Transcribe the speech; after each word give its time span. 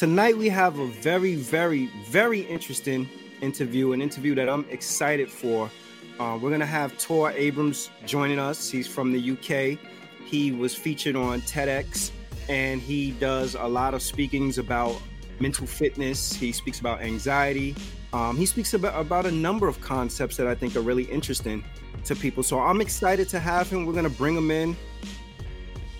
Tonight 0.00 0.38
we 0.38 0.48
have 0.48 0.78
a 0.78 0.86
very, 0.86 1.34
very, 1.34 1.88
very 2.06 2.40
interesting 2.40 3.06
interview, 3.42 3.92
an 3.92 4.00
interview 4.00 4.34
that 4.34 4.48
I'm 4.48 4.64
excited 4.70 5.30
for. 5.30 5.70
Uh, 6.18 6.38
we're 6.40 6.48
gonna 6.48 6.64
have 6.64 6.96
Tor 6.96 7.32
Abrams 7.32 7.90
joining 8.06 8.38
us. 8.38 8.70
He's 8.70 8.88
from 8.88 9.12
the 9.12 9.32
UK. 9.32 9.78
He 10.24 10.52
was 10.52 10.74
featured 10.74 11.16
on 11.16 11.42
TEDx, 11.42 12.12
and 12.48 12.80
he 12.80 13.10
does 13.10 13.56
a 13.56 13.66
lot 13.66 13.92
of 13.92 14.00
speakings 14.00 14.56
about 14.56 14.96
mental 15.38 15.66
fitness. 15.66 16.32
He 16.32 16.50
speaks 16.50 16.80
about 16.80 17.02
anxiety. 17.02 17.76
Um, 18.14 18.38
he 18.38 18.46
speaks 18.46 18.72
about, 18.72 18.98
about 18.98 19.26
a 19.26 19.30
number 19.30 19.68
of 19.68 19.82
concepts 19.82 20.34
that 20.38 20.46
I 20.46 20.54
think 20.54 20.76
are 20.76 20.80
really 20.80 21.04
interesting 21.04 21.62
to 22.06 22.16
people. 22.16 22.42
So 22.42 22.58
I'm 22.58 22.80
excited 22.80 23.28
to 23.28 23.38
have 23.38 23.68
him. 23.68 23.84
We're 23.84 23.92
gonna 23.92 24.08
bring 24.08 24.34
him 24.34 24.50
in, 24.50 24.74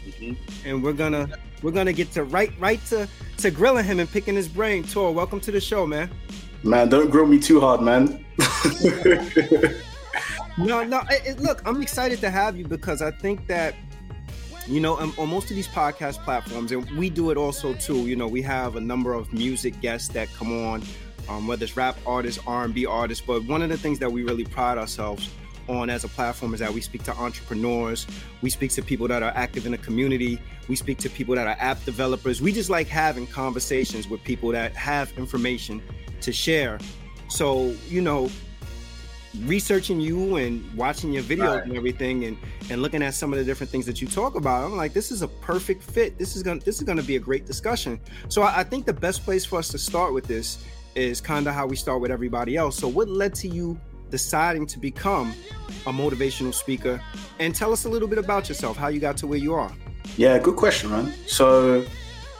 mm-hmm. 0.06 0.32
and 0.66 0.82
we're 0.82 0.94
gonna 0.94 1.28
we're 1.62 1.70
gonna 1.70 1.92
get 1.92 2.10
to 2.12 2.24
right 2.24 2.52
right 2.58 2.84
to 2.86 3.08
to 3.38 3.50
grilling 3.50 3.84
him 3.84 4.00
and 4.00 4.10
picking 4.10 4.34
his 4.34 4.48
brain. 4.48 4.84
Tor, 4.84 5.12
welcome 5.12 5.40
to 5.40 5.50
the 5.50 5.60
show, 5.60 5.86
man. 5.86 6.10
Man, 6.62 6.88
don't 6.88 7.10
grill 7.10 7.26
me 7.26 7.38
too 7.38 7.60
hard, 7.60 7.80
man. 7.80 8.24
no, 10.58 10.84
no. 10.84 11.02
It, 11.10 11.26
it, 11.26 11.40
look, 11.40 11.62
I'm 11.64 11.80
excited 11.80 12.20
to 12.20 12.30
have 12.30 12.56
you 12.56 12.66
because 12.66 13.00
I 13.00 13.10
think 13.10 13.46
that 13.46 13.74
you 14.66 14.80
know 14.80 14.96
on, 14.96 15.12
on, 15.18 15.28
most 15.28 15.50
of 15.50 15.56
these 15.56 15.68
podcast 15.68 16.22
platforms, 16.24 16.72
and 16.72 16.88
we 16.92 17.08
do 17.08 17.30
it 17.30 17.36
also 17.36 17.74
too. 17.74 18.06
You 18.06 18.16
know, 18.16 18.28
we 18.28 18.42
have 18.42 18.76
a 18.76 18.80
number 18.80 19.14
of 19.14 19.32
music 19.32 19.80
guests 19.80 20.08
that 20.08 20.28
come 20.34 20.52
on, 20.66 20.82
um, 21.28 21.46
whether 21.46 21.64
it's 21.64 21.76
rap 21.76 21.96
artists, 22.06 22.42
R&B 22.46 22.86
artists. 22.86 23.24
But 23.26 23.44
one 23.44 23.62
of 23.62 23.70
the 23.70 23.78
things 23.78 23.98
that 24.00 24.12
we 24.12 24.22
really 24.22 24.44
pride 24.44 24.76
ourselves 24.76 25.30
on 25.70 25.88
as 25.88 26.04
a 26.04 26.08
platform 26.08 26.52
is 26.54 26.60
that 26.60 26.72
we 26.72 26.80
speak 26.80 27.02
to 27.04 27.14
entrepreneurs, 27.16 28.06
we 28.42 28.50
speak 28.50 28.70
to 28.72 28.82
people 28.82 29.08
that 29.08 29.22
are 29.22 29.32
active 29.34 29.66
in 29.66 29.72
the 29.72 29.78
community, 29.78 30.38
we 30.68 30.76
speak 30.76 30.98
to 30.98 31.10
people 31.10 31.34
that 31.34 31.46
are 31.46 31.56
app 31.58 31.82
developers. 31.84 32.42
We 32.42 32.52
just 32.52 32.70
like 32.70 32.88
having 32.88 33.26
conversations 33.26 34.08
with 34.08 34.22
people 34.24 34.50
that 34.50 34.74
have 34.74 35.16
information 35.16 35.82
to 36.20 36.32
share. 36.32 36.78
So, 37.28 37.74
you 37.88 38.00
know, 38.00 38.28
researching 39.44 40.00
you 40.00 40.36
and 40.36 40.74
watching 40.74 41.12
your 41.12 41.22
videos 41.22 41.56
right. 41.56 41.64
and 41.64 41.76
everything 41.76 42.24
and 42.24 42.36
and 42.68 42.82
looking 42.82 43.00
at 43.00 43.14
some 43.14 43.32
of 43.32 43.38
the 43.38 43.44
different 43.44 43.70
things 43.70 43.86
that 43.86 44.02
you 44.02 44.08
talk 44.08 44.34
about 44.34 44.64
i'm 44.64 44.76
like 44.76 44.92
this 44.92 45.12
is 45.12 45.22
a 45.22 45.28
perfect 45.28 45.84
fit 45.84 46.18
this 46.18 46.34
is 46.34 46.42
gonna 46.42 46.58
this 46.60 46.78
is 46.78 46.82
gonna 46.82 47.02
be 47.02 47.14
a 47.14 47.18
great 47.20 47.46
discussion 47.46 48.00
so 48.28 48.42
I, 48.42 48.58
I 48.58 48.64
think 48.64 48.86
the 48.86 48.92
best 48.92 49.22
place 49.22 49.44
for 49.44 49.60
us 49.60 49.68
to 49.68 49.78
start 49.78 50.12
with 50.12 50.26
this 50.26 50.64
is 50.96 51.20
kind 51.20 51.46
of 51.46 51.54
how 51.54 51.68
we 51.68 51.76
start 51.76 52.00
with 52.00 52.10
everybody 52.10 52.56
else 52.56 52.76
so 52.76 52.88
what 52.88 53.08
led 53.08 53.32
to 53.36 53.46
you 53.46 53.78
deciding 54.10 54.66
to 54.66 54.78
become 54.78 55.34
a 55.86 55.92
motivational 55.92 56.52
speaker. 56.52 57.00
And 57.38 57.54
tell 57.54 57.72
us 57.72 57.84
a 57.84 57.88
little 57.88 58.08
bit 58.08 58.18
about 58.18 58.48
yourself 58.48 58.76
how 58.76 58.88
you 58.88 59.00
got 59.00 59.16
to 59.18 59.26
where 59.26 59.38
you 59.38 59.54
are. 59.54 59.72
Yeah 60.16 60.38
good 60.38 60.56
question 60.56 60.90
man. 60.90 61.12
So 61.26 61.84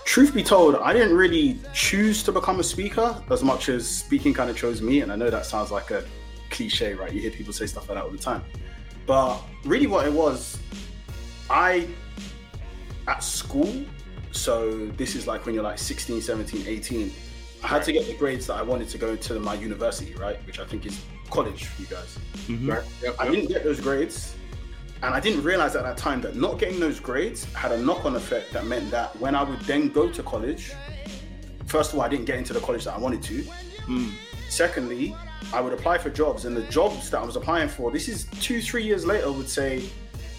truth 0.04 0.34
be 0.34 0.42
told 0.42 0.74
i 0.76 0.92
didn't 0.92 1.14
really 1.14 1.58
choose 1.72 2.22
to 2.22 2.32
become 2.32 2.58
a 2.58 2.64
speaker 2.64 3.22
as 3.30 3.44
much 3.44 3.68
as 3.68 3.86
speaking 3.86 4.34
kind 4.34 4.50
of 4.50 4.56
chose 4.56 4.82
me. 4.82 5.00
And 5.02 5.12
i 5.12 5.16
know 5.16 5.30
that 5.30 5.46
sounds 5.46 5.70
like 5.70 5.90
a 5.90 6.04
cliche 6.50 6.94
right? 6.94 7.12
You 7.12 7.20
hear 7.20 7.30
people 7.30 7.52
say 7.52 7.66
stuff 7.66 7.88
like 7.88 7.96
that 7.96 8.04
all 8.04 8.10
the 8.10 8.18
time. 8.18 8.44
But 9.06 9.40
really 9.64 9.86
what 9.86 10.06
it 10.06 10.12
was 10.12 10.58
i 11.48 11.86
at 13.08 13.24
school 13.24 13.84
so 14.30 14.86
this 14.96 15.16
is 15.16 15.26
like 15.26 15.44
when 15.44 15.54
you're 15.54 15.64
like 15.64 15.78
16 15.78 16.20
17 16.20 16.66
18 16.66 17.12
I 17.62 17.66
had 17.66 17.82
to 17.84 17.92
get 17.92 18.06
the 18.06 18.14
grades 18.14 18.46
that 18.46 18.54
I 18.54 18.62
wanted 18.62 18.88
to 18.88 18.98
go 18.98 19.16
to 19.16 19.38
my 19.38 19.54
university, 19.54 20.14
right? 20.14 20.38
Which 20.46 20.58
I 20.58 20.64
think 20.64 20.86
is 20.86 20.98
college 21.30 21.64
for 21.64 21.82
you 21.82 21.88
guys. 21.88 22.18
Mm-hmm. 22.46 22.70
Right? 22.70 22.84
Yep, 23.02 23.16
I 23.18 23.28
didn't 23.28 23.48
get 23.48 23.64
those 23.64 23.80
grades. 23.80 24.36
And 25.02 25.14
I 25.14 25.20
didn't 25.20 25.42
realize 25.42 25.76
at 25.76 25.82
that 25.84 25.96
time 25.96 26.20
that 26.22 26.36
not 26.36 26.58
getting 26.58 26.78
those 26.78 27.00
grades 27.00 27.44
had 27.54 27.72
a 27.72 27.78
knock 27.78 28.04
on 28.04 28.16
effect 28.16 28.52
that 28.52 28.66
meant 28.66 28.90
that 28.90 29.18
when 29.18 29.34
I 29.34 29.42
would 29.42 29.60
then 29.60 29.88
go 29.88 30.10
to 30.10 30.22
college, 30.22 30.72
first 31.64 31.92
of 31.92 31.98
all, 31.98 32.04
I 32.04 32.08
didn't 32.08 32.26
get 32.26 32.36
into 32.36 32.52
the 32.52 32.60
college 32.60 32.84
that 32.84 32.94
I 32.94 32.98
wanted 32.98 33.22
to. 33.22 33.42
Mm. 33.86 34.12
Secondly, 34.50 35.16
I 35.54 35.60
would 35.62 35.72
apply 35.72 35.98
for 35.98 36.10
jobs, 36.10 36.44
and 36.44 36.54
the 36.54 36.64
jobs 36.64 37.08
that 37.10 37.20
I 37.20 37.24
was 37.24 37.36
applying 37.36 37.68
for, 37.68 37.90
this 37.90 38.08
is 38.08 38.26
two, 38.40 38.60
three 38.60 38.82
years 38.82 39.06
later, 39.06 39.32
would 39.32 39.48
say, 39.48 39.88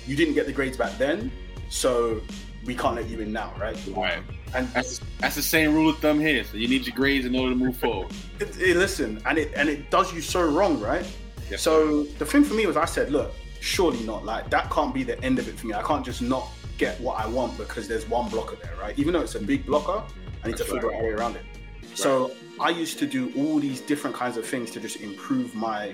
you 0.05 0.15
didn't 0.15 0.35
get 0.35 0.45
the 0.45 0.53
grades 0.53 0.77
back 0.77 0.95
then, 0.97 1.31
so 1.69 2.21
we 2.65 2.75
can't 2.75 2.95
let 2.95 3.09
you 3.09 3.19
in 3.19 3.31
now, 3.31 3.53
right? 3.59 3.77
Right. 3.95 4.21
And 4.53 4.67
that's, 4.69 4.99
that's 5.19 5.35
the 5.35 5.41
same 5.41 5.73
rule 5.73 5.89
of 5.89 5.99
thumb 5.99 6.19
here. 6.19 6.43
So 6.43 6.57
you 6.57 6.67
need 6.67 6.85
your 6.85 6.95
grades 6.95 7.25
in 7.25 7.35
order 7.35 7.51
to 7.51 7.55
move 7.55 7.77
forward. 7.77 8.11
It, 8.39 8.75
listen, 8.75 9.21
and 9.25 9.37
it 9.37 9.53
and 9.55 9.69
it 9.69 9.89
does 9.89 10.13
you 10.13 10.21
so 10.21 10.45
wrong, 10.45 10.79
right? 10.79 11.05
Yes, 11.49 11.61
so 11.61 12.03
the 12.03 12.25
thing 12.25 12.43
for 12.43 12.53
me 12.53 12.65
was, 12.65 12.77
I 12.77 12.85
said, 12.85 13.11
look, 13.11 13.33
surely 13.59 14.03
not. 14.03 14.25
Like 14.25 14.49
that 14.49 14.69
can't 14.69 14.93
be 14.93 15.03
the 15.03 15.21
end 15.23 15.39
of 15.39 15.47
it 15.47 15.57
for 15.57 15.67
me. 15.67 15.73
I 15.73 15.83
can't 15.83 16.05
just 16.05 16.21
not 16.21 16.47
get 16.77 16.99
what 16.99 17.19
I 17.19 17.27
want 17.27 17.57
because 17.57 17.87
there's 17.87 18.07
one 18.09 18.29
blocker 18.29 18.57
there, 18.57 18.75
right? 18.79 18.97
Even 18.97 19.13
though 19.13 19.21
it's 19.21 19.35
a 19.35 19.39
mm. 19.39 19.45
big 19.45 19.65
blocker, 19.65 20.03
I 20.43 20.47
need 20.47 20.57
that's 20.57 20.63
to 20.63 20.73
figure 20.73 20.89
right. 20.89 20.97
out 20.97 21.01
a 21.01 21.05
way 21.05 21.11
around 21.11 21.35
it. 21.35 21.43
Right. 21.81 21.97
So 21.97 22.31
I 22.59 22.69
used 22.69 22.99
to 22.99 23.05
do 23.05 23.31
all 23.37 23.59
these 23.59 23.79
different 23.81 24.15
kinds 24.15 24.37
of 24.37 24.45
things 24.45 24.71
to 24.71 24.79
just 24.79 24.97
improve 24.97 25.53
my 25.55 25.93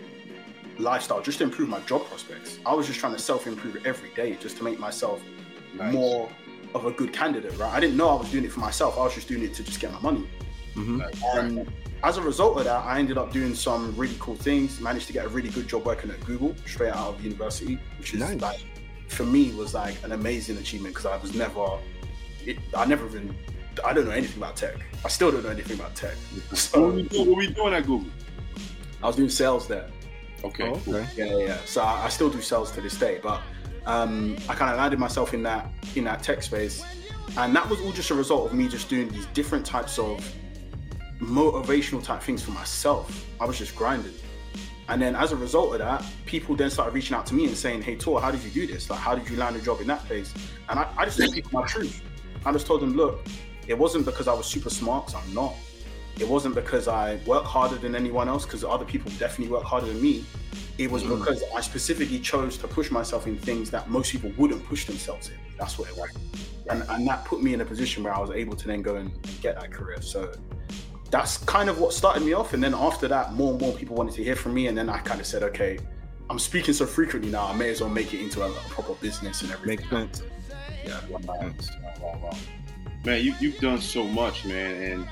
lifestyle, 0.80 1.22
just 1.22 1.40
to 1.40 1.44
improve 1.44 1.70
my 1.70 1.80
job 1.82 2.06
prospects. 2.06 2.60
I 2.66 2.74
was 2.74 2.88
just 2.88 3.00
trying 3.00 3.14
to 3.14 3.20
self 3.20 3.48
improve 3.48 3.86
every 3.86 4.12
day, 4.12 4.36
just 4.40 4.58
to 4.58 4.64
make 4.64 4.80
myself 4.80 5.22
nice. 5.76 5.94
more 5.94 6.30
of 6.78 6.86
a 6.86 6.92
good 6.92 7.12
candidate, 7.14 7.58
right? 7.58 7.74
I 7.74 7.80
didn't 7.80 7.98
know 7.98 8.10
I 8.10 8.16
was 8.16 8.32
doing 8.32 8.46
it 8.46 8.52
for 8.52 8.60
myself. 8.60 8.98
I 8.98 9.04
was 9.04 9.16
just 9.16 9.28
doing 9.28 9.44
it 9.44 9.54
to 9.56 9.64
just 9.64 9.80
get 9.80 9.92
my 9.92 10.00
money. 10.00 10.28
Mm-hmm. 10.76 11.02
And 11.38 11.72
as 12.04 12.18
a 12.18 12.22
result 12.22 12.58
of 12.58 12.66
that, 12.66 12.86
I 12.86 13.00
ended 13.00 13.18
up 13.18 13.32
doing 13.32 13.56
some 13.56 13.96
really 13.96 14.16
cool 14.20 14.36
things. 14.36 14.80
Managed 14.80 15.08
to 15.08 15.14
get 15.14 15.26
a 15.26 15.30
really 15.30 15.50
good 15.50 15.68
job 15.68 15.86
working 15.86 16.12
at 16.12 16.24
Google 16.26 16.56
straight 16.66 16.92
out 16.92 17.16
of 17.16 17.24
university, 17.24 17.80
which 17.98 18.14
is 18.14 18.20
nice. 18.20 18.42
like 18.42 18.60
for 19.08 19.24
me 19.24 19.52
was 19.54 19.74
like 19.74 19.96
an 20.04 20.12
amazing 20.12 20.58
achievement 20.58 20.94
because 20.94 21.10
I 21.10 21.18
was 21.18 21.34
never, 21.34 21.80
it, 22.46 22.58
I 22.76 22.86
never 22.86 23.06
even, 23.08 23.36
I 23.84 23.94
don't 23.94 24.06
know 24.06 24.12
anything 24.12 24.38
about 24.38 24.56
tech. 24.56 24.76
I 25.04 25.08
still 25.08 25.32
don't 25.32 25.44
know 25.44 25.50
anything 25.50 25.80
about 25.80 25.96
tech. 25.96 26.16
So, 26.54 26.82
what, 26.82 26.94
were 26.94 27.00
you, 27.00 27.20
what 27.20 27.36
were 27.38 27.44
you 27.44 27.54
doing 27.54 27.74
at 27.74 27.86
Google? 27.86 28.12
I 29.02 29.08
was 29.08 29.16
doing 29.16 29.30
sales 29.30 29.68
there. 29.68 29.90
Okay. 30.44 30.70
Oh, 30.70 30.82
okay. 30.88 31.08
Yeah, 31.16 31.26
yeah, 31.26 31.38
yeah. 31.38 31.58
So 31.66 31.82
I, 31.82 32.06
I 32.06 32.10
still 32.10 32.30
do 32.30 32.42
sales 32.42 32.72
to 32.72 32.82
this 32.82 32.98
day, 32.98 33.20
but 33.22 33.42
um, 33.88 34.38
I 34.50 34.54
kind 34.54 34.70
of 34.70 34.78
landed 34.78 35.00
myself 35.00 35.34
in 35.34 35.42
that 35.44 35.70
in 35.96 36.04
that 36.04 36.22
tech 36.22 36.44
space, 36.44 36.84
and 37.38 37.56
that 37.56 37.68
was 37.70 37.82
all 37.82 37.92
just 37.92 38.12
a 38.12 38.16
result 38.16 38.52
of 38.52 38.54
me 38.54 38.68
just 38.68 38.90
doing 38.90 39.10
these 39.10 39.26
different 39.28 39.66
types 39.66 39.98
of 39.98 40.24
motivational 41.20 42.04
type 42.04 42.22
things 42.22 42.44
for 42.44 42.52
myself. 42.52 43.26
I 43.40 43.46
was 43.46 43.58
just 43.58 43.76
grinding. 43.76 44.14
And 44.90 45.02
then 45.02 45.16
as 45.16 45.32
a 45.32 45.36
result 45.36 45.74
of 45.74 45.80
that, 45.80 46.06
people 46.26 46.56
then 46.56 46.70
started 46.70 46.94
reaching 46.94 47.16
out 47.16 47.26
to 47.28 47.34
me 47.34 47.46
and 47.46 47.58
saying, 47.58 47.82
Hey 47.82 47.96
Tor, 47.96 48.22
how 48.22 48.32
did 48.32 48.42
you 48.44 48.50
do 48.50 48.68
this? 48.68 48.90
Like 48.90 49.00
how 49.00 49.16
did 49.16 49.30
you 49.30 49.36
land 49.36 49.56
a 49.56 49.60
job 49.60 49.82
in 49.82 49.88
that 49.88 50.04
place? 50.06 50.34
And 50.70 50.80
I, 50.80 50.88
I 50.98 51.06
just 51.06 51.18
told 51.18 51.34
people 51.34 51.52
my 51.52 51.66
truth. 51.66 52.02
I 52.46 52.52
just 52.54 52.68
told 52.68 52.82
them, 52.82 52.96
look, 52.96 53.26
it 53.68 53.78
wasn't 53.78 54.06
because 54.06 54.28
I 54.28 54.34
was 54.34 54.46
super 54.46 54.70
smart, 54.70 55.08
because 55.08 55.22
I'm 55.22 55.34
not. 55.34 55.56
It 56.20 56.28
wasn't 56.28 56.56
because 56.56 56.88
I 56.88 57.18
work 57.26 57.44
harder 57.44 57.76
than 57.76 57.96
anyone 57.96 58.28
else, 58.28 58.46
because 58.46 58.64
other 58.64 58.86
people 58.86 59.12
definitely 59.20 59.54
work 59.54 59.64
harder 59.64 59.88
than 59.88 60.02
me. 60.02 60.26
It 60.78 60.90
was 60.90 61.04
mm. 61.04 61.18
because 61.18 61.44
I 61.56 61.62
specifically 61.62 62.20
chose 62.20 62.58
to 62.58 62.68
push 62.68 62.92
myself 62.92 63.28
in 63.28 63.38
things 63.38 63.70
that 63.72 63.90
most 63.90 64.12
people 64.12 64.32
wouldn't 64.38 64.66
push 64.66 64.86
themselves 64.86 65.30
in. 65.30 65.36
That's 65.58 65.78
what 65.78 65.90
it 65.90 65.98
was. 65.98 66.10
And, 66.70 66.84
and 66.90 67.08
that 67.08 67.26
put 67.26 67.42
me 67.42 67.54
in 67.54 67.62
a 67.62 67.66
position 67.66 68.04
where 68.04 68.14
I 68.14 68.20
was 68.20 68.32
able 68.32 68.56
to 68.56 68.68
then 68.68 68.82
go 68.82 68.96
and 68.96 69.12
get 69.42 69.60
that 69.60 69.72
career. 69.72 70.02
So 70.02 70.34
that's 71.10 71.38
kind 71.38 71.70
of 71.70 71.80
what 71.80 71.94
started 71.94 72.24
me 72.24 72.34
off. 72.34 72.54
And 72.54 72.64
then 72.64 72.74
after 72.74 73.08
that, 73.08 73.34
more 73.34 73.52
and 73.52 73.62
more 73.62 73.74
people 73.74 73.96
wanted 73.96 74.16
to 74.16 74.24
hear 74.24 74.36
from 74.36 74.54
me. 74.54 74.68
And 74.68 74.78
then 74.78 74.90
I 74.90 75.00
kind 75.00 75.20
of 75.20 75.26
said, 75.26 75.44
okay, 75.44 75.80
I'm 76.30 76.40
speaking 76.40 76.74
so 76.74 76.86
frequently 76.86 77.32
now, 77.32 77.48
I 77.48 77.56
may 77.56 77.70
as 77.70 77.82
well 77.82 77.90
make 77.90 78.14
it 78.14 78.22
into 78.22 78.44
a, 78.44 78.52
a 78.52 78.54
proper 78.70 78.94
business 78.96 79.42
and 79.42 79.52
everything. 79.52 79.78
Makes 79.78 79.90
sense. 79.90 80.24
Yeah. 80.86 81.00
Wow, 81.10 81.20
wow, 81.26 82.38
Man, 83.06 83.24
you, 83.24 83.34
you've 83.40 83.58
done 83.60 83.80
so 83.80 84.04
much, 84.04 84.44
man. 84.46 84.82
And 84.82 85.08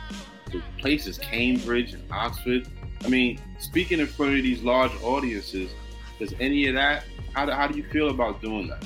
the 0.52 0.62
places, 0.78 1.18
Cambridge 1.18 1.94
and 1.94 2.04
Oxford, 2.12 2.68
I 3.04 3.08
mean, 3.08 3.40
speaking 3.60 4.00
in 4.00 4.08
front 4.08 4.36
of 4.36 4.44
these 4.44 4.64
large 4.64 4.92
audiences, 5.04 5.72
does 6.20 6.34
any 6.40 6.68
of 6.68 6.76
that? 6.76 7.04
How 7.34 7.46
do, 7.46 7.52
how 7.52 7.68
do 7.68 7.78
you 7.78 7.84
feel 7.84 8.10
about 8.10 8.42
doing 8.42 8.68
that? 8.68 8.84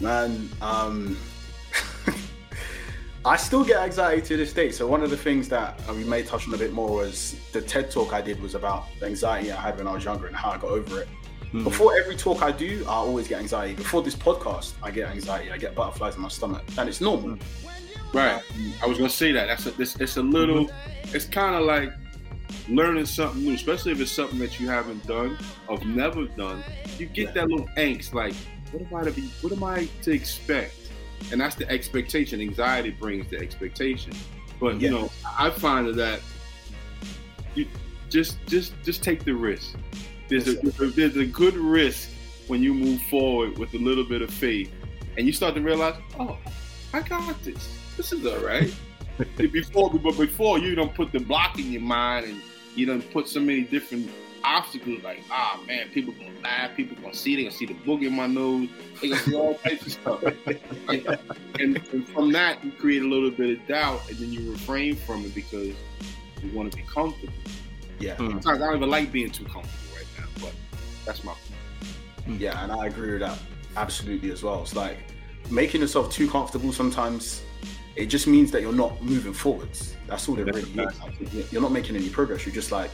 Man, 0.00 0.48
um, 0.60 1.16
I 3.24 3.36
still 3.36 3.64
get 3.64 3.78
anxiety 3.78 4.22
to 4.22 4.36
this 4.36 4.52
day. 4.52 4.70
So 4.70 4.86
one 4.86 5.02
of 5.02 5.10
the 5.10 5.16
things 5.16 5.48
that 5.48 5.80
uh, 5.88 5.94
we 5.94 6.04
may 6.04 6.22
touch 6.22 6.46
on 6.46 6.54
a 6.54 6.58
bit 6.58 6.72
more 6.72 6.90
was 6.90 7.36
the 7.52 7.62
TED 7.62 7.90
talk 7.90 8.12
I 8.12 8.20
did 8.20 8.40
was 8.42 8.54
about 8.54 8.86
the 9.00 9.06
anxiety 9.06 9.50
I 9.50 9.60
had 9.60 9.78
when 9.78 9.86
I 9.86 9.92
was 9.92 10.04
younger 10.04 10.26
and 10.26 10.36
how 10.36 10.50
I 10.50 10.58
got 10.58 10.70
over 10.70 11.02
it. 11.02 11.08
Mm. 11.52 11.64
Before 11.64 11.96
every 11.96 12.16
talk 12.16 12.42
I 12.42 12.52
do, 12.52 12.84
I 12.86 12.92
always 12.92 13.26
get 13.26 13.40
anxiety. 13.40 13.74
Before 13.74 14.02
this 14.02 14.14
podcast, 14.14 14.74
I 14.82 14.90
get 14.90 15.08
anxiety. 15.08 15.50
I 15.50 15.56
get 15.56 15.74
butterflies 15.74 16.16
in 16.16 16.20
my 16.20 16.28
stomach, 16.28 16.62
and 16.76 16.88
it's 16.88 17.00
normal. 17.00 17.38
Right. 18.14 18.42
I 18.82 18.86
was 18.86 18.98
gonna 18.98 19.10
say 19.10 19.32
that. 19.32 19.46
That's 19.46 19.66
a, 19.66 19.80
it's, 19.80 19.96
it's 19.96 20.16
a 20.16 20.22
little. 20.22 20.66
Mm-hmm. 20.66 21.16
It's 21.16 21.26
kind 21.26 21.54
of 21.54 21.62
like 21.64 21.92
learning 22.68 23.06
something 23.06 23.42
new, 23.42 23.54
especially 23.54 23.92
if 23.92 24.00
it's 24.00 24.12
something 24.12 24.38
that 24.38 24.60
you 24.60 24.68
haven't 24.68 25.06
done, 25.06 25.38
or 25.68 25.82
never 25.84 26.26
done, 26.26 26.62
you 26.98 27.06
get 27.06 27.34
that 27.34 27.48
little 27.48 27.66
angst, 27.76 28.12
like, 28.12 28.34
what 28.72 28.82
am 28.82 28.94
I 28.94 29.04
to 29.04 29.10
be, 29.10 29.22
what 29.40 29.52
am 29.52 29.64
I 29.64 29.88
to 30.02 30.12
expect? 30.12 30.74
And 31.32 31.40
that's 31.40 31.56
the 31.56 31.68
expectation. 31.70 32.40
Anxiety 32.40 32.90
brings 32.90 33.28
the 33.28 33.38
expectation. 33.38 34.12
But 34.60 34.80
you 34.80 34.90
know, 34.90 35.10
I 35.38 35.50
find 35.50 35.92
that 35.94 36.20
you 37.54 37.66
just 38.08 38.38
just 38.46 38.74
just 38.84 39.02
take 39.02 39.24
the 39.24 39.34
risk. 39.34 39.76
There's 40.28 40.48
a 40.48 40.54
there's 40.54 41.16
a 41.16 41.26
good 41.26 41.54
risk 41.54 42.10
when 42.46 42.62
you 42.62 42.74
move 42.74 43.00
forward 43.02 43.58
with 43.58 43.74
a 43.74 43.78
little 43.78 44.04
bit 44.04 44.22
of 44.22 44.30
faith, 44.30 44.72
and 45.16 45.26
you 45.26 45.32
start 45.32 45.54
to 45.54 45.60
realize, 45.60 45.94
oh, 46.18 46.38
I 46.92 47.02
got 47.02 47.42
this. 47.42 47.68
This 47.98 48.12
is 48.12 48.24
all 48.24 48.38
right. 48.38 48.72
before, 49.36 49.90
but 49.90 50.16
before 50.16 50.60
you 50.60 50.76
don't 50.76 50.94
put 50.94 51.10
the 51.10 51.18
block 51.18 51.58
in 51.58 51.72
your 51.72 51.82
mind 51.82 52.26
and 52.26 52.40
you 52.76 52.86
don't 52.86 53.02
put 53.12 53.28
so 53.28 53.40
many 53.40 53.62
different 53.62 54.08
obstacles 54.44 55.02
like, 55.02 55.20
ah 55.32 55.60
man, 55.66 55.88
people 55.88 56.14
gonna 56.14 56.30
laugh, 56.44 56.76
people 56.76 56.96
gonna 57.02 57.12
see, 57.12 57.34
they 57.34 57.42
gonna 57.42 57.54
see 57.54 57.66
the 57.66 57.74
boog 57.74 58.06
in 58.06 58.14
my 58.14 58.28
nose, 58.28 58.68
they 59.02 59.08
gonna 59.08 59.20
see 59.22 59.34
all 59.34 59.54
types 59.56 59.86
of 59.86 59.92
stuff. 59.92 60.22
and, 60.88 61.18
and, 61.58 61.76
and, 61.92 62.08
from 62.10 62.30
that, 62.30 62.64
you 62.64 62.70
create 62.70 63.02
a 63.02 63.08
little 63.08 63.32
bit 63.32 63.58
of 63.58 63.66
doubt, 63.66 64.08
and 64.08 64.16
then 64.18 64.32
you 64.32 64.52
refrain 64.52 64.94
from 64.94 65.24
it 65.24 65.34
because 65.34 65.74
you 66.40 66.52
want 66.54 66.70
to 66.70 66.76
be 66.76 66.84
comfortable. 66.84 67.32
Yeah. 67.98 68.16
Sometimes 68.16 68.46
I 68.46 68.66
don't 68.66 68.76
even 68.76 68.90
like 68.90 69.10
being 69.10 69.32
too 69.32 69.44
comfortable 69.46 69.96
right 69.96 70.06
now, 70.16 70.26
but 70.40 70.54
that's 71.04 71.24
my. 71.24 71.32
point. 71.32 72.40
Yeah, 72.40 72.62
and 72.62 72.70
I 72.70 72.86
agree 72.86 73.10
with 73.10 73.20
that 73.22 73.38
absolutely 73.76 74.30
as 74.30 74.44
well. 74.44 74.62
It's 74.62 74.76
like 74.76 74.98
making 75.50 75.80
yourself 75.80 76.12
too 76.12 76.30
comfortable 76.30 76.72
sometimes. 76.72 77.42
It 77.98 78.06
just 78.06 78.28
means 78.28 78.52
that 78.52 78.62
you're 78.62 78.72
not 78.72 79.02
moving 79.02 79.32
forwards. 79.32 79.96
That's 80.06 80.28
all 80.28 80.38
it 80.38 80.44
really 80.44 80.62
is. 80.62 81.52
You're 81.52 81.60
not 81.60 81.72
making 81.72 81.96
any 81.96 82.08
progress. 82.08 82.46
You're 82.46 82.54
just 82.54 82.70
like, 82.70 82.92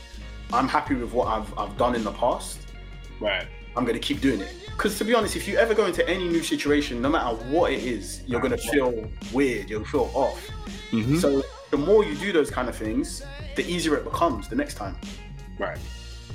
I'm 0.51 0.67
happy 0.67 0.95
with 0.95 1.13
what 1.13 1.29
I've 1.29 1.59
I've 1.59 1.77
done 1.77 1.95
in 1.95 2.03
the 2.03 2.13
past. 2.13 2.59
Right. 3.21 3.47
I'm 3.77 3.85
gonna 3.85 3.99
keep 3.99 4.23
doing 4.23 4.41
it. 4.41 4.55
Because 4.65 4.97
to 4.99 5.05
be 5.05 5.15
honest, 5.15 5.37
if 5.37 5.47
you 5.47 5.59
ever 5.59 5.75
go 5.75 5.85
into 5.85 6.09
any 6.09 6.27
new 6.27 6.43
situation, 6.43 7.03
no 7.03 7.11
matter 7.11 7.37
what 7.51 7.71
it 7.73 7.83
is, 7.83 8.23
you're 8.27 8.41
gonna 8.41 8.57
feel 8.57 9.07
weird. 9.31 9.69
You'll 9.69 9.85
feel 9.85 10.11
off. 10.15 10.41
Mm-hmm. 10.91 11.19
So 11.19 11.43
the 11.71 11.77
more 11.77 12.03
you 12.03 12.15
do 12.15 12.33
those 12.33 12.51
kind 12.51 12.71
of 12.71 12.75
things, 12.75 13.23
the 13.57 13.67
easier 13.67 13.97
it 13.97 14.05
becomes 14.05 14.49
the 14.49 14.57
next 14.57 14.77
time. 14.77 14.97
Right. 15.59 15.79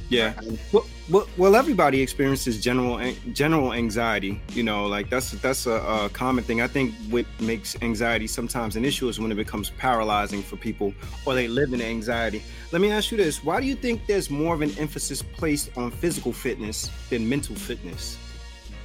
Yeah. 0.09 0.33
Well, 0.71 0.85
well, 1.09 1.27
well, 1.37 1.55
everybody 1.55 2.01
experiences 2.01 2.61
general 2.61 2.99
general 3.31 3.73
anxiety. 3.73 4.41
You 4.49 4.63
know, 4.63 4.87
like 4.87 5.09
that's 5.09 5.31
that's 5.31 5.67
a, 5.67 5.73
a, 5.73 6.09
common 6.09 6.43
thing. 6.43 6.61
I 6.61 6.67
think 6.67 6.95
what 7.09 7.25
makes 7.39 7.75
anxiety 7.83 8.25
sometimes 8.25 8.75
an 8.75 8.85
issue 8.85 9.07
is 9.07 9.19
when 9.19 9.31
it 9.31 9.35
becomes 9.35 9.69
paralyzing 9.69 10.41
for 10.41 10.55
people, 10.55 10.93
or 11.25 11.35
they 11.35 11.47
live 11.47 11.73
in 11.73 11.81
anxiety. 11.81 12.41
Let 12.71 12.81
me 12.81 12.91
ask 12.91 13.11
you 13.11 13.17
this: 13.17 13.43
Why 13.43 13.61
do 13.61 13.67
you 13.67 13.75
think 13.75 14.07
there's 14.07 14.31
more 14.31 14.55
of 14.55 14.61
an 14.61 14.71
emphasis 14.79 15.21
placed 15.21 15.77
on 15.77 15.91
physical 15.91 16.33
fitness 16.33 16.89
than 17.09 17.29
mental 17.29 17.55
fitness? 17.55 18.17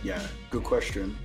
Yeah, 0.03 0.21
good 0.51 0.65
question. 0.65 1.17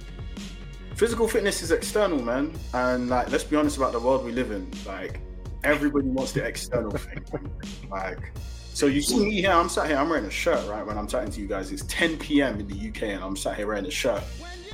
Physical 0.96 1.28
fitness 1.28 1.62
is 1.62 1.72
external, 1.72 2.22
man, 2.22 2.54
and 2.74 3.10
like 3.10 3.30
let's 3.32 3.44
be 3.44 3.58
honest 3.58 3.76
about 3.76 3.92
the 3.92 4.00
world 4.00 4.24
we 4.24 4.32
live 4.32 4.52
in. 4.52 4.72
Like 4.86 5.20
everybody 5.66 6.08
wants 6.08 6.32
the 6.32 6.46
external 6.46 6.92
thing. 6.92 7.26
Like 7.90 8.32
so 8.80 8.86
you 8.86 9.02
see 9.02 9.20
me 9.20 9.42
here, 9.42 9.52
I'm 9.52 9.68
sat 9.68 9.88
here, 9.88 9.98
I'm 9.98 10.08
wearing 10.08 10.24
a 10.24 10.32
shirt, 10.32 10.66
right? 10.70 10.86
When 10.86 10.98
I'm 10.98 11.06
chatting 11.06 11.30
to 11.32 11.42
you 11.42 11.48
guys, 11.48 11.70
it's 11.70 11.84
10 11.90 12.18
p.m. 12.18 12.62
in 12.62 12.68
the 12.70 12.88
UK 12.88 13.10
and 13.10 13.22
I'm 13.22 13.36
sat 13.36 13.58
here 13.58 13.68
wearing 13.68 13.86
a 13.86 13.92
shirt. 13.92 14.24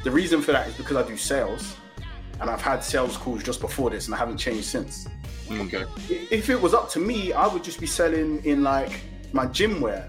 The 0.03 0.11
reason 0.11 0.43
for 0.43 0.51
that 0.51 0.67
is 0.67 0.75
because 0.75 0.95
I 0.95 1.01
do 1.07 1.17
sales 1.17 1.75
and 2.39 2.47
I've 2.47 2.61
had 2.61 2.83
sales 2.83 3.17
calls 3.17 3.41
just 3.41 3.61
before 3.61 3.89
this 3.89 4.05
and 4.05 4.13
I 4.13 4.19
haven't 4.19 4.37
changed 4.37 4.65
since. 4.65 5.07
Okay. 5.51 5.85
If 6.07 6.51
it 6.51 6.61
was 6.61 6.75
up 6.75 6.87
to 6.91 6.99
me, 6.99 7.33
I 7.33 7.47
would 7.47 7.63
just 7.63 7.79
be 7.79 7.87
selling 7.87 8.45
in 8.45 8.61
like 8.61 9.01
my 9.33 9.47
gym 9.47 9.81
wear. 9.81 10.07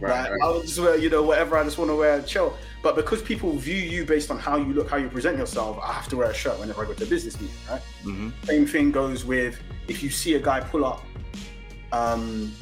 Right, 0.00 0.22
like, 0.22 0.30
right. 0.30 0.42
I 0.42 0.50
would 0.50 0.62
just 0.62 0.80
wear, 0.80 0.96
you 0.96 1.10
know, 1.10 1.22
whatever 1.22 1.58
I 1.58 1.64
just 1.64 1.76
want 1.76 1.90
to 1.90 1.96
wear, 1.96 2.16
and 2.16 2.26
chill. 2.26 2.56
But 2.82 2.96
because 2.96 3.20
people 3.20 3.52
view 3.58 3.76
you 3.76 4.06
based 4.06 4.30
on 4.30 4.38
how 4.38 4.56
you 4.56 4.72
look, 4.72 4.88
how 4.88 4.96
you 4.96 5.10
present 5.10 5.36
yourself, 5.36 5.78
I 5.82 5.92
have 5.92 6.08
to 6.08 6.16
wear 6.16 6.30
a 6.30 6.34
shirt 6.34 6.58
whenever 6.58 6.82
I 6.82 6.86
go 6.86 6.94
to 6.94 7.04
a 7.04 7.06
business 7.06 7.38
meeting, 7.38 7.56
right? 7.70 7.82
Mm-hmm. 8.04 8.30
Same 8.44 8.66
thing 8.66 8.90
goes 8.90 9.26
with 9.26 9.58
if 9.86 10.02
you 10.02 10.08
see 10.08 10.34
a 10.34 10.40
guy 10.40 10.60
pull 10.60 10.86
up 10.86 11.04
um, 11.92 12.52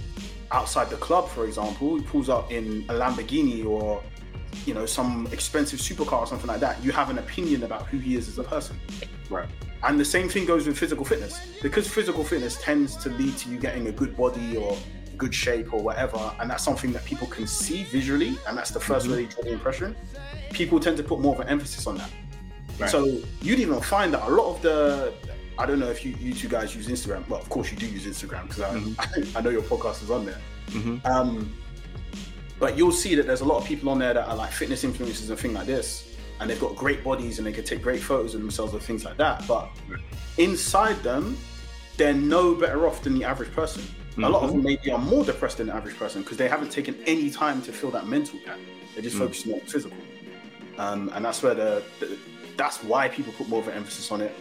outside 0.52 0.90
the 0.90 0.96
club, 0.96 1.28
for 1.28 1.46
example, 1.46 1.96
he 1.96 2.02
pulls 2.02 2.28
up 2.28 2.52
in 2.52 2.84
a 2.88 2.94
Lamborghini 2.94 3.64
or 3.64 4.02
you 4.66 4.74
know 4.74 4.86
some 4.86 5.26
expensive 5.32 5.80
supercar 5.80 6.20
or 6.20 6.26
something 6.26 6.46
like 6.46 6.60
that, 6.60 6.82
you 6.84 6.92
have 6.92 7.10
an 7.10 7.18
opinion 7.18 7.62
about 7.64 7.86
who 7.86 7.98
he 7.98 8.16
is 8.16 8.28
as 8.28 8.38
a 8.38 8.44
person. 8.44 8.78
Right. 9.30 9.48
And 9.82 9.98
the 9.98 10.04
same 10.04 10.28
thing 10.28 10.44
goes 10.44 10.66
with 10.66 10.78
physical 10.78 11.04
fitness 11.04 11.40
because 11.60 11.88
physical 11.88 12.22
fitness 12.22 12.60
tends 12.60 12.96
to 12.98 13.08
lead 13.08 13.36
to 13.38 13.50
you 13.50 13.58
getting 13.58 13.88
a 13.88 13.92
good 13.92 14.16
body 14.16 14.56
or 14.56 14.76
good 15.16 15.34
shape 15.34 15.72
or 15.72 15.82
whatever, 15.82 16.32
and 16.40 16.50
that's 16.50 16.64
something 16.64 16.92
that 16.92 17.04
people 17.04 17.26
can 17.26 17.46
see 17.46 17.84
visually, 17.84 18.36
and 18.46 18.56
that's 18.56 18.70
the 18.70 18.80
1st 18.80 19.02
mm-hmm. 19.02 19.10
way 19.12 19.16
they 19.24 19.26
draw 19.26 19.42
the 19.42 19.52
impression. 19.52 19.96
People 20.52 20.80
tend 20.80 20.96
to 20.96 21.02
put 21.02 21.20
more 21.20 21.34
of 21.34 21.40
an 21.40 21.48
emphasis 21.48 21.86
on 21.86 21.96
that. 21.98 22.10
Right. 22.78 22.90
So 22.90 23.20
you'd 23.40 23.58
even 23.58 23.80
find 23.80 24.14
that 24.14 24.22
a 24.22 24.30
lot 24.30 24.54
of 24.54 24.62
the 24.62 25.12
I 25.58 25.66
don't 25.66 25.78
know 25.78 25.90
if 25.90 26.04
you, 26.04 26.14
you 26.18 26.32
two 26.32 26.48
guys 26.48 26.74
use 26.74 26.88
Instagram. 26.88 27.28
Well, 27.28 27.40
of 27.40 27.48
course 27.48 27.70
you 27.70 27.76
do 27.76 27.86
use 27.86 28.06
Instagram 28.06 28.42
because 28.48 28.60
I, 28.60 28.74
mm-hmm. 28.74 29.36
I, 29.36 29.40
know 29.40 29.50
your 29.50 29.62
podcast 29.62 30.02
is 30.02 30.10
on 30.10 30.24
there. 30.24 30.40
Mm-hmm. 30.68 31.06
Um, 31.06 31.52
but 32.58 32.76
you'll 32.76 32.92
see 32.92 33.14
that 33.16 33.26
there's 33.26 33.42
a 33.42 33.44
lot 33.44 33.58
of 33.58 33.64
people 33.64 33.90
on 33.90 33.98
there 33.98 34.14
that 34.14 34.28
are 34.28 34.36
like 34.36 34.52
fitness 34.52 34.84
influencers 34.84 35.28
and 35.28 35.38
things 35.38 35.54
like 35.54 35.66
this, 35.66 36.16
and 36.40 36.48
they've 36.48 36.60
got 36.60 36.74
great 36.74 37.04
bodies 37.04 37.38
and 37.38 37.46
they 37.46 37.52
can 37.52 37.64
take 37.64 37.82
great 37.82 38.00
photos 38.00 38.34
of 38.34 38.40
themselves 38.40 38.72
and 38.72 38.82
things 38.82 39.04
like 39.04 39.16
that. 39.18 39.46
But 39.46 39.68
inside 40.38 41.02
them, 41.02 41.36
they're 41.96 42.14
no 42.14 42.54
better 42.54 42.86
off 42.86 43.02
than 43.02 43.18
the 43.18 43.24
average 43.24 43.52
person. 43.52 43.82
Mm-hmm. 43.82 44.24
A 44.24 44.28
lot 44.28 44.42
of 44.42 44.50
mm-hmm. 44.50 44.58
them 44.58 44.64
maybe 44.64 44.90
are 44.90 44.98
more 44.98 45.24
depressed 45.24 45.58
than 45.58 45.66
the 45.66 45.74
average 45.74 45.98
person 45.98 46.22
because 46.22 46.38
they 46.38 46.48
haven't 46.48 46.70
taken 46.70 46.96
any 47.06 47.30
time 47.30 47.60
to 47.62 47.72
fill 47.72 47.90
that 47.90 48.06
mental 48.06 48.38
gap. 48.44 48.58
They're 48.94 49.02
just 49.02 49.16
mm. 49.16 49.20
focusing 49.20 49.54
on 49.54 49.60
physical, 49.60 49.96
um, 50.76 51.10
and 51.14 51.24
that's 51.24 51.42
where 51.42 51.54
the, 51.54 51.82
the 51.98 52.18
that's 52.58 52.82
why 52.84 53.08
people 53.08 53.32
put 53.32 53.48
more 53.48 53.60
of 53.60 53.68
an 53.68 53.74
emphasis 53.74 54.12
on 54.12 54.20
it 54.20 54.34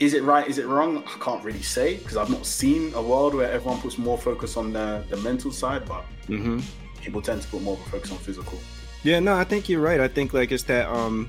is 0.00 0.14
it 0.14 0.22
right? 0.22 0.46
Is 0.46 0.58
it 0.58 0.66
wrong? 0.66 0.98
I 0.98 1.18
can't 1.20 1.42
really 1.44 1.62
say 1.62 1.96
because 1.96 2.16
I've 2.16 2.30
not 2.30 2.46
seen 2.46 2.92
a 2.94 3.02
world 3.02 3.34
where 3.34 3.50
everyone 3.50 3.80
puts 3.80 3.98
more 3.98 4.18
focus 4.18 4.56
on 4.56 4.72
the, 4.72 5.04
the 5.08 5.16
mental 5.18 5.50
side, 5.50 5.86
but 5.86 6.04
mm-hmm. 6.28 6.60
people 7.00 7.22
tend 7.22 7.42
to 7.42 7.48
put 7.48 7.62
more 7.62 7.74
of 7.74 7.86
a 7.86 7.90
focus 7.90 8.12
on 8.12 8.18
physical. 8.18 8.58
Yeah, 9.02 9.20
no, 9.20 9.34
I 9.34 9.44
think 9.44 9.68
you're 9.68 9.80
right. 9.80 10.00
I 10.00 10.08
think 10.08 10.32
like 10.34 10.52
it's 10.52 10.64
that 10.64 10.88
um 10.88 11.28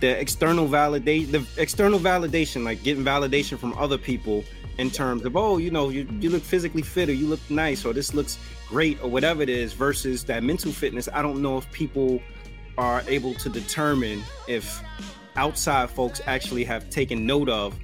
the 0.00 0.18
external 0.18 0.66
validate 0.66 1.30
the 1.30 1.46
external 1.56 1.98
validation, 1.98 2.64
like 2.64 2.82
getting 2.82 3.04
validation 3.04 3.58
from 3.58 3.72
other 3.78 3.98
people 3.98 4.44
in 4.78 4.90
terms 4.90 5.24
of 5.24 5.36
oh, 5.36 5.58
you 5.58 5.70
know, 5.70 5.90
you, 5.90 6.08
you 6.20 6.30
look 6.30 6.42
physically 6.42 6.82
fit 6.82 7.08
or 7.08 7.12
you 7.12 7.26
look 7.26 7.40
nice 7.50 7.84
or 7.84 7.92
this 7.92 8.14
looks 8.14 8.38
great 8.68 9.02
or 9.02 9.10
whatever 9.10 9.42
it 9.42 9.48
is 9.48 9.72
versus 9.72 10.24
that 10.24 10.42
mental 10.42 10.72
fitness. 10.72 11.08
I 11.12 11.22
don't 11.22 11.42
know 11.42 11.58
if 11.58 11.70
people 11.72 12.20
are 12.78 13.02
able 13.06 13.34
to 13.34 13.48
determine 13.48 14.22
if 14.48 14.82
outside 15.36 15.90
folks 15.90 16.20
actually 16.26 16.64
have 16.64 16.88
taken 16.90 17.26
note 17.26 17.48
of 17.48 17.78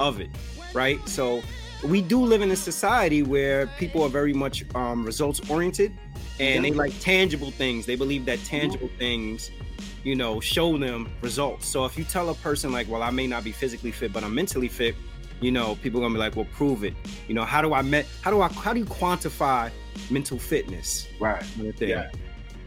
of 0.00 0.20
it 0.20 0.30
right? 0.74 1.06
So 1.08 1.40
we 1.84 2.02
do 2.02 2.20
live 2.20 2.42
in 2.42 2.50
a 2.50 2.56
society 2.56 3.22
where 3.22 3.66
people 3.78 4.02
are 4.02 4.08
very 4.08 4.34
much 4.34 4.64
um, 4.74 5.04
results 5.04 5.48
oriented 5.48 5.92
and 6.40 6.64
they 6.64 6.72
like 6.72 6.92
tangible 7.00 7.52
things. 7.52 7.86
They 7.86 7.94
believe 7.94 8.26
that 8.26 8.40
tangible 8.44 8.90
things 8.98 9.50
you 10.02 10.14
know 10.14 10.40
show 10.40 10.76
them 10.76 11.10
results. 11.22 11.66
So 11.66 11.84
if 11.86 11.96
you 11.96 12.04
tell 12.04 12.28
a 12.28 12.34
person 12.34 12.72
like 12.72 12.88
well 12.88 13.02
i 13.02 13.10
may 13.10 13.26
not 13.26 13.42
be 13.44 13.52
physically 13.52 13.90
fit 13.90 14.12
but 14.12 14.22
i'm 14.22 14.34
mentally 14.34 14.68
fit 14.68 14.94
you 15.40 15.50
know 15.50 15.76
people 15.76 16.00
are 16.00 16.04
gonna 16.04 16.14
be 16.14 16.18
like 16.18 16.36
well 16.36 16.46
prove 16.52 16.84
it. 16.84 16.94
You 17.28 17.34
know 17.34 17.44
how 17.44 17.62
do 17.62 17.72
i 17.72 17.80
met 17.80 18.06
how 18.20 18.30
do 18.30 18.42
i 18.42 18.48
how 18.48 18.72
do 18.72 18.80
you 18.80 18.86
quantify 18.86 19.70
mental 20.10 20.38
fitness? 20.38 21.08
Right. 21.20 21.44
Yeah. 21.78 22.10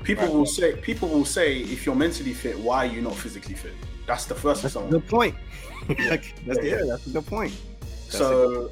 People 0.03 0.25
right. 0.25 0.34
will 0.34 0.46
say 0.46 0.75
people 0.77 1.10
will 1.10 1.25
say 1.25 1.60
if 1.60 1.86
you're 1.86 1.96
mentally 1.96 2.34
fit 2.34 2.58
why 2.58 2.88
are 2.88 2.91
you 2.91 3.01
not 3.01 3.15
physically 3.15 3.56
fit 3.56 3.74
that's 4.08 4.26
the 4.26 4.36
first 4.36 4.64
that's 4.64 4.76
a 4.76 4.82
good 4.82 5.08
point. 5.08 5.36
that's, 5.88 6.34
yeah, 6.64 6.82
that's 6.86 7.06
a 7.08 7.10
good 7.12 7.26
point. 7.26 7.54
That's 7.82 8.18
so, 8.18 8.72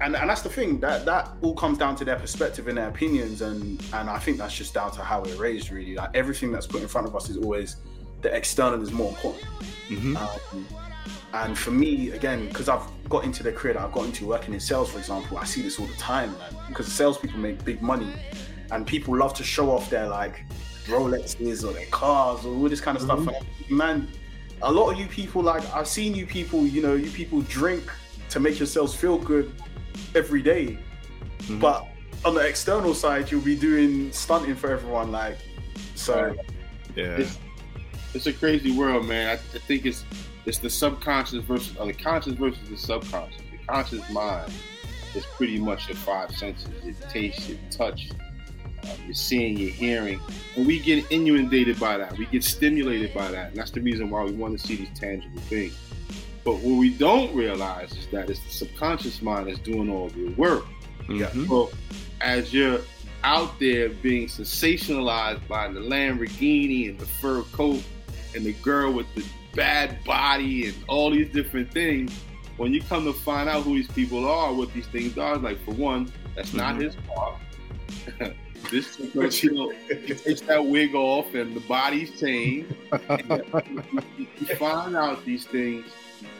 and 0.00 0.14
and 0.14 0.30
that's 0.30 0.42
the 0.42 0.50
thing 0.50 0.78
that 0.80 1.04
that 1.06 1.30
all 1.40 1.54
comes 1.54 1.78
down 1.78 1.96
to 1.96 2.04
their 2.04 2.16
perspective 2.16 2.68
and 2.68 2.78
their 2.78 2.88
opinions, 2.88 3.42
and 3.42 3.82
and 3.94 4.08
I 4.08 4.18
think 4.18 4.38
that's 4.38 4.54
just 4.54 4.74
down 4.74 4.92
to 4.92 5.02
how 5.02 5.22
we're 5.22 5.36
raised. 5.36 5.70
Really, 5.70 5.94
like 5.94 6.10
everything 6.14 6.52
that's 6.52 6.66
put 6.66 6.82
in 6.82 6.88
front 6.88 7.06
of 7.06 7.16
us 7.16 7.28
is 7.30 7.38
always 7.38 7.76
the 8.20 8.34
external 8.34 8.80
is 8.82 8.92
more 8.92 9.08
important. 9.08 9.44
Mm-hmm. 9.88 10.16
Um, 10.16 10.66
and 11.32 11.56
for 11.56 11.70
me, 11.70 12.10
again, 12.10 12.48
because 12.48 12.68
I've 12.68 12.86
got 13.08 13.24
into 13.24 13.42
the 13.42 13.52
career 13.52 13.74
that 13.74 13.82
I've 13.82 13.92
got 13.92 14.04
into 14.04 14.26
working 14.26 14.52
in 14.52 14.60
sales, 14.60 14.90
for 14.90 14.98
example, 14.98 15.38
I 15.38 15.44
see 15.44 15.62
this 15.62 15.78
all 15.78 15.86
the 15.86 15.94
time, 15.94 16.32
man. 16.38 16.54
Because 16.68 16.92
salespeople 16.92 17.38
make 17.38 17.64
big 17.64 17.80
money, 17.80 18.12
and 18.72 18.86
people 18.86 19.16
love 19.16 19.32
to 19.34 19.44
show 19.44 19.70
off 19.70 19.88
their 19.90 20.08
like 20.08 20.44
Rolexes 20.86 21.66
or 21.66 21.72
their 21.72 21.86
cars 21.86 22.44
or 22.44 22.54
all 22.54 22.68
this 22.68 22.80
kind 22.80 22.96
of 22.96 23.04
mm-hmm. 23.04 23.28
stuff. 23.28 23.70
Man, 23.70 24.08
a 24.62 24.72
lot 24.72 24.90
of 24.90 24.98
you 24.98 25.06
people, 25.06 25.42
like 25.42 25.62
I've 25.74 25.88
seen 25.88 26.14
you 26.14 26.26
people, 26.26 26.66
you 26.66 26.82
know, 26.82 26.94
you 26.94 27.10
people 27.10 27.40
drink 27.42 27.90
to 28.30 28.40
make 28.40 28.58
yourselves 28.58 28.94
feel 28.94 29.18
good 29.18 29.52
every 30.14 30.42
day. 30.42 30.78
Mm-hmm. 31.40 31.58
but 31.58 31.86
on 32.24 32.34
the 32.34 32.40
external 32.40 32.94
side, 32.94 33.30
you'll 33.30 33.40
be 33.40 33.56
doing 33.56 34.12
stunting 34.12 34.54
for 34.54 34.70
everyone. 34.70 35.10
Like, 35.10 35.38
so 35.94 36.36
yeah, 36.94 37.16
it's, 37.16 37.38
it's 38.14 38.26
a 38.26 38.32
crazy 38.32 38.72
world, 38.72 39.06
man. 39.06 39.28
I, 39.28 39.32
I, 39.32 39.36
think 39.36 39.86
it's 39.86 40.04
it's 40.44 40.58
the 40.58 40.70
subconscious 40.70 41.44
versus 41.44 41.76
or 41.78 41.86
the 41.86 41.94
conscious 41.94 42.34
versus 42.34 42.68
the 42.68 42.76
subconscious. 42.76 43.40
The 43.50 43.58
conscious 43.66 44.08
mind 44.10 44.52
is 45.14 45.24
pretty 45.36 45.58
much 45.58 45.88
the 45.88 45.94
five 45.94 46.30
senses: 46.32 46.68
your 46.84 46.94
taste, 47.08 47.48
your 47.48 47.58
touch, 47.70 48.10
you're 49.04 49.14
seeing, 49.14 49.56
you're 49.56 49.70
hearing, 49.70 50.20
and 50.56 50.66
we 50.66 50.78
get 50.78 51.04
inundated 51.10 51.78
by 51.78 51.96
that. 51.98 52.16
We 52.18 52.26
get 52.26 52.44
stimulated 52.44 53.12
by 53.14 53.30
that, 53.30 53.48
and 53.48 53.56
that's 53.56 53.70
the 53.70 53.80
reason 53.80 54.10
why 54.10 54.24
we 54.24 54.32
want 54.32 54.58
to 54.58 54.66
see 54.66 54.76
these 54.76 54.98
tangible 54.98 55.40
things. 55.42 55.76
But 56.44 56.54
what 56.56 56.78
we 56.78 56.90
don't 56.90 57.34
realize 57.34 57.92
is 57.92 58.06
that 58.08 58.30
it's 58.30 58.40
the 58.40 58.50
subconscious 58.50 59.20
mind 59.22 59.48
that's 59.48 59.58
doing 59.58 59.90
all 59.90 60.08
the 60.08 60.28
work. 60.34 60.64
Mm-hmm. 61.06 61.46
So 61.46 61.70
as 62.20 62.52
you're 62.54 62.80
out 63.24 63.58
there 63.60 63.90
being 63.90 64.26
sensationalized 64.28 65.46
by 65.48 65.68
the 65.68 65.80
Lamborghini 65.80 66.88
and 66.88 66.98
the 66.98 67.06
fur 67.06 67.42
coat 67.52 67.82
and 68.34 68.44
the 68.44 68.52
girl 68.54 68.92
with 68.92 69.06
the 69.14 69.24
bad 69.54 70.02
body 70.04 70.68
and 70.68 70.76
all 70.88 71.10
these 71.10 71.30
different 71.30 71.70
things, 71.72 72.12
when 72.56 72.72
you 72.72 72.80
come 72.82 73.04
to 73.04 73.12
find 73.12 73.48
out 73.48 73.62
who 73.64 73.74
these 73.74 73.88
people 73.88 74.26
are, 74.26 74.52
what 74.54 74.72
these 74.72 74.86
things 74.86 75.18
are, 75.18 75.36
like 75.36 75.62
for 75.64 75.72
one, 75.72 76.10
that's 76.36 76.54
not 76.54 76.76
Mhm. 76.76 76.82
his 76.82 76.96
fault. 77.06 77.36
this 78.70 78.96
because 78.96 79.42
you 79.42 79.52
know 79.52 79.70
he 79.88 80.14
takes 80.14 80.40
that 80.42 80.64
wig 80.64 80.94
off 80.94 81.34
and 81.34 81.54
the 81.54 81.60
body's 81.60 82.18
changed. 82.20 82.74
You, 84.18 84.26
you 84.40 84.56
find 84.56 84.96
out 84.96 85.24
these 85.24 85.44
things 85.44 85.86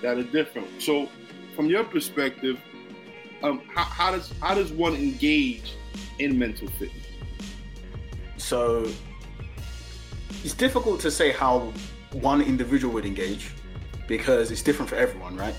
that 0.03 0.19
are 0.19 0.23
different. 0.23 0.69
So, 0.83 1.09
from 1.57 1.67
your 1.67 1.85
perspective, 1.85 2.61
um, 3.43 3.63
how, 3.75 3.85
how 3.85 4.11
does 4.13 4.33
how 4.41 4.55
does 4.55 4.73
one 4.73 4.95
engage 4.95 5.75
in 6.19 6.39
mental 6.39 6.69
fitness? 6.69 7.07
So 8.37 8.91
it's 10.45 10.55
difficult 10.55 11.01
to 11.01 11.11
say 11.11 11.33
how 11.33 11.73
one 12.13 12.43
individual 12.43 12.93
would 12.95 13.05
engage 13.07 13.51
because 14.09 14.51
it's 14.51 14.63
different 14.63 14.89
for 14.89 14.97
everyone, 14.97 15.37
right? 15.37 15.55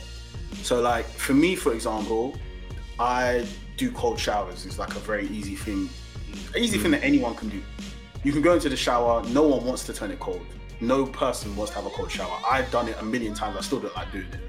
So, 0.64 0.82
like 0.82 1.06
for 1.06 1.34
me, 1.34 1.56
for 1.56 1.74
example, 1.74 2.36
I 3.00 3.46
do 3.78 3.92
cold 3.92 4.20
showers. 4.20 4.66
It's 4.66 4.78
like 4.78 4.96
a 4.96 5.00
very 5.00 5.28
easy 5.28 5.56
thing, 5.56 5.90
easy 6.56 6.78
thing 6.78 6.92
that 6.92 7.04
anyone 7.04 7.36
can 7.36 7.50
do. 7.50 7.62
You 8.24 8.32
can 8.32 8.42
go 8.42 8.54
into 8.54 8.70
the 8.70 8.76
shower. 8.76 9.24
No 9.30 9.44
one 9.44 9.66
wants 9.66 9.86
to 9.86 9.94
turn 9.94 10.12
it 10.12 10.20
cold. 10.20 10.46
No 10.80 11.06
person 11.06 11.56
wants 11.56 11.72
to 11.72 11.78
have 11.78 11.86
a 11.86 11.90
cold 11.92 12.12
shower. 12.12 12.40
I've 12.50 12.70
done 12.72 12.88
it 12.88 12.98
a 13.00 13.04
million 13.04 13.34
times. 13.34 13.58
I 13.58 13.62
still 13.62 13.80
don't 13.80 13.96
like 13.96 14.12
doing 14.12 14.26
it. 14.26 14.40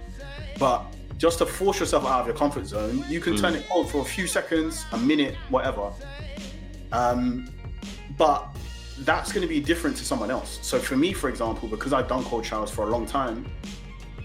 But 0.58 0.84
just 1.18 1.38
to 1.38 1.46
force 1.46 1.80
yourself 1.80 2.04
out 2.04 2.20
of 2.20 2.26
your 2.26 2.36
comfort 2.36 2.66
zone, 2.66 3.04
you 3.08 3.20
can 3.20 3.36
turn 3.36 3.54
it 3.54 3.68
cold 3.68 3.90
for 3.90 4.00
a 4.00 4.04
few 4.04 4.26
seconds, 4.26 4.84
a 4.92 4.98
minute, 4.98 5.34
whatever. 5.50 5.92
Um, 6.90 7.48
but 8.16 8.48
that's 9.00 9.32
going 9.32 9.42
to 9.42 9.48
be 9.48 9.60
different 9.60 9.96
to 9.96 10.04
someone 10.04 10.30
else. 10.30 10.58
So 10.62 10.78
for 10.78 10.96
me, 10.96 11.12
for 11.12 11.28
example, 11.28 11.68
because 11.68 11.92
I've 11.92 12.08
done 12.08 12.24
cold 12.24 12.44
showers 12.44 12.70
for 12.70 12.84
a 12.84 12.90
long 12.90 13.06
time, 13.06 13.46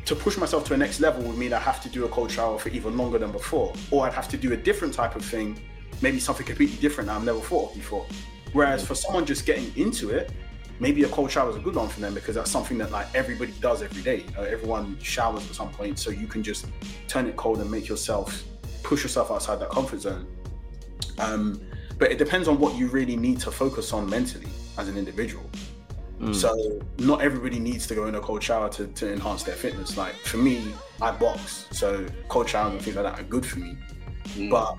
to 0.06 0.16
push 0.16 0.38
myself 0.38 0.66
to 0.66 0.74
a 0.74 0.78
next 0.78 1.00
level 1.02 1.22
would 1.24 1.38
mean 1.38 1.52
I 1.52 1.60
have 1.60 1.82
to 1.84 1.90
do 1.90 2.06
a 2.06 2.10
cold 2.10 2.32
shower 2.32 2.58
for 2.58 2.70
even 2.70 2.98
longer 2.98 3.18
than 3.18 3.32
before, 3.32 3.74
or 3.92 4.06
I'd 4.06 4.14
have 4.14 4.30
to 4.30 4.38
do 4.38 4.54
a 4.54 4.58
different 4.58 4.94
type 4.94 5.16
of 5.16 5.26
thing, 5.26 5.60
maybe 6.02 6.20
something 6.20 6.46
completely 6.46 6.78
different 6.78 7.08
that 7.08 7.16
I've 7.16 7.24
never 7.24 7.40
thought 7.40 7.72
of 7.72 7.76
before. 7.76 8.06
Whereas 8.54 8.86
for 8.86 8.96
someone 8.96 9.26
just 9.26 9.46
getting 9.46 9.72
into 9.76 10.10
it, 10.10 10.32
maybe 10.80 11.04
a 11.04 11.10
cold 11.10 11.32
shower 11.32 11.50
is 11.50 11.56
a 11.56 11.60
good 11.60 11.76
one 11.76 11.90
for 11.90 12.00
them 12.00 12.14
because 12.14 12.36
that's 12.36 12.52
something 12.52 12.78
that 12.78 12.92
like 12.92 13.08
everybody 13.16 13.54
does 13.60 13.82
every 13.82 14.02
day. 14.02 14.24
You 14.28 14.32
know, 14.32 14.44
everyone 14.44 14.98
showers 15.02 15.48
at 15.50 15.56
some 15.56 15.70
point, 15.70 16.00
so 16.00 16.12
you 16.12 16.28
can 16.28 16.44
just 16.44 16.68
turn 17.08 17.28
it 17.28 17.36
cold 17.36 17.60
and 17.60 17.70
make 17.70 17.88
yourself 17.88 18.44
push 18.84 19.04
yourself 19.04 19.32
outside 19.32 19.60
that 19.60 19.70
comfort 19.70 20.02
zone. 20.02 20.28
Um, 21.20 21.62
but 21.98 22.12
it 22.12 22.18
depends 22.18 22.48
on 22.48 22.60
what 22.60 22.76
you 22.76 22.88
really 22.88 23.16
need 23.16 23.40
to 23.42 23.52
focus 23.52 23.92
on 23.92 24.10
mentally 24.10 24.50
as 24.78 24.88
an 24.88 24.98
individual. 24.98 25.50
Mm. 26.20 26.34
So 26.34 26.80
not 27.00 27.22
everybody 27.22 27.60
needs 27.60 27.86
to 27.88 27.96
go 27.96 28.08
in 28.08 28.16
a 28.16 28.20
cold 28.20 28.42
shower 28.42 28.70
to, 28.70 28.88
to 28.88 29.12
enhance 29.12 29.44
their 29.44 29.56
fitness. 29.56 29.98
Like 29.98 30.16
for 30.16 30.38
me, 30.38 30.72
I 31.02 31.12
box, 31.12 31.68
so 31.72 32.06
cold 32.28 32.50
showers 32.50 32.74
and 32.74 32.82
things 32.82 32.96
like 32.96 33.06
that 33.06 33.20
are 33.20 33.24
good 33.24 33.46
for 33.46 33.60
me. 33.60 33.78
Mm. 34.36 34.50
But 34.50 34.78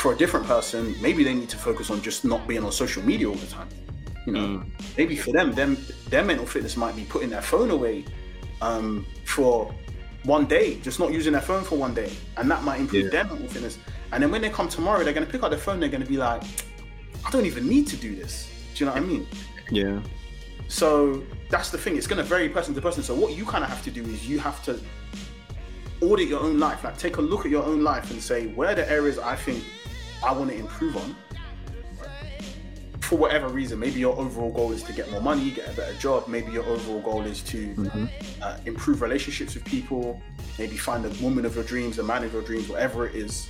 for 0.00 0.14
a 0.14 0.16
different 0.16 0.46
person, 0.46 0.94
maybe 1.02 1.22
they 1.22 1.34
need 1.34 1.50
to 1.50 1.58
focus 1.58 1.90
on 1.90 2.00
just 2.00 2.24
not 2.24 2.46
being 2.48 2.64
on 2.64 2.72
social 2.72 3.02
media 3.02 3.28
all 3.28 3.34
the 3.34 3.46
time. 3.46 3.68
You 4.26 4.32
know, 4.32 4.40
Mm. 4.40 4.70
maybe 4.96 5.14
for 5.16 5.32
them, 5.32 5.52
them 5.52 5.76
their 6.08 6.24
mental 6.24 6.46
fitness 6.46 6.74
might 6.76 6.96
be 6.96 7.04
putting 7.04 7.28
their 7.30 7.42
phone 7.42 7.70
away 7.70 8.04
um, 8.62 9.06
for 9.24 9.74
one 10.24 10.44
day, 10.46 10.78
just 10.82 10.98
not 11.00 11.12
using 11.12 11.32
their 11.32 11.42
phone 11.42 11.64
for 11.64 11.76
one 11.76 11.94
day, 11.94 12.10
and 12.38 12.50
that 12.50 12.62
might 12.62 12.78
improve 12.80 13.04
Yeah. 13.04 13.10
their 13.10 13.24
mental 13.24 13.48
fitness. 13.48 13.78
And 14.12 14.22
then 14.22 14.30
when 14.30 14.40
they 14.42 14.50
come 14.50 14.68
tomorrow, 14.68 15.02
they're 15.04 15.12
going 15.18 15.26
to 15.26 15.32
pick 15.32 15.42
up 15.42 15.50
their 15.50 15.58
phone. 15.66 15.80
They're 15.80 15.88
going 15.96 16.02
to 16.02 16.08
be 16.08 16.16
like, 16.16 16.42
I 17.26 17.30
don't 17.30 17.46
even 17.46 17.66
need 17.68 17.86
to 17.88 17.96
do 17.96 18.14
this. 18.14 18.48
Do 18.74 18.84
you 18.84 18.86
know 18.86 18.92
what 18.94 19.02
I 19.02 19.06
mean? 19.06 19.26
Yeah. 19.70 20.00
So 20.68 21.22
that's 21.50 21.70
the 21.70 21.78
thing. 21.78 21.96
It's 21.96 22.06
going 22.06 22.22
to 22.22 22.28
vary 22.34 22.48
person 22.48 22.74
to 22.74 22.80
person. 22.80 23.02
So 23.02 23.14
what 23.14 23.34
you 23.38 23.44
kind 23.44 23.64
of 23.64 23.70
have 23.70 23.82
to 23.84 23.90
do 23.90 24.02
is 24.14 24.28
you 24.28 24.38
have 24.38 24.62
to 24.64 24.78
audit 26.00 26.28
your 26.28 26.40
own 26.40 26.58
life. 26.58 26.84
Like 26.84 26.96
take 26.98 27.16
a 27.18 27.22
look 27.22 27.44
at 27.44 27.50
your 27.50 27.64
own 27.64 27.82
life 27.82 28.10
and 28.10 28.20
say 28.22 28.46
where 28.48 28.70
are 28.70 28.74
the 28.74 28.90
areas 28.90 29.18
I 29.18 29.36
think 29.36 29.62
I 30.24 30.32
want 30.32 30.50
to 30.50 30.56
improve 30.56 30.96
on. 30.96 31.16
For 33.00 33.16
whatever 33.16 33.48
reason, 33.48 33.78
maybe 33.80 33.98
your 33.98 34.16
overall 34.16 34.52
goal 34.52 34.70
is 34.72 34.82
to 34.84 34.92
get 34.92 35.10
more 35.10 35.20
money, 35.20 35.50
get 35.50 35.68
a 35.72 35.76
better 35.76 35.94
job. 35.94 36.28
Maybe 36.28 36.52
your 36.52 36.64
overall 36.64 37.00
goal 37.00 37.22
is 37.22 37.40
to 37.44 37.74
Mhm. 37.74 38.08
uh, 38.40 38.56
improve 38.66 39.02
relationships 39.02 39.54
with 39.54 39.64
people. 39.64 40.20
Maybe 40.58 40.76
find 40.76 41.04
the 41.04 41.10
woman 41.24 41.44
of 41.44 41.54
your 41.56 41.64
dreams, 41.64 41.96
the 41.96 42.04
man 42.04 42.22
of 42.22 42.32
your 42.32 42.42
dreams, 42.42 42.68
whatever 42.68 43.06
it 43.08 43.16
is. 43.16 43.48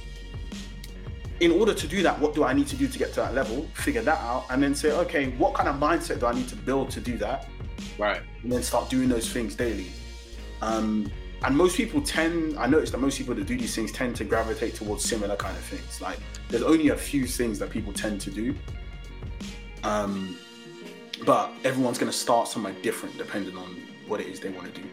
In 1.40 1.52
order 1.52 1.74
to 1.74 1.86
do 1.86 2.02
that, 2.02 2.18
what 2.20 2.34
do 2.34 2.44
I 2.44 2.52
need 2.54 2.68
to 2.68 2.76
do 2.76 2.86
to 2.88 2.98
get 2.98 3.10
to 3.14 3.20
that 3.20 3.34
level? 3.34 3.66
Figure 3.74 4.02
that 4.02 4.18
out, 4.18 4.44
and 4.50 4.62
then 4.62 4.74
say, 4.74 4.92
okay, 4.92 5.30
what 5.36 5.54
kind 5.54 5.68
of 5.68 5.76
mindset 5.76 6.20
do 6.20 6.26
I 6.26 6.32
need 6.34 6.48
to 6.48 6.56
build 6.56 6.90
to 6.92 7.00
do 7.00 7.16
that? 7.18 7.48
Right. 7.98 8.20
and 8.42 8.52
then 8.52 8.62
start 8.62 8.88
doing 8.90 9.08
those 9.08 9.28
things 9.30 9.54
daily. 9.54 9.90
Um, 10.62 11.10
and 11.42 11.56
most 11.56 11.76
people 11.76 12.00
tend, 12.02 12.58
I 12.58 12.66
noticed 12.66 12.92
that 12.92 12.98
most 12.98 13.16
people 13.16 13.34
that 13.34 13.46
do 13.46 13.56
these 13.56 13.74
things 13.74 13.92
tend 13.92 14.14
to 14.16 14.24
gravitate 14.24 14.74
towards 14.74 15.04
similar 15.04 15.36
kind 15.36 15.56
of 15.56 15.64
things. 15.64 16.00
Like, 16.00 16.18
there's 16.48 16.62
only 16.62 16.88
a 16.88 16.96
few 16.96 17.26
things 17.26 17.58
that 17.60 17.70
people 17.70 17.92
tend 17.92 18.20
to 18.22 18.30
do. 18.30 18.54
Um, 19.82 20.36
but 21.24 21.50
everyone's 21.64 21.98
going 21.98 22.12
to 22.12 22.16
start 22.16 22.48
somewhere 22.48 22.74
different 22.82 23.16
depending 23.16 23.56
on 23.56 23.76
what 24.06 24.20
it 24.20 24.26
is 24.26 24.40
they 24.40 24.50
want 24.50 24.74
to 24.74 24.80
do. 24.82 24.88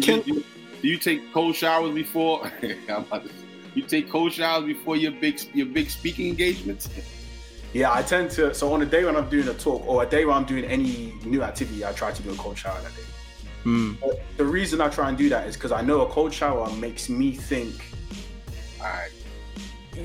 Can- 0.00 0.20
do, 0.20 0.34
you, 0.34 0.44
do 0.82 0.88
you 0.88 0.98
take 0.98 1.32
cold 1.32 1.54
showers 1.54 1.94
before? 1.94 2.50
I'm 2.62 3.04
about 3.04 3.24
to, 3.24 3.30
you 3.74 3.82
take 3.82 4.10
cold 4.10 4.32
showers 4.32 4.66
before 4.66 4.96
your 4.96 5.12
big 5.12 5.40
your 5.54 5.66
big 5.66 5.88
speaking 5.88 6.28
engagements? 6.28 6.88
Yeah, 7.72 7.92
I 7.92 8.02
tend 8.02 8.30
to. 8.32 8.54
So 8.54 8.72
on 8.72 8.82
a 8.82 8.86
day 8.86 9.04
when 9.04 9.16
I'm 9.16 9.28
doing 9.28 9.48
a 9.48 9.54
talk 9.54 9.86
or 9.86 10.02
a 10.02 10.06
day 10.06 10.24
when 10.24 10.36
I'm 10.36 10.44
doing 10.44 10.64
any 10.64 11.14
new 11.24 11.42
activity, 11.42 11.84
I 11.84 11.92
try 11.92 12.12
to 12.12 12.22
do 12.22 12.32
a 12.32 12.36
cold 12.36 12.58
shower 12.58 12.80
that 12.80 12.94
day. 12.94 13.02
Mm. 13.68 14.00
But 14.00 14.22
the 14.38 14.44
reason 14.44 14.80
I 14.80 14.88
try 14.88 15.10
and 15.10 15.18
do 15.18 15.28
that 15.28 15.46
is 15.46 15.54
because 15.54 15.72
I 15.72 15.82
know 15.82 16.00
a 16.00 16.06
cold 16.06 16.32
shower 16.32 16.70
makes 16.76 17.10
me 17.10 17.32
think 17.32 17.74
All 18.80 18.86
right. 18.86 19.10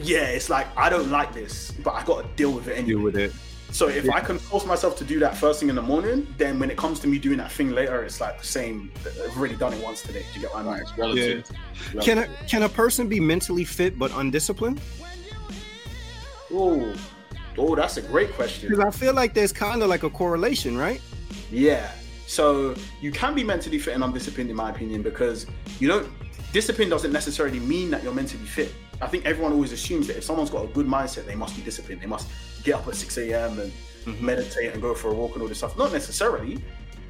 yeah, 0.02 0.26
it's 0.26 0.50
like 0.50 0.68
I 0.76 0.90
don't 0.90 1.10
like 1.10 1.34
this, 1.34 1.72
but 1.84 1.94
I 1.94 2.04
got 2.04 2.24
to 2.24 2.28
deal 2.36 2.52
with 2.52 2.68
it 2.68 2.74
anyway. 2.74 2.88
Deal 2.88 3.02
with 3.02 3.16
it. 3.16 3.32
So 3.72 3.88
if 3.88 4.08
I 4.10 4.20
can 4.20 4.38
force 4.38 4.66
myself 4.66 4.98
to 4.98 5.06
do 5.06 5.18
that 5.20 5.36
first 5.36 5.60
thing 5.60 5.70
in 5.70 5.76
the 5.76 5.82
morning, 5.82 6.28
then 6.38 6.60
when 6.60 6.70
it 6.70 6.78
comes 6.78 7.00
to 7.00 7.08
me 7.08 7.18
doing 7.18 7.38
that 7.38 7.52
thing 7.52 7.72
later, 7.72 8.04
it's 8.04 8.22
like 8.22 8.38
the 8.40 8.46
same. 8.46 8.92
I've 9.06 9.36
already 9.36 9.56
done 9.56 9.74
it 9.74 9.84
once 9.84 10.04
today. 10.04 10.24
Do 10.34 10.40
you 10.40 10.46
get 10.46 10.54
what 10.54 10.60
I 10.60 10.64
mean? 10.64 10.74
Right. 10.74 10.82
It's 10.82 10.98
relative. 10.98 11.52
Can 12.02 12.18
a, 12.20 12.28
can 12.48 12.64
a 12.64 12.70
person 12.70 13.08
be 13.08 13.20
mentally 13.20 13.64
fit 13.64 13.98
but 13.98 14.12
undisciplined? 14.12 14.80
Oh, 16.52 16.94
oh, 17.58 17.76
that's 17.76 17.98
a 17.98 18.02
great 18.04 18.34
question. 18.34 18.70
Because 18.70 18.86
I 18.86 18.92
feel 18.92 19.14
like 19.14 19.34
there's 19.34 19.54
kind 19.54 19.82
of 19.82 19.90
like 19.90 20.04
a 20.04 20.10
correlation, 20.10 20.78
right? 20.78 21.02
Yeah. 21.50 21.90
So 22.34 22.74
you 23.00 23.12
can 23.12 23.36
be 23.36 23.44
mentally 23.44 23.78
fit 23.78 23.94
and 23.94 24.04
undisciplined, 24.04 24.50
in 24.50 24.56
my 24.56 24.72
opinion, 24.72 25.04
because 25.04 25.46
you 25.80 25.88
don't. 25.88 26.10
Discipline 26.52 26.90
doesn't 26.90 27.12
necessarily 27.12 27.60
mean 27.60 27.92
that 27.92 28.02
you're 28.04 28.14
mentally 28.14 28.46
fit. 28.46 28.74
I 29.02 29.08
think 29.08 29.26
everyone 29.26 29.54
always 29.54 29.72
assumes 29.72 30.08
that 30.08 30.18
if 30.18 30.24
someone's 30.24 30.50
got 30.50 30.64
a 30.66 30.68
good 30.68 30.88
mindset, 30.88 31.28
they 31.28 31.36
must 31.36 31.56
be 31.56 31.62
disciplined. 31.62 32.02
They 32.02 32.08
must 32.08 32.28
get 32.64 32.74
up 32.76 32.88
at 32.88 32.96
6 32.96 33.18
a.m. 33.20 33.60
and 33.60 33.72
Mhm. 34.06 34.20
meditate 34.22 34.74
and 34.74 34.82
go 34.82 34.96
for 34.96 35.10
a 35.10 35.14
walk 35.14 35.34
and 35.34 35.44
all 35.44 35.48
this 35.48 35.60
stuff. 35.60 35.78
Not 35.78 35.94
necessarily. 35.94 36.58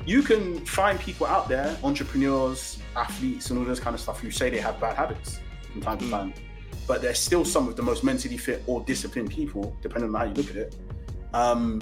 You 0.06 0.24
can 0.24 0.64
find 0.66 1.00
people 1.00 1.26
out 1.26 1.48
there, 1.48 1.78
entrepreneurs, 1.86 2.80
athletes, 2.98 3.50
and 3.50 3.58
all 3.60 3.66
this 3.66 3.80
kind 3.80 3.94
of 3.94 4.02
stuff, 4.02 4.20
who 4.20 4.30
say 4.30 4.50
they 4.50 4.60
have 4.60 4.78
bad 4.82 4.98
habits 4.98 5.40
from 5.72 5.82
time 5.82 5.98
to 6.00 6.06
Mm. 6.06 6.10
time. 6.12 6.34
But 6.86 7.02
they're 7.02 7.16
still 7.16 7.46
some 7.46 7.70
of 7.70 7.78
the 7.78 7.82
most 7.82 8.04
mentally 8.04 8.36
fit 8.38 8.62
or 8.68 8.82
disciplined 8.82 9.30
people, 9.32 9.74
depending 9.82 10.14
on 10.14 10.16
how 10.20 10.26
you 10.28 10.34
look 10.34 10.50
at 10.50 10.58
it. 10.58 10.76
Um, 11.34 11.82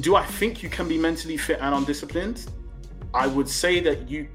do 0.00 0.14
I 0.14 0.24
think 0.24 0.62
you 0.62 0.68
can 0.68 0.88
be 0.88 0.98
mentally 0.98 1.36
fit 1.36 1.58
and 1.60 1.74
undisciplined? 1.74 2.46
I 3.14 3.26
would 3.26 3.48
say 3.48 3.80
that 3.80 4.08
you. 4.08 4.28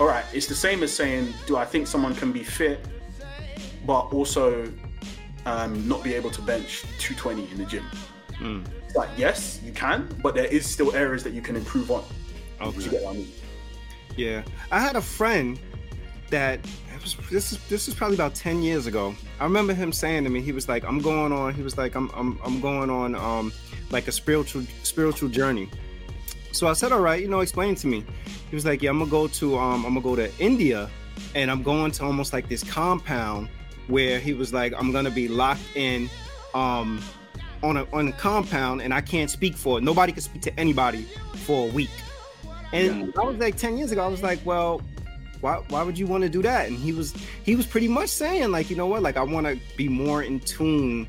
All 0.00 0.06
right, 0.06 0.24
it's 0.32 0.46
the 0.46 0.54
same 0.54 0.82
as 0.82 0.92
saying, 0.92 1.32
do 1.46 1.56
I 1.56 1.64
think 1.64 1.86
someone 1.86 2.14
can 2.14 2.32
be 2.32 2.42
fit, 2.42 2.86
but 3.86 4.12
also 4.12 4.72
um, 5.44 5.86
not 5.86 6.02
be 6.02 6.14
able 6.14 6.30
to 6.30 6.42
bench 6.42 6.82
220 6.98 7.50
in 7.50 7.58
the 7.58 7.64
gym? 7.64 7.84
Mm. 8.38 8.64
It's 8.86 8.96
like, 8.96 9.10
yes, 9.16 9.60
you 9.62 9.72
can, 9.72 10.08
but 10.22 10.34
there 10.34 10.46
is 10.46 10.68
still 10.68 10.94
areas 10.94 11.22
that 11.24 11.34
you 11.34 11.42
can 11.42 11.56
improve 11.56 11.90
on. 11.90 12.04
Okay. 12.60 12.90
get 12.90 13.02
what 13.02 13.14
I 13.14 13.18
mean? 13.18 13.32
Yeah, 14.16 14.42
I 14.70 14.80
had 14.80 14.96
a 14.96 15.02
friend 15.02 15.58
that 16.30 16.60
this 17.30 17.52
is 17.52 17.58
this 17.68 17.88
is 17.88 17.94
probably 17.94 18.16
about 18.16 18.34
ten 18.34 18.62
years 18.62 18.86
ago. 18.86 19.14
I 19.40 19.44
remember 19.44 19.74
him 19.74 19.92
saying 19.92 20.24
to 20.24 20.30
me, 20.30 20.40
he 20.40 20.52
was 20.52 20.68
like, 20.68 20.84
"I'm 20.84 21.00
going 21.00 21.32
on." 21.32 21.54
He 21.54 21.62
was 21.62 21.76
like, 21.76 21.94
"I'm 21.94 22.10
I'm 22.14 22.38
I'm 22.44 22.60
going 22.60 22.90
on 22.90 23.14
um 23.14 23.52
like 23.90 24.08
a 24.08 24.12
spiritual 24.12 24.62
spiritual 24.82 25.28
journey." 25.28 25.68
So 26.52 26.68
I 26.68 26.74
said, 26.74 26.92
"All 26.92 27.00
right, 27.00 27.20
you 27.20 27.28
know, 27.28 27.40
explain 27.40 27.74
to 27.76 27.86
me." 27.86 28.04
He 28.50 28.54
was 28.54 28.64
like, 28.64 28.82
"Yeah, 28.82 28.90
I'm 28.90 28.98
gonna 28.98 29.10
go 29.10 29.26
to 29.28 29.58
um 29.58 29.84
I'm 29.84 29.94
gonna 29.94 30.00
go 30.00 30.16
to 30.16 30.30
India, 30.38 30.88
and 31.34 31.50
I'm 31.50 31.62
going 31.62 31.92
to 31.92 32.04
almost 32.04 32.32
like 32.32 32.48
this 32.48 32.62
compound 32.62 33.48
where 33.88 34.20
he 34.20 34.32
was 34.32 34.52
like, 34.52 34.72
I'm 34.78 34.92
gonna 34.92 35.10
be 35.10 35.28
locked 35.28 35.66
in 35.74 36.08
um 36.54 37.02
on 37.62 37.76
a 37.76 37.86
on 37.92 38.08
a 38.08 38.12
compound, 38.12 38.82
and 38.82 38.94
I 38.94 39.00
can't 39.00 39.30
speak 39.30 39.56
for 39.56 39.78
it. 39.78 39.82
Nobody 39.82 40.12
can 40.12 40.22
speak 40.22 40.42
to 40.42 40.60
anybody 40.60 41.02
for 41.46 41.68
a 41.68 41.72
week." 41.72 41.90
And 42.72 43.12
I 43.18 43.24
was 43.24 43.36
like 43.36 43.56
10 43.56 43.76
years 43.76 43.92
ago, 43.92 44.02
I 44.02 44.08
was 44.08 44.22
like, 44.22 44.38
well, 44.46 44.80
why, 45.42 45.56
why 45.68 45.82
would 45.82 45.98
you 45.98 46.06
want 46.06 46.22
to 46.22 46.30
do 46.30 46.40
that? 46.42 46.68
And 46.68 46.78
he 46.78 46.92
was 46.92 47.12
he 47.44 47.56
was 47.56 47.66
pretty 47.66 47.88
much 47.88 48.08
saying, 48.08 48.50
like, 48.52 48.70
you 48.70 48.76
know 48.76 48.86
what, 48.86 49.02
like 49.02 49.16
I 49.16 49.22
want 49.22 49.46
to 49.46 49.58
be 49.76 49.88
more 49.88 50.22
in 50.22 50.40
tune 50.40 51.08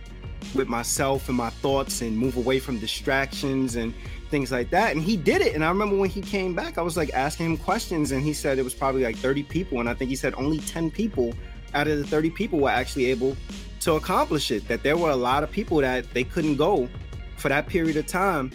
with 0.55 0.67
myself 0.67 1.29
and 1.29 1.37
my 1.37 1.51
thoughts 1.51 2.01
and 2.01 2.17
move 2.17 2.35
away 2.35 2.59
from 2.59 2.79
distractions 2.79 3.75
and 3.75 3.93
things 4.29 4.51
like 4.51 4.71
that. 4.71 4.93
And 4.93 5.01
he 5.01 5.15
did 5.15 5.41
it. 5.41 5.53
And 5.53 5.63
I 5.63 5.69
remember 5.69 5.95
when 5.95 6.09
he 6.09 6.19
came 6.19 6.53
back, 6.55 6.77
I 6.77 6.81
was 6.81 6.97
like 6.97 7.13
asking 7.13 7.45
him 7.45 7.57
questions, 7.57 8.11
and 8.11 8.23
he 8.23 8.33
said 8.33 8.57
it 8.57 8.63
was 8.63 8.73
probably 8.73 9.03
like 9.03 9.15
30 9.17 9.43
people. 9.43 9.79
And 9.79 9.87
I 9.87 9.93
think 9.93 10.09
he 10.09 10.15
said 10.15 10.33
only 10.33 10.59
10 10.59 10.89
people 10.89 11.33
out 11.75 11.87
of 11.87 11.99
the 11.99 12.03
30 12.03 12.31
people 12.31 12.59
were 12.59 12.69
actually 12.69 13.05
able 13.05 13.37
to 13.81 13.93
accomplish 13.93 14.49
it. 14.49 14.67
That 14.67 14.81
there 14.81 14.97
were 14.97 15.11
a 15.11 15.15
lot 15.15 15.43
of 15.43 15.51
people 15.51 15.77
that 15.77 16.11
they 16.13 16.23
couldn't 16.23 16.55
go 16.55 16.89
for 17.37 17.49
that 17.49 17.67
period 17.67 17.97
of 17.97 18.07
time 18.07 18.51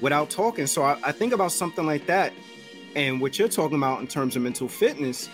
without 0.00 0.30
talking. 0.30 0.66
So 0.66 0.82
I, 0.82 0.98
I 1.04 1.12
think 1.12 1.32
about 1.32 1.52
something 1.52 1.86
like 1.86 2.06
that 2.06 2.32
and 2.94 3.20
what 3.20 3.38
you're 3.38 3.48
talking 3.48 3.76
about 3.76 4.00
in 4.00 4.06
terms 4.06 4.36
of 4.36 4.42
mental 4.42 4.68
fitness. 4.68 5.28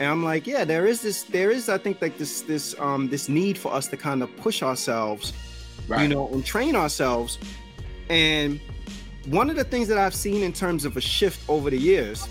And 0.00 0.08
I'm 0.08 0.24
like, 0.24 0.46
yeah, 0.46 0.64
there 0.64 0.86
is 0.86 1.02
this, 1.02 1.22
there 1.22 1.50
is, 1.50 1.68
I 1.68 1.78
think, 1.78 2.02
like 2.02 2.18
this, 2.18 2.42
this, 2.42 2.74
um, 2.80 3.08
this 3.08 3.28
need 3.28 3.56
for 3.56 3.72
us 3.72 3.86
to 3.88 3.96
kind 3.96 4.22
of 4.22 4.36
push 4.36 4.62
ourselves, 4.62 5.32
right. 5.86 6.02
you 6.02 6.08
know, 6.08 6.28
and 6.28 6.44
train 6.44 6.74
ourselves. 6.74 7.38
And 8.08 8.60
one 9.26 9.48
of 9.50 9.56
the 9.56 9.64
things 9.64 9.88
that 9.88 9.98
I've 9.98 10.14
seen 10.14 10.42
in 10.42 10.52
terms 10.52 10.84
of 10.84 10.96
a 10.96 11.00
shift 11.00 11.48
over 11.48 11.70
the 11.70 11.78
years 11.78 12.28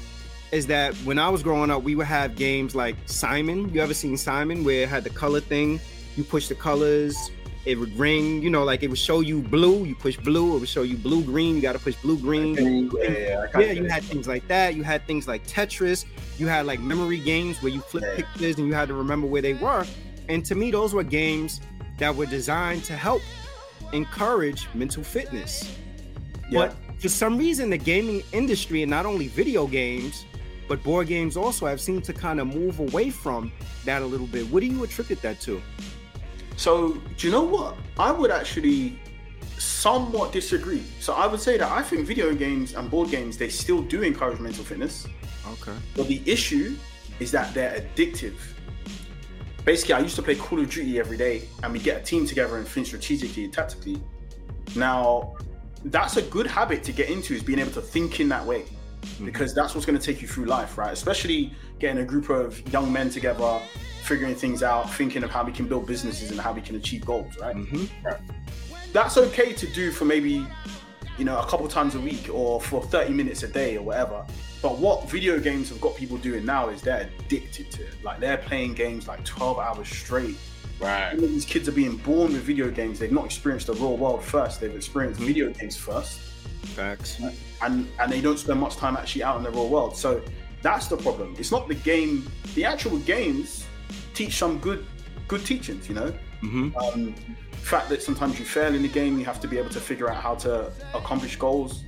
is 0.51 0.67
that 0.67 0.93
when 0.97 1.17
I 1.17 1.29
was 1.29 1.41
growing 1.41 1.71
up, 1.71 1.83
we 1.83 1.95
would 1.95 2.05
have 2.05 2.35
games 2.35 2.75
like 2.75 2.95
Simon. 3.05 3.73
You 3.73 3.81
ever 3.81 3.93
seen 3.93 4.17
Simon, 4.17 4.63
where 4.63 4.83
it 4.83 4.89
had 4.89 5.03
the 5.03 5.09
color 5.09 5.39
thing? 5.39 5.79
You 6.15 6.23
push 6.23 6.47
the 6.47 6.55
colors, 6.55 7.31
it 7.65 7.79
would 7.79 7.97
ring, 7.97 8.41
you 8.41 8.49
know, 8.49 8.63
like 8.63 8.83
it 8.83 8.89
would 8.89 8.99
show 8.99 9.21
you 9.21 9.41
blue, 9.41 9.85
you 9.85 9.95
push 9.95 10.17
blue, 10.17 10.55
it 10.55 10.59
would 10.59 10.69
show 10.69 10.81
you 10.81 10.97
blue 10.97 11.23
green, 11.23 11.55
you 11.55 11.61
got 11.61 11.73
to 11.73 11.79
push 11.79 11.95
blue 11.95 12.17
green. 12.17 12.55
Yeah, 12.55 13.47
yeah, 13.55 13.59
yeah 13.59 13.71
you 13.71 13.85
had 13.85 14.03
things 14.03 14.27
like 14.27 14.47
that. 14.49 14.75
You 14.75 14.83
had 14.83 15.05
things 15.07 15.27
like 15.27 15.47
Tetris. 15.47 16.05
You 16.37 16.47
had 16.47 16.65
like 16.65 16.79
memory 16.79 17.19
games 17.19 17.61
where 17.61 17.71
you 17.71 17.79
flip 17.79 18.03
yeah. 18.03 18.15
pictures 18.15 18.57
and 18.57 18.67
you 18.67 18.73
had 18.73 18.89
to 18.89 18.93
remember 18.93 19.27
where 19.27 19.41
they 19.41 19.53
were. 19.53 19.85
And 20.27 20.43
to 20.45 20.55
me, 20.55 20.71
those 20.71 20.93
were 20.93 21.03
games 21.03 21.61
that 21.99 22.13
were 22.13 22.25
designed 22.25 22.83
to 22.85 22.93
help 22.93 23.21
encourage 23.93 24.67
mental 24.73 25.03
fitness. 25.03 25.77
Yeah. 26.49 26.67
But 26.67 26.75
for 26.99 27.09
some 27.09 27.37
reason, 27.37 27.69
the 27.69 27.77
gaming 27.77 28.23
industry, 28.33 28.81
and 28.83 28.89
not 28.89 29.05
only 29.05 29.27
video 29.27 29.67
games, 29.67 30.25
but 30.67 30.83
board 30.83 31.07
games 31.07 31.37
also 31.37 31.65
have 31.65 31.79
seemed 31.79 32.03
to 32.05 32.13
kind 32.13 32.39
of 32.39 32.47
move 32.47 32.79
away 32.79 33.09
from 33.09 33.51
that 33.85 34.01
a 34.01 34.05
little 34.05 34.27
bit. 34.27 34.47
What 34.47 34.61
do 34.61 34.65
you 34.65 34.83
attribute 34.83 35.21
that 35.21 35.39
to? 35.41 35.61
So, 36.55 36.93
do 37.17 37.27
you 37.27 37.31
know 37.31 37.43
what? 37.43 37.75
I 37.97 38.11
would 38.11 38.31
actually 38.31 38.99
somewhat 39.57 40.31
disagree. 40.31 40.83
So, 40.99 41.13
I 41.13 41.27
would 41.27 41.39
say 41.39 41.57
that 41.57 41.71
I 41.71 41.81
think 41.81 42.05
video 42.05 42.33
games 42.33 42.73
and 42.75 42.89
board 42.89 43.09
games 43.09 43.37
they 43.37 43.49
still 43.49 43.81
do 43.81 44.01
encourage 44.01 44.39
mental 44.39 44.63
fitness. 44.63 45.07
Okay. 45.53 45.73
But 45.95 46.07
the 46.07 46.21
issue 46.25 46.75
is 47.19 47.31
that 47.31 47.53
they're 47.53 47.79
addictive. 47.79 48.35
Basically, 49.65 49.93
I 49.93 49.99
used 49.99 50.15
to 50.17 50.21
play 50.21 50.35
Call 50.35 50.59
of 50.59 50.69
Duty 50.69 50.99
every 50.99 51.17
day, 51.17 51.43
and 51.63 51.71
we 51.71 51.79
get 51.79 52.01
a 52.01 52.03
team 52.03 52.25
together 52.25 52.57
and 52.57 52.67
think 52.67 52.87
strategically 52.87 53.45
and 53.45 53.53
tactically. 53.53 54.01
Now, 54.75 55.35
that's 55.85 56.17
a 56.17 56.21
good 56.21 56.47
habit 56.47 56.83
to 56.83 56.91
get 56.91 57.09
into 57.09 57.33
is 57.33 57.43
being 57.43 57.59
able 57.59 57.71
to 57.71 57.81
think 57.81 58.19
in 58.19 58.29
that 58.29 58.45
way 58.45 58.61
mm-hmm. 58.61 59.25
because 59.25 59.53
that's 59.53 59.73
what's 59.73 59.85
going 59.85 59.97
to 59.97 60.05
take 60.05 60.21
you 60.21 60.27
through 60.27 60.45
life, 60.45 60.77
right? 60.77 60.91
Especially 60.91 61.53
getting 61.79 62.01
a 62.01 62.05
group 62.05 62.29
of 62.29 62.61
young 62.71 62.91
men 62.91 63.09
together 63.09 63.61
figuring 64.03 64.35
things 64.35 64.63
out, 64.63 64.91
thinking 64.93 65.23
of 65.23 65.31
how 65.31 65.43
we 65.43 65.51
can 65.51 65.65
build 65.65 65.87
businesses 65.87 66.29
and 66.29 66.39
how 66.39 66.51
we 66.51 66.61
can 66.61 66.75
achieve 66.75 67.05
goals, 67.05 67.37
right? 67.39 67.55
Mm-hmm. 67.55 68.05
right. 68.05 68.19
That's 68.91 69.17
okay 69.17 69.53
to 69.53 69.67
do 69.67 69.91
for 69.91 70.05
maybe, 70.05 70.45
you 71.17 71.25
know, 71.25 71.39
a 71.39 71.45
couple 71.45 71.67
times 71.67 71.95
a 71.95 71.99
week 71.99 72.29
or 72.31 72.59
for 72.61 72.83
30 72.83 73.13
minutes 73.13 73.43
a 73.43 73.47
day 73.47 73.77
or 73.77 73.81
whatever. 73.81 74.25
But 74.61 74.77
what 74.77 75.09
video 75.09 75.39
games 75.39 75.69
have 75.69 75.81
got 75.81 75.95
people 75.95 76.17
doing 76.17 76.45
now 76.45 76.69
is 76.69 76.81
they're 76.81 77.09
addicted 77.19 77.71
to 77.71 77.83
it. 77.83 78.03
Like 78.03 78.19
they're 78.19 78.37
playing 78.37 78.73
games 78.73 79.07
like 79.07 79.23
12 79.25 79.57
hours 79.57 79.87
straight. 79.87 80.37
Right. 80.79 81.17
these 81.17 81.45
kids 81.45 81.69
are 81.69 81.73
being 81.73 81.95
born 81.97 82.33
with 82.33 82.41
video 82.41 82.69
games. 82.69 82.99
They've 82.99 83.11
not 83.11 83.25
experienced 83.25 83.67
the 83.67 83.73
real 83.73 83.95
world 83.95 84.23
first. 84.23 84.59
They've 84.59 84.75
experienced 84.75 85.19
video 85.19 85.49
games 85.51 85.77
first. 85.77 86.19
Facts. 86.75 87.21
And 87.61 87.87
and 87.99 88.11
they 88.11 88.19
don't 88.19 88.37
spend 88.37 88.59
much 88.59 88.75
time 88.75 88.97
actually 88.97 89.23
out 89.23 89.37
in 89.37 89.43
the 89.43 89.51
real 89.51 89.69
world. 89.69 89.95
So 89.95 90.21
that's 90.61 90.87
the 90.87 90.97
problem. 90.97 91.35
It's 91.37 91.51
not 91.51 91.67
the 91.67 91.75
game. 91.75 92.29
The 92.55 92.65
actual 92.65 92.97
games 92.99 93.65
teach 94.13 94.37
some 94.37 94.59
good 94.59 94.85
good 95.27 95.45
teachings. 95.45 95.87
You 95.89 95.95
know, 95.95 96.13
mm-hmm. 96.41 96.75
um, 96.77 97.15
fact 97.51 97.89
that 97.89 98.01
sometimes 98.01 98.39
you 98.39 98.45
fail 98.45 98.73
in 98.75 98.81
the 98.81 98.87
game, 98.87 99.17
you 99.17 99.25
have 99.25 99.39
to 99.41 99.47
be 99.47 99.57
able 99.57 99.69
to 99.69 99.79
figure 99.79 100.09
out 100.09 100.21
how 100.21 100.35
to 100.35 100.71
accomplish 100.93 101.35
goals. 101.37 101.83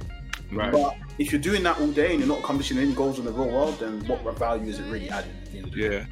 Right. 0.52 0.72
But 0.72 0.96
if 1.18 1.32
you're 1.32 1.42
doing 1.42 1.64
that 1.64 1.80
all 1.80 1.88
day 1.88 2.12
and 2.12 2.20
you're 2.20 2.28
not 2.28 2.40
accomplishing 2.40 2.78
any 2.78 2.94
goals 2.94 3.20
in 3.20 3.26
the 3.26 3.32
real 3.32 3.50
world, 3.50 3.80
then 3.80 4.06
what 4.08 4.38
value 4.38 4.70
is 4.70 4.80
it 4.80 4.90
really 4.92 5.10
adding? 5.10 5.32
Yeah. 5.76 6.06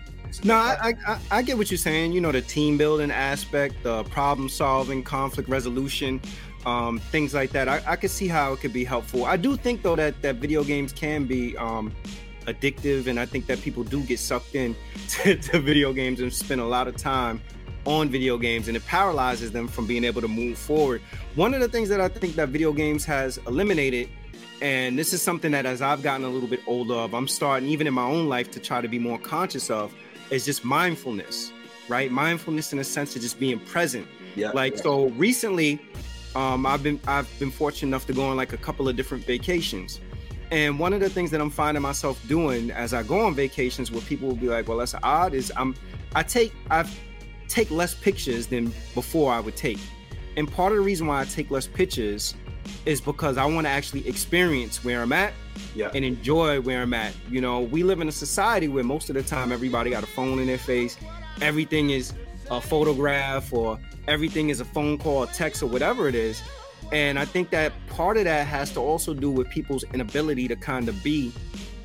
No, 0.43 0.55
I, 0.55 0.95
I, 1.07 1.19
I 1.29 1.41
get 1.43 1.57
what 1.57 1.69
you're 1.69 1.77
saying. 1.77 2.11
You 2.11 2.21
know, 2.21 2.31
the 2.31 2.41
team 2.41 2.77
building 2.77 3.11
aspect, 3.11 3.83
the 3.83 4.03
problem 4.05 4.49
solving, 4.49 5.03
conflict 5.03 5.47
resolution, 5.47 6.19
um, 6.65 6.99
things 6.99 7.33
like 7.33 7.51
that. 7.51 7.67
I, 7.69 7.81
I 7.85 7.95
could 7.95 8.09
see 8.09 8.27
how 8.27 8.53
it 8.53 8.59
could 8.59 8.73
be 8.73 8.83
helpful. 8.83 9.25
I 9.25 9.38
do 9.38 9.55
think 9.55 9.83
though 9.83 9.95
that 9.95 10.21
that 10.23 10.38
video 10.38 10.63
games 10.63 10.91
can 10.91 11.25
be 11.25 11.55
um, 11.57 11.93
addictive, 12.45 13.08
and 13.08 13.19
I 13.19 13.25
think 13.25 13.45
that 13.47 13.62
people 13.62 13.84
do 13.84 14.01
get 14.03 14.19
sucked 14.19 14.56
in 14.56 14.75
to, 15.10 15.36
to 15.36 15.60
video 15.60 15.93
games 15.93 16.19
and 16.19 16.34
spend 16.34 16.62
a 16.62 16.65
lot 16.65 16.88
of 16.88 16.95
time 16.97 17.41
on 17.86 18.08
video 18.08 18.38
games 18.38 18.69
and 18.69 18.77
it 18.77 18.86
paralyzes 18.86 19.51
them 19.51 19.67
from 19.67 19.86
being 19.86 20.06
able 20.06 20.21
to 20.21 20.27
move 20.27 20.58
forward. 20.58 21.01
One 21.36 21.53
of 21.53 21.60
the 21.60 21.67
things 21.67 21.89
that 21.89 21.99
I 21.99 22.08
think 22.08 22.36
that 22.36 22.47
video 22.47 22.71
games 22.71 23.03
has 23.03 23.39
eliminated 23.45 24.10
and 24.63 24.97
this 24.97 25.12
is 25.12 25.21
something 25.21 25.51
that 25.51 25.65
as 25.65 25.82
I've 25.82 26.01
gotten 26.01 26.25
a 26.25 26.29
little 26.29 26.47
bit 26.47 26.62
older 26.65 26.93
of, 26.93 27.13
I'm 27.13 27.27
starting 27.27 27.67
even 27.67 27.86
in 27.86 27.93
my 27.93 28.06
own 28.06 28.29
life 28.29 28.49
to 28.51 28.62
try 28.62 28.79
to 28.79 28.88
be 28.88 28.97
more 28.97 29.19
conscious 29.19 29.69
of 29.69 29.93
is 30.29 30.45
just 30.45 30.63
mindfulness, 30.63 31.51
right? 31.89 32.10
Mindfulness 32.10 32.71
in 32.71 32.79
a 32.79 32.84
sense 32.84 33.13
of 33.17 33.21
just 33.21 33.41
being 33.41 33.60
present. 33.60 34.08
Yeah. 34.38 34.51
Like 34.51 34.75
yeah. 34.77 34.82
so 34.82 35.10
recently, 35.10 35.82
um, 36.34 36.65
I've 36.65 36.82
been 36.82 36.99
I've 37.08 37.29
been 37.39 37.51
fortunate 37.51 37.89
enough 37.89 38.06
to 38.08 38.13
go 38.13 38.23
on 38.23 38.38
like 38.38 38.53
a 38.53 38.58
couple 38.58 38.88
of 38.88 38.95
different 38.95 39.25
vacations. 39.25 39.99
And 40.51 40.79
one 40.79 40.93
of 40.93 40.99
the 40.99 41.10
things 41.10 41.32
that 41.32 41.41
I'm 41.41 41.49
finding 41.49 41.82
myself 41.82 42.21
doing 42.27 42.71
as 42.71 42.93
I 42.93 43.03
go 43.03 43.21
on 43.21 43.34
vacations 43.34 43.91
where 43.91 44.01
people 44.01 44.27
will 44.27 44.36
be 44.36 44.47
like, 44.47 44.67
well, 44.67 44.77
that's 44.77 44.95
odd, 45.01 45.34
is 45.34 45.51
I'm 45.56 45.75
I 46.15 46.23
take 46.23 46.53
I 46.69 46.88
take 47.47 47.71
less 47.71 47.93
pictures 47.93 48.47
than 48.47 48.73
before 48.93 49.32
I 49.32 49.39
would 49.39 49.56
take. 49.56 49.79
And 50.38 50.51
part 50.51 50.71
of 50.71 50.77
the 50.77 50.84
reason 50.84 51.08
why 51.08 51.21
I 51.21 51.25
take 51.25 51.51
less 51.51 51.67
pictures 51.67 52.36
is 52.86 53.01
because 53.01 53.38
I 53.38 53.45
want 53.45 53.67
to 53.67 53.71
actually 53.71 54.08
experience 54.08 54.84
where 54.84 55.01
I'm 55.01 55.12
at 55.12 55.34
yeah. 55.75 55.91
and 55.93 56.03
enjoy 56.03 56.62
where 56.62 56.82
I'm 56.82 56.93
at. 56.93 57.13
You 57.29 57.41
know, 57.41 57.62
we 57.62 57.84
live 57.84 58.01
in 58.01 58.08
a 58.08 58.12
society 58.12 58.67
where 58.67 58.84
most 58.84 59.10
of 59.10 59.15
the 59.15 59.23
time 59.23 59.51
everybody 59.51 59.89
got 59.89 60.03
a 60.03 60.08
phone 60.08 60.39
in 60.39 60.47
their 60.47 60.58
face. 60.58 60.97
Everything 61.41 61.91
is 61.91 62.13
a 62.49 62.62
photograph 62.62 63.53
or 63.53 63.79
everything 64.08 64.49
is 64.49 64.60
a 64.60 64.65
phone 64.65 64.97
call, 64.97 65.23
a 65.23 65.27
text, 65.27 65.63
or 65.63 65.67
whatever 65.67 66.08
it 66.08 66.15
is. 66.15 66.41
And 66.93 67.17
I 67.17 67.25
think 67.25 67.49
that 67.49 67.73
part 67.88 68.17
of 68.17 68.25
that 68.25 68.45
has 68.45 68.71
to 68.73 68.79
also 68.79 69.15
do 69.15 69.32
with 69.32 69.49
people's 69.49 69.84
inability 69.95 70.47
to 70.47 70.56
kind 70.56 70.88
of 70.88 71.03
be 71.03 71.34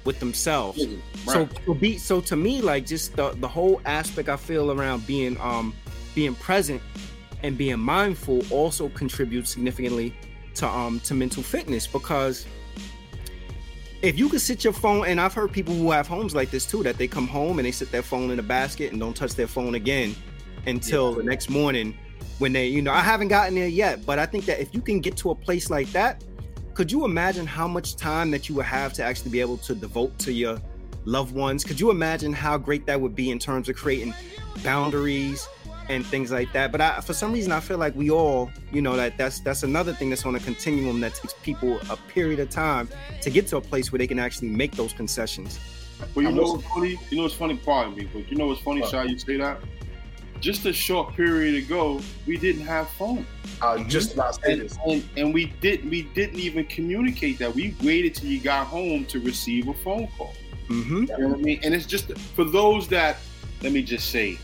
with 0.05 0.21
themselves. 0.21 0.87
Right. 0.87 0.99
So 1.25 1.47
to 1.65 1.75
be 1.75 1.97
so 1.97 2.21
to 2.21 2.37
me, 2.37 2.61
like 2.61 2.85
just 2.85 3.17
the, 3.17 3.31
the 3.31 3.49
whole 3.49 3.81
aspect 3.87 4.29
I 4.29 4.37
feel 4.37 4.71
around 4.71 5.07
being 5.07 5.41
um 5.41 5.75
being 6.15 6.35
present 6.35 6.83
and 7.43 7.57
being 7.57 7.79
mindful 7.79 8.43
also 8.51 8.91
contributes 8.91 9.51
significantly 9.51 10.15
to 10.57 10.69
um 10.69 11.01
to 11.01 11.15
mental 11.15 11.43
fitness 11.43 11.87
because 11.87 12.47
if 14.03 14.19
you 14.19 14.29
could 14.29 14.43
sit 14.43 14.63
your 14.63 14.75
phone 14.75 15.07
and 15.07 15.19
I've 15.19 15.33
heard 15.33 15.51
people 15.53 15.75
who 15.75 15.91
have 15.91 16.07
homes 16.07 16.35
like 16.35 16.51
this 16.51 16.67
too, 16.67 16.83
that 16.83 16.99
they 16.99 17.09
come 17.09 17.27
home 17.27 17.59
and 17.59 17.67
they 17.67 17.73
sit 17.73 17.91
their 17.91 18.03
phone 18.03 18.31
in 18.31 18.39
a 18.39 18.43
basket 18.43 18.93
and 18.93 19.01
don't 19.01 19.17
touch 19.17 19.35
their 19.35 19.49
phone 19.49 19.75
again 19.75 20.15
until 20.67 21.13
yeah. 21.13 21.17
the 21.17 21.23
next 21.25 21.49
morning 21.49 21.97
when 22.39 22.53
they, 22.53 22.67
you 22.67 22.83
know, 22.83 22.93
I 22.93 23.01
haven't 23.01 23.29
gotten 23.29 23.55
there 23.55 23.69
yet, 23.69 24.07
but 24.07 24.19
I 24.19 24.27
think 24.27 24.45
that 24.47 24.61
if 24.61 24.75
you 24.75 24.81
can 24.81 25.01
get 25.01 25.17
to 25.19 25.31
a 25.31 25.35
place 25.35 25.71
like 25.71 25.91
that, 25.93 26.23
could 26.75 26.93
you 26.93 27.05
imagine 27.05 27.47
how 27.47 27.67
much 27.67 27.97
time 27.97 28.31
that 28.31 28.49
you 28.49 28.55
would 28.55 28.65
have 28.65 28.93
to 28.95 29.03
actually 29.03 29.33
be 29.33 29.41
able 29.41 29.57
to 29.59 29.75
devote 29.75 30.17
to 30.21 30.33
your 30.33 30.61
loved 31.05 31.35
ones? 31.35 31.65
Could 31.65 31.81
you 31.81 31.91
imagine 31.91 32.33
how 32.33 32.57
great 32.57 32.87
that 32.87 33.01
would 33.01 33.17
be 33.17 33.31
in 33.31 33.39
terms 33.41 33.69
of 33.69 33.75
creating 33.75 34.15
boundaries 34.63 35.49
and 35.89 36.07
things 36.07 36.31
like 36.31 36.53
that? 36.53 36.71
But 36.71 36.81
I, 36.81 37.01
for 37.01 37.15
some 37.15 37.33
reason, 37.33 37.51
I 37.51 37.59
feel 37.59 37.79
like 37.79 37.97
we 37.97 38.11
all, 38.11 38.49
you 38.71 38.81
know, 38.81 38.97
that 38.97 39.19
that's 39.19 39.41
that's 39.41 39.65
another 39.65 39.93
thing 39.93 40.09
that's 40.09 40.25
on 40.25 40.37
a 40.37 40.41
continuum 40.41 41.01
that 41.01 41.15
takes 41.15 41.35
people 41.43 41.81
a 41.91 41.97
period 41.97 42.39
of 42.39 42.49
time 42.49 42.89
to 43.23 43.31
get 43.31 43.49
to 43.49 43.57
a 43.57 43.61
place 43.61 43.91
where 43.91 43.99
they 43.99 44.07
can 44.07 44.21
actually 44.21 44.49
make 44.49 44.77
those 44.77 44.93
concessions. 44.93 45.59
Well, 46.15 46.27
you 46.27 46.31
know 46.31 46.53
what's 46.53 46.65
funny? 46.69 46.97
You 47.11 47.17
know 47.17 47.23
what's 47.25 47.35
funny? 47.35 47.57
Pardon 47.57 47.97
me, 47.97 48.09
but 48.13 48.31
you 48.31 48.37
know 48.37 48.47
what's 48.47 48.61
funny, 48.61 48.87
Shy? 48.87 49.03
You 49.03 49.19
say 49.19 49.37
that 49.39 49.59
just 50.41 50.67
a 50.67 50.73
short 50.73 51.15
period 51.15 51.55
ago, 51.63 52.01
we 52.27 52.37
didn't 52.37 52.63
have 52.63 52.89
phone. 52.91 53.27
I 53.61 53.83
just 53.85 54.15
about 54.15 54.35
to 54.35 54.41
say 54.41 54.53
and, 54.53 54.63
this. 54.63 54.79
And, 54.87 55.09
and, 55.17 55.35
we 55.35 55.47
didn't 55.61 55.91
we 55.91 56.03
didn't 56.03 56.39
even 56.39 56.67
communicate 56.67 57.39
that. 57.39 57.55
We 57.55 57.75
waited 57.83 58.15
till 58.15 58.29
you 58.29 58.41
got 58.41 58.67
home 58.67 59.05
to 59.07 59.21
receive 59.21 59.69
a 59.69 59.75
phone 59.75 60.09
call. 60.17 60.35
Mm-hmm. 60.69 61.03
You 61.03 61.07
know 61.07 61.29
what 61.29 61.39
I 61.39 61.43
mean? 61.43 61.61
And 61.63 61.75
it's 61.75 61.87
just 61.87 62.17
for 62.19 62.45
those 62.45 62.89
that 62.89 63.17
let 63.63 63.73
me 63.73 63.83
just 63.83 64.11
say, 64.11 64.39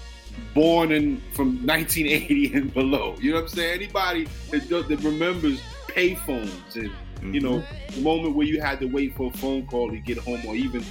born 0.54 0.92
in 0.92 1.20
from 1.32 1.64
1980 1.66 2.54
and 2.54 2.74
below. 2.74 3.14
You 3.20 3.30
know 3.30 3.36
what 3.36 3.42
I'm 3.42 3.48
saying? 3.48 3.74
Anybody 3.74 4.26
that, 4.50 4.68
that 4.68 5.00
remembers 5.02 5.60
payphones 5.88 6.74
and 6.74 6.90
mm-hmm. 6.90 7.34
you 7.34 7.40
know 7.40 7.62
the 7.94 8.00
moment 8.00 8.34
where 8.34 8.46
you 8.46 8.60
had 8.60 8.80
to 8.80 8.86
wait 8.86 9.16
for 9.16 9.30
a 9.32 9.36
phone 9.38 9.66
call 9.66 9.90
to 9.90 9.98
get 9.98 10.18
home, 10.18 10.44
or 10.46 10.54
even 10.54 10.84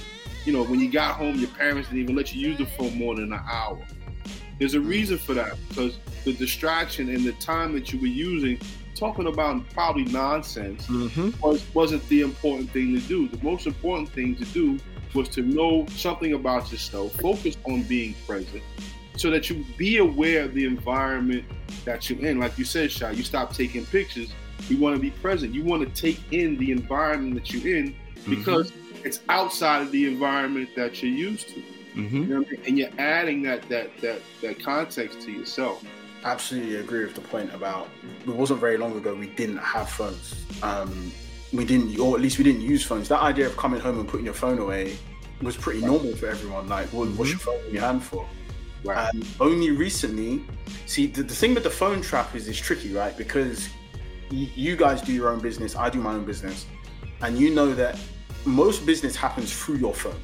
you 0.44 0.52
know 0.52 0.64
when 0.64 0.80
you 0.80 0.90
got 0.90 1.16
home, 1.16 1.36
your 1.36 1.50
parents 1.50 1.88
didn't 1.88 2.02
even 2.02 2.16
let 2.16 2.34
you 2.34 2.48
use 2.48 2.58
the 2.58 2.66
phone 2.66 2.96
more 2.96 3.14
than 3.14 3.32
an 3.32 3.40
hour. 3.50 3.78
There's 4.58 4.74
a 4.74 4.80
reason 4.80 5.18
for 5.18 5.34
that 5.34 5.56
because 5.68 5.98
the 6.24 6.32
distraction 6.32 7.08
and 7.08 7.24
the 7.24 7.32
time 7.32 7.72
that 7.74 7.92
you 7.92 8.00
were 8.00 8.06
using 8.06 8.58
talking 8.94 9.26
about 9.26 9.68
probably 9.70 10.04
nonsense 10.04 10.86
Mm-hmm. 10.86 11.40
was, 11.40 11.64
wasn't 11.74 12.08
the 12.08 12.20
important 12.20 12.70
thing 12.70 12.94
to 12.94 13.00
do. 13.00 13.28
The 13.28 13.42
most 13.42 13.66
important 13.66 14.08
thing 14.10 14.36
to 14.36 14.44
do 14.46 14.78
was 15.14 15.28
to 15.30 15.42
know 15.42 15.86
something 15.90 16.32
about 16.32 16.70
yourself, 16.70 17.12
focus 17.20 17.56
on 17.64 17.82
being 17.84 18.14
present, 18.26 18.62
so 19.16 19.30
that 19.30 19.48
you 19.48 19.64
be 19.76 19.98
aware 19.98 20.44
of 20.44 20.54
the 20.54 20.64
environment 20.64 21.44
that 21.84 22.08
you're 22.08 22.24
in. 22.24 22.38
Like 22.38 22.58
you 22.58 22.64
said, 22.64 22.90
Shy, 22.90 23.10
you 23.12 23.22
stop 23.22 23.52
taking 23.52 23.84
pictures. 23.86 24.32
You 24.68 24.78
want 24.78 24.96
to 24.96 25.02
be 25.02 25.10
present. 25.10 25.54
You 25.54 25.64
want 25.64 25.82
to 25.82 26.00
take 26.00 26.20
in 26.32 26.56
the 26.56 26.70
environment 26.72 27.34
that 27.34 27.52
you're 27.52 27.76
in 27.76 27.94
because 28.28 28.72
it's 29.04 29.20
outside 29.28 29.82
of 29.82 29.92
the 29.92 30.06
environment 30.06 30.70
that 30.76 31.02
you're 31.02 31.12
used 31.12 31.48
to. 31.50 31.62
Mm-hmm. 31.94 32.16
You 32.16 32.24
know 32.26 32.38
what 32.40 32.48
I 32.48 32.50
mean? 32.52 32.60
And 32.66 32.78
you're 32.78 32.90
adding 32.98 33.42
that 33.42 33.68
that 33.68 33.90
that 34.00 34.20
that 34.42 34.62
context 34.62 35.20
to 35.22 35.30
yourself. 35.32 35.84
absolutely 36.24 36.76
agree 36.76 37.04
with 37.04 37.14
the 37.14 37.20
point 37.20 37.52
about 37.54 37.88
it 38.26 38.28
wasn't 38.28 38.58
very 38.58 38.78
long 38.78 38.96
ago 38.96 39.14
we 39.14 39.26
didn't 39.28 39.58
have 39.58 39.88
phones. 39.88 40.44
Um, 40.62 41.12
we 41.52 41.64
didn't 41.64 41.98
or 42.00 42.16
at 42.16 42.22
least 42.22 42.38
we 42.38 42.44
didn't 42.44 42.62
use 42.62 42.82
phones. 42.84 43.08
That 43.08 43.20
idea 43.20 43.46
of 43.46 43.56
coming 43.56 43.80
home 43.80 43.98
and 44.00 44.08
putting 44.08 44.24
your 44.24 44.34
phone 44.34 44.58
away 44.58 44.96
was 45.42 45.56
pretty 45.56 45.80
normal 45.80 46.14
for 46.16 46.26
everyone. 46.28 46.68
Like 46.68 46.88
what, 46.88 47.08
what's 47.10 47.30
your 47.30 47.38
phone 47.38 47.60
in 47.66 47.74
your 47.74 47.82
hand 47.82 48.02
for? 48.02 48.26
Right. 48.84 49.08
um, 49.14 49.22
only 49.40 49.70
recently 49.70 50.44
see 50.84 51.06
the, 51.06 51.22
the 51.22 51.34
thing 51.34 51.54
with 51.54 51.62
the 51.62 51.70
phone 51.70 52.02
trap 52.02 52.34
is 52.34 52.48
it's 52.48 52.58
tricky 52.58 52.92
right? 52.92 53.16
Because 53.16 53.68
y- 54.30 54.50
you 54.54 54.76
guys 54.76 55.00
do 55.00 55.12
your 55.12 55.30
own 55.30 55.38
business 55.40 55.74
i 55.74 55.88
do 55.88 56.00
my 56.00 56.12
own 56.14 56.24
business. 56.24 56.66
And 57.22 57.38
you 57.38 57.54
know 57.54 57.72
that 57.74 57.98
most 58.44 58.84
business 58.84 59.14
happens 59.16 59.50
through 59.58 59.76
your 59.76 59.94
phone 59.94 60.20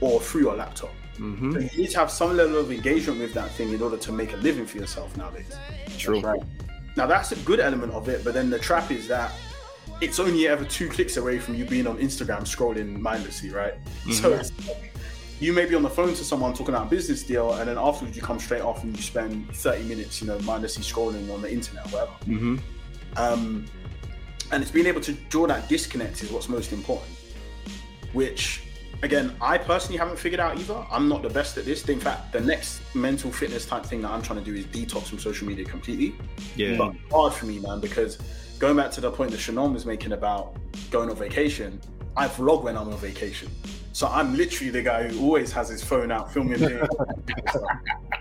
or 0.00 0.20
through 0.20 0.42
your 0.42 0.54
laptop 0.56 0.90
Mm-hmm. 1.16 1.52
so 1.52 1.58
you 1.58 1.70
need 1.82 1.90
to 1.90 1.98
have 1.98 2.10
some 2.10 2.36
level 2.36 2.58
of 2.58 2.70
engagement 2.70 3.20
with 3.20 3.32
that 3.34 3.50
thing 3.52 3.72
in 3.72 3.80
order 3.82 3.96
to 3.96 4.12
make 4.12 4.32
a 4.34 4.36
living 4.36 4.66
for 4.66 4.78
yourself 4.78 5.16
nowadays 5.16 5.52
True. 5.98 6.20
right. 6.20 6.40
Now 6.96 7.06
that's 7.06 7.32
a 7.32 7.36
good 7.36 7.60
element 7.60 7.92
of 7.92 8.08
it, 8.08 8.22
but 8.24 8.32
then 8.34 8.48
the 8.50 8.58
trap 8.58 8.90
is 8.90 9.06
that 9.08 9.32
it's 10.00 10.18
only 10.18 10.46
ever 10.48 10.64
two 10.64 10.88
clicks 10.88 11.16
away 11.16 11.38
from 11.38 11.54
you 11.54 11.64
being 11.64 11.86
on 11.86 11.96
Instagram 11.98 12.42
scrolling 12.42 12.98
mindlessly, 12.98 13.50
right? 13.50 13.74
So 14.12 14.30
Mhm. 14.32 14.40
it's 14.40 14.52
you 15.40 15.52
may 15.52 15.66
be 15.66 15.74
on 15.74 15.82
the 15.82 15.90
phone 15.90 16.08
to 16.14 16.24
someone 16.24 16.52
talking 16.54 16.74
about 16.74 16.86
a 16.86 16.90
business 16.90 17.22
deal, 17.22 17.52
and 17.54 17.68
then 17.68 17.76
afterwards 17.76 18.16
you 18.16 18.22
come 18.22 18.38
straight 18.40 18.62
off 18.62 18.82
and 18.82 18.96
you 18.96 19.02
spend 19.02 19.54
30 19.54 19.84
minutes, 19.84 20.20
you 20.22 20.26
know, 20.26 20.38
mindlessly 20.40 20.82
scrolling 20.82 21.30
on 21.32 21.42
the 21.42 21.52
internet, 21.52 21.84
or 21.86 21.90
whatever. 21.90 22.12
Mm-hmm. 22.26 22.56
Um, 23.18 23.66
and 24.52 24.62
it's 24.62 24.70
being 24.72 24.86
able 24.86 25.02
to 25.02 25.12
draw 25.28 25.46
that 25.46 25.68
disconnect 25.68 26.22
is 26.22 26.30
what's 26.30 26.48
most 26.48 26.72
important. 26.72 27.10
Which, 28.14 28.62
again, 29.02 29.34
I 29.40 29.58
personally 29.58 29.98
haven't 29.98 30.18
figured 30.18 30.40
out 30.40 30.58
either. 30.58 30.84
I'm 30.90 31.08
not 31.08 31.22
the 31.22 31.30
best 31.30 31.56
at 31.58 31.64
this. 31.64 31.88
In 31.88 32.00
fact, 32.00 32.32
the 32.32 32.40
next 32.40 32.80
mental 32.94 33.30
fitness 33.30 33.66
type 33.66 33.84
thing 33.84 34.02
that 34.02 34.10
I'm 34.10 34.22
trying 34.22 34.38
to 34.38 34.44
do 34.44 34.54
is 34.54 34.64
detox 34.66 35.04
from 35.04 35.18
social 35.18 35.46
media 35.46 35.64
completely. 35.64 36.14
Yeah. 36.56 36.76
But 36.76 36.94
hard 37.10 37.32
for 37.34 37.46
me, 37.46 37.58
man, 37.58 37.80
because 37.80 38.16
going 38.58 38.76
back 38.76 38.90
to 38.92 39.00
the 39.00 39.10
point 39.10 39.30
that 39.32 39.38
Shannon 39.38 39.72
was 39.72 39.86
making 39.86 40.12
about 40.12 40.56
going 40.90 41.10
on 41.10 41.16
vacation, 41.16 41.80
I 42.16 42.28
vlog 42.28 42.62
when 42.62 42.76
I'm 42.76 42.88
on 42.88 42.96
vacation. 42.98 43.50
So 43.92 44.06
I'm 44.08 44.36
literally 44.36 44.70
the 44.70 44.82
guy 44.82 45.08
who 45.08 45.20
always 45.24 45.52
has 45.52 45.68
his 45.70 45.82
phone 45.82 46.10
out 46.10 46.32
filming. 46.32 46.60
yeah, 46.60 46.86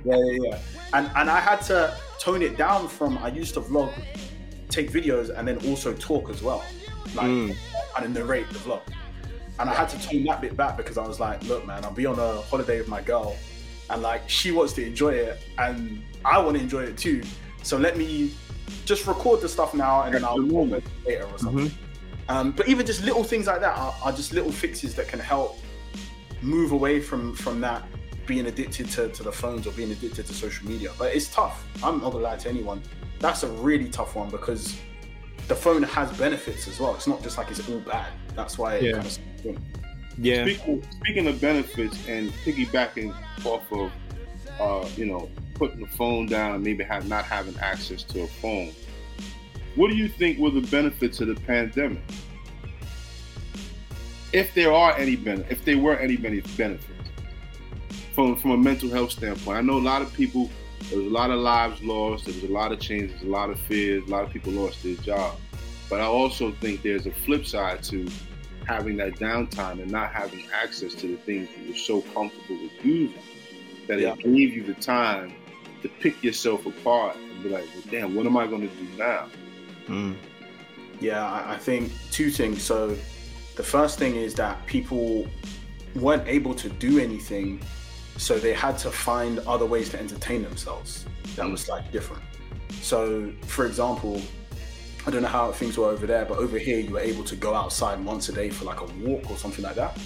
yeah, 0.05 0.15
yeah. 0.41 0.59
And 0.93 1.09
and 1.15 1.29
I 1.29 1.39
had 1.39 1.61
to 1.63 1.95
tone 2.19 2.41
it 2.41 2.57
down 2.57 2.87
from 2.87 3.17
I 3.17 3.27
used 3.27 3.53
to 3.55 3.61
vlog, 3.61 3.91
take 4.69 4.89
videos, 4.91 5.37
and 5.37 5.47
then 5.47 5.57
also 5.67 5.93
talk 5.93 6.29
as 6.29 6.41
well, 6.41 6.63
like 7.13 7.27
Mm. 7.27 7.55
and 7.97 8.13
narrate 8.13 8.49
the 8.49 8.59
vlog. 8.59 8.81
And 9.59 9.69
I 9.69 9.73
had 9.73 9.89
to 9.89 10.01
tone 10.01 10.23
that 10.25 10.41
bit 10.41 10.57
back 10.57 10.75
because 10.77 10.97
I 10.97 11.07
was 11.07 11.19
like, 11.19 11.41
look, 11.43 11.65
man, 11.65 11.85
I'll 11.85 11.91
be 11.91 12.05
on 12.05 12.19
a 12.19 12.41
holiday 12.41 12.79
with 12.79 12.87
my 12.89 13.01
girl, 13.01 13.37
and 13.89 14.01
like 14.01 14.29
she 14.29 14.51
wants 14.51 14.73
to 14.73 14.85
enjoy 14.85 15.13
it, 15.13 15.39
and 15.57 16.03
I 16.25 16.39
want 16.39 16.57
to 16.57 16.63
enjoy 16.63 16.83
it 16.83 16.97
too. 16.97 17.23
So 17.63 17.77
let 17.77 17.97
me 17.97 18.33
just 18.85 19.07
record 19.07 19.41
the 19.41 19.49
stuff 19.49 19.73
now, 19.73 20.03
and 20.03 20.13
then 20.13 20.23
I'll 20.23 20.37
That's 20.37 20.47
the 20.49 20.53
upload 20.53 20.67
moment. 20.67 20.83
it 20.85 21.07
later 21.07 21.25
or 21.25 21.37
something. 21.37 21.71
Um, 22.27 22.51
but 22.51 22.67
even 22.67 22.85
just 22.85 23.03
little 23.03 23.23
things 23.23 23.47
like 23.47 23.61
that 23.61 23.77
are, 23.77 23.95
are 24.03 24.11
just 24.11 24.33
little 24.33 24.51
fixes 24.51 24.95
that 24.95 25.07
can 25.07 25.19
help 25.19 25.59
move 26.41 26.71
away 26.71 26.99
from 26.99 27.35
from 27.35 27.61
that 27.61 27.83
being 28.25 28.47
addicted 28.47 28.89
to, 28.89 29.07
to 29.09 29.23
the 29.23 29.31
phones 29.31 29.67
or 29.67 29.71
being 29.73 29.91
addicted 29.91 30.25
to 30.25 30.33
social 30.33 30.67
media. 30.67 30.91
But 30.97 31.15
it's 31.15 31.27
tough. 31.33 31.65
I'm 31.83 32.01
not 32.01 32.11
gonna 32.11 32.23
lie 32.23 32.37
to 32.37 32.49
anyone. 32.49 32.81
That's 33.19 33.43
a 33.43 33.47
really 33.47 33.89
tough 33.89 34.15
one 34.15 34.29
because 34.29 34.75
the 35.47 35.55
phone 35.55 35.83
has 35.83 36.11
benefits 36.17 36.67
as 36.67 36.79
well. 36.79 36.95
It's 36.95 37.07
not 37.07 37.21
just 37.21 37.37
like 37.37 37.51
it's 37.51 37.67
all 37.69 37.79
bad. 37.79 38.11
That's 38.35 38.57
why 38.57 38.75
it 38.75 38.83
Yeah. 38.83 38.91
kind 38.93 39.05
of 39.05 39.57
Yeah. 40.17 40.43
Speaking, 40.45 40.83
speaking 40.91 41.27
of 41.27 41.41
benefits 41.41 41.97
and 42.07 42.31
piggybacking 42.45 43.13
off 43.43 43.71
of, 43.71 43.91
uh, 44.59 44.87
you 44.95 45.05
know, 45.05 45.29
putting 45.55 45.81
the 45.81 45.87
phone 45.87 46.25
down, 46.25 46.55
and 46.55 46.63
maybe 46.63 46.83
have 46.83 47.07
not 47.07 47.25
having 47.25 47.55
access 47.59 48.03
to 48.03 48.21
a 48.23 48.27
phone. 48.27 48.71
What 49.75 49.89
do 49.89 49.97
you 49.97 50.07
think 50.07 50.39
were 50.39 50.51
the 50.51 50.61
benefits 50.61 51.19
of 51.19 51.27
the 51.27 51.35
pandemic? 51.35 52.01
If 54.31 54.53
there 54.53 54.71
are 54.73 54.97
any 54.97 55.15
benefits, 55.15 55.51
if 55.51 55.65
there 55.65 55.77
were 55.77 55.97
any 55.97 56.17
benefits 56.17 56.87
from 58.13 58.35
from 58.37 58.51
a 58.51 58.57
mental 58.57 58.89
health 58.89 59.11
standpoint, 59.11 59.57
I 59.57 59.61
know 59.61 59.77
a 59.77 59.79
lot 59.79 60.01
of 60.01 60.13
people. 60.13 60.49
There 60.89 60.99
was 60.99 61.07
a 61.07 61.09
lot 61.09 61.31
of 61.31 61.39
lives 61.39 61.81
lost. 61.81 62.25
There 62.25 62.33
was 62.33 62.43
a 62.43 62.47
lot 62.53 62.71
of 62.71 62.79
changes, 62.79 63.21
a 63.23 63.25
lot 63.25 63.49
of 63.49 63.59
fears. 63.61 64.07
A 64.07 64.11
lot 64.11 64.23
of 64.23 64.29
people 64.29 64.53
lost 64.53 64.83
their 64.83 64.95
job. 64.95 65.39
But 65.89 65.99
I 65.99 66.05
also 66.05 66.51
think 66.51 66.83
there's 66.83 67.05
a 67.07 67.11
flip 67.11 67.45
side 67.45 67.81
to 67.83 68.07
having 68.65 68.97
that 68.97 69.13
downtime 69.15 69.81
and 69.81 69.91
not 69.91 70.11
having 70.11 70.47
access 70.53 70.93
to 70.95 71.07
the 71.07 71.17
things 71.17 71.47
that 71.49 71.59
you're 71.65 71.75
so 71.75 72.01
comfortable 72.01 72.61
with 72.61 72.83
using 72.85 73.19
that 73.87 73.99
Yeah. 73.99 74.13
it 74.13 74.23
gave 74.23 74.53
you 74.53 74.63
the 74.63 74.73
time 74.75 75.33
to 75.81 75.89
pick 75.89 76.23
yourself 76.23 76.65
apart 76.65 77.15
and 77.15 77.43
be 77.43 77.49
like, 77.49 77.65
well, 77.73 77.83
damn, 77.91 78.15
what 78.15 78.25
am 78.25 78.37
I 78.37 78.47
going 78.47 78.61
to 78.67 78.75
do 78.75 78.87
now? 78.97 79.27
Mm. 79.87 80.15
Yeah, 80.99 81.23
I, 81.23 81.53
I 81.53 81.57
think 81.57 81.91
two 82.11 82.29
things. 82.31 82.63
So 82.63 82.95
the 83.55 83.63
first 83.63 83.99
thing 83.99 84.15
is 84.15 84.33
that 84.35 84.65
people 84.65 85.27
weren't 85.95 86.27
able 86.27 86.55
to 86.55 86.69
do 86.69 86.99
anything, 86.99 87.61
so 88.17 88.39
they 88.39 88.53
had 88.53 88.77
to 88.79 88.89
find 88.89 89.39
other 89.39 89.65
ways 89.65 89.89
to 89.89 89.99
entertain 89.99 90.41
themselves. 90.41 91.05
That 91.35 91.49
was 91.49 91.69
like 91.69 91.91
different. 91.91 92.23
So, 92.81 93.31
for 93.43 93.65
example, 93.65 94.21
I 95.07 95.11
don't 95.11 95.21
know 95.21 95.27
how 95.27 95.51
things 95.51 95.77
were 95.77 95.85
over 95.87 96.07
there, 96.07 96.25
but 96.25 96.37
over 96.39 96.57
here 96.57 96.79
you 96.79 96.91
were 96.91 96.99
able 96.99 97.23
to 97.25 97.35
go 97.35 97.53
outside 97.53 98.03
once 98.03 98.29
a 98.29 98.33
day 98.33 98.49
for 98.49 98.65
like 98.65 98.81
a 98.81 98.85
walk 99.05 99.29
or 99.29 99.37
something 99.37 99.63
like 99.63 99.75
that. 99.75 99.97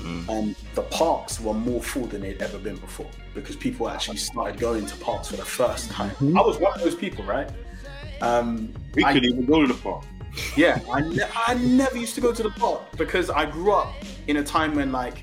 Mm. 0.00 0.28
And 0.28 0.56
the 0.74 0.82
parks 0.82 1.40
were 1.40 1.54
more 1.54 1.82
full 1.82 2.06
than 2.06 2.20
they'd 2.22 2.40
ever 2.42 2.58
been 2.58 2.76
before 2.76 3.10
because 3.34 3.56
people 3.56 3.88
actually 3.88 4.16
started 4.18 4.58
going 4.60 4.86
to 4.86 4.96
parks 4.96 5.28
for 5.28 5.36
the 5.36 5.44
first 5.44 5.90
time. 5.90 6.10
I 6.36 6.40
was 6.40 6.58
one 6.58 6.72
of 6.74 6.80
those 6.80 6.94
people, 6.94 7.24
right? 7.24 7.48
Um, 8.20 8.72
We 8.94 9.04
I- 9.04 9.12
couldn't 9.12 9.30
even 9.30 9.44
go 9.46 9.60
to 9.60 9.66
the 9.72 9.74
park. 9.80 10.04
yeah, 10.56 10.78
I, 10.92 11.00
ne- 11.00 11.22
I 11.46 11.54
never 11.54 11.96
used 11.96 12.14
to 12.16 12.20
go 12.20 12.32
to 12.32 12.42
the 12.42 12.50
park 12.50 12.80
because 12.96 13.30
I 13.30 13.46
grew 13.46 13.72
up 13.72 13.92
in 14.26 14.36
a 14.38 14.42
time 14.44 14.74
when, 14.74 14.92
like, 14.92 15.22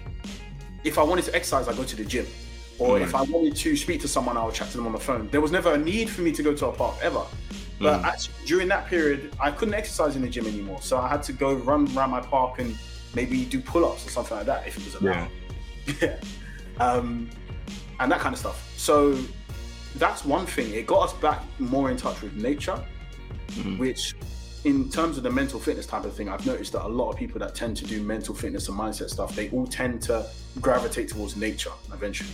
if 0.84 0.98
I 0.98 1.04
wanted 1.04 1.26
to 1.26 1.36
exercise, 1.36 1.68
I 1.68 1.74
go 1.74 1.84
to 1.84 1.96
the 1.96 2.04
gym, 2.06 2.26
or 2.80 3.00
if 3.00 3.16
I 3.16 3.22
wanted 3.24 3.56
to 3.56 3.76
speak 3.78 4.02
to 4.02 4.08
someone, 4.08 4.36
I 4.38 4.44
would 4.46 4.54
chat 4.56 4.70
to 4.72 4.78
them 4.78 4.86
on 4.88 4.92
the 4.94 5.00
phone. 5.00 5.30
There 5.30 5.42
was 5.42 5.52
never 5.52 5.74
a 5.74 5.78
need 5.78 6.10
for 6.10 6.22
me 6.22 6.32
to 6.34 6.44
go 6.44 6.54
to 6.54 6.68
a 6.68 6.72
park 6.72 6.96
ever. 7.02 7.24
But 7.80 8.02
Mm. 8.02 8.06
actually, 8.06 8.36
during 8.46 8.68
that 8.70 8.88
period, 8.88 9.36
I 9.40 9.52
couldn't 9.52 9.74
exercise 9.74 10.16
in 10.16 10.22
the 10.22 10.30
gym 10.30 10.46
anymore, 10.48 10.80
so 10.82 10.98
I 10.98 11.08
had 11.10 11.22
to 11.24 11.34
go 11.34 11.54
run 11.56 11.88
around 11.96 12.10
my 12.12 12.22
park 12.22 12.60
and 12.60 12.78
maybe 13.14 13.44
do 13.46 13.60
pull-ups 13.60 14.06
or 14.08 14.10
something 14.10 14.38
like 14.38 14.46
that 14.46 14.68
if 14.68 14.78
it 14.78 14.86
was 14.86 14.96
allowed. 14.96 15.30
Yeah. 16.02 16.16
Um, 16.78 17.30
and 18.02 18.12
that 18.12 18.20
kind 18.20 18.34
of 18.34 18.40
stuff. 18.40 18.70
So 18.76 19.18
that's 19.96 20.26
one 20.26 20.46
thing. 20.46 20.74
It 20.74 20.86
got 20.86 21.04
us 21.06 21.14
back 21.14 21.42
more 21.58 21.90
in 21.90 21.96
touch 21.96 22.22
with 22.22 22.34
nature, 22.34 22.78
Mhm. 23.52 23.78
which, 23.80 24.14
in 24.66 24.90
terms 24.90 25.16
of 25.16 25.24
the 25.24 25.32
mental 25.32 25.58
fitness 25.58 25.86
type 25.86 26.04
of 26.04 26.14
thing, 26.14 26.28
I've 26.28 26.46
noticed 26.46 26.74
that 26.74 26.84
a 26.86 26.88
lot 26.90 27.12
of 27.12 27.16
people 27.18 27.40
that 27.40 27.56
tend 27.56 27.78
to 27.78 27.86
do 27.86 28.02
mental 28.04 28.36
fitness 28.36 28.68
and 28.68 28.78
mindset 28.78 29.10
stuff, 29.10 29.34
they 29.38 29.50
all 29.52 29.66
tend 29.66 30.02
to 30.04 30.26
gravitate 30.60 31.08
towards 31.08 31.38
nature 31.38 31.72
eventually. 31.94 32.30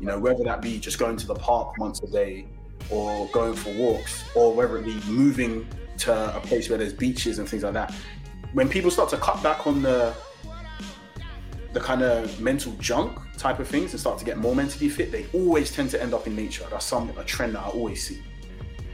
You 0.00 0.06
know, 0.06 0.18
whether 0.18 0.44
that 0.44 0.60
be 0.60 0.78
just 0.78 0.98
going 0.98 1.16
to 1.16 1.26
the 1.26 1.34
park 1.34 1.78
once 1.78 2.02
a 2.02 2.06
day 2.08 2.46
or 2.90 3.28
going 3.28 3.54
for 3.54 3.72
walks, 3.74 4.24
or 4.34 4.52
whether 4.54 4.76
it 4.78 4.84
be 4.84 5.00
moving 5.10 5.66
to 5.98 6.36
a 6.36 6.40
place 6.40 6.68
where 6.68 6.78
there's 6.78 6.92
beaches 6.92 7.38
and 7.38 7.48
things 7.48 7.62
like 7.62 7.74
that. 7.74 7.94
When 8.52 8.68
people 8.68 8.90
start 8.90 9.08
to 9.10 9.16
cut 9.18 9.42
back 9.42 9.66
on 9.66 9.82
the 9.82 10.14
the 11.72 11.80
kind 11.80 12.02
of 12.02 12.38
mental 12.38 12.72
junk 12.74 13.18
type 13.38 13.58
of 13.58 13.66
things 13.66 13.92
and 13.92 14.00
start 14.00 14.18
to 14.18 14.24
get 14.26 14.36
more 14.36 14.54
mentally 14.54 14.90
fit, 14.90 15.10
they 15.10 15.24
always 15.32 15.72
tend 15.72 15.88
to 15.90 16.02
end 16.02 16.12
up 16.12 16.26
in 16.26 16.36
nature. 16.36 16.64
That's 16.70 16.84
some 16.84 17.10
a 17.16 17.24
trend 17.24 17.54
that 17.54 17.60
I 17.60 17.68
always 17.68 18.06
see. 18.06 18.22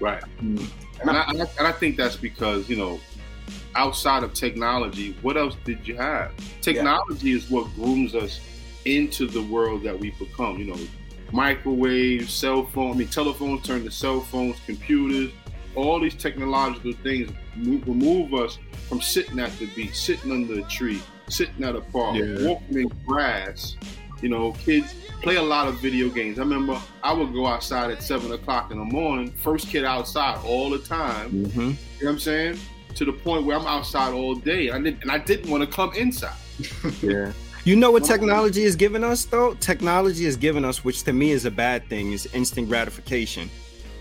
Right. 0.00 0.22
And 0.38 0.60
And 1.00 1.10
I- 1.10 1.24
and 1.28 1.42
I, 1.42 1.46
and 1.58 1.66
I 1.66 1.72
think 1.72 1.96
that's 1.96 2.14
because, 2.16 2.68
you 2.68 2.76
know, 2.76 3.00
outside 3.74 4.22
of 4.22 4.32
technology, 4.32 5.16
what 5.22 5.36
else 5.36 5.56
did 5.64 5.86
you 5.88 5.96
have? 5.96 6.32
Technology 6.60 7.32
is 7.32 7.50
what 7.50 7.72
grooms 7.74 8.14
us 8.14 8.40
into 8.84 9.26
the 9.26 9.42
world 9.42 9.82
that 9.82 9.98
we 9.98 10.10
become. 10.12 10.58
You 10.58 10.66
know, 10.66 10.78
microwaves, 11.32 12.32
cell 12.32 12.64
phone, 12.66 12.92
I 12.92 12.94
mean, 12.94 13.08
telephones 13.08 13.66
turn 13.66 13.84
to 13.84 13.90
cell 13.90 14.20
phones, 14.20 14.56
computers, 14.66 15.30
all 15.74 16.00
these 16.00 16.14
technological 16.14 16.92
things 17.02 17.30
move, 17.56 17.86
remove 17.86 18.34
us 18.34 18.58
from 18.88 19.00
sitting 19.00 19.38
at 19.38 19.52
the 19.58 19.66
beach, 19.74 19.94
sitting 19.94 20.32
under 20.32 20.58
a 20.60 20.62
tree, 20.62 21.00
sitting 21.28 21.62
at 21.64 21.76
a 21.76 21.80
park, 21.80 22.16
Yeah. 22.16 22.46
walking 22.48 22.80
in 22.80 22.92
grass, 23.06 23.76
You 24.20 24.28
know, 24.28 24.50
kids 24.64 24.94
play 25.22 25.36
a 25.36 25.42
lot 25.42 25.68
of 25.68 25.78
video 25.80 26.08
games. 26.08 26.40
I 26.40 26.42
remember 26.42 26.80
I 27.04 27.12
would 27.12 27.32
go 27.32 27.46
outside 27.46 27.92
at 27.92 28.02
seven 28.02 28.32
o'clock 28.32 28.72
in 28.72 28.78
the 28.78 28.84
morning, 28.84 29.30
first 29.30 29.68
kid 29.68 29.84
outside 29.84 30.38
all 30.44 30.70
the 30.70 30.78
time. 30.80 31.30
Mm-hmm. 31.30 31.60
You 31.60 31.66
know 31.68 31.76
what 32.00 32.10
I'm 32.10 32.18
saying? 32.18 32.58
To 32.96 33.04
the 33.04 33.12
point 33.12 33.44
where 33.44 33.56
I'm 33.56 33.66
outside 33.66 34.12
all 34.12 34.34
day. 34.34 34.70
I 34.72 34.78
didn't, 34.80 35.02
and 35.02 35.12
I 35.12 35.18
didn't 35.18 35.48
want 35.48 35.62
to 35.62 35.68
come 35.70 35.92
inside. 35.94 36.34
Yeah. 37.00 37.30
You 37.68 37.76
know 37.76 37.90
what 37.90 38.02
technology 38.02 38.62
is 38.62 38.76
giving 38.76 39.04
us 39.04 39.26
though? 39.26 39.52
Technology 39.52 40.24
is 40.24 40.38
giving 40.38 40.64
us, 40.64 40.82
which 40.82 41.02
to 41.02 41.12
me 41.12 41.32
is 41.32 41.44
a 41.44 41.50
bad 41.50 41.86
thing, 41.90 42.12
is 42.12 42.24
instant 42.32 42.66
gratification. 42.66 43.50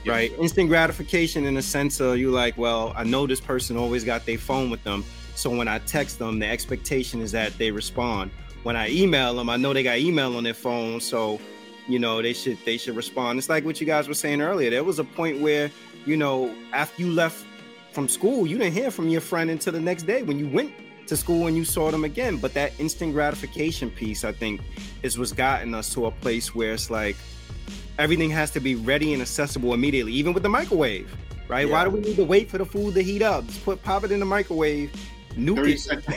Yes, 0.05 0.07
right? 0.07 0.31
sir. 0.31 0.41
Instant 0.41 0.69
gratification 0.69 1.43
in 1.43 1.57
a 1.57 1.61
sense 1.61 1.99
of 1.99 2.17
you 2.17 2.31
like, 2.31 2.57
well, 2.57 2.93
I 2.95 3.03
know 3.03 3.27
this 3.27 3.41
person 3.41 3.75
always 3.75 4.05
got 4.05 4.25
their 4.25 4.37
phone 4.37 4.69
with 4.69 4.81
them. 4.85 5.03
So 5.35 5.49
when 5.49 5.67
I 5.67 5.79
text 5.79 6.17
them, 6.17 6.39
the 6.39 6.47
expectation 6.47 7.19
is 7.19 7.33
that 7.33 7.57
they 7.57 7.69
respond. 7.69 8.31
When 8.63 8.77
I 8.77 8.89
email 8.89 9.35
them, 9.35 9.49
I 9.49 9.57
know 9.57 9.73
they 9.73 9.83
got 9.83 9.97
email 9.97 10.37
on 10.37 10.45
their 10.45 10.53
phone. 10.53 11.01
So, 11.01 11.37
you 11.89 11.99
know, 11.99 12.21
they 12.21 12.31
should 12.31 12.59
they 12.63 12.77
should 12.77 12.95
respond. 12.95 13.37
It's 13.37 13.49
like 13.49 13.65
what 13.65 13.81
you 13.81 13.85
guys 13.85 14.07
were 14.07 14.13
saying 14.13 14.39
earlier. 14.41 14.69
There 14.69 14.85
was 14.85 14.99
a 14.99 15.03
point 15.03 15.41
where, 15.41 15.69
you 16.05 16.15
know, 16.15 16.55
after 16.71 17.01
you 17.01 17.11
left 17.11 17.45
from 17.91 18.07
school, 18.07 18.47
you 18.47 18.57
didn't 18.57 18.75
hear 18.75 18.91
from 18.91 19.09
your 19.09 19.19
friend 19.19 19.49
until 19.49 19.73
the 19.73 19.81
next 19.81 20.03
day 20.03 20.23
when 20.23 20.39
you 20.39 20.47
went 20.47 20.71
to 21.07 21.17
school 21.17 21.47
and 21.47 21.55
you 21.57 21.65
saw 21.65 21.91
them 21.91 22.03
again. 22.03 22.37
But 22.37 22.53
that 22.53 22.73
instant 22.79 23.13
gratification 23.13 23.89
piece, 23.89 24.23
I 24.23 24.31
think, 24.31 24.61
is 25.03 25.17
what's 25.17 25.31
gotten 25.31 25.73
us 25.73 25.93
to 25.93 26.05
a 26.07 26.11
place 26.11 26.53
where 26.55 26.73
it's 26.73 26.89
like 26.89 27.15
everything 27.99 28.29
has 28.31 28.51
to 28.51 28.59
be 28.59 28.75
ready 28.75 29.13
and 29.13 29.21
accessible 29.21 29.73
immediately, 29.73 30.13
even 30.13 30.33
with 30.33 30.43
the 30.43 30.49
microwave, 30.49 31.13
right? 31.47 31.69
Why 31.69 31.83
do 31.83 31.89
we 31.89 31.99
need 32.01 32.15
to 32.17 32.23
wait 32.25 32.49
for 32.49 32.57
the 32.57 32.65
food 32.65 32.93
to 32.95 33.03
heat 33.03 33.21
up? 33.21 33.45
Just 33.47 33.63
put 33.63 33.81
pop 33.83 34.03
it 34.03 34.11
in 34.11 34.19
the 34.19 34.25
microwave, 34.25 34.91
nuke 35.35 35.67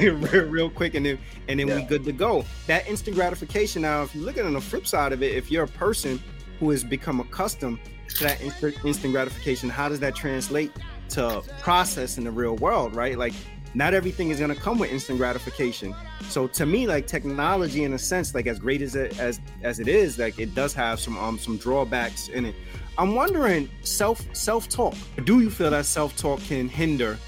it 0.00 0.46
real, 0.50 0.70
quick, 0.70 0.94
and 0.94 1.06
then 1.06 1.18
and 1.48 1.58
then 1.60 1.66
we 1.68 1.72
Yeah. 1.74 1.86
good 1.88 2.04
to 2.04 2.12
go. 2.12 2.44
That 2.66 2.88
instant 2.88 3.16
gratification. 3.16 3.82
Now, 3.82 4.02
if 4.02 4.14
you 4.14 4.22
look 4.22 4.36
at 4.36 4.44
it 4.44 4.48
on 4.48 4.54
the 4.54 4.60
flip 4.60 4.86
side 4.86 5.12
of 5.12 5.22
it, 5.22 5.34
if 5.34 5.50
you're 5.50 5.64
a 5.64 5.68
person 5.68 6.20
who 6.58 6.70
has 6.70 6.84
become 6.84 7.20
accustomed 7.20 7.78
to 8.16 8.24
that 8.24 8.40
instant 8.42 9.12
gratification, 9.12 9.70
how 9.70 9.88
does 9.88 10.00
that 10.00 10.14
translate 10.14 10.70
to 11.10 11.42
process 11.60 12.18
in 12.18 12.24
the 12.24 12.30
real 12.30 12.56
world, 12.56 12.94
right? 12.94 13.16
Like, 13.18 13.32
not 13.74 13.94
everything 13.94 14.30
is 14.30 14.40
gonna 14.40 14.54
come 14.54 14.78
with 14.78 14.90
instant 14.90 15.18
gratification. 15.18 15.94
So 16.28 16.46
to 16.48 16.66
me, 16.66 16.86
like 16.86 17.06
technology, 17.06 17.84
in 17.84 17.92
a 17.92 17.98
sense, 17.98 18.34
like 18.34 18.46
as 18.46 18.58
great 18.58 18.82
as 18.82 18.96
it 18.96 19.18
as 19.18 19.40
as 19.62 19.80
it 19.80 19.88
is, 19.88 20.18
like 20.18 20.38
it 20.38 20.54
does 20.54 20.74
have 20.74 21.00
some 21.00 21.16
um 21.18 21.38
some 21.38 21.56
drawbacks 21.56 22.28
in 22.28 22.46
it. 22.46 22.54
I'm 22.98 23.14
wondering, 23.14 23.68
self 23.82 24.24
self 24.34 24.68
talk. 24.68 24.94
Do 25.24 25.40
you 25.40 25.50
feel 25.50 25.70
that 25.70 25.86
self 25.86 26.16
talk 26.16 26.40
can 26.44 26.68
hinder 26.68 27.18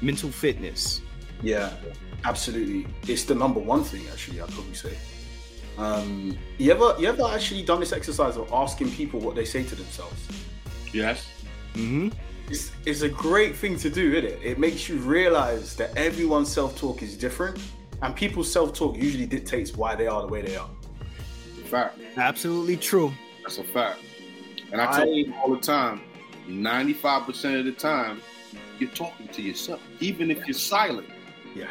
mental 0.00 0.30
fitness? 0.30 1.02
Yeah, 1.42 1.72
absolutely. 2.24 2.86
It's 3.06 3.24
the 3.24 3.34
number 3.34 3.60
one 3.60 3.84
thing 3.84 4.02
actually. 4.10 4.40
I'd 4.40 4.50
probably 4.50 4.74
say. 4.74 4.96
Um, 5.78 6.36
you 6.58 6.72
ever 6.72 6.94
you 6.98 7.08
ever 7.08 7.24
actually 7.32 7.62
done 7.62 7.80
this 7.80 7.92
exercise 7.92 8.36
of 8.36 8.52
asking 8.52 8.90
people 8.90 9.20
what 9.20 9.34
they 9.34 9.44
say 9.44 9.64
to 9.64 9.74
themselves? 9.74 10.28
Yes. 10.92 11.28
Mm-hmm. 11.74 12.08
It's, 12.50 12.72
it's 12.84 13.02
a 13.02 13.08
great 13.08 13.54
thing 13.54 13.76
to 13.78 13.88
do, 13.88 14.12
isn't 14.12 14.24
it? 14.30 14.40
It 14.42 14.58
makes 14.58 14.88
you 14.88 14.96
realize 14.96 15.76
that 15.76 15.96
everyone's 15.96 16.50
self 16.52 16.76
talk 16.76 17.02
is 17.02 17.16
different, 17.16 17.58
and 18.02 18.14
people's 18.14 18.50
self 18.52 18.74
talk 18.74 18.96
usually 18.96 19.26
dictates 19.26 19.74
why 19.76 19.94
they 19.94 20.06
are 20.08 20.22
the 20.22 20.28
way 20.28 20.42
they 20.42 20.56
are. 20.56 20.68
Fact. 21.66 21.98
Absolutely 22.16 22.76
true. 22.76 23.12
That's 23.42 23.58
a 23.58 23.64
fact. 23.64 24.00
And 24.72 24.80
I 24.80 24.86
tell 24.92 25.08
I- 25.08 25.12
you 25.12 25.32
all 25.40 25.54
the 25.54 25.60
time, 25.60 26.00
95% 26.48 27.60
of 27.60 27.64
the 27.66 27.72
time, 27.72 28.20
you're 28.80 28.90
talking 28.90 29.28
to 29.28 29.42
yourself. 29.42 29.80
Even 30.00 30.30
if 30.32 30.44
you're 30.46 30.54
silent, 30.54 31.08
Yeah. 31.54 31.68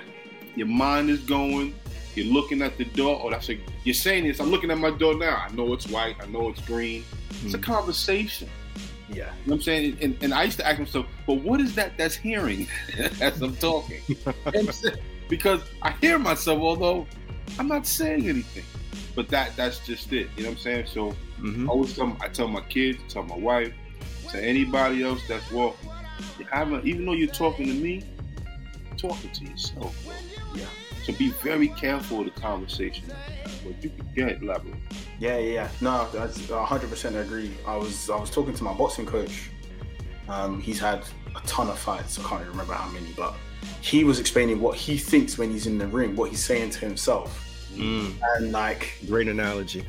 your 0.56 0.68
mind 0.68 1.10
is 1.10 1.20
going, 1.20 1.76
you're 2.16 2.28
looking 2.28 2.62
at 2.62 2.78
the 2.78 2.86
door. 2.86 3.20
Oh, 3.22 3.30
that's 3.30 3.50
a, 3.50 3.60
you're 3.84 3.94
saying 3.94 4.26
this. 4.26 4.40
I'm 4.40 4.50
looking 4.50 4.72
at 4.72 4.78
my 4.78 4.92
door 4.92 5.16
now. 5.16 5.44
I 5.46 5.52
know 5.54 5.74
it's 5.74 5.88
white. 5.88 6.16
I 6.22 6.28
know 6.28 6.48
it's 6.50 6.62
green. 6.62 7.04
It's 7.44 7.54
a 7.54 7.58
Mhm. 7.58 7.64
conversation. 7.64 8.48
Yeah. 9.10 9.16
You 9.16 9.22
know 9.22 9.30
what 9.46 9.56
I'm 9.56 9.62
saying? 9.62 9.98
And, 10.02 10.18
and 10.22 10.34
I 10.34 10.44
used 10.44 10.58
to 10.60 10.68
ask 10.68 10.80
myself, 10.80 11.06
but 11.26 11.36
what 11.36 11.60
is 11.60 11.76
that 11.76 11.98
that's 11.98 12.16
hearing 12.16 12.68
as 13.22 13.42
I'm 13.42 13.56
talking? 13.56 14.02
Because 15.30 15.62
I 15.84 15.92
hear 16.02 16.18
myself, 16.18 16.60
although 16.60 17.06
I'm 17.60 17.68
not 17.68 17.86
saying 17.86 18.28
anything. 18.28 18.64
But 19.16 19.28
that 19.30 19.56
that's 19.56 19.78
just 19.86 20.12
it. 20.12 20.28
You 20.36 20.44
know 20.44 20.50
what 20.50 20.58
I'm 20.58 20.64
saying? 20.64 20.86
So 20.88 21.16
Mhm. 21.40 21.66
I 21.68 21.70
always 21.70 21.96
tell 21.96 22.18
I 22.20 22.28
tell 22.30 22.48
my 22.48 22.62
kids, 22.62 23.00
tell 23.10 23.24
my 23.24 23.36
wife, 23.38 23.72
to 24.32 24.44
anybody 24.44 25.04
else 25.04 25.22
that's 25.28 25.50
walking, 25.52 25.90
even 26.84 27.06
though 27.06 27.14
you're 27.14 27.28
talking 27.28 27.68
to 27.68 27.74
me, 27.74 28.04
talking 28.98 29.30
to 29.32 29.46
yourself, 29.46 29.96
bro. 30.06 30.14
Yeah. 30.56 30.66
So 31.12 31.18
be 31.18 31.30
very 31.44 31.70
careful 31.70 32.20
of 32.20 32.26
the 32.26 32.32
conversation. 32.42 33.06
But 33.64 33.84
you 33.84 33.90
can 33.90 34.08
get 34.16 34.42
elaborate. 34.42 34.76
Yeah, 35.20 35.38
yeah, 35.38 35.54
yeah. 35.54 35.70
No, 35.82 36.08
that's 36.14 36.40
100% 36.40 37.22
agree. 37.22 37.56
I 37.66 37.76
was 37.76 38.10
I 38.10 38.16
was 38.20 38.30
talking 38.30 38.54
to 38.54 38.64
my 38.64 38.74
boxing 38.74 39.06
coach. 39.06 39.50
Um, 40.28 40.62
he's 40.62 40.80
had 40.80 41.04
a 41.36 41.40
ton 41.48 41.68
of 41.70 41.80
fights. 41.80 42.20
I 42.20 42.24
can't 42.24 42.42
even 42.42 42.52
remember 42.52 42.74
how 42.74 42.90
many, 42.92 43.12
but 43.18 43.34
he 43.82 44.04
was 44.04 44.20
explaining 44.20 44.62
what 44.62 44.78
he 44.78 44.98
thinks 44.98 45.38
when 45.38 45.50
he's 45.52 45.66
in 45.66 45.78
the 45.78 45.88
ring, 45.88 46.16
what 46.16 46.30
he's 46.30 46.44
saying 46.44 46.70
to 46.72 46.80
himself, 46.80 47.46
Mm, 47.76 48.14
and 48.38 48.52
like 48.52 48.94
great 49.08 49.28
analogy. 49.28 49.86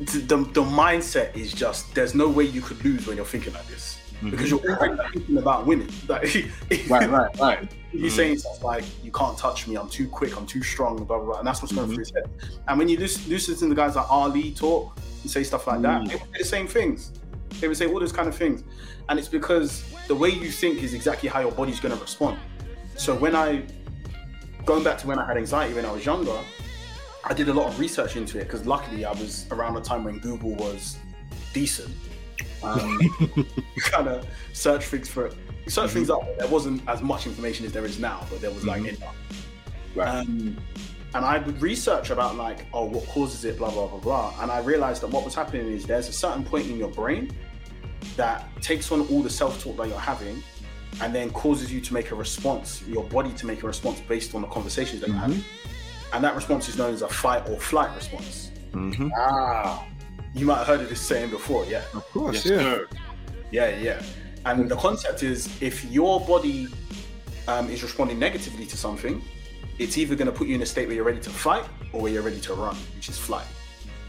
the, 0.00 0.18
the, 0.20 0.36
the 0.36 0.62
mindset 0.62 1.36
is 1.36 1.52
just 1.52 1.94
there's 1.94 2.14
no 2.14 2.28
way 2.28 2.44
you 2.44 2.60
could 2.62 2.82
lose 2.84 3.06
when 3.06 3.16
you're 3.16 3.26
thinking 3.26 3.52
like 3.52 3.66
this 3.68 4.00
because 4.24 4.50
you're 4.50 4.60
already 4.60 4.96
thinking 5.12 5.38
about 5.38 5.66
winning. 5.66 5.88
Like, 6.08 6.24
Right, 6.88 7.08
right, 7.10 7.38
right. 7.38 7.72
He's 7.90 8.12
Mhm. 8.12 8.16
saying 8.16 8.38
stuff 8.38 8.62
like, 8.62 8.84
"You 9.02 9.10
can't 9.10 9.36
touch 9.38 9.66
me. 9.66 9.76
I'm 9.76 9.88
too 9.88 10.08
quick. 10.08 10.36
I'm 10.36 10.46
too 10.46 10.62
strong." 10.62 10.96
Blah 10.96 11.04
blah 11.18 11.18
blah. 11.26 11.38
And 11.38 11.46
that's 11.46 11.62
what's 11.62 11.72
going 11.74 11.88
Mhm. 11.88 11.94
through 11.94 12.04
his 12.04 12.12
head. 12.14 12.28
And 12.68 12.78
when 12.78 12.88
you 12.88 12.98
listen, 12.98 13.22
listen 13.30 13.54
to 13.56 13.66
the 13.68 13.74
guys 13.74 13.96
like 13.96 14.10
Ali 14.10 14.52
talk 14.52 14.96
and 15.22 15.30
say 15.30 15.42
stuff 15.42 15.66
like 15.66 15.80
that, 15.82 16.02
Mm. 16.02 16.08
they 16.08 16.14
would 16.16 16.24
say 16.24 16.38
the 16.38 16.44
same 16.44 16.66
things. 16.66 17.12
They 17.60 17.68
would 17.68 17.76
say 17.78 17.86
all 17.86 17.98
those 17.98 18.12
kind 18.12 18.28
of 18.28 18.34
things, 18.36 18.62
and 19.08 19.18
it's 19.18 19.28
because 19.28 19.82
the 20.06 20.14
way 20.14 20.28
you 20.28 20.50
think 20.50 20.82
is 20.82 20.92
exactly 20.92 21.28
how 21.30 21.40
your 21.40 21.50
body's 21.52 21.80
going 21.80 21.94
to 21.94 22.00
respond. 22.00 22.36
So 22.96 23.14
when 23.14 23.34
I, 23.34 23.62
going 24.66 24.84
back 24.84 24.98
to 24.98 25.06
when 25.06 25.18
I 25.18 25.26
had 25.26 25.36
anxiety 25.38 25.72
when 25.74 25.86
I 25.86 25.90
was 25.92 26.04
younger, 26.04 26.38
I 27.24 27.32
did 27.32 27.48
a 27.48 27.54
lot 27.54 27.68
of 27.68 27.80
research 27.80 28.16
into 28.16 28.38
it 28.38 28.44
because 28.44 28.66
luckily 28.66 29.04
I 29.06 29.12
was 29.12 29.46
around 29.50 29.74
the 29.74 29.80
time 29.80 30.04
when 30.04 30.18
Google 30.18 30.54
was 30.56 30.96
decent. 31.54 31.88
Um, 32.62 33.46
kind 33.80 34.08
of 34.08 34.26
search 34.52 34.84
things 34.86 35.08
for 35.08 35.30
search 35.68 35.90
things 35.90 36.10
up. 36.10 36.22
There 36.38 36.48
wasn't 36.48 36.82
as 36.88 37.02
much 37.02 37.26
information 37.26 37.66
as 37.66 37.72
there 37.72 37.84
is 37.84 37.98
now, 37.98 38.26
but 38.30 38.40
there 38.40 38.50
was 38.50 38.64
like 38.66 38.82
Mhm. 38.82 38.96
enough. 38.96 39.16
Right. 39.94 40.08
Um, 40.08 40.56
and 41.14 41.24
I 41.24 41.38
would 41.38 41.60
research 41.62 42.10
about 42.10 42.36
like, 42.36 42.66
oh, 42.72 42.84
what 42.84 43.06
causes 43.08 43.44
it, 43.44 43.58
blah 43.58 43.70
blah 43.70 43.86
blah 43.86 43.98
blah. 43.98 44.34
And 44.42 44.50
I 44.50 44.60
realized 44.60 45.02
that 45.02 45.08
what 45.10 45.24
was 45.24 45.34
happening 45.34 45.66
is 45.68 45.84
there's 45.86 46.08
a 46.08 46.12
certain 46.12 46.44
point 46.44 46.66
in 46.66 46.76
your 46.78 46.90
brain 46.90 47.30
that 48.16 48.46
takes 48.62 48.90
on 48.92 49.00
all 49.08 49.22
the 49.22 49.30
self-talk 49.30 49.76
that 49.76 49.88
you're 49.88 49.98
having, 49.98 50.42
and 51.00 51.14
then 51.14 51.30
causes 51.30 51.72
you 51.72 51.80
to 51.80 51.94
make 51.94 52.10
a 52.10 52.14
response, 52.14 52.82
your 52.86 53.04
body 53.04 53.30
to 53.34 53.46
make 53.46 53.62
a 53.62 53.66
response 53.66 54.00
based 54.00 54.34
on 54.34 54.42
the 54.42 54.48
conversations 54.48 55.00
that 55.00 55.08
you're 55.08 55.16
having. 55.18 55.44
And 56.12 56.24
that 56.24 56.34
response 56.34 56.68
is 56.68 56.76
known 56.78 56.94
as 56.94 57.02
a 57.02 57.08
fight 57.08 57.48
or 57.48 57.58
flight 57.60 57.94
response. 57.94 58.50
Mhm. 58.72 59.10
Ah, 59.16 59.84
You 60.34 60.46
might 60.46 60.58
have 60.58 60.66
heard 60.66 60.80
of 60.80 60.88
this 60.88 61.00
saying 61.00 61.30
before, 61.30 61.64
yeah. 61.66 61.82
Of 61.94 62.08
course, 62.10 62.44
yes, 62.44 62.46
yeah. 62.46 62.58
sir. 62.58 62.88
Yeah, 63.50 63.76
yeah. 63.78 64.02
And 64.46 64.68
the 64.68 64.76
concept 64.76 65.22
is 65.22 65.60
if 65.62 65.84
your 65.86 66.20
body 66.20 66.68
um, 67.46 67.68
is 67.70 67.82
responding 67.82 68.18
negatively 68.18 68.66
to 68.66 68.76
something, 68.76 69.22
it's 69.78 69.96
either 69.98 70.14
going 70.14 70.30
to 70.30 70.36
put 70.36 70.48
you 70.48 70.54
in 70.54 70.62
a 70.62 70.66
state 70.66 70.86
where 70.86 70.96
you're 70.96 71.04
ready 71.04 71.20
to 71.20 71.30
fight 71.30 71.64
or 71.92 72.02
where 72.02 72.12
you're 72.12 72.22
ready 72.22 72.40
to 72.40 72.54
run, 72.54 72.76
which 72.96 73.08
is 73.08 73.18
flight. 73.18 73.46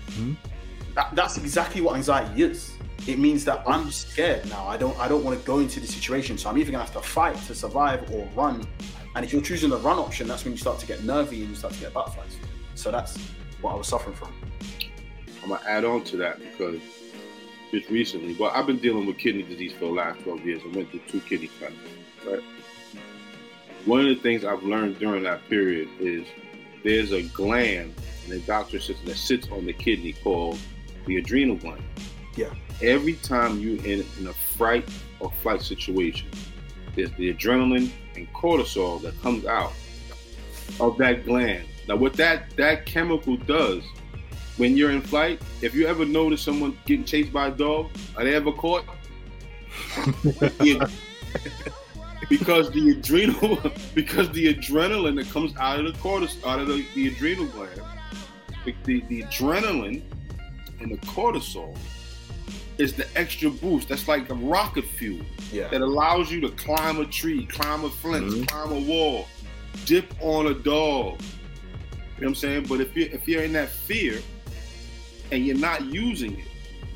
Mhm. 0.07 0.35
That, 0.95 1.15
that's 1.15 1.37
exactly 1.37 1.81
what 1.81 1.95
anxiety 1.95 2.43
is. 2.43 2.71
It 3.07 3.17
means 3.17 3.45
that 3.45 3.63
I'm 3.65 3.91
scared 3.91 4.47
now. 4.49 4.67
I 4.67 4.75
don't. 4.75 4.97
I 4.99 5.07
don't 5.07 5.23
want 5.23 5.39
to 5.39 5.45
go 5.45 5.59
into 5.59 5.79
the 5.79 5.87
situation, 5.87 6.37
so 6.37 6.49
I'm 6.49 6.57
either 6.57 6.71
going 6.71 6.85
to 6.85 6.91
have 6.91 7.01
to 7.01 7.07
fight 7.07 7.37
to 7.47 7.55
survive 7.55 8.11
or 8.11 8.27
run. 8.35 8.67
And 9.15 9.23
if 9.23 9.31
you're 9.31 9.41
choosing 9.41 9.69
the 9.69 9.77
run 9.77 9.97
option, 9.97 10.27
that's 10.27 10.43
when 10.43 10.51
you 10.53 10.57
start 10.57 10.79
to 10.79 10.85
get 10.85 11.03
nervy 11.03 11.39
and 11.41 11.49
you 11.49 11.55
start 11.55 11.73
to 11.75 11.79
get 11.79 11.93
butterflies. 11.93 12.35
So 12.75 12.91
that's 12.91 13.17
what 13.61 13.71
I 13.71 13.75
was 13.75 13.87
suffering 13.87 14.15
from. 14.15 14.33
I'm 15.43 15.49
gonna 15.49 15.61
add 15.65 15.85
on 15.85 16.03
to 16.05 16.17
that 16.17 16.39
because 16.39 16.81
just 17.71 17.89
recently, 17.89 18.35
well, 18.39 18.51
I've 18.51 18.65
been 18.65 18.79
dealing 18.79 19.05
with 19.05 19.17
kidney 19.17 19.43
disease 19.43 19.73
for 19.73 19.85
the 19.85 19.91
last 19.91 20.21
12 20.21 20.45
years. 20.45 20.61
I 20.65 20.75
went 20.75 20.89
through 20.89 21.01
two 21.07 21.21
kidney 21.21 21.49
transplants. 21.59 21.87
Right. 22.25 22.43
One 23.85 24.01
of 24.01 24.07
the 24.07 24.15
things 24.15 24.43
I've 24.43 24.63
learned 24.63 24.99
during 24.99 25.23
that 25.23 25.47
period 25.49 25.87
is 25.99 26.25
there's 26.83 27.11
a 27.11 27.23
gland 27.23 27.93
in 28.25 28.31
the 28.31 28.39
doctor 28.39 28.79
system 28.79 29.05
that 29.05 29.17
sits 29.17 29.47
on 29.49 29.65
the 29.65 29.73
kidney 29.73 30.13
called 30.13 30.57
the 31.05 31.17
adrenal 31.17 31.55
gland. 31.55 31.83
Yeah. 32.35 32.53
Every 32.81 33.13
time 33.13 33.59
you're 33.59 33.83
in, 33.85 34.05
in 34.19 34.27
a 34.27 34.33
fright 34.33 34.89
or 35.19 35.31
flight 35.41 35.61
situation, 35.61 36.29
there's 36.95 37.11
the 37.13 37.33
adrenaline 37.33 37.91
and 38.15 38.31
cortisol 38.33 39.01
that 39.01 39.19
comes 39.21 39.45
out 39.45 39.73
of 40.79 40.97
that 40.97 41.25
gland. 41.25 41.67
Now, 41.87 41.95
what 41.95 42.13
that 42.13 42.55
that 42.57 42.85
chemical 42.85 43.37
does 43.37 43.83
when 44.59 44.77
you're 44.77 44.91
in 44.91 45.01
flight, 45.01 45.41
if 45.61 45.73
you 45.73 45.87
ever 45.87 46.05
notice 46.05 46.41
someone 46.41 46.77
getting 46.85 47.05
chased 47.05 47.33
by 47.33 47.47
a 47.47 47.51
dog, 47.51 47.89
are 48.15 48.23
they 48.23 48.35
ever 48.35 48.51
caught? 48.51 48.85
Because 52.29 52.69
the 52.71 52.91
adrenal, 52.91 53.57
because 53.95 54.29
the 54.31 54.53
adrenaline 54.53 55.15
that 55.15 55.29
comes 55.31 55.55
out 55.57 55.79
of 55.79 55.85
the 55.91 55.97
cortisol, 55.99 56.45
out 56.45 56.59
of 56.59 56.67
the, 56.67 56.85
the 56.93 57.07
adrenal 57.07 57.45
gland, 57.47 57.81
the, 58.65 58.75
the, 58.83 59.01
the 59.07 59.23
adrenaline 59.23 60.03
and 60.79 60.91
the 60.91 60.97
cortisol 61.07 61.75
is 62.77 62.93
the 62.93 63.07
extra 63.17 63.49
boost. 63.49 63.89
That's 63.89 64.07
like 64.07 64.29
a 64.29 64.35
rocket 64.35 64.85
fuel 64.85 65.25
Yeah. 65.51 65.69
that 65.69 65.81
allows 65.81 66.31
you 66.31 66.39
to 66.41 66.49
climb 66.49 66.99
a 66.99 67.05
tree, 67.05 67.47
climb 67.47 67.83
a 67.83 67.89
fence, 67.89 68.33
Mhm. 68.35 68.47
climb 68.47 68.71
a 68.73 68.79
wall, 68.87 69.27
dip 69.85 70.13
on 70.21 70.47
a 70.47 70.53
dog. 70.53 71.19
You 71.21 71.97
know 71.97 72.01
what 72.17 72.27
I'm 72.27 72.35
saying? 72.35 72.65
But 72.69 72.79
if 72.81 72.95
you 72.95 73.09
if 73.11 73.27
you're 73.27 73.43
in 73.43 73.53
that 73.53 73.69
fear 73.69 74.19
and 75.31 75.45
you're 75.45 75.57
not 75.57 75.85
using 75.85 76.39
it, 76.39 76.45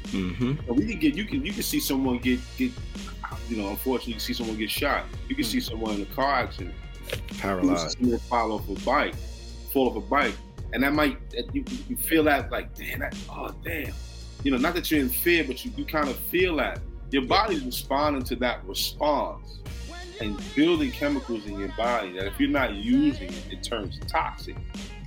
Mm-hmm. 0.08 0.72
we 0.76 0.86
can 0.86 1.00
get 1.00 1.16
you 1.16 1.24
can 1.26 1.44
you 1.46 1.54
can 1.54 1.64
see 1.64 1.80
someone 1.80 2.18
get 2.20 2.40
get 2.58 2.72
you 3.50 3.58
know 3.58 3.70
unfortunately 3.70 4.10
you 4.12 4.16
can 4.16 4.20
see 4.20 4.34
someone 4.34 4.58
get 4.58 4.70
shot. 4.70 5.06
You 5.28 5.36
can 5.36 5.44
see 5.46 5.60
someone 5.60 5.96
in 5.96 6.02
a 6.02 6.06
car 6.08 6.34
accident. 6.36 6.76
You 7.12 7.18
Paralyzed. 7.40 7.98
someone 8.00 8.20
fall 8.20 8.52
off 8.52 8.70
a 8.70 8.74
bike, 8.86 9.16
fall 9.72 9.90
off 9.90 9.96
a 9.96 10.02
bike, 10.02 10.36
and 10.74 10.84
that 10.84 10.94
might 10.94 11.18
that 11.32 11.54
you, 11.56 11.64
you 11.90 11.96
feel 11.96 12.24
that 12.26 12.52
like 12.52 12.76
damn 12.76 13.00
that 13.00 13.16
oh 13.30 13.56
damn, 13.64 13.92
you 14.44 14.52
know 14.52 14.58
not 14.58 14.76
that 14.76 14.92
you're 14.92 15.00
in 15.00 15.10
fear, 15.10 15.46
but 15.46 15.64
you, 15.66 15.72
you 15.78 15.86
kind 15.86 16.10
of 16.10 16.16
feel 16.18 16.58
that 16.58 16.80
your 17.10 17.24
body's 17.24 17.64
responding 17.64 18.24
to 18.24 18.36
that 18.36 18.64
response 18.66 19.60
and 20.22 20.40
building 20.56 20.92
chemicals 20.92 21.46
in 21.48 21.58
your 21.60 21.70
body 21.70 22.12
that 22.12 22.26
if 22.28 22.40
you're 22.40 22.50
not 22.50 22.74
using 22.76 23.30
it, 23.30 23.44
it 23.52 23.64
turns 23.64 24.00
toxic, 24.08 24.58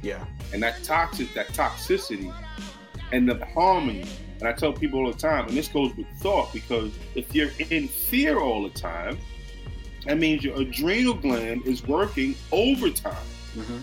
Yeah. 0.02 0.24
and 0.52 0.62
that 0.64 0.82
toxic 0.82 1.32
that 1.34 1.48
toxicity 1.48 2.34
end 3.12 3.28
the 3.28 3.44
harmony. 3.46 4.06
And 4.38 4.48
I 4.48 4.52
tell 4.52 4.72
people 4.72 5.00
all 5.00 5.12
the 5.12 5.18
time, 5.18 5.48
and 5.48 5.56
this 5.56 5.68
goes 5.68 5.96
with 5.96 6.06
thought, 6.18 6.52
because 6.52 6.92
if 7.14 7.34
you're 7.34 7.50
in 7.70 7.88
fear 7.88 8.38
all 8.38 8.62
the 8.62 8.70
time, 8.70 9.18
that 10.04 10.18
means 10.18 10.44
your 10.44 10.60
adrenal 10.60 11.14
gland 11.14 11.66
is 11.66 11.86
working 11.86 12.34
overtime 12.52 13.26
hmm 13.54 13.78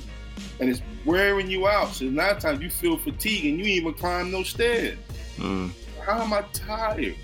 and 0.59 0.69
it's 0.69 0.81
wearing 1.05 1.49
you 1.49 1.67
out. 1.67 1.89
So 1.93 2.05
a 2.05 2.09
lot 2.09 2.31
of 2.31 2.39
times 2.39 2.61
you 2.61 2.69
feel 2.69 2.97
fatigue 2.97 3.45
and 3.45 3.59
you 3.59 3.65
ain't 3.65 3.81
even 3.81 3.93
climb 3.93 4.31
no 4.31 4.43
stairs. 4.43 4.97
Mm. 5.37 5.71
How 6.05 6.21
am 6.21 6.33
I 6.33 6.41
tired? 6.53 7.15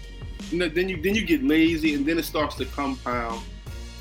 You 0.52 0.58
know, 0.58 0.70
then 0.70 0.90
you 0.90 1.02
then 1.02 1.16
you 1.16 1.26
get 1.26 1.44
lazy 1.44 1.94
and 1.94 2.06
then 2.06 2.18
it 2.18 2.26
starts 2.26 2.56
to 2.56 2.66
compound 2.66 3.42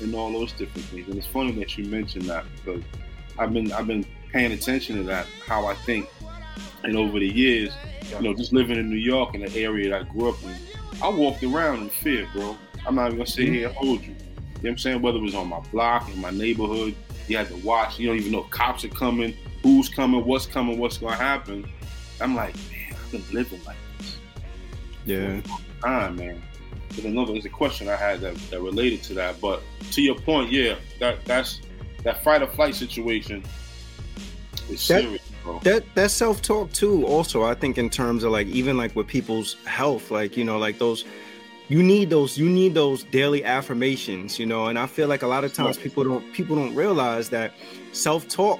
and 0.01 0.15
all 0.15 0.31
those 0.31 0.51
different 0.53 0.87
things. 0.87 1.07
And 1.07 1.17
it's 1.17 1.27
funny 1.27 1.51
that 1.53 1.77
you 1.77 1.85
mentioned 1.85 2.25
that 2.25 2.45
because 2.55 2.83
I've 3.37 3.53
been 3.53 3.71
I've 3.71 3.87
been 3.87 4.05
paying 4.31 4.51
attention 4.51 4.97
to 4.97 5.03
that, 5.03 5.27
how 5.45 5.67
I 5.67 5.75
think. 5.75 6.07
And 6.83 6.95
over 6.95 7.19
the 7.19 7.27
years, 7.27 7.73
you 8.09 8.21
know, 8.21 8.33
just 8.33 8.53
living 8.53 8.77
in 8.77 8.89
New 8.89 8.95
York 8.95 9.35
in 9.35 9.41
the 9.41 9.55
area 9.57 9.89
that 9.89 10.01
I 10.01 10.03
grew 10.03 10.29
up 10.29 10.41
in, 10.43 10.55
I 11.01 11.09
walked 11.09 11.43
around 11.43 11.83
in 11.83 11.89
fear, 11.89 12.27
bro. 12.33 12.57
I'm 12.85 12.95
not 12.95 13.07
even 13.07 13.17
gonna 13.17 13.27
sit 13.27 13.49
here 13.49 13.67
and 13.67 13.75
mm-hmm. 13.75 13.85
hold 13.85 14.01
you. 14.01 14.07
You 14.07 14.13
know 14.13 14.15
what 14.61 14.69
I'm 14.71 14.77
saying? 14.77 15.01
Whether 15.01 15.17
it 15.17 15.21
was 15.21 15.35
on 15.35 15.47
my 15.47 15.59
block, 15.71 16.09
in 16.13 16.19
my 16.19 16.31
neighborhood, 16.31 16.95
you 17.27 17.37
had 17.37 17.47
to 17.49 17.55
watch. 17.57 17.99
You 17.99 18.07
don't 18.07 18.17
even 18.17 18.31
know 18.31 18.43
if 18.43 18.49
cops 18.49 18.83
are 18.83 18.89
coming, 18.89 19.35
who's 19.63 19.89
coming, 19.89 20.25
what's 20.25 20.45
coming, 20.45 20.77
what's 20.77 20.97
gonna 20.97 21.15
happen. 21.15 21.69
I'm 22.19 22.35
like, 22.35 22.55
man, 22.55 22.93
I've 22.93 23.11
been 23.11 23.23
living 23.31 23.61
like 23.65 23.77
this 23.97 24.17
Yeah. 25.05 25.41
time, 25.81 26.15
man. 26.17 26.41
There's 26.89 27.05
another 27.05 27.33
there's 27.33 27.45
a 27.45 27.49
question 27.49 27.87
I 27.87 27.95
had 27.95 28.21
that, 28.21 28.35
that 28.49 28.61
related 28.61 29.03
to 29.03 29.13
that. 29.15 29.39
But 29.39 29.61
to 29.91 30.01
your 30.01 30.15
point, 30.15 30.51
yeah, 30.51 30.75
that 30.99 31.23
that's 31.25 31.61
that 32.03 32.23
fight 32.23 32.41
or 32.41 32.47
flight 32.47 32.75
situation 32.75 33.43
is 34.69 34.87
That- 34.87 35.19
That 35.63 35.83
that 35.95 36.11
self 36.11 36.41
talk 36.41 36.71
too. 36.71 37.05
Also, 37.05 37.43
I 37.43 37.53
think 37.55 37.77
in 37.77 37.89
terms 37.89 38.23
of 38.23 38.31
like 38.31 38.47
even 38.47 38.77
like 38.77 38.95
with 38.95 39.07
people's 39.07 39.55
health, 39.65 40.11
like 40.11 40.37
you 40.37 40.43
know, 40.43 40.57
like 40.57 40.77
those. 40.79 41.05
You 41.71 41.83
need 41.83 42.09
those. 42.09 42.35
You 42.35 42.49
need 42.49 42.73
those 42.73 43.03
daily 43.03 43.43
affirmations, 43.45 44.39
you 44.39 44.47
know. 44.47 44.65
And 44.67 44.79
I 44.79 44.87
feel 44.87 45.07
like 45.07 45.21
a 45.21 45.27
lot 45.27 45.43
of 45.43 45.53
times 45.53 45.77
people 45.77 46.03
don't 46.03 46.33
people 46.33 46.55
don't 46.55 46.73
realize 46.73 47.29
that 47.29 47.53
self 47.91 48.27
talk 48.27 48.59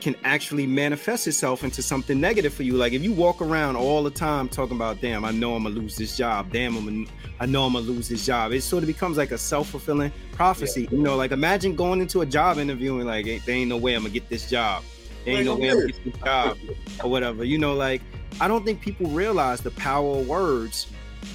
can 0.00 0.16
actually 0.24 0.66
manifest 0.66 1.28
itself 1.28 1.62
into 1.62 1.80
something 1.80 2.18
negative 2.20 2.52
for 2.52 2.64
you. 2.64 2.72
Like 2.72 2.92
if 2.92 3.04
you 3.04 3.12
walk 3.12 3.40
around 3.40 3.76
all 3.76 4.02
the 4.02 4.10
time 4.10 4.48
talking 4.48 4.74
about, 4.74 5.00
"Damn, 5.00 5.24
I 5.24 5.30
know 5.30 5.54
I'm 5.54 5.62
gonna 5.62 5.76
lose 5.76 5.94
this 5.94 6.16
job. 6.16 6.50
Damn, 6.50 6.76
I'm 6.76 6.84
gonna, 6.86 7.06
I 7.38 7.46
know 7.46 7.66
I'm 7.66 7.74
gonna 7.74 7.84
lose 7.86 8.08
this 8.08 8.26
job." 8.26 8.50
It 8.50 8.62
sort 8.62 8.82
of 8.82 8.88
becomes 8.88 9.16
like 9.16 9.30
a 9.30 9.38
self 9.38 9.68
fulfilling 9.68 10.10
prophecy. 10.32 10.88
You 10.90 10.98
know, 10.98 11.14
like 11.14 11.30
imagine 11.30 11.76
going 11.76 12.00
into 12.00 12.22
a 12.22 12.26
job 12.26 12.58
interview 12.58 12.96
and 12.96 13.06
like, 13.06 13.26
"Ain't- 13.28 13.46
"There 13.46 13.54
ain't 13.54 13.68
no 13.68 13.76
way 13.76 13.94
I'm 13.94 14.02
gonna 14.02 14.12
get 14.12 14.28
this 14.28 14.50
job. 14.50 14.82
Ain't 15.26 15.44
no 15.44 15.56
way 15.56 15.70
I'm 15.70 15.76
gonna 15.76 15.92
get 15.92 16.04
this 16.04 16.22
job." 16.22 16.58
or 17.02 17.10
whatever. 17.10 17.44
You 17.44 17.58
know, 17.58 17.74
like 17.74 18.02
I 18.40 18.48
don't 18.48 18.64
think 18.64 18.80
people 18.80 19.06
realize 19.08 19.60
the 19.60 19.70
power 19.72 20.18
of 20.18 20.28
words 20.28 20.86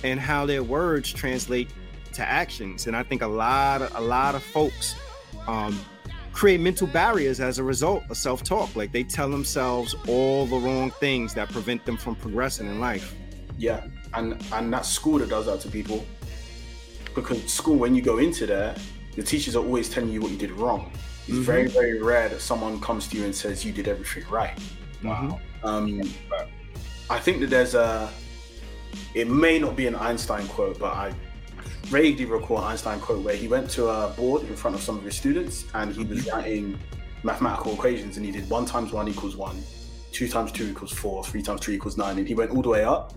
and 0.03 0.19
how 0.19 0.45
their 0.45 0.63
words 0.63 1.11
translate 1.11 1.69
to 2.13 2.23
actions. 2.23 2.87
And 2.87 2.95
I 2.95 3.03
think 3.03 3.21
a 3.21 3.27
lot 3.27 3.81
of 3.81 3.95
a 3.95 4.01
lot 4.01 4.35
of 4.35 4.43
folks 4.43 4.95
um, 5.47 5.79
create 6.31 6.59
mental 6.59 6.87
barriers 6.87 7.39
as 7.39 7.59
a 7.59 7.63
result 7.63 8.03
of 8.09 8.17
self-talk. 8.17 8.75
Like 8.75 8.91
they 8.91 9.03
tell 9.03 9.29
themselves 9.29 9.95
all 10.07 10.45
the 10.45 10.57
wrong 10.57 10.91
things 10.91 11.33
that 11.35 11.49
prevent 11.51 11.85
them 11.85 11.97
from 11.97 12.15
progressing 12.15 12.67
in 12.67 12.79
life. 12.79 13.15
Yeah, 13.57 13.85
and 14.13 14.43
and 14.51 14.73
that's 14.73 14.89
school 14.89 15.19
that 15.19 15.29
does 15.29 15.45
that 15.45 15.61
to 15.61 15.69
people. 15.69 16.05
Because 17.13 17.41
school, 17.51 17.75
when 17.77 17.95
you 17.95 18.01
go 18.01 18.17
into 18.17 18.45
there, 18.45 18.75
the 19.15 19.23
teachers 19.23 19.55
are 19.55 19.63
always 19.63 19.89
telling 19.89 20.09
you 20.09 20.21
what 20.21 20.31
you 20.31 20.37
did 20.37 20.51
wrong. 20.51 20.91
It's 21.27 21.37
Mhm. 21.37 21.43
very, 21.43 21.67
very 21.67 22.01
rare 22.01 22.29
that 22.29 22.41
someone 22.41 22.79
comes 22.79 23.07
to 23.07 23.17
you 23.17 23.25
and 23.25 23.35
says 23.35 23.65
you 23.65 23.71
did 23.71 23.87
everything 23.87 24.23
right. 24.29 24.57
Wow. 25.03 25.39
Um, 25.63 26.01
I 27.09 27.19
think 27.19 27.39
that 27.41 27.49
there's 27.49 27.75
a. 27.75 28.09
It 29.13 29.27
may 29.29 29.59
not 29.59 29.75
be 29.75 29.87
an 29.87 29.95
Einstein 29.95 30.47
quote, 30.47 30.79
but 30.79 30.93
I 30.93 31.13
vaguely 31.83 32.25
recall 32.25 32.57
an 32.59 32.63
Einstein 32.65 32.99
quote 32.99 33.23
where 33.23 33.35
he 33.35 33.47
went 33.47 33.69
to 33.71 33.87
a 33.87 34.09
board 34.09 34.43
in 34.43 34.55
front 34.55 34.75
of 34.75 34.81
some 34.81 34.97
of 34.97 35.03
his 35.03 35.15
students 35.15 35.65
and 35.73 35.93
he 35.93 36.03
was 36.03 36.27
writing 36.31 36.79
mathematical 37.23 37.73
equations 37.73 38.17
and 38.17 38.25
he 38.25 38.31
did 38.31 38.49
one 38.49 38.65
times 38.65 38.91
one 38.91 39.07
equals 39.07 39.35
one, 39.35 39.61
two 40.11 40.27
times 40.27 40.51
two 40.51 40.67
equals 40.69 40.91
four, 40.91 41.23
three 41.23 41.41
times 41.41 41.61
three 41.61 41.75
equals 41.75 41.97
nine, 41.97 42.17
and 42.17 42.27
he 42.27 42.33
went 42.35 42.51
all 42.51 42.61
the 42.61 42.69
way 42.69 42.83
up. 42.83 43.13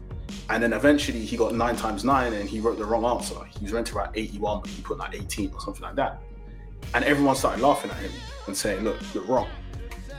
And 0.50 0.62
then 0.62 0.72
eventually 0.74 1.24
he 1.24 1.36
got 1.36 1.54
nine 1.54 1.76
times 1.76 2.04
nine 2.04 2.32
and 2.34 2.48
he 2.48 2.60
wrote 2.60 2.78
the 2.78 2.84
wrong 2.84 3.04
answer. 3.04 3.36
He 3.58 3.64
was 3.64 3.72
meant 3.72 3.86
to 3.88 3.94
write 3.94 4.10
81, 4.14 4.60
but 4.60 4.70
he 4.70 4.82
put 4.82 4.98
like 4.98 5.14
18 5.14 5.50
or 5.54 5.60
something 5.60 5.82
like 5.82 5.94
that. 5.96 6.20
And 6.94 7.04
everyone 7.04 7.36
started 7.36 7.62
laughing 7.62 7.90
at 7.90 7.98
him 7.98 8.12
and 8.46 8.56
saying, 8.56 8.84
Look, 8.84 8.98
you're 9.14 9.24
wrong. 9.24 9.48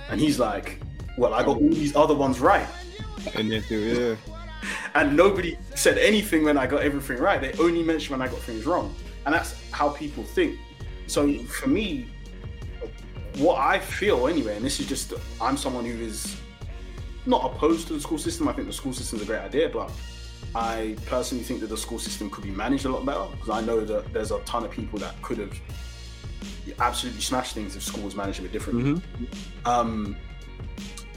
And 0.09 0.19
he's 0.19 0.39
like, 0.39 0.81
Well, 1.17 1.33
I 1.33 1.43
got 1.43 1.57
all 1.57 1.69
these 1.69 1.95
other 1.95 2.15
ones 2.15 2.39
right. 2.39 2.67
And 3.35 3.51
then 3.51 3.63
yeah. 3.69 4.15
And 4.95 5.15
nobody 5.15 5.57
said 5.75 5.97
anything 5.97 6.43
when 6.43 6.57
I 6.57 6.67
got 6.67 6.81
everything 6.81 7.17
right. 7.17 7.39
They 7.39 7.53
only 7.53 7.83
mentioned 7.83 8.17
when 8.17 8.27
I 8.27 8.31
got 8.31 8.41
things 8.41 8.65
wrong. 8.65 8.93
And 9.25 9.33
that's 9.33 9.55
how 9.71 9.89
people 9.89 10.23
think. 10.23 10.57
So 11.07 11.33
for 11.43 11.69
me, 11.69 12.07
what 13.37 13.57
I 13.57 13.79
feel 13.79 14.27
anyway, 14.27 14.57
and 14.57 14.65
this 14.65 14.79
is 14.79 14.87
just, 14.87 15.13
I'm 15.39 15.55
someone 15.55 15.85
who 15.85 15.97
is 16.03 16.35
not 17.25 17.45
opposed 17.45 17.87
to 17.87 17.93
the 17.93 18.01
school 18.01 18.17
system. 18.17 18.47
I 18.47 18.53
think 18.53 18.67
the 18.67 18.73
school 18.73 18.93
system 18.93 19.17
is 19.17 19.23
a 19.23 19.25
great 19.25 19.41
idea, 19.41 19.69
but 19.69 19.91
I 20.55 20.95
personally 21.05 21.43
think 21.43 21.61
that 21.61 21.67
the 21.67 21.77
school 21.77 21.99
system 21.99 22.29
could 22.29 22.43
be 22.43 22.51
managed 22.51 22.85
a 22.85 22.89
lot 22.89 23.05
better 23.05 23.27
because 23.31 23.49
I 23.49 23.61
know 23.61 23.81
that 23.81 24.11
there's 24.13 24.31
a 24.31 24.39
ton 24.39 24.65
of 24.65 24.71
people 24.71 24.99
that 24.99 25.21
could 25.21 25.37
have 25.37 25.57
absolutely 26.79 27.21
smash 27.21 27.53
things 27.53 27.75
if 27.75 27.83
schools 27.83 28.03
was 28.05 28.15
managed 28.15 28.39
a 28.39 28.43
bit 28.43 28.51
differently. 28.51 29.01
Um, 29.65 30.15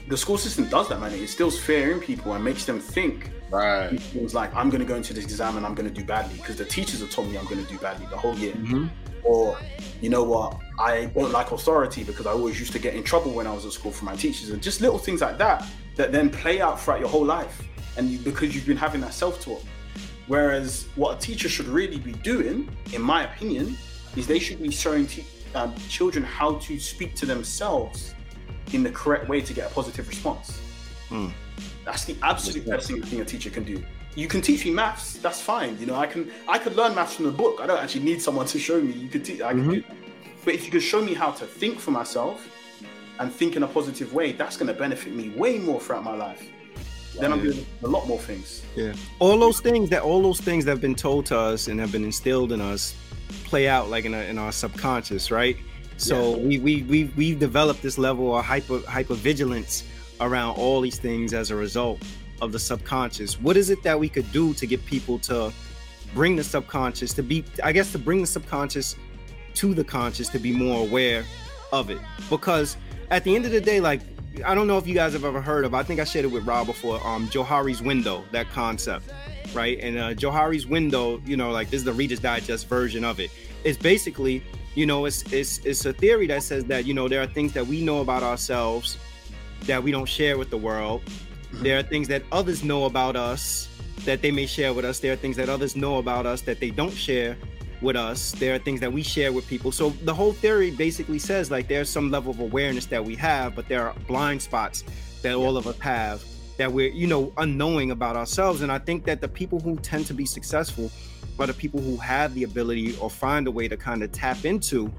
the 0.07 0.17
school 0.17 0.37
system 0.37 0.67
does 0.69 0.89
that, 0.89 0.99
man. 0.99 1.13
It 1.13 1.21
instills 1.21 1.57
fear 1.59 1.91
in 1.91 1.99
people 1.99 2.33
and 2.33 2.43
makes 2.43 2.65
them 2.65 2.79
think 2.79 3.29
Right. 3.49 3.99
things 4.01 4.33
like 4.33 4.53
I'm 4.55 4.69
going 4.69 4.81
to 4.81 4.85
go 4.87 4.95
into 4.95 5.13
this 5.13 5.23
exam 5.25 5.57
and 5.57 5.65
I'm 5.65 5.75
going 5.75 5.87
to 5.87 5.93
do 5.93 6.03
badly 6.03 6.35
because 6.37 6.55
the 6.57 6.65
teachers 6.65 6.99
have 7.01 7.11
told 7.11 7.29
me 7.29 7.37
I'm 7.37 7.45
going 7.45 7.63
to 7.63 7.71
do 7.71 7.77
badly 7.77 8.07
the 8.09 8.17
whole 8.17 8.35
year. 8.35 8.53
Mhm. 8.53 8.89
Or, 9.23 9.57
you 10.01 10.09
know 10.09 10.23
what, 10.23 10.57
I 10.79 11.05
don't 11.05 11.31
like 11.31 11.51
authority 11.51 12.03
because 12.03 12.25
I 12.25 12.31
always 12.31 12.59
used 12.59 12.73
to 12.73 12.79
get 12.79 12.95
in 12.95 13.03
trouble 13.03 13.31
when 13.31 13.47
I 13.47 13.53
was 13.53 13.65
at 13.65 13.71
school 13.71 13.91
for 13.91 14.03
my 14.05 14.15
teachers 14.15 14.49
and 14.49 14.61
just 14.61 14.81
little 14.81 14.97
things 14.97 15.21
like 15.21 15.37
that 15.37 15.65
that 15.95 16.11
then 16.11 16.29
play 16.29 16.59
out 16.59 16.81
throughout 16.81 16.99
your 16.99 17.07
whole 17.09 17.23
life 17.25 17.61
and 17.95 18.09
you, 18.09 18.17
because 18.19 18.53
you've 18.53 18.65
been 18.65 18.75
having 18.75 18.99
that 19.01 19.13
self-talk. 19.13 19.61
Whereas 20.27 20.87
what 20.95 21.17
a 21.17 21.19
teacher 21.19 21.47
should 21.47 21.67
really 21.67 21.99
be 21.99 22.11
doing, 22.13 22.69
in 22.91 23.01
my 23.01 23.23
opinion, 23.25 23.77
is 24.17 24.25
they 24.27 24.39
should 24.39 24.61
be 24.61 24.71
showing 24.71 25.05
te- 25.05 25.25
um, 25.55 25.75
children 25.89 26.23
how 26.23 26.55
to 26.55 26.79
speak 26.79 27.15
to 27.15 27.25
themselves 27.25 28.13
in 28.71 28.83
the 28.83 28.91
correct 28.91 29.27
way 29.29 29.41
to 29.41 29.53
get 29.53 29.69
a 29.71 29.73
positive 29.73 30.07
response. 30.07 30.59
Hmm. 31.09 31.29
That's 31.85 32.05
the 32.05 32.15
absolute 32.23 32.65
best 32.65 32.87
thing 32.87 33.03
I 33.03 33.05
think 33.05 33.21
a 33.21 33.25
teacher 33.25 33.49
can 33.49 33.63
do. 33.63 33.83
You 34.15 34.27
can 34.27 34.41
teach 34.41 34.63
me 34.65 34.71
maths, 34.71 35.17
that's 35.17 35.41
fine. 35.41 35.77
You 35.79 35.85
know, 35.87 35.95
I 35.95 36.05
can 36.07 36.31
I 36.47 36.59
could 36.59 36.75
learn 36.75 36.95
maths 36.95 37.15
from 37.15 37.25
the 37.25 37.31
book. 37.31 37.59
I 37.61 37.67
don't 37.67 37.79
actually 37.79 38.05
need 38.05 38.21
someone 38.21 38.45
to 38.47 38.59
show 38.59 38.79
me. 38.81 38.93
You 38.93 39.09
could 39.09 39.25
teach. 39.25 39.41
I 39.41 39.51
can 39.53 39.67
do. 39.69 39.83
But 40.45 40.53
if 40.53 40.65
you 40.65 40.71
could 40.71 40.83
show 40.83 41.01
me 41.01 41.13
how 41.13 41.31
to 41.31 41.45
think 41.45 41.79
for 41.79 41.91
myself 41.91 42.47
and 43.19 43.31
think 43.31 43.55
in 43.55 43.63
a 43.63 43.67
positive 43.67 44.13
way, 44.13 44.31
that's 44.33 44.55
going 44.57 44.67
to 44.67 44.73
benefit 44.73 45.13
me 45.15 45.29
way 45.29 45.57
more 45.57 45.79
throughout 45.79 46.03
my 46.03 46.15
life. 46.15 46.43
Then 47.19 47.31
I'm 47.31 47.39
Yeah. 47.45 47.51
doing 47.53 47.65
a 47.83 47.87
lot 47.87 48.07
more 48.07 48.19
things. 48.19 48.61
Yeah. 48.75 48.93
All 49.19 49.37
those 49.37 49.59
things 49.61 49.89
that 49.89 50.01
all 50.01 50.21
those 50.21 50.41
things 50.41 50.65
that 50.65 50.71
have 50.71 50.81
been 50.81 50.95
told 50.95 51.25
to 51.27 51.37
us 51.37 51.67
and 51.67 51.79
have 51.79 51.91
been 51.91 52.03
instilled 52.03 52.51
in 52.51 52.59
us 52.61 52.95
play 53.53 53.67
out 53.67 53.87
like 53.87 54.03
in, 54.03 54.15
a, 54.15 54.23
in 54.31 54.39
our 54.39 54.51
subconscious, 54.51 55.29
right? 55.29 55.55
So 55.97 56.35
we 56.39 56.57
we 56.57 56.81
we 56.81 57.03
we've 57.15 57.37
developed 57.37 57.83
this 57.83 57.99
level 57.99 58.35
of 58.35 58.43
hyper 58.43 58.79
hyper 58.87 59.13
vigilance 59.13 59.83
around 60.21 60.55
all 60.55 60.81
these 60.81 60.97
things 60.97 61.35
as 61.35 61.51
a 61.51 61.55
result 61.55 62.01
of 62.41 62.51
the 62.51 62.57
subconscious. 62.57 63.39
What 63.39 63.55
is 63.55 63.69
it 63.69 63.83
that 63.83 63.99
we 63.99 64.09
could 64.09 64.29
do 64.31 64.55
to 64.55 64.65
get 64.65 64.83
people 64.87 65.19
to 65.29 65.53
bring 66.15 66.35
the 66.35 66.43
subconscious 66.43 67.13
to 67.13 67.21
be 67.21 67.45
I 67.63 67.71
guess 67.71 67.91
to 67.91 67.99
bring 67.99 68.21
the 68.21 68.31
subconscious 68.37 68.95
to 69.61 69.75
the 69.75 69.83
conscious 69.83 70.29
to 70.29 70.39
be 70.39 70.51
more 70.51 70.79
aware 70.87 71.23
of 71.71 71.91
it? 71.91 71.99
Because 72.31 72.75
at 73.11 73.23
the 73.23 73.35
end 73.35 73.45
of 73.45 73.51
the 73.51 73.61
day 73.61 73.79
like 73.79 74.01
I 74.43 74.55
don't 74.55 74.65
know 74.65 74.79
if 74.79 74.87
you 74.87 74.95
guys 74.95 75.13
have 75.13 75.25
ever 75.25 75.41
heard 75.41 75.63
of. 75.63 75.75
I 75.75 75.83
think 75.83 75.99
I 75.99 76.05
shared 76.05 76.25
it 76.25 76.31
with 76.31 76.47
Rob 76.47 76.65
before. 76.65 76.97
Um, 77.05 77.27
Johari's 77.27 77.83
window, 77.83 78.23
that 78.31 78.49
concept, 78.49 79.13
right? 79.53 79.79
And 79.79 79.97
uh, 79.97 80.13
Johari's 80.13 80.67
window, 80.67 81.21
you 81.25 81.37
know, 81.37 81.51
like 81.51 81.69
this 81.69 81.79
is 81.79 81.85
the 81.85 81.93
Reader's 81.93 82.19
Digest 82.19 82.67
version 82.67 83.03
of 83.03 83.19
it. 83.19 83.31
It's 83.63 83.77
basically, 83.77 84.43
you 84.75 84.85
know, 84.85 85.05
it's 85.05 85.23
it's 85.31 85.59
it's 85.59 85.85
a 85.85 85.93
theory 85.93 86.27
that 86.27 86.43
says 86.43 86.65
that 86.65 86.85
you 86.85 86.93
know 86.93 87.07
there 87.07 87.21
are 87.21 87.27
things 87.27 87.53
that 87.53 87.65
we 87.65 87.83
know 87.83 88.01
about 88.01 88.23
ourselves 88.23 88.97
that 89.61 89.81
we 89.81 89.91
don't 89.91 90.09
share 90.09 90.37
with 90.37 90.49
the 90.49 90.57
world. 90.57 91.01
Mm-hmm. 91.05 91.63
There 91.63 91.79
are 91.79 91.83
things 91.83 92.07
that 92.09 92.23
others 92.31 92.63
know 92.63 92.85
about 92.85 93.15
us 93.15 93.69
that 94.05 94.21
they 94.21 94.31
may 94.31 94.45
share 94.45 94.73
with 94.73 94.85
us. 94.85 94.99
There 94.99 95.13
are 95.13 95.17
things 95.17 95.37
that 95.37 95.49
others 95.49 95.75
know 95.75 95.97
about 95.97 96.25
us 96.25 96.41
that 96.41 96.59
they 96.59 96.71
don't 96.71 96.93
share 96.93 97.37
with 97.81 97.95
us. 97.95 98.31
There 98.33 98.55
are 98.55 98.59
things 98.59 98.79
that 98.79 98.91
we 98.91 99.03
share 99.03 99.31
with 99.31 99.47
people. 99.47 99.71
So 99.71 99.91
the 100.03 100.13
whole 100.13 100.33
theory 100.33 100.71
basically 100.71 101.19
says 101.19 101.51
like 101.51 101.67
there's 101.67 101.89
some 101.89 102.11
level 102.11 102.31
of 102.31 102.39
awareness 102.39 102.85
that 102.87 103.03
we 103.03 103.15
have, 103.15 103.55
but 103.55 103.67
there 103.67 103.87
are 103.87 103.95
blind 104.07 104.41
spots 104.41 104.83
that 105.21 105.35
all 105.35 105.57
of 105.57 105.67
us 105.67 105.79
have 105.79 106.23
that 106.57 106.71
we're, 106.71 106.91
you 106.91 107.07
know, 107.07 107.33
unknowing 107.37 107.91
about 107.91 108.15
ourselves. 108.15 108.61
And 108.61 108.71
I 108.71 108.79
think 108.79 109.05
that 109.05 109.21
the 109.21 109.27
people 109.27 109.59
who 109.59 109.75
tend 109.77 110.05
to 110.07 110.13
be 110.13 110.25
successful 110.25 110.91
are 111.39 111.47
the 111.47 111.53
people 111.53 111.81
who 111.81 111.97
have 111.97 112.33
the 112.35 112.43
ability 112.43 112.95
or 112.97 113.09
find 113.09 113.47
a 113.47 113.51
way 113.51 113.67
to 113.67 113.77
kind 113.77 114.03
of 114.03 114.11
tap 114.11 114.45
into 114.45 114.91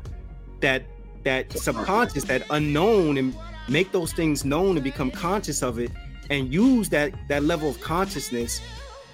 that 0.61 0.83
that 1.23 1.51
subconscious, 1.53 2.25
that 2.25 2.43
unknown 2.51 3.17
and 3.17 3.35
make 3.69 3.93
those 3.93 4.13
things 4.13 4.45
known 4.45 4.77
and 4.77 4.85
become 4.85 5.11
conscious 5.11 5.63
of 5.63 5.79
it 5.79 5.91
and 6.29 6.53
use 6.53 6.89
that 6.91 7.13
that 7.29 7.43
level 7.45 7.69
of 7.69 7.81
consciousness 7.81 8.61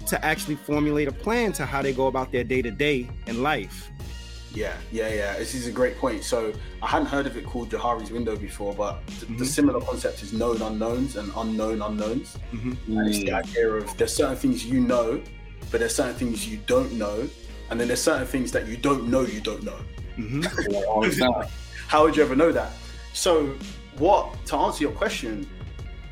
to 0.07 0.23
actually 0.25 0.55
formulate 0.55 1.07
a 1.07 1.11
plan 1.11 1.51
to 1.53 1.65
how 1.65 1.81
they 1.81 1.93
go 1.93 2.07
about 2.07 2.31
their 2.31 2.43
day 2.43 2.61
to 2.61 2.71
day 2.71 3.07
in 3.27 3.43
life. 3.43 3.89
Yeah, 4.53 4.75
yeah, 4.91 5.13
yeah. 5.13 5.37
This 5.37 5.53
is 5.53 5.67
a 5.67 5.71
great 5.71 5.97
point. 5.97 6.23
So 6.23 6.53
I 6.81 6.87
hadn't 6.87 7.07
heard 7.07 7.25
of 7.25 7.37
it 7.37 7.45
called 7.45 7.69
Johari's 7.69 8.11
window 8.11 8.35
before, 8.35 8.73
but 8.73 9.05
th- 9.07 9.21
mm-hmm. 9.21 9.37
the 9.37 9.45
similar 9.45 9.79
concept 9.81 10.23
is 10.23 10.33
known 10.33 10.61
unknowns 10.61 11.15
and 11.15 11.31
unknown 11.37 11.81
unknowns. 11.81 12.37
Mm-hmm. 12.51 12.97
And 12.97 13.07
it's 13.07 13.19
the 13.19 13.31
idea 13.31 13.69
of 13.69 13.95
there's 13.97 14.13
certain 14.13 14.35
things 14.35 14.65
you 14.65 14.81
know, 14.81 15.21
but 15.71 15.79
there's 15.79 15.95
certain 15.95 16.15
things 16.15 16.47
you 16.47 16.59
don't 16.67 16.91
know, 16.93 17.29
and 17.69 17.79
then 17.79 17.87
there's 17.87 18.01
certain 18.01 18.27
things 18.27 18.51
that 18.51 18.67
you 18.67 18.75
don't 18.75 19.07
know 19.07 19.21
you 19.21 19.39
don't 19.39 19.63
know. 19.63 19.79
Mm-hmm. 20.17 21.41
How 21.87 22.03
would 22.03 22.15
you 22.15 22.23
ever 22.23 22.35
know 22.35 22.51
that? 22.51 22.71
So, 23.13 23.55
what 23.97 24.45
to 24.47 24.55
answer 24.55 24.83
your 24.83 24.93
question, 24.93 25.49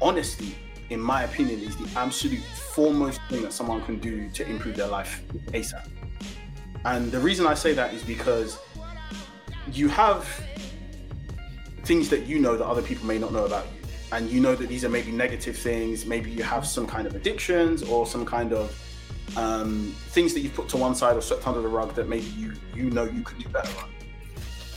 honestly, 0.01 0.55
in 0.89 0.99
my 0.99 1.23
opinion, 1.23 1.59
is 1.61 1.75
the 1.75 1.99
absolute 1.99 2.43
foremost 2.73 3.19
thing 3.29 3.41
that 3.43 3.53
someone 3.53 3.81
can 3.85 3.99
do 3.99 4.29
to 4.29 4.49
improve 4.49 4.75
their 4.75 4.87
life 4.87 5.23
ASAP. 5.47 5.87
And 6.85 7.11
the 7.11 7.19
reason 7.19 7.45
I 7.45 7.53
say 7.53 7.73
that 7.73 7.93
is 7.93 8.03
because 8.03 8.59
you 9.71 9.87
have 9.89 10.27
things 11.83 12.09
that 12.09 12.25
you 12.25 12.39
know 12.39 12.55
that 12.55 12.65
other 12.65 12.81
people 12.81 13.05
may 13.05 13.17
not 13.17 13.33
know 13.33 13.45
about 13.45 13.65
you. 13.65 13.87
And 14.11 14.29
you 14.29 14.39
know 14.39 14.55
that 14.55 14.67
these 14.67 14.83
are 14.83 14.89
maybe 14.89 15.11
negative 15.11 15.57
things. 15.57 16.05
Maybe 16.05 16.31
you 16.31 16.43
have 16.43 16.65
some 16.65 16.87
kind 16.87 17.05
of 17.05 17.15
addictions 17.15 17.83
or 17.83 18.07
some 18.07 18.25
kind 18.25 18.53
of 18.53 18.79
um, 19.37 19.95
things 20.09 20.33
that 20.33 20.39
you've 20.39 20.55
put 20.55 20.69
to 20.69 20.77
one 20.77 20.95
side 20.95 21.15
or 21.15 21.21
swept 21.21 21.47
under 21.47 21.61
the 21.61 21.67
rug 21.67 21.93
that 21.95 22.07
maybe 22.07 22.25
you 22.37 22.53
you 22.73 22.89
know 22.89 23.03
you 23.03 23.21
could 23.21 23.37
do 23.37 23.47
better 23.49 23.69
on. 23.79 23.89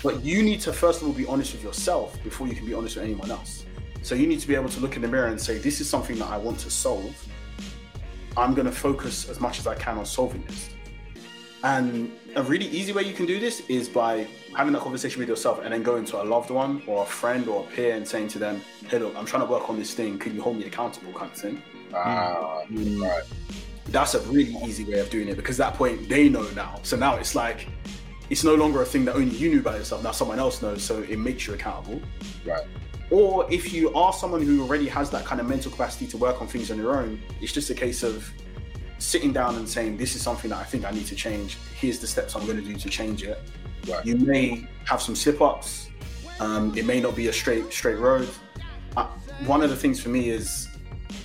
But 0.02 0.22
you 0.22 0.42
need 0.42 0.60
to 0.62 0.72
first 0.72 1.00
of 1.00 1.08
all 1.08 1.14
be 1.14 1.26
honest 1.26 1.52
with 1.54 1.62
yourself 1.62 2.22
before 2.22 2.46
you 2.46 2.54
can 2.54 2.66
be 2.66 2.74
honest 2.74 2.96
with 2.96 3.04
anyone 3.04 3.30
else. 3.30 3.64
So 4.02 4.14
you 4.16 4.26
need 4.26 4.40
to 4.40 4.48
be 4.48 4.54
able 4.54 4.68
to 4.68 4.80
look 4.80 4.96
in 4.96 5.02
the 5.02 5.08
mirror 5.08 5.28
and 5.28 5.40
say, 5.40 5.58
this 5.58 5.80
is 5.80 5.88
something 5.88 6.18
that 6.18 6.28
I 6.28 6.36
want 6.36 6.58
to 6.60 6.70
solve. 6.70 7.14
I'm 8.36 8.52
going 8.52 8.66
to 8.66 8.72
focus 8.72 9.28
as 9.28 9.40
much 9.40 9.60
as 9.60 9.66
I 9.66 9.76
can 9.76 9.96
on 9.96 10.04
solving 10.04 10.42
this. 10.44 10.70
And 11.64 12.12
a 12.34 12.42
really 12.42 12.66
easy 12.66 12.92
way 12.92 13.02
you 13.02 13.12
can 13.12 13.26
do 13.26 13.38
this 13.38 13.60
is 13.68 13.88
by 13.88 14.26
having 14.56 14.72
that 14.72 14.82
conversation 14.82 15.20
with 15.20 15.28
yourself 15.28 15.60
and 15.62 15.72
then 15.72 15.82
going 15.82 16.04
to 16.06 16.20
a 16.20 16.24
loved 16.24 16.50
one 16.50 16.82
or 16.86 17.04
a 17.04 17.06
friend 17.06 17.46
or 17.46 17.64
a 17.64 17.66
peer 17.74 17.94
and 17.94 18.06
saying 18.06 18.28
to 18.28 18.38
them, 18.38 18.60
hey, 18.88 18.98
look, 18.98 19.14
I'm 19.16 19.26
trying 19.26 19.42
to 19.46 19.50
work 19.50 19.70
on 19.70 19.78
this 19.78 19.94
thing. 19.94 20.18
Can 20.18 20.34
you 20.34 20.42
hold 20.42 20.56
me 20.56 20.64
accountable 20.64 21.12
kind 21.12 21.30
of 21.30 21.36
thing? 21.36 21.62
Ah, 21.94 22.62
mm. 22.70 23.00
right. 23.00 23.22
That's 23.86 24.14
a 24.14 24.20
really 24.22 24.56
easy 24.64 24.84
way 24.84 24.98
of 24.98 25.10
doing 25.10 25.28
it 25.28 25.36
because 25.36 25.60
at 25.60 25.72
that 25.72 25.78
point 25.78 26.08
they 26.08 26.28
know 26.28 26.48
now. 26.50 26.80
So 26.82 26.96
now 26.96 27.16
it's 27.16 27.34
like, 27.34 27.68
it's 28.30 28.44
no 28.44 28.54
longer 28.54 28.82
a 28.82 28.86
thing 28.86 29.04
that 29.04 29.14
only 29.14 29.36
you 29.36 29.50
knew 29.50 29.60
about 29.60 29.76
yourself. 29.76 30.02
Now 30.02 30.12
someone 30.12 30.38
else 30.38 30.62
knows. 30.62 30.82
So 30.82 31.02
it 31.02 31.18
makes 31.18 31.46
you 31.46 31.54
accountable. 31.54 32.00
Right. 32.44 32.66
Or 33.10 33.46
if 33.52 33.74
you 33.74 33.92
are 33.92 34.12
someone 34.12 34.40
who 34.40 34.62
already 34.62 34.88
has 34.88 35.10
that 35.10 35.26
kind 35.26 35.40
of 35.40 35.46
mental 35.46 35.70
capacity 35.70 36.06
to 36.08 36.16
work 36.16 36.40
on 36.40 36.48
things 36.48 36.70
on 36.70 36.78
your 36.78 36.98
own, 36.98 37.20
it's 37.40 37.52
just 37.52 37.68
a 37.68 37.74
case 37.74 38.02
of 38.02 38.32
sitting 39.02 39.32
down 39.32 39.56
and 39.56 39.68
saying, 39.68 39.96
This 39.96 40.14
is 40.14 40.22
something 40.22 40.50
that 40.50 40.58
I 40.58 40.64
think 40.64 40.84
I 40.84 40.90
need 40.90 41.06
to 41.06 41.14
change. 41.14 41.58
Here's 41.78 41.98
the 41.98 42.06
steps 42.06 42.34
I'm 42.36 42.44
going 42.46 42.58
to 42.58 42.64
do 42.64 42.76
to 42.76 42.88
change 42.88 43.22
it. 43.22 43.40
Right. 43.88 44.04
You 44.04 44.16
may 44.16 44.66
have 44.84 45.02
some 45.02 45.16
slip 45.16 45.40
ups. 45.40 45.88
Um, 46.40 46.76
it 46.76 46.86
may 46.86 47.00
not 47.00 47.14
be 47.14 47.28
a 47.28 47.32
straight 47.32 47.72
straight 47.72 47.98
road. 47.98 48.28
Uh, 48.96 49.06
one 49.46 49.62
of 49.62 49.70
the 49.70 49.76
things 49.76 50.00
for 50.00 50.08
me 50.08 50.30
is 50.30 50.68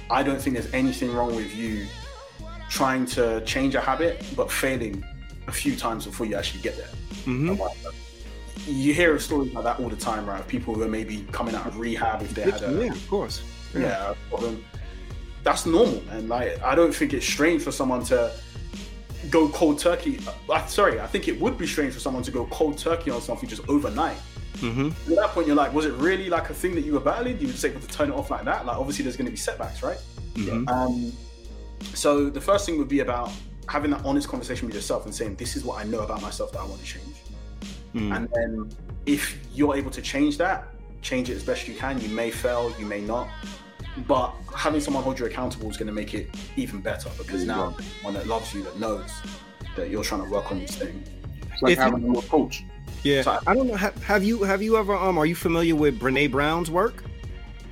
I 0.10 0.24
don't 0.24 0.42
think 0.42 0.56
there's 0.56 0.74
anything 0.74 1.14
wrong 1.14 1.36
with 1.36 1.56
you 1.56 1.88
trying 2.70 3.06
to 3.06 3.42
change 3.42 3.76
a 3.76 3.82
habit 3.82 4.26
but 4.36 4.52
failing 4.52 5.04
a 5.48 5.52
few 5.52 5.76
times 5.76 6.06
before 6.06 6.26
you 6.26 6.36
actually 6.36 6.62
get 6.62 6.76
there. 6.78 6.90
Mm-hmm 7.26 7.62
you 8.68 8.94
hear 8.94 9.18
stories 9.20 9.54
like 9.54 9.64
that 9.64 9.80
all 9.80 9.90
the 9.90 9.96
time, 9.96 10.26
right? 10.26 10.46
People 10.48 10.76
who 10.76 10.84
are 10.84 10.90
maybe 10.90 11.26
coming 11.32 11.56
out 11.56 11.66
of 11.66 11.80
rehab 11.80 12.22
if 12.22 12.34
they 12.34 12.44
had 12.44 12.62
a 12.64 12.72
yeah, 12.72 12.92
of 12.92 13.10
course, 13.10 13.42
yeah, 13.74 14.14
yeah 14.32 14.58
that's 15.48 15.66
normal, 15.66 16.04
and 16.12 16.28
like 16.28 16.62
I 16.62 16.76
don't 16.76 16.94
think 16.94 17.14
it's 17.14 17.26
strange 17.26 17.62
for 17.62 17.72
someone 17.72 18.04
to 18.06 18.34
go 19.30 19.48
cold 19.48 19.80
turkey. 19.80 20.20
Uh, 20.50 20.66
sorry, 20.66 21.00
I 21.00 21.08
think 21.08 21.30
it 21.30 21.40
would 21.40 21.58
be 21.58 21.66
strange 21.66 21.94
for 21.94 22.02
someone 22.02 22.22
to 22.24 22.32
go 22.32 22.46
cold 22.48 22.78
turkey 22.78 23.12
on 23.12 23.22
something 23.22 23.48
just 23.48 23.68
overnight. 23.70 24.18
Mm-hmm. 24.56 24.88
At 25.12 25.16
that 25.16 25.30
point, 25.30 25.48
you're 25.48 25.56
like, 25.56 25.74
was 25.74 25.86
it 25.86 25.94
really 25.94 26.30
like 26.30 26.50
a 26.50 26.54
thing 26.54 26.76
that 26.76 26.82
you 26.82 26.94
were 26.94 27.00
battling? 27.00 27.40
You 27.40 27.48
were 27.48 27.54
just 27.54 27.64
able 27.64 27.80
to 27.80 27.88
turn 27.88 28.10
it 28.10 28.14
off 28.14 28.30
like 28.30 28.44
that? 28.44 28.66
Like, 28.66 28.76
obviously, 28.76 29.04
there's 29.04 29.16
going 29.16 29.28
to 29.28 29.32
be 29.32 29.38
setbacks, 29.38 29.82
right? 29.82 30.02
Mm-hmm. 30.34 30.68
Um, 30.68 31.14
so 31.94 32.30
the 32.30 32.42
first 32.42 32.66
thing 32.66 32.78
would 32.78 32.90
be 32.90 33.00
about 33.00 33.32
having 33.70 33.92
that 33.92 34.04
honest 34.04 34.28
conversation 34.28 34.66
with 34.66 34.76
yourself 34.76 35.06
and 35.06 35.16
saying, 35.16 35.36
"This 35.36 35.56
is 35.56 35.64
what 35.64 35.80
I 35.80 35.86
know 35.86 36.00
about 36.00 36.22
myself 36.22 36.52
that 36.52 36.60
I 36.60 36.66
want 36.66 36.82
to 36.82 36.86
change." 36.86 37.16
Mm. 37.96 38.16
And 38.16 38.30
then 38.34 38.70
if 39.06 39.38
you're 39.56 39.78
able 39.78 39.92
to 39.92 40.02
change 40.02 40.38
that, 40.40 40.68
change 41.02 41.30
it 41.30 41.38
as 41.38 41.44
best 41.44 41.70
you 41.70 41.76
can. 41.76 42.02
You 42.02 42.10
may 42.10 42.32
fail, 42.32 42.74
you 42.78 42.86
may 42.86 43.00
not. 43.00 43.30
But 44.08 44.34
having 44.56 44.82
someone 44.82 45.04
hold 45.04 45.20
you 45.20 45.26
accountable 45.26 45.70
is 45.70 45.78
going 45.78 45.88
to 45.88 45.94
make 45.94 46.14
it 46.14 46.30
even 46.56 46.82
better 46.82 47.10
because 47.18 47.46
now 47.46 47.76
one 48.02 48.14
that 48.14 48.28
loves 48.28 48.54
you, 48.54 48.64
that 48.64 48.80
knows 48.80 49.12
that 49.76 49.90
you're 49.90 50.04
trying 50.04 50.24
to 50.24 50.30
work 50.30 50.52
on 50.52 50.60
this 50.60 50.76
thing. 50.76 51.04
It's 51.52 51.62
like 51.62 51.74
if 51.74 51.80
having 51.80 52.06
you, 52.06 52.20
a 52.20 52.22
coach. 52.24 52.64
Yeah, 53.04 53.22
so, 53.22 53.40
I 53.48 53.56
don't 53.56 53.68
know. 53.68 53.76
Have, 53.76 54.02
have, 54.04 54.24
you 54.24 54.44
have 54.44 54.62
you 54.62 54.78
ever 54.78 54.96
um? 54.96 55.18
Are 55.18 55.26
you 55.26 55.36
familiar 55.36 55.76
with 55.76 56.00
Brene 56.00 56.32
Brown's 56.32 56.70
work? 56.70 57.04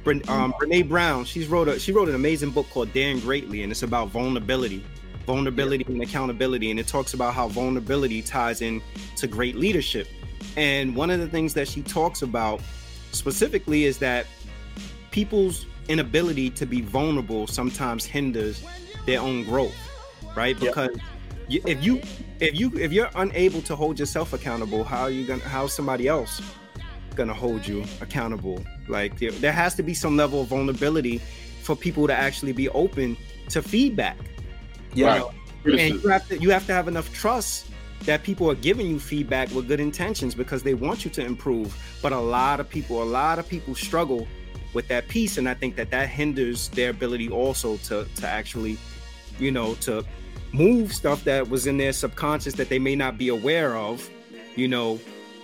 Bre- 0.03 0.13
um, 0.27 0.53
Brene 0.53 0.87
Brown. 0.87 1.25
She's 1.25 1.47
wrote 1.47 1.67
a 1.67 1.79
she 1.79 1.91
wrote 1.91 2.09
an 2.09 2.15
amazing 2.15 2.51
book 2.51 2.67
called 2.69 2.93
Daring 2.93 3.19
Greatly, 3.19 3.63
and 3.63 3.71
it's 3.71 3.83
about 3.83 4.09
vulnerability 4.09 4.83
vulnerability 5.25 5.83
and 5.87 6.01
accountability 6.01 6.71
and 6.71 6.79
it 6.79 6.87
talks 6.87 7.13
about 7.13 7.33
how 7.33 7.47
vulnerability 7.47 8.21
ties 8.21 8.61
in 8.61 8.81
to 9.15 9.27
great 9.27 9.55
leadership 9.55 10.07
and 10.55 10.95
one 10.95 11.09
of 11.09 11.19
the 11.19 11.27
things 11.27 11.53
that 11.53 11.67
she 11.67 11.81
talks 11.81 12.21
about 12.21 12.61
specifically 13.11 13.85
is 13.85 13.97
that 13.97 14.27
people's 15.11 15.65
inability 15.87 16.49
to 16.49 16.65
be 16.65 16.81
vulnerable 16.81 17.47
sometimes 17.47 18.05
hinders 18.05 18.63
their 19.05 19.19
own 19.19 19.43
growth 19.43 19.75
right 20.35 20.59
because 20.59 20.89
yep. 21.47 21.63
if 21.65 21.83
you 21.83 22.01
if 22.39 22.59
you 22.59 22.71
if 22.77 22.91
you're 22.91 23.09
unable 23.15 23.61
to 23.61 23.75
hold 23.75 23.99
yourself 23.99 24.33
accountable 24.33 24.83
how 24.83 25.01
are 25.01 25.09
you 25.09 25.25
gonna 25.25 25.43
how's 25.43 25.73
somebody 25.73 26.07
else 26.07 26.41
gonna 27.15 27.33
hold 27.33 27.65
you 27.65 27.83
accountable 28.01 28.61
like 28.87 29.17
there, 29.19 29.31
there 29.31 29.53
has 29.53 29.73
to 29.75 29.83
be 29.83 29.93
some 29.93 30.17
level 30.17 30.41
of 30.41 30.47
vulnerability 30.47 31.19
for 31.63 31.75
people 31.75 32.07
to 32.07 32.13
actually 32.13 32.51
be 32.51 32.67
open 32.69 33.15
to 33.49 33.61
feedback 33.61 34.17
yeah. 34.95 35.23
Right. 35.63 35.79
And 35.79 36.01
you 36.01 36.09
have 36.09 36.27
to 36.29 36.37
you 36.39 36.49
have 36.51 36.65
to 36.67 36.73
have 36.73 36.87
enough 36.87 37.13
trust 37.13 37.67
that 38.01 38.23
people 38.23 38.49
are 38.49 38.55
giving 38.55 38.87
you 38.87 38.99
feedback 38.99 39.51
with 39.51 39.67
good 39.67 39.79
intentions 39.79 40.35
because 40.35 40.63
they 40.63 40.73
want 40.73 41.05
you 41.05 41.11
to 41.11 41.25
improve. 41.25 41.75
But 42.01 42.11
a 42.11 42.19
lot 42.19 42.59
of 42.59 42.69
people, 42.69 43.01
a 43.01 43.05
lot 43.05 43.39
of 43.39 43.47
people 43.47 43.75
struggle 43.75 44.27
with 44.75 44.87
that 44.89 45.07
piece, 45.07 45.37
and 45.37 45.49
I 45.49 45.55
think 45.55 45.75
that 45.77 45.89
that 45.89 46.09
hinders 46.09 46.67
their 46.69 46.91
ability 46.91 47.29
also 47.29 47.77
to 47.77 48.05
to 48.17 48.27
actually, 48.27 48.77
you 49.39 49.49
know, 49.49 49.73
to 49.75 50.05
move 50.51 50.93
stuff 50.93 51.23
that 51.23 51.49
was 51.49 51.65
in 51.65 51.77
their 51.77 51.93
subconscious 51.93 52.53
that 52.55 52.69
they 52.69 52.79
may 52.79 52.95
not 52.95 53.17
be 53.17 53.29
aware 53.29 53.75
of, 53.75 54.07
you 54.55 54.67
know, 54.67 54.99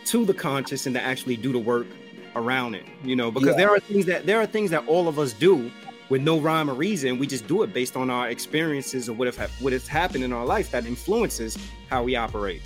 to 0.05 0.25
the 0.25 0.33
conscious 0.33 0.85
and 0.85 0.95
to 0.95 1.01
actually 1.01 1.37
do 1.37 1.51
the 1.51 1.59
work 1.59 1.87
around 2.35 2.75
it. 2.75 2.85
You 3.03 3.15
know, 3.15 3.31
because 3.31 3.49
yeah. 3.49 3.57
there 3.57 3.69
are 3.69 3.79
things 3.79 4.05
that 4.05 4.25
there 4.25 4.39
are 4.39 4.45
things 4.45 4.69
that 4.71 4.87
all 4.87 5.07
of 5.07 5.17
us 5.17 5.33
do 5.33 5.71
with 6.09 6.21
no 6.21 6.39
rhyme 6.39 6.69
or 6.69 6.73
reason. 6.73 7.17
We 7.17 7.25
just 7.25 7.47
do 7.47 7.63
it 7.63 7.73
based 7.73 7.95
on 7.95 8.09
our 8.09 8.29
experiences 8.29 9.07
or 9.09 9.13
what 9.13 9.33
have 9.33 9.51
what 9.61 9.73
has 9.73 9.87
happened 9.87 10.23
in 10.23 10.33
our 10.33 10.45
life 10.45 10.69
that 10.71 10.85
influences 10.85 11.57
how 11.89 12.03
we 12.03 12.15
operate. 12.15 12.61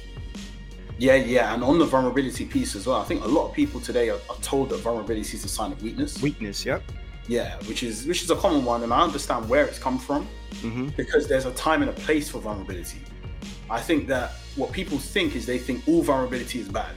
Yeah, 0.98 1.16
yeah, 1.16 1.54
and 1.54 1.64
on 1.64 1.78
the 1.78 1.86
vulnerability 1.86 2.46
piece 2.46 2.76
as 2.76 2.88
well, 2.88 3.02
I 3.02 3.04
think 3.04 3.24
a 3.24 3.28
lot 3.28 3.50
of 3.50 3.54
people 3.54 3.82
today 3.82 4.10
are, 4.10 4.20
are 4.30 4.38
told 4.41 4.70
that 4.70 4.78
vulnerability 4.78 5.36
is 5.36 5.43
a 5.43 5.50
sign 5.50 5.72
of 5.72 5.82
weakness. 5.84 6.22
Weakness, 6.22 6.66
yep. 6.66 6.84
Yeah, 7.28 7.58
which 7.64 7.84
is 7.84 8.06
which 8.06 8.24
is 8.24 8.30
a 8.30 8.36
common 8.36 8.64
one, 8.64 8.84
and 8.84 8.93
I 8.93 9.02
understand 9.02 9.50
where 9.50 9.66
it's 9.66 9.80
come 9.80 9.98
from 9.98 10.28
mm-hmm. 10.52 10.89
because 10.89 11.28
there's 11.28 11.46
a 11.46 11.52
time 11.54 11.82
and 11.82 11.89
a 11.89 11.93
place 11.93 12.30
for 12.30 12.39
vulnerability. 12.39 13.00
I 13.70 13.82
think 13.82 14.08
that 14.08 14.34
what 14.56 14.72
people 14.72 15.00
think 15.00 15.36
is 15.36 15.46
they 15.46 15.58
think 15.58 15.88
all 15.88 16.04
vulnerability 16.04 16.60
is 16.60 16.70
bad, 16.70 16.93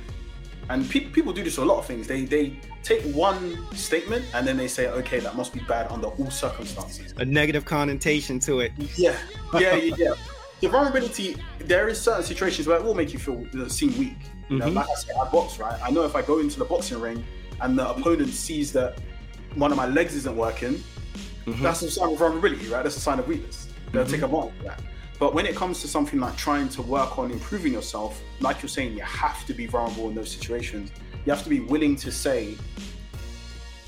and 0.68 0.88
pe- 0.88 1.06
people 1.06 1.32
do 1.32 1.42
this 1.42 1.56
with 1.56 1.66
a 1.66 1.68
lot 1.68 1.78
of 1.78 1.86
things. 1.86 2.06
They 2.06 2.24
they 2.24 2.60
take 2.82 3.02
one 3.14 3.58
statement 3.74 4.24
and 4.32 4.46
then 4.46 4.56
they 4.56 4.68
say, 4.68 4.88
okay, 4.88 5.18
that 5.18 5.36
must 5.36 5.52
be 5.52 5.60
bad 5.60 5.90
under 5.90 6.06
all 6.06 6.30
circumstances. 6.30 7.12
A 7.18 7.24
negative 7.24 7.64
connotation 7.64 8.38
to 8.40 8.60
it. 8.60 8.72
Yeah, 8.96 9.16
yeah, 9.54 9.74
yeah. 9.74 9.94
yeah. 9.98 10.14
The 10.60 10.68
vulnerability, 10.68 11.36
there 11.60 11.88
is 11.88 12.00
certain 12.00 12.24
situations 12.24 12.66
where 12.66 12.76
it 12.76 12.82
will 12.84 12.94
make 12.94 13.12
you 13.12 13.18
feel 13.18 13.46
uh, 13.60 13.68
seem 13.68 13.96
weak. 13.98 14.16
You 14.48 14.58
know, 14.58 14.66
Mhm. 14.66 14.74
like 14.74 14.88
I 14.90 14.94
said, 14.94 15.14
I 15.20 15.28
box, 15.30 15.58
right? 15.58 15.78
I 15.82 15.90
know 15.90 16.04
if 16.04 16.16
I 16.16 16.22
go 16.22 16.38
into 16.40 16.58
the 16.58 16.64
boxing 16.64 17.00
ring 17.00 17.24
and 17.60 17.78
the 17.78 17.88
opponent 17.88 18.30
sees 18.32 18.72
that 18.72 18.98
one 19.54 19.70
of 19.70 19.76
my 19.76 19.86
legs 19.86 20.14
isn't 20.16 20.36
working, 20.36 20.82
Mhm. 21.46 21.62
that's 21.62 21.82
a 21.82 21.90
sign 21.90 22.12
of 22.12 22.18
vulnerability, 22.18 22.66
right? 22.68 22.82
That's 22.82 22.96
a 22.96 23.00
sign 23.00 23.18
of 23.18 23.28
weakness. 23.28 23.68
They'll 23.92 24.04
Mhm. 24.04 24.10
take 24.10 24.22
advantage 24.22 24.52
of 24.58 24.64
that. 24.64 24.80
But 25.20 25.34
when 25.34 25.46
it 25.46 25.54
comes 25.56 25.80
to 25.82 25.88
something 25.88 26.18
like 26.20 26.36
trying 26.36 26.68
to 26.70 26.82
work 26.82 27.18
on 27.18 27.30
improving 27.30 27.72
yourself, 27.72 28.20
like 28.40 28.62
you're 28.62 28.68
saying, 28.68 28.94
you 28.94 29.02
have 29.02 29.44
to 29.46 29.54
be 29.54 29.66
vulnerable 29.66 30.08
in 30.08 30.14
those 30.14 30.30
situations. 30.30 30.90
You 31.24 31.32
have 31.32 31.42
to 31.44 31.48
be 31.50 31.60
willing 31.60 31.96
to 31.96 32.10
say, 32.12 32.56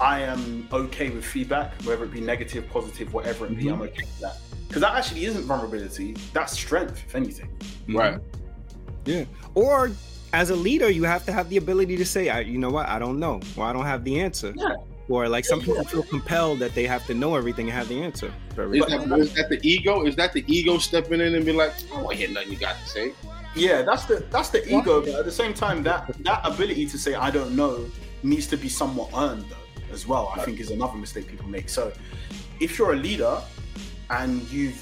I 0.01 0.20
am 0.20 0.66
okay 0.72 1.11
with 1.11 1.24
feedback, 1.24 1.74
whether 1.82 2.05
it 2.05 2.12
be 2.12 2.20
negative, 2.20 2.68
positive, 2.70 3.12
whatever 3.12 3.46
it 3.46 3.57
be, 3.57 3.64
Mhm. 3.64 3.72
I'm 3.74 3.82
okay 3.82 4.03
with 4.03 4.20
that. 4.20 4.38
Because 4.66 4.82
that 4.82 4.94
actually 4.94 5.24
isn't 5.26 5.44
vulnerability, 5.44 6.16
that's 6.32 6.53
strength, 6.53 7.03
if 7.07 7.14
anything. 7.14 7.51
Right. 7.88 8.18
Yeah. 9.05 9.24
Or 9.55 9.90
as 10.32 10.51
a 10.51 10.57
leader, 10.57 10.88
you 10.88 11.03
have 11.05 11.26
to 11.26 11.32
have 11.32 11.51
the 11.51 11.57
ability 11.57 11.96
to 11.96 12.05
say, 12.07 12.28
I, 12.28 12.40
you 12.40 12.57
know 12.59 12.70
what, 12.70 12.88
I 12.88 12.98
don't 12.98 13.18
know, 13.18 13.40
or 13.57 13.64
I 13.64 13.72
don't 13.72 13.84
have 13.84 14.05
the 14.05 14.20
answer. 14.20 14.55
Yeah. 14.57 14.74
Or 15.09 15.28
like 15.28 15.44
some 15.44 15.61
people 15.61 15.82
feel 15.84 16.05
compelled 16.05 16.61
that 16.61 16.74
they 16.76 16.86
have 16.86 17.05
to 17.09 17.14
know 17.14 17.34
everything 17.34 17.68
and 17.68 17.76
have 17.76 17.88
the 17.88 18.01
answer. 18.01 18.32
Very 18.55 18.78
Is 18.78 18.86
that, 18.86 19.18
is 19.18 19.34
that 19.34 19.48
the 19.48 19.59
ego? 19.66 20.07
Is 20.07 20.14
that 20.14 20.32
the 20.32 20.44
ego 20.46 20.78
stepping 20.78 21.20
in 21.20 21.34
and 21.34 21.44
be 21.44 21.53
like, 21.53 21.72
I 21.90 21.94
don't 21.94 22.05
want 22.05 22.16
to 22.16 22.24
hear 22.24 22.32
nothing 22.32 22.53
you 22.53 22.59
got 22.59 22.76
to 22.80 22.88
say? 22.88 23.12
Yeah, 23.57 23.82
that's 23.82 24.05
the 24.05 24.24
that's 24.30 24.51
the 24.51 24.64
ego, 24.72 25.01
but 25.01 25.14
at 25.14 25.24
the 25.24 25.32
same 25.32 25.53
time, 25.53 25.82
that 25.82 26.14
that 26.22 26.40
ability 26.44 26.86
to 26.86 26.96
say 26.96 27.14
I 27.16 27.32
don't 27.32 27.57
know 27.57 27.84
needs 28.22 28.46
to 28.46 28.57
be 28.57 28.68
somewhat 28.68 29.11
earned 29.16 29.46
though, 29.51 29.57
as 29.93 30.07
well. 30.07 30.32
I 30.34 30.45
think 30.45 30.61
is 30.61 30.70
another 30.70 30.97
mistake 30.97 31.26
people 31.28 31.49
make. 31.49 31.68
So, 31.68 31.93
if 32.61 32.78
you're 32.78 32.93
a 32.93 32.97
leader 32.97 33.41
and 34.11 34.43
you've 34.51 34.80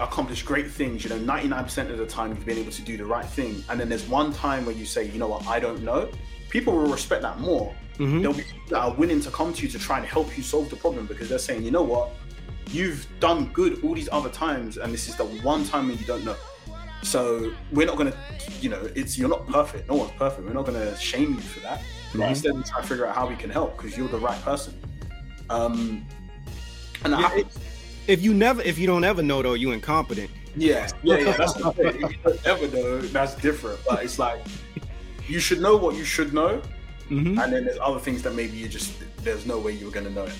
accomplished 0.00 0.44
great 0.46 0.70
things, 0.70 1.02
you 1.04 1.10
know, 1.10 1.18
99% 1.18 1.90
of 1.90 1.98
the 1.98 2.06
time 2.06 2.30
you've 2.30 2.46
been 2.46 2.58
able 2.58 2.72
to 2.72 2.82
do 2.82 2.96
the 2.96 3.04
right 3.04 3.24
thing, 3.26 3.62
and 3.68 3.78
then 3.80 3.88
there's 3.88 4.06
one 4.08 4.32
time 4.32 4.64
where 4.64 4.74
you 4.74 4.86
say, 4.86 5.06
you 5.08 5.18
know 5.18 5.28
what, 5.28 5.46
I 5.46 5.58
don't 5.58 5.82
know, 5.82 6.08
people 6.50 6.72
will 6.72 6.86
respect 6.90 7.22
that 7.22 7.40
more. 7.40 7.74
Mhm. 7.98 8.20
There'll 8.20 8.36
be 8.36 8.44
people 8.44 8.68
that 8.70 8.78
are 8.78 8.94
willing 8.94 9.20
to 9.20 9.30
come 9.30 9.52
to 9.52 9.62
you 9.62 9.68
to 9.68 9.78
try 9.78 9.98
and 9.98 10.06
help 10.06 10.36
you 10.36 10.42
solve 10.44 10.70
the 10.70 10.76
problem 10.76 11.06
because 11.06 11.28
they're 11.28 11.38
saying, 11.38 11.64
you 11.64 11.72
know 11.72 11.82
what, 11.82 12.10
you've 12.70 13.06
done 13.18 13.46
good 13.52 13.82
all 13.82 13.94
these 13.94 14.08
other 14.12 14.28
times, 14.30 14.76
and 14.76 14.92
this 14.94 15.08
is 15.08 15.16
the 15.16 15.24
one 15.24 15.64
time 15.64 15.88
when 15.88 15.98
you 15.98 16.04
don't 16.04 16.24
know. 16.24 16.36
So 17.02 17.52
we're 17.72 17.86
not 17.86 17.96
gonna, 17.96 18.14
you 18.60 18.68
know, 18.68 18.88
it's 18.94 19.18
you're 19.18 19.28
not 19.28 19.46
perfect. 19.46 19.88
No 19.88 19.96
one's 19.96 20.12
perfect. 20.12 20.46
We're 20.46 20.52
not 20.52 20.66
gonna 20.66 20.96
shame 20.98 21.34
you 21.34 21.40
for 21.40 21.60
that. 21.60 21.82
Instead, 22.14 22.54
we 22.54 22.62
try 22.62 22.80
to 22.80 22.86
figure 22.86 23.06
out 23.06 23.14
how 23.14 23.26
we 23.28 23.36
can 23.36 23.50
help 23.50 23.76
because 23.76 23.96
you're 23.96 24.08
the 24.08 24.18
right 24.18 24.40
person. 24.42 24.74
Um, 25.50 26.06
and 27.04 27.12
Yeah, 27.12 27.18
I, 27.26 27.44
If 28.06 28.22
you 28.22 28.32
never, 28.34 28.62
if 28.62 28.78
you 28.78 28.86
don't 28.86 29.04
ever 29.04 29.22
know 29.22 29.42
though, 29.42 29.54
you 29.54 29.72
incompetent. 29.72 30.30
yeah, 30.56 30.88
yeah, 31.02 31.18
yeah, 31.18 31.36
that's 31.36 31.52
the 31.54 31.72
thing. 31.72 32.02
If 32.02 32.10
you 32.12 32.18
don't 32.24 32.46
ever 32.46 32.68
know, 32.68 33.00
that's 33.00 33.34
different. 33.36 33.78
But 33.88 34.02
it's 34.02 34.18
like 34.18 34.40
you 35.28 35.38
should 35.40 35.60
know 35.60 35.76
what 35.76 35.94
you 35.94 36.04
should 36.04 36.32
know, 36.32 36.62
hmm 37.08 37.38
and 37.38 37.52
then 37.52 37.64
there's 37.66 37.78
other 37.80 38.00
things 38.00 38.22
that 38.22 38.34
maybe 38.34 38.56
you 38.56 38.68
just 38.68 38.92
there's 39.22 39.44
no 39.46 39.58
way 39.58 39.72
you 39.72 39.84
were 39.86 39.92
gonna 39.92 40.10
know 40.10 40.24
it. 40.24 40.32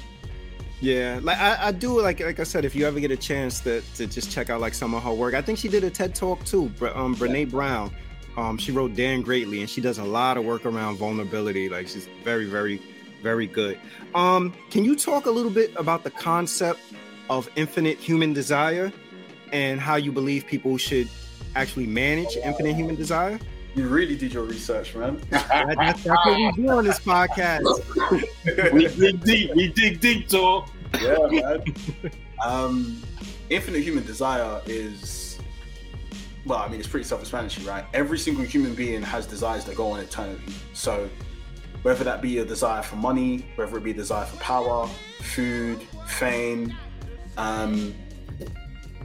Yeah, 0.80 1.18
like 1.22 1.38
I, 1.38 1.68
I 1.68 1.72
do 1.72 2.00
like 2.00 2.20
like 2.20 2.40
I 2.40 2.44
said, 2.44 2.64
if 2.64 2.74
you 2.74 2.86
ever 2.86 3.00
get 3.00 3.10
a 3.10 3.16
chance 3.16 3.60
to, 3.60 3.82
to 3.96 4.06
just 4.06 4.30
check 4.30 4.48
out 4.48 4.60
like 4.60 4.74
some 4.74 4.94
of 4.94 5.02
her 5.02 5.12
work, 5.12 5.34
I 5.34 5.42
think 5.42 5.58
she 5.58 5.68
did 5.68 5.84
a 5.84 5.90
TED 5.90 6.14
talk 6.14 6.44
too. 6.44 6.72
Um, 6.94 7.14
Brene 7.16 7.50
Brown, 7.50 7.90
um, 8.38 8.56
she 8.56 8.70
wrote 8.72 8.94
Daring 8.94 9.22
Greatly, 9.22 9.60
and 9.60 9.68
she 9.68 9.80
does 9.80 9.98
a 9.98 10.04
lot 10.04 10.36
of 10.36 10.44
work 10.44 10.64
around 10.64 10.96
vulnerability. 10.96 11.68
Like 11.68 11.88
she's 11.88 12.08
very, 12.22 12.44
very, 12.44 12.80
very 13.22 13.46
good. 13.46 13.78
Um, 14.14 14.54
can 14.70 14.84
you 14.84 14.94
talk 14.96 15.26
a 15.26 15.30
little 15.30 15.50
bit 15.50 15.72
about 15.76 16.04
the 16.04 16.10
concept 16.10 16.80
of 17.28 17.50
infinite 17.56 17.98
human 17.98 18.32
desire 18.32 18.92
and 19.52 19.80
how 19.80 19.96
you 19.96 20.12
believe 20.12 20.46
people 20.46 20.76
should 20.78 21.08
actually 21.56 21.86
manage 21.86 22.36
infinite 22.36 22.74
human 22.76 22.94
desire? 22.94 23.38
You 23.74 23.88
really 23.88 24.16
did 24.16 24.32
your 24.32 24.44
research, 24.44 24.94
man. 24.94 25.20
That- 25.30 25.76
that's, 25.76 26.04
that's 26.04 26.26
what 26.26 26.36
we 26.36 26.52
do 26.62 26.68
on 26.70 26.84
this 26.84 27.00
podcast. 27.00 27.62
we 28.72 28.86
dig 28.88 29.22
deep. 29.24 29.54
We 29.54 29.68
dig 29.72 30.00
deep, 30.00 30.28
Tor. 30.28 30.64
yeah, 31.02 31.16
man. 31.30 31.64
Um, 32.44 33.02
infinite 33.50 33.82
human 33.82 34.04
desire 34.06 34.60
is, 34.66 35.27
well, 36.48 36.60
I 36.60 36.68
mean, 36.68 36.80
it's 36.80 36.88
pretty 36.88 37.04
self-explanatory, 37.04 37.66
right? 37.66 37.84
Every 37.92 38.18
single 38.18 38.44
human 38.44 38.74
being 38.74 39.02
has 39.02 39.26
desires 39.26 39.64
that 39.66 39.76
go 39.76 39.90
on 39.90 40.00
eternally. 40.00 40.40
So, 40.72 41.08
whether 41.82 42.02
that 42.04 42.22
be 42.22 42.38
a 42.38 42.44
desire 42.44 42.82
for 42.82 42.96
money, 42.96 43.46
whether 43.54 43.76
it 43.76 43.84
be 43.84 43.90
a 43.90 43.94
desire 43.94 44.24
for 44.24 44.36
power, 44.38 44.88
food, 45.20 45.82
fame, 46.06 46.74
um, 47.36 47.94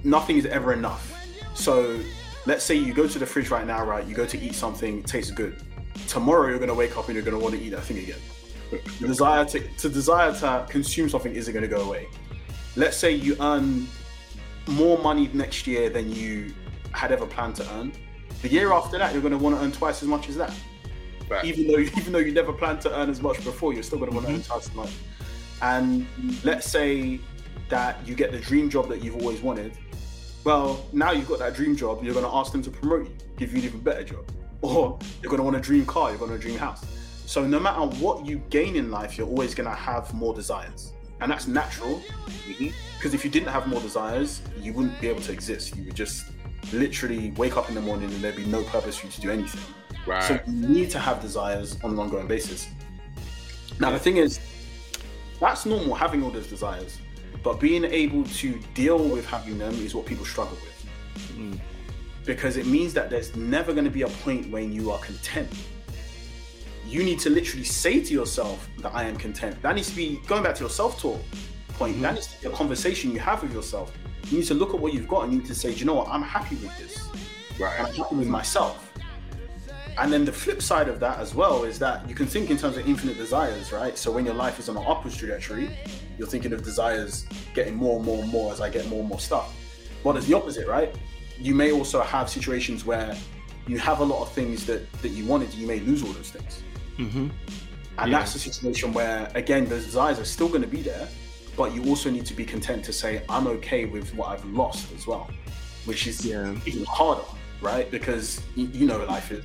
nothing 0.03 0.37
is 0.37 0.45
ever 0.45 0.73
enough. 0.73 1.13
So, 1.53 1.99
let's 2.45 2.63
say 2.63 2.75
you 2.75 2.93
go 2.93 3.07
to 3.07 3.19
the 3.19 3.25
fridge 3.25 3.49
right 3.49 3.67
now, 3.67 3.83
right? 3.83 4.07
You 4.07 4.15
go 4.15 4.25
to 4.25 4.39
eat 4.39 4.55
something, 4.55 4.99
it 4.99 5.07
tastes 5.07 5.31
good. 5.31 5.61
Tomorrow, 6.07 6.47
you're 6.47 6.57
going 6.57 6.69
to 6.69 6.75
wake 6.75 6.97
up 6.97 7.07
and 7.07 7.15
you're 7.15 7.25
going 7.25 7.37
to 7.37 7.43
want 7.43 7.55
to 7.55 7.61
eat 7.61 7.71
that 7.71 7.83
thing 7.83 7.97
again. 7.97 8.19
The 9.01 9.07
desire 9.07 9.45
to, 9.45 9.59
to 9.59 9.89
desire 9.89 10.33
to 10.33 10.65
consume 10.69 11.09
something 11.09 11.35
isn't 11.35 11.53
going 11.53 11.69
to 11.69 11.75
go 11.75 11.83
away. 11.83 12.07
Let's 12.75 12.97
say 12.97 13.11
you 13.11 13.35
earn 13.39 13.87
more 14.67 14.97
money 14.97 15.29
next 15.33 15.67
year 15.67 15.89
than 15.89 16.09
you 16.11 16.53
had 16.93 17.11
ever 17.11 17.25
planned 17.25 17.55
to 17.55 17.69
earn. 17.75 17.91
The 18.41 18.49
year 18.49 18.73
after 18.73 18.97
that, 18.97 19.13
you're 19.13 19.21
going 19.21 19.31
to 19.31 19.37
want 19.37 19.55
to 19.57 19.63
earn 19.63 19.71
twice 19.71 20.01
as 20.01 20.07
much 20.07 20.29
as 20.29 20.35
that. 20.37 20.53
Right. 21.29 21.45
Even 21.45 21.67
though 21.67 21.79
even 21.79 22.13
though 22.13 22.19
you 22.19 22.31
never 22.31 22.53
planned 22.53 22.81
to 22.81 22.99
earn 22.99 23.09
as 23.09 23.21
much 23.21 23.43
before, 23.43 23.73
you're 23.73 23.83
still 23.83 23.99
going 23.99 24.11
to 24.11 24.15
want 24.15 24.27
to 24.27 24.33
earn 24.33 24.43
twice 24.43 24.67
as 24.67 24.75
much. 24.75 24.91
And 25.61 26.05
let's 26.43 26.69
say 26.69 27.19
that 27.69 28.05
you 28.05 28.15
get 28.15 28.31
the 28.31 28.39
dream 28.39 28.69
job 28.69 28.89
that 28.89 29.01
you've 29.03 29.15
always 29.15 29.41
wanted. 29.41 29.77
Well, 30.43 30.85
now 30.91 31.11
you've 31.11 31.29
got 31.29 31.39
that 31.39 31.53
dream 31.53 31.75
job, 31.75 32.03
you're 32.03 32.13
going 32.13 32.25
to 32.25 32.35
ask 32.35 32.51
them 32.51 32.61
to 32.63 32.69
promote 32.69 33.07
you, 33.07 33.15
give 33.37 33.53
you 33.53 33.59
an 33.59 33.65
even 33.65 33.79
better 33.79 34.03
job, 34.03 34.29
or 34.61 34.99
you're 35.21 35.29
going 35.29 35.37
to 35.37 35.43
want 35.43 35.55
a 35.55 35.61
dream 35.61 35.85
car, 35.85 36.09
you're 36.09 36.19
going 36.19 36.29
to 36.29 36.33
want 36.33 36.43
a 36.43 36.47
dream 36.47 36.59
house. 36.59 36.85
So 37.25 37.47
no 37.47 37.59
matter 37.61 37.79
what 38.03 38.25
you 38.25 38.39
gain 38.49 38.75
in 38.75 38.91
life, 38.91 39.17
you're 39.17 39.27
always 39.27 39.55
going 39.55 39.69
to 39.69 39.75
have 39.75 40.13
more 40.13 40.33
desires, 40.33 40.91
and 41.21 41.31
that's 41.31 41.47
natural. 41.47 42.01
Mhm. 42.45 42.73
Because 42.97 43.13
if 43.13 43.23
you 43.23 43.31
didn't 43.31 43.47
have 43.47 43.67
more 43.67 43.79
desires, 43.79 44.41
you 44.59 44.73
wouldn't 44.73 44.99
be 44.99 45.07
able 45.07 45.21
to 45.21 45.31
exist. 45.31 45.77
You 45.77 45.85
would 45.85 45.95
just 45.95 46.25
literally 46.71 47.31
wake 47.31 47.57
up 47.57 47.69
in 47.69 47.75
the 47.75 47.81
morning 47.81 48.11
and 48.11 48.21
there'd 48.23 48.35
be 48.35 48.45
no 48.45 48.63
purpose 48.63 48.97
for 48.97 49.07
you 49.07 49.11
to 49.11 49.21
do 49.21 49.31
anything. 49.31 49.61
Right. 50.05 50.23
So 50.23 50.39
you 50.47 50.67
need 50.67 50.89
to 50.91 50.99
have 50.99 51.21
desires 51.21 51.77
on 51.83 51.91
an 51.91 51.99
ongoing 51.99 52.27
basis. 52.27 52.67
Now 53.79 53.91
the 53.91 53.99
thing 53.99 54.17
is, 54.17 54.39
that's 55.39 55.65
normal 55.65 55.95
having 55.95 56.23
all 56.23 56.29
those 56.29 56.47
desires, 56.47 56.99
but 57.41 57.59
being 57.59 57.83
able 57.83 58.23
to 58.23 58.59
deal 58.73 58.97
with 58.97 59.25
having 59.25 59.57
them 59.57 59.73
is 59.75 59.93
what 59.93 60.05
people 60.05 60.25
struggle 60.25 60.57
with. 60.61 61.31
Mm. 61.35 61.59
Because 62.25 62.55
it 62.55 62.65
means 62.65 62.93
that 62.93 63.09
there's 63.09 63.35
never 63.35 63.73
going 63.73 63.83
to 63.83 63.91
be 63.91 64.03
a 64.03 64.07
point 64.07 64.49
when 64.49 64.71
you 64.71 64.91
are 64.91 64.99
content. 64.99 65.49
You 66.85 67.03
need 67.03 67.19
to 67.19 67.29
literally 67.29 67.65
say 67.65 68.01
to 68.01 68.13
yourself 68.13 68.69
that 68.79 68.93
I 68.93 69.03
am 69.03 69.17
content. 69.17 69.61
That 69.61 69.75
needs 69.75 69.89
to 69.89 69.95
be 69.95 70.21
going 70.27 70.43
back 70.43 70.55
to 70.55 70.61
your 70.61 70.69
self-talk 70.69 71.19
point. 71.69 72.01
That 72.01 72.15
needs 72.15 72.27
to 72.27 72.41
be 72.41 72.47
a 72.47 72.51
conversation 72.51 73.11
you 73.11 73.19
have 73.19 73.41
with 73.41 73.53
yourself. 73.53 73.91
You 74.29 74.39
need 74.39 74.47
to 74.47 74.53
look 74.53 74.73
at 74.73 74.79
what 74.79 74.93
you've 74.93 75.07
got 75.07 75.23
and 75.25 75.33
you 75.33 75.39
need 75.39 75.47
to 75.47 75.55
say, 75.55 75.73
Do 75.73 75.79
you 75.79 75.85
know 75.85 75.93
what, 75.95 76.07
I'm 76.09 76.21
happy 76.23 76.55
with 76.55 76.75
this. 76.77 77.07
I'm 77.79 77.85
happy 78.03 78.15
with 78.15 78.27
myself. 78.27 78.89
And 79.97 80.11
then 80.11 80.25
the 80.25 80.31
flip 80.31 80.61
side 80.61 80.87
of 80.89 80.99
that 81.01 81.19
as 81.19 81.35
well 81.35 81.65
is 81.65 81.77
that 81.79 82.07
you 82.09 82.15
can 82.15 82.25
think 82.25 82.49
in 82.49 82.57
terms 82.57 82.77
of 82.77 82.87
infinite 82.87 83.15
desires, 83.17 83.71
right? 83.71 83.95
So 83.95 84.11
when 84.11 84.25
your 84.25 84.33
life 84.33 84.57
is 84.57 84.67
on 84.67 84.75
an 84.77 84.83
upwards 84.87 85.15
trajectory, 85.17 85.69
you're 86.17 86.27
thinking 86.27 86.51
of 86.53 86.63
desires 86.63 87.27
getting 87.53 87.75
more 87.75 87.97
and 87.97 88.05
more 88.05 88.23
and 88.23 88.31
more 88.31 88.51
as 88.51 88.59
I 88.59 88.69
get 88.69 88.87
more 88.89 89.01
and 89.01 89.09
more 89.09 89.19
stuff. 89.19 89.55
But 90.03 90.15
it's 90.15 90.25
the 90.25 90.33
opposite, 90.35 90.67
right? 90.67 90.95
You 91.37 91.53
may 91.53 91.71
also 91.71 92.01
have 92.01 92.27
situations 92.29 92.85
where 92.85 93.15
you 93.67 93.77
have 93.77 93.99
a 93.99 94.03
lot 94.03 94.21
of 94.23 94.31
things 94.31 94.65
that, 94.65 94.91
that 95.03 95.09
you 95.09 95.25
wanted, 95.25 95.53
you 95.53 95.67
may 95.67 95.79
lose 95.79 96.01
all 96.03 96.11
those 96.13 96.31
things. 96.31 96.63
hmm 96.97 97.27
And 97.99 98.11
Yeah. 98.11 98.17
that's 98.19 98.33
a 98.35 98.39
situation 98.39 98.93
where, 98.93 99.31
again, 99.35 99.65
those 99.65 99.85
desires 99.85 100.19
are 100.19 100.25
still 100.25 100.47
going 100.47 100.63
to 100.63 100.67
be 100.67 100.81
there, 100.81 101.07
but 101.55 101.73
you 101.73 101.83
also 101.85 102.09
need 102.09 102.25
to 102.25 102.33
be 102.33 102.45
content 102.45 102.83
to 102.85 102.93
say, 102.93 103.23
I'm 103.29 103.47
okay 103.47 103.85
with 103.85 104.13
what 104.15 104.29
I've 104.29 104.45
lost 104.45 104.91
as 104.93 105.05
well, 105.07 105.29
which 105.85 106.07
is 106.07 106.25
Yeah. 106.25 106.55
even 106.65 106.85
harder, 106.85 107.23
right? 107.61 107.89
Because 107.91 108.41
you, 108.55 108.67
you 108.73 108.85
know 108.85 109.03
life 109.05 109.31
is. 109.31 109.43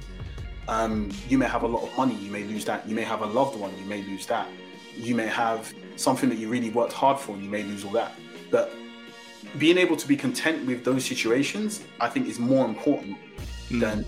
Um, 0.68 1.10
you 1.28 1.38
may 1.38 1.46
have 1.46 1.62
a 1.62 1.66
lot 1.66 1.82
of 1.82 1.96
money, 1.96 2.14
you 2.16 2.30
may 2.30 2.44
lose 2.44 2.64
that. 2.66 2.86
You 2.88 2.94
may 2.94 3.02
have 3.04 3.22
a 3.22 3.26
loved 3.26 3.58
one, 3.58 3.72
you 3.78 3.84
may 3.86 4.02
lose 4.02 4.26
that. 4.26 4.48
You 4.96 5.14
may 5.14 5.26
have 5.26 5.72
something 5.96 6.28
that 6.28 6.36
you 6.38 6.48
really 6.48 6.70
worked 6.70 6.92
hard 6.92 7.18
for, 7.18 7.32
and 7.32 7.42
you 7.42 7.48
may 7.50 7.62
lose 7.62 7.84
all 7.84 7.92
that. 7.92 8.12
But 8.50 8.72
being 9.58 9.78
able 9.78 9.96
to 9.96 10.06
be 10.06 10.16
content 10.16 10.66
with 10.66 10.84
those 10.84 11.04
situations, 11.04 11.82
I 12.00 12.08
think, 12.08 12.28
is 12.28 12.38
more 12.38 12.66
important 12.66 13.16
Mm. 13.70 13.80
than 13.80 14.06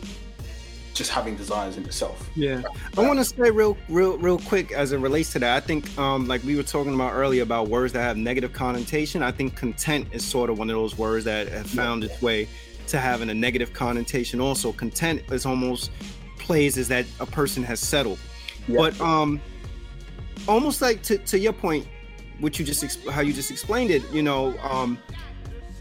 just 0.94 1.10
having 1.10 1.36
desires 1.36 1.76
in 1.76 1.84
itself. 1.84 2.28
Yeah, 2.34 2.62
I 2.96 3.06
want 3.06 3.18
to 3.18 3.24
say 3.24 3.50
real, 3.50 3.76
real, 3.88 4.18
real 4.18 4.38
quick 4.38 4.72
as 4.72 4.92
it 4.92 4.98
relates 4.98 5.32
to 5.32 5.38
that. 5.38 5.56
I 5.56 5.64
think, 5.64 5.96
um, 5.98 6.26
like 6.26 6.42
we 6.44 6.56
were 6.56 6.62
talking 6.62 6.94
about 6.94 7.12
earlier 7.14 7.42
about 7.42 7.68
words 7.68 7.92
that 7.92 8.02
have 8.02 8.16
negative 8.16 8.52
connotation. 8.52 9.22
I 9.22 9.30
think 9.30 9.56
content 9.56 10.08
is 10.12 10.24
sort 10.24 10.50
of 10.50 10.58
one 10.58 10.70
of 10.70 10.76
those 10.76 10.98
words 10.98 11.24
that 11.24 11.48
have 11.48 11.66
found 11.66 12.04
its 12.04 12.20
way 12.20 12.48
to 12.88 12.98
having 12.98 13.30
a 13.30 13.34
negative 13.34 13.72
connotation. 13.72 14.40
Also, 14.40 14.72
content 14.72 15.22
is 15.30 15.46
almost 15.46 15.90
plays 16.38 16.76
is 16.76 16.88
that 16.88 17.06
a 17.20 17.26
person 17.26 17.62
has 17.62 17.78
settled. 17.80 18.18
Yeah. 18.66 18.76
But 18.78 19.00
um, 19.00 19.40
almost 20.48 20.82
like 20.82 21.02
to, 21.04 21.18
to 21.18 21.38
your 21.38 21.52
point, 21.52 21.86
what 22.40 22.58
you 22.58 22.64
just 22.64 23.06
how 23.08 23.20
you 23.20 23.32
just 23.32 23.50
explained 23.50 23.90
it, 23.90 24.02
you 24.12 24.22
know, 24.22 24.58
um, 24.58 24.98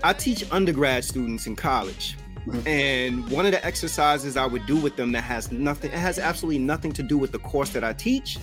I 0.03 0.13
teach 0.13 0.45
undergrad 0.51 1.03
students 1.03 1.47
in 1.47 1.55
college. 1.55 2.15
Mm-hmm. 2.47 2.67
And 2.67 3.29
one 3.29 3.45
of 3.45 3.51
the 3.51 3.63
exercises 3.65 4.37
I 4.37 4.45
would 4.45 4.65
do 4.65 4.75
with 4.75 4.95
them 4.95 5.11
that 5.11 5.21
has 5.21 5.51
nothing, 5.51 5.91
it 5.91 5.97
has 5.97 6.19
absolutely 6.19 6.59
nothing 6.59 6.91
to 6.93 7.03
do 7.03 7.17
with 7.17 7.31
the 7.31 7.39
course 7.39 7.69
that 7.71 7.83
I 7.83 7.93
teach, 7.93 8.37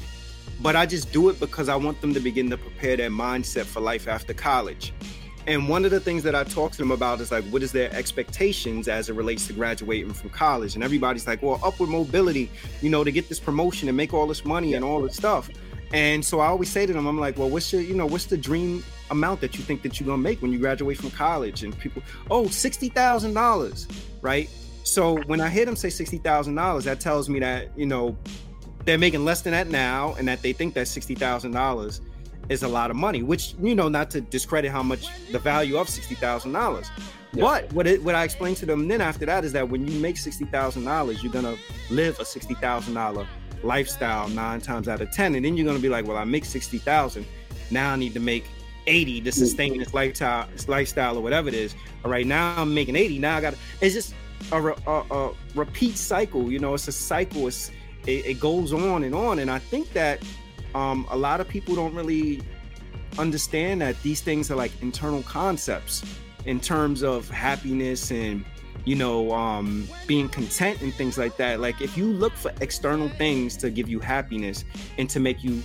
but 0.60 0.76
I 0.76 0.86
just 0.86 1.12
do 1.12 1.28
it 1.28 1.40
because 1.40 1.68
I 1.68 1.76
want 1.76 2.00
them 2.00 2.14
to 2.14 2.20
begin 2.20 2.50
to 2.50 2.56
prepare 2.56 2.96
their 2.96 3.10
mindset 3.10 3.64
for 3.64 3.80
life 3.80 4.08
after 4.08 4.34
college. 4.34 4.92
And 5.46 5.68
one 5.68 5.84
of 5.84 5.92
the 5.92 6.00
things 6.00 6.24
that 6.24 6.34
I 6.34 6.42
talk 6.42 6.72
to 6.72 6.78
them 6.78 6.90
about 6.90 7.20
is 7.20 7.30
like, 7.30 7.44
what 7.44 7.62
is 7.62 7.70
their 7.70 7.92
expectations 7.94 8.88
as 8.88 9.08
it 9.08 9.14
relates 9.14 9.46
to 9.46 9.52
graduating 9.52 10.12
from 10.12 10.30
college? 10.30 10.74
And 10.74 10.82
everybody's 10.82 11.26
like, 11.26 11.40
well, 11.40 11.60
upward 11.62 11.88
mobility, 11.88 12.50
you 12.82 12.90
know, 12.90 13.04
to 13.04 13.12
get 13.12 13.28
this 13.28 13.38
promotion 13.38 13.88
and 13.88 13.96
make 13.96 14.12
all 14.12 14.26
this 14.26 14.44
money 14.44 14.74
and 14.74 14.84
all 14.84 15.00
this 15.02 15.14
stuff. 15.14 15.48
And 15.92 16.24
so 16.24 16.40
I 16.40 16.46
always 16.46 16.68
say 16.68 16.84
to 16.84 16.92
them, 16.92 17.06
I'm 17.06 17.20
like, 17.20 17.38
well, 17.38 17.48
what's 17.48 17.72
your, 17.72 17.80
you 17.80 17.94
know, 17.94 18.06
what's 18.06 18.26
the 18.26 18.36
dream 18.36 18.82
amount 19.10 19.40
that 19.40 19.56
you 19.56 19.64
think 19.64 19.82
that 19.82 19.98
you're 19.98 20.06
gonna 20.06 20.22
make 20.22 20.42
when 20.42 20.52
you 20.52 20.58
graduate 20.58 20.98
from 20.98 21.10
college? 21.10 21.62
And 21.62 21.78
people, 21.78 22.02
oh, 22.30 22.48
sixty 22.48 22.88
thousand 22.88 23.34
dollars, 23.34 23.86
right? 24.20 24.48
So 24.84 25.20
when 25.24 25.40
I 25.40 25.48
hear 25.48 25.64
them 25.64 25.76
say 25.76 25.90
sixty 25.90 26.18
thousand 26.18 26.54
dollars, 26.54 26.84
that 26.84 27.00
tells 27.00 27.28
me 27.28 27.40
that 27.40 27.76
you 27.76 27.86
know 27.86 28.16
they're 28.84 28.98
making 28.98 29.24
less 29.24 29.42
than 29.42 29.52
that 29.52 29.68
now, 29.68 30.14
and 30.18 30.28
that 30.28 30.42
they 30.42 30.52
think 30.52 30.74
that 30.74 30.88
sixty 30.88 31.14
thousand 31.14 31.52
dollars 31.52 32.00
is 32.48 32.62
a 32.62 32.68
lot 32.68 32.90
of 32.90 32.96
money, 32.96 33.22
which 33.22 33.54
you 33.60 33.74
know, 33.74 33.88
not 33.88 34.10
to 34.12 34.20
discredit 34.20 34.70
how 34.70 34.82
much 34.82 35.08
the 35.32 35.38
value 35.38 35.76
of 35.76 35.88
sixty 35.88 36.14
thousand 36.14 36.52
dollars. 36.52 36.88
Yeah. 37.32 37.42
But 37.42 37.72
what 37.72 37.86
it, 37.86 38.02
what 38.02 38.14
I 38.14 38.24
explained 38.24 38.56
to 38.58 38.66
them 38.66 38.88
then 38.88 39.00
after 39.00 39.26
that 39.26 39.44
is 39.44 39.52
that 39.52 39.68
when 39.68 39.86
you 39.86 39.98
make 40.00 40.16
sixty 40.16 40.44
thousand 40.44 40.84
dollars, 40.84 41.22
you're 41.22 41.32
gonna 41.32 41.56
live 41.90 42.18
a 42.20 42.24
sixty 42.24 42.54
thousand 42.54 42.94
dollar 42.94 43.26
lifestyle 43.62 44.28
nine 44.28 44.60
times 44.60 44.86
out 44.88 45.00
of 45.00 45.10
ten, 45.10 45.34
and 45.34 45.44
then 45.44 45.56
you're 45.56 45.66
gonna 45.66 45.78
be 45.78 45.88
like, 45.88 46.06
well, 46.06 46.16
I 46.16 46.24
make 46.24 46.44
sixty 46.44 46.78
thousand, 46.78 47.26
now 47.70 47.92
I 47.92 47.96
need 47.96 48.14
to 48.14 48.20
make 48.20 48.44
eighty 48.86 49.20
to 49.20 49.32
sustain 49.32 49.78
this 49.78 49.94
lifestyle, 49.94 50.48
this 50.52 50.68
lifestyle 50.68 51.16
or 51.16 51.22
whatever 51.22 51.48
it 51.48 51.54
is. 51.54 51.74
All 52.04 52.10
right, 52.10 52.26
now 52.26 52.54
I'm 52.56 52.74
making 52.74 52.96
eighty. 52.96 53.18
Now 53.18 53.36
I 53.36 53.40
got 53.40 53.54
it's 53.80 53.94
just 53.94 54.14
a, 54.52 54.74
a, 54.86 55.04
a 55.10 55.34
repeat 55.54 55.96
cycle. 55.96 56.50
You 56.50 56.58
know, 56.58 56.74
it's 56.74 56.88
a 56.88 56.92
cycle. 56.92 57.48
It's 57.48 57.70
it, 58.06 58.26
it 58.26 58.40
goes 58.40 58.72
on 58.72 59.04
and 59.04 59.14
on, 59.14 59.38
and 59.38 59.50
I 59.50 59.58
think 59.58 59.92
that 59.92 60.22
um, 60.74 61.06
a 61.10 61.16
lot 61.16 61.40
of 61.40 61.48
people 61.48 61.74
don't 61.74 61.94
really 61.94 62.42
understand 63.18 63.80
that 63.80 64.00
these 64.02 64.20
things 64.20 64.50
are 64.50 64.56
like 64.56 64.72
internal 64.82 65.22
concepts 65.22 66.04
in 66.44 66.60
terms 66.60 67.02
of 67.02 67.28
happiness 67.28 68.10
and 68.10 68.44
you 68.84 68.94
know 68.94 69.32
um, 69.32 69.88
being 70.06 70.28
content 70.28 70.80
and 70.82 70.92
things 70.94 71.16
like 71.16 71.36
that 71.36 71.60
like 71.60 71.80
if 71.80 71.96
you 71.96 72.06
look 72.06 72.34
for 72.34 72.52
external 72.60 73.08
things 73.08 73.56
to 73.56 73.70
give 73.70 73.88
you 73.88 73.98
happiness 73.98 74.64
and 74.98 75.08
to 75.08 75.18
make 75.18 75.42
you 75.42 75.62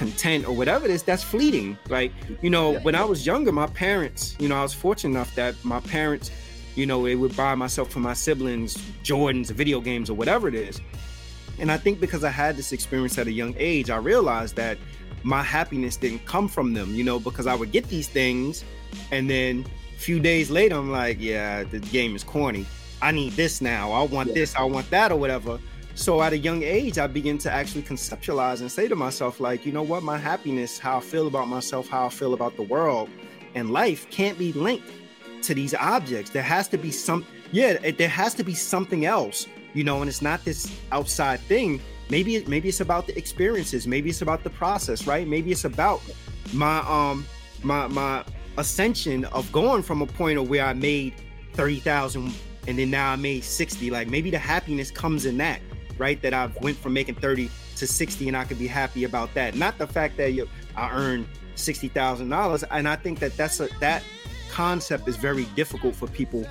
content 0.00 0.42
or 0.48 0.54
whatever 0.60 0.84
it 0.86 0.90
is 0.90 1.02
that's 1.02 1.22
fleeting 1.22 1.68
like 1.88 2.10
you 2.40 2.50
know 2.56 2.66
when 2.86 2.94
i 2.94 3.04
was 3.12 3.26
younger 3.26 3.52
my 3.52 3.66
parents 3.86 4.22
you 4.42 4.48
know 4.48 4.56
i 4.62 4.62
was 4.62 4.74
fortunate 4.84 5.10
enough 5.14 5.34
that 5.34 5.54
my 5.62 5.80
parents 5.80 6.30
you 6.74 6.86
know 6.86 6.98
they 7.04 7.16
would 7.22 7.34
buy 7.36 7.54
myself 7.54 7.90
for 7.90 8.00
my 8.00 8.14
siblings 8.14 8.78
jordans 9.08 9.50
video 9.50 9.78
games 9.80 10.08
or 10.08 10.14
whatever 10.14 10.48
it 10.48 10.54
is 10.54 10.80
and 11.60 11.70
I 11.70 11.76
think 11.76 12.00
because 12.00 12.24
I 12.24 12.30
had 12.30 12.56
this 12.56 12.72
experience 12.72 13.18
at 13.18 13.26
a 13.26 13.32
young 13.32 13.54
age, 13.58 13.90
I 13.90 13.98
realized 13.98 14.56
that 14.56 14.78
my 15.22 15.42
happiness 15.42 15.96
didn't 15.96 16.24
come 16.24 16.48
from 16.48 16.72
them, 16.72 16.94
you 16.94 17.04
know, 17.04 17.20
because 17.20 17.46
I 17.46 17.54
would 17.54 17.70
get 17.70 17.84
these 17.88 18.08
things 18.08 18.64
and 19.12 19.28
then 19.28 19.66
a 19.94 20.00
few 20.00 20.18
days 20.18 20.50
later, 20.50 20.76
I'm 20.76 20.90
like, 20.90 21.18
yeah, 21.20 21.64
the 21.64 21.78
game 21.78 22.16
is 22.16 22.24
corny. 22.24 22.64
I 23.02 23.12
need 23.12 23.34
this 23.34 23.60
now. 23.60 23.92
I 23.92 24.02
want 24.04 24.28
yeah. 24.28 24.34
this. 24.34 24.56
I 24.56 24.62
want 24.62 24.88
that 24.90 25.12
or 25.12 25.16
whatever. 25.16 25.58
So 25.94 26.22
at 26.22 26.32
a 26.32 26.38
young 26.38 26.62
age, 26.62 26.98
I 26.98 27.06
begin 27.06 27.38
to 27.38 27.50
actually 27.50 27.82
conceptualize 27.82 28.60
and 28.60 28.70
say 28.70 28.88
to 28.88 28.96
myself, 28.96 29.40
like, 29.40 29.66
you 29.66 29.72
know 29.72 29.82
what, 29.82 30.02
my 30.02 30.18
happiness, 30.18 30.78
how 30.78 30.98
I 30.98 31.00
feel 31.00 31.26
about 31.26 31.48
myself, 31.48 31.88
how 31.88 32.06
I 32.06 32.08
feel 32.08 32.34
about 32.34 32.56
the 32.56 32.62
world 32.62 33.08
and 33.54 33.70
life 33.70 34.08
can't 34.10 34.38
be 34.38 34.52
linked 34.52 34.88
to 35.42 35.54
these 35.54 35.74
objects. 35.74 36.30
There 36.30 36.42
has 36.42 36.68
to 36.68 36.78
be 36.78 36.90
some, 36.90 37.26
yeah, 37.52 37.90
there 37.90 38.08
has 38.08 38.34
to 38.34 38.44
be 38.44 38.54
something 38.54 39.04
else 39.04 39.46
you 39.74 39.84
know, 39.84 40.00
and 40.00 40.08
it's 40.08 40.22
not 40.22 40.44
this 40.44 40.70
outside 40.92 41.40
thing. 41.40 41.80
Maybe 42.08 42.36
it, 42.36 42.48
maybe 42.48 42.68
it's 42.68 42.80
about 42.80 43.06
the 43.06 43.16
experiences. 43.16 43.86
Maybe 43.86 44.10
it's 44.10 44.22
about 44.22 44.42
the 44.42 44.50
process, 44.50 45.06
right? 45.06 45.26
Maybe 45.26 45.52
it's 45.52 45.64
about 45.64 46.02
my 46.52 46.78
um 46.80 47.24
my 47.62 47.86
my 47.86 48.24
ascension 48.58 49.24
of 49.26 49.50
going 49.52 49.82
from 49.82 50.02
a 50.02 50.06
point 50.06 50.38
of 50.38 50.48
where 50.48 50.64
I 50.64 50.72
made 50.72 51.14
thirty 51.52 51.78
thousand 51.78 52.34
and 52.66 52.78
then 52.78 52.90
now 52.90 53.12
I 53.12 53.16
made 53.16 53.44
sixty. 53.44 53.90
Like 53.90 54.08
maybe 54.08 54.30
the 54.30 54.38
happiness 54.38 54.90
comes 54.90 55.24
in 55.24 55.38
that, 55.38 55.60
right? 56.00 56.20
That 56.22 56.34
I've 56.34 56.56
went 56.62 56.76
from 56.76 56.94
making 56.94 57.16
thirty 57.16 57.50
to 57.76 57.86
sixty, 57.86 58.26
and 58.26 58.36
I 58.36 58.44
could 58.44 58.58
be 58.58 58.66
happy 58.66 59.04
about 59.04 59.32
that. 59.34 59.54
Not 59.54 59.78
the 59.78 59.86
fact 59.86 60.16
that 60.16 60.32
you 60.32 60.48
I 60.76 60.90
earned 60.92 61.26
sixty 61.54 61.88
thousand 61.88 62.30
dollars. 62.30 62.64
And 62.64 62.88
I 62.88 62.96
think 62.96 63.20
that 63.20 63.36
that's 63.36 63.60
a 63.60 63.68
that 63.78 64.02
concept 64.50 65.06
is 65.06 65.16
very 65.16 65.44
difficult 65.54 65.94
for 65.94 66.08
people 66.08 66.44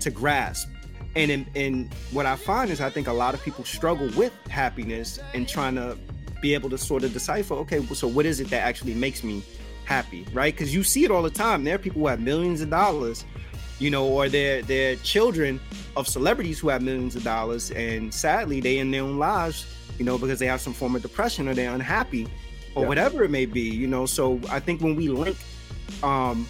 to 0.00 0.10
grasp 0.10 0.68
and 1.16 1.30
in, 1.30 1.46
in 1.54 1.90
what 2.10 2.26
I 2.26 2.36
find 2.36 2.70
is 2.70 2.80
I 2.80 2.90
think 2.90 3.06
a 3.06 3.12
lot 3.12 3.34
of 3.34 3.42
people 3.42 3.64
struggle 3.64 4.08
with 4.16 4.32
happiness 4.48 5.18
and 5.32 5.48
trying 5.48 5.76
to 5.76 5.96
be 6.42 6.54
able 6.54 6.70
to 6.70 6.78
sort 6.78 7.04
of 7.04 7.12
decipher, 7.12 7.54
okay, 7.54 7.84
so 7.86 8.08
what 8.08 8.26
is 8.26 8.40
it 8.40 8.50
that 8.50 8.62
actually 8.62 8.94
makes 8.94 9.22
me 9.22 9.42
happy, 9.84 10.26
right? 10.32 10.52
Because 10.52 10.74
you 10.74 10.82
see 10.82 11.04
it 11.04 11.10
all 11.10 11.22
the 11.22 11.30
time. 11.30 11.64
There 11.64 11.76
are 11.76 11.78
people 11.78 12.00
who 12.00 12.08
have 12.08 12.20
millions 12.20 12.60
of 12.60 12.70
dollars, 12.70 13.24
you 13.84 13.90
know, 13.90 14.08
or 14.08 14.30
they're 14.30 14.62
they're 14.62 14.96
children 14.96 15.60
of 15.94 16.08
celebrities 16.08 16.58
who 16.58 16.70
have 16.70 16.80
millions 16.80 17.14
of 17.16 17.22
dollars, 17.22 17.70
and 17.72 18.12
sadly 18.14 18.58
they 18.58 18.78
in 18.78 18.90
their 18.90 19.02
own 19.02 19.18
lives, 19.18 19.66
you 19.98 20.06
know, 20.06 20.16
because 20.16 20.38
they 20.38 20.46
have 20.46 20.62
some 20.62 20.72
form 20.72 20.96
of 20.96 21.02
depression 21.02 21.46
or 21.48 21.54
they're 21.54 21.74
unhappy 21.74 22.26
or 22.74 22.82
yeah. 22.82 22.88
whatever 22.88 23.24
it 23.24 23.30
may 23.30 23.44
be, 23.44 23.60
you 23.60 23.86
know. 23.86 24.06
So 24.06 24.40
I 24.48 24.58
think 24.58 24.80
when 24.80 24.96
we 24.96 25.08
link 25.08 25.36
um 26.02 26.48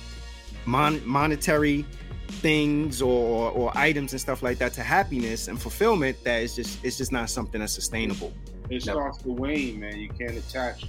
mon- 0.64 1.04
monetary 1.04 1.84
things 2.28 3.02
or, 3.02 3.50
or 3.50 3.72
items 3.76 4.12
and 4.12 4.20
stuff 4.20 4.40
like 4.40 4.58
that 4.58 4.72
to 4.74 4.82
happiness 4.82 5.48
and 5.48 5.60
fulfillment 5.60 6.16
that 6.22 6.40
is 6.40 6.54
just 6.54 6.84
it's 6.84 6.96
just 6.96 7.10
not 7.10 7.28
something 7.28 7.58
that's 7.58 7.72
sustainable. 7.72 8.32
It 8.70 8.82
starts 8.82 9.18
to 9.22 9.30
wane, 9.30 9.80
man. 9.80 9.98
You 9.98 10.08
can't 10.08 10.36
attach 10.36 10.84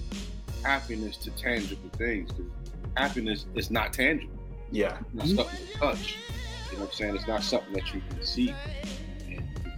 happiness 0.63 1.17
to 1.17 1.31
tangible 1.31 1.89
things 1.97 2.31
because 2.31 2.51
happiness 2.95 3.47
is 3.55 3.71
not 3.71 3.93
tangible. 3.93 4.34
Yeah, 4.71 4.97
it's 5.15 5.31
not 5.31 5.47
something 5.47 5.67
to 5.67 5.73
touch. 5.73 6.17
You 6.71 6.77
know 6.77 6.79
what 6.83 6.89
I'm 6.89 6.95
saying? 6.95 7.15
It's 7.15 7.27
not 7.27 7.43
something 7.43 7.73
that 7.73 7.93
you 7.93 8.01
can 8.09 8.23
see. 8.23 8.53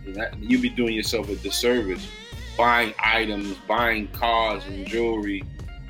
And 0.05 0.15
that, 0.15 0.41
you 0.41 0.59
be 0.59 0.69
doing 0.69 0.93
yourself 0.93 1.29
a 1.29 1.35
disservice 1.35 2.07
buying 2.57 2.93
items, 2.97 3.55
buying 3.67 4.07
cars 4.07 4.65
and 4.65 4.87
jewelry 4.87 5.43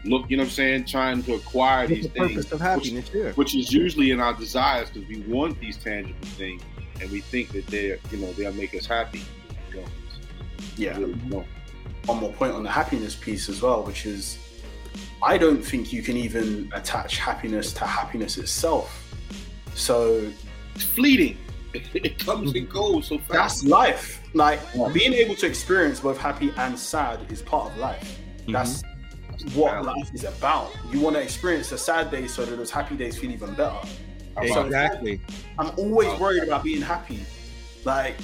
look, 0.07 0.29
you 0.29 0.37
know 0.37 0.43
what 0.43 0.47
I'm 0.47 0.53
saying, 0.53 0.85
trying 0.85 1.23
to 1.23 1.35
acquire 1.35 1.87
these 1.87 2.03
the 2.03 2.09
things, 2.09 2.51
which, 2.51 3.13
yeah. 3.13 3.31
which, 3.31 3.55
is 3.55 3.71
usually 3.71 4.11
in 4.11 4.19
our 4.19 4.33
desires 4.33 4.89
because 4.89 5.07
we 5.07 5.21
want 5.21 5.59
these 5.59 5.77
tangible 5.77 6.27
things 6.29 6.61
and 7.01 7.11
we 7.11 7.21
think 7.21 7.51
that 7.51 7.67
they're, 7.67 7.99
you 8.11 8.17
know, 8.17 8.31
they'll 8.33 8.53
make 8.53 8.73
us 8.75 8.85
happy. 8.85 9.23
Yeah. 10.75 10.97
Really 10.97 11.13
One 11.13 12.17
more 12.19 12.33
point 12.33 12.53
on 12.53 12.63
the 12.63 12.71
happiness 12.71 13.15
piece 13.15 13.49
as 13.49 13.61
well, 13.61 13.83
which 13.83 14.05
is 14.05 14.37
I 15.21 15.37
don't 15.37 15.61
think 15.61 15.91
you 15.91 16.01
can 16.01 16.17
even 16.17 16.71
attach 16.73 17.17
happiness 17.17 17.73
to 17.73 17.85
happiness 17.85 18.37
itself. 18.37 19.13
So 19.75 20.31
it's 20.75 20.83
fleeting. 20.83 21.37
It 21.93 22.17
comes 22.17 22.55
and 22.55 22.67
goes 22.67 23.07
so 23.07 23.17
fast. 23.19 23.31
That's 23.31 23.63
life. 23.65 24.23
Like 24.33 24.59
yeah. 24.73 24.89
being 24.93 25.13
able 25.13 25.35
to 25.35 25.45
experience 25.45 25.99
both 25.99 26.17
happy 26.17 26.51
and 26.57 26.79
sad 26.79 27.31
is 27.31 27.41
part 27.41 27.71
of 27.71 27.77
life. 27.77 28.19
That's 28.47 28.81
mm-hmm 28.81 28.97
what 29.53 29.85
life 29.85 30.13
is 30.13 30.23
about. 30.23 30.71
You 30.91 30.99
want 30.99 31.15
to 31.15 31.21
experience 31.21 31.69
the 31.69 31.77
sad 31.77 32.11
days 32.11 32.33
so 32.33 32.45
that 32.45 32.55
those 32.55 32.71
happy 32.71 32.95
days 32.95 33.17
feel 33.17 33.31
even 33.31 33.53
better. 33.53 33.79
Exactly. 34.37 35.21
So 35.27 35.43
I'm 35.59 35.71
always 35.77 36.19
worried 36.19 36.43
about 36.43 36.63
being 36.63 36.81
happy. 36.81 37.25
Like 37.83 38.15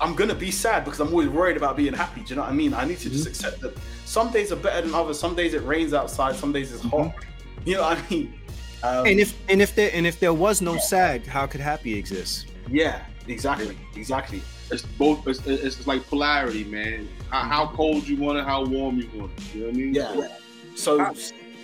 I'm 0.00 0.14
gonna 0.14 0.34
be 0.34 0.50
sad 0.50 0.84
because 0.84 1.00
I'm 1.00 1.08
always 1.08 1.28
worried 1.28 1.56
about 1.56 1.76
being 1.76 1.92
happy. 1.92 2.22
Do 2.22 2.30
you 2.30 2.36
know 2.36 2.42
what 2.42 2.50
I 2.50 2.54
mean? 2.54 2.74
I 2.74 2.84
need 2.84 2.98
to 2.98 3.10
just 3.10 3.24
mm-hmm. 3.24 3.30
accept 3.30 3.60
that 3.60 3.76
some 4.04 4.30
days 4.30 4.52
are 4.52 4.56
better 4.56 4.82
than 4.82 4.94
others. 4.94 5.18
Some 5.18 5.34
days 5.34 5.54
it 5.54 5.62
rains 5.64 5.94
outside. 5.94 6.36
Some 6.36 6.52
days 6.52 6.72
it's 6.72 6.82
hot. 6.82 7.14
Mm-hmm. 7.14 7.68
You 7.68 7.74
know 7.76 7.82
what 7.82 7.98
I 7.98 8.10
mean? 8.10 8.34
Um, 8.82 9.06
and 9.06 9.20
if 9.20 9.38
and 9.48 9.62
if 9.62 9.74
there 9.76 9.90
and 9.94 10.06
if 10.06 10.18
there 10.18 10.34
was 10.34 10.60
no 10.60 10.76
sad, 10.78 11.26
how 11.26 11.46
could 11.46 11.60
happy 11.60 11.96
exist? 11.96 12.48
Yeah, 12.68 13.04
exactly, 13.28 13.78
exactly 13.94 14.42
it's 14.72 14.82
both. 14.82 15.26
It's, 15.28 15.46
it's 15.46 15.86
like 15.86 16.06
polarity, 16.08 16.64
man. 16.64 17.08
How, 17.30 17.42
how, 17.42 17.66
cold 17.68 18.08
you 18.08 18.16
want 18.16 18.38
it, 18.38 18.44
how 18.44 18.64
warm 18.64 18.98
you 18.98 19.08
want 19.14 19.32
it. 19.36 19.54
You 19.54 19.60
know 19.60 19.66
what 19.66 19.74
I 19.74 19.78
mean? 19.78 19.94
Yeah. 19.94 20.28
So 20.74 21.14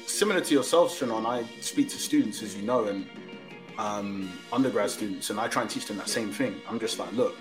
similar 0.07 0.41
to 0.41 0.55
yourself, 0.55 0.97
Shannon, 0.97 1.27
I 1.27 1.45
speak 1.61 1.89
to 1.91 1.97
students, 1.97 2.43
as 2.43 2.55
you 2.57 2.63
know, 2.63 2.85
and 2.85 3.09
um, 3.79 4.33
undergrad 4.53 4.91
students, 4.91 5.31
and 5.31 5.41
I 5.41 5.49
try 5.49 5.63
and 5.63 5.71
teach 5.71 5.87
them 5.87 5.97
that 5.97 6.09
same 6.09 6.33
thing. 6.33 6.61
I'm 6.69 6.79
just 6.79 6.99
like, 6.99 7.13
look, 7.13 7.37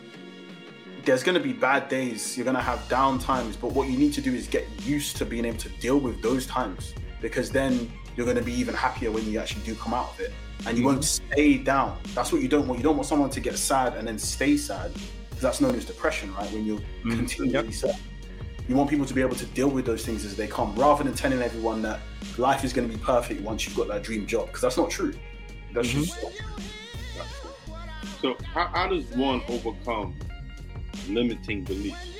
there's 1.08 1.24
going 1.24 1.38
to 1.38 1.42
be 1.42 1.54
bad 1.54 1.88
days. 1.88 2.36
You're 2.38 2.44
going 2.44 2.58
to 2.58 2.62
have 2.62 2.86
down 2.90 3.18
times, 3.18 3.56
but 3.56 3.72
what 3.72 3.88
you 3.88 3.98
need 3.98 4.12
to 4.14 4.22
do 4.22 4.34
is 4.34 4.46
get 4.46 4.68
used 4.82 5.16
to 5.18 5.26
being 5.26 5.46
able 5.46 5.58
to 5.60 5.70
deal 5.70 6.00
with 6.00 6.22
those 6.22 6.46
times, 6.46 6.94
because 7.22 7.50
then 7.50 7.90
you're 8.16 8.26
going 8.26 8.38
to 8.38 8.44
be 8.44 8.52
even 8.54 8.76
happier 8.76 9.10
when 9.10 9.26
you 9.26 9.40
actually 9.40 9.64
do 9.64 9.74
come 9.76 9.94
out 9.94 10.10
of 10.10 10.20
it, 10.20 10.34
and 10.66 10.78
you 10.78 10.84
mm-hmm. 10.84 10.96
won't 10.96 11.06
stay 11.06 11.58
down. 11.58 11.98
That's 12.14 12.34
what 12.34 12.42
you 12.42 12.50
don't 12.50 12.68
want. 12.68 12.80
You 12.80 12.84
don't 12.84 12.98
want 12.98 13.08
someone 13.08 13.30
to 13.30 13.40
get 13.40 13.58
sad 13.58 13.96
and 13.96 14.06
then 14.06 14.20
stay 14.20 14.58
sad 14.58 14.92
because 15.30 15.42
that's 15.42 15.62
known 15.62 15.76
as 15.76 15.86
depression, 15.86 16.34
right? 16.36 16.52
When 16.52 16.66
you're 16.66 16.82
Mhm. 17.06 17.16
continually 17.16 17.72
sad. 17.72 17.96
You 18.68 18.76
want 18.76 18.90
people 18.90 19.06
to 19.06 19.14
be 19.14 19.22
able 19.22 19.38
to 19.38 19.46
deal 19.46 19.70
with 19.70 19.86
those 19.86 20.06
things 20.06 20.26
as 20.26 20.36
they 20.36 20.48
come, 20.48 20.76
rather 20.76 21.06
than 21.06 21.14
telling 21.14 21.42
everyone 21.42 21.82
that 21.84 22.02
life 22.38 22.66
is 22.66 22.74
going 22.74 22.90
to 22.90 22.94
be 22.94 23.02
perfect 23.02 23.40
once 23.42 23.66
you've 23.66 23.78
got 23.78 23.88
that 23.88 24.04
dream 24.04 24.28
job, 24.28 24.48
because 24.48 24.62
that's 24.62 24.76
not 24.76 24.90
true. 24.90 25.14
That's 25.74 25.88
Mhm. 25.88 26.06
just 26.06 26.18
So 28.20 28.36
how, 28.54 28.68
how 28.74 28.88
does 28.90 29.06
one 29.12 29.42
overcome 29.48 30.16
limiting 31.10 31.64
beliefs? 31.64 32.18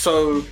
so 0.00 0.42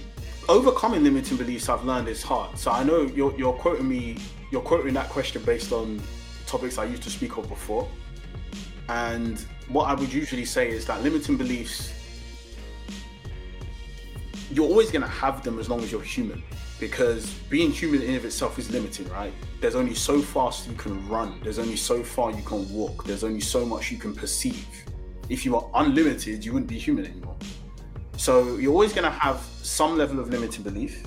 overcoming 0.51 1.03
limiting 1.03 1.39
beliefs 1.39 1.71
i've 1.71 1.83
learned 1.83 2.07
is 2.07 2.23
hard. 2.23 2.59
So 2.59 2.71
i 2.71 2.83
know 2.85 3.03
you're, 3.03 3.35
you're 3.39 3.55
quoting 3.55 3.89
me 3.89 4.19
you're 4.53 4.61
quoting 4.61 4.93
that 4.95 5.09
question 5.09 5.43
based 5.43 5.73
on 5.73 6.03
topics 6.47 6.77
i 6.77 6.85
used 6.85 7.03
to 7.05 7.11
speak 7.11 7.39
of 7.39 7.49
before. 7.49 7.89
And 8.91 9.39
what 9.69 9.85
i 9.89 9.95
would 9.95 10.13
usually 10.13 10.45
say 10.45 10.69
is 10.71 10.85
that 10.87 11.03
limiting 11.03 11.39
beliefs 11.39 11.95
you're 14.51 14.69
always 14.69 14.91
going 14.91 15.03
to 15.03 15.09
have 15.09 15.43
them 15.43 15.59
as 15.59 15.69
long 15.71 15.81
as 15.81 15.91
you're 15.93 16.03
human 16.03 16.43
because 16.81 17.33
being 17.51 17.71
human 17.71 18.03
in 18.03 18.15
of 18.15 18.25
itself 18.25 18.59
is 18.59 18.71
limiting 18.71 19.09
right 19.09 19.33
there's 19.61 19.75
only 19.75 19.95
so 19.95 20.21
fast 20.21 20.69
you 20.69 20.75
can 20.75 21.07
run 21.09 21.41
there's 21.43 21.59
only 21.59 21.77
so 21.77 22.03
far 22.03 22.31
you 22.31 22.43
can 22.43 22.73
walk 22.73 23.05
there's 23.05 23.25
only 23.25 23.41
so 23.41 23.65
much 23.65 23.91
you 23.91 23.99
can 23.99 24.15
perceive 24.15 24.67
if 25.29 25.45
you 25.45 25.57
are 25.57 25.69
unlimited 25.75 26.45
you 26.45 26.53
wouldn't 26.53 26.71
be 26.71 26.79
human 26.79 27.05
anymore 27.05 27.37
so 28.19 28.57
you're 28.57 28.73
always 28.73 28.93
going 28.93 29.05
to 29.05 29.17
have 29.17 29.41
some 29.63 29.97
level 29.97 30.19
of 30.19 30.29
limiting 30.29 30.65
belief. 30.65 31.05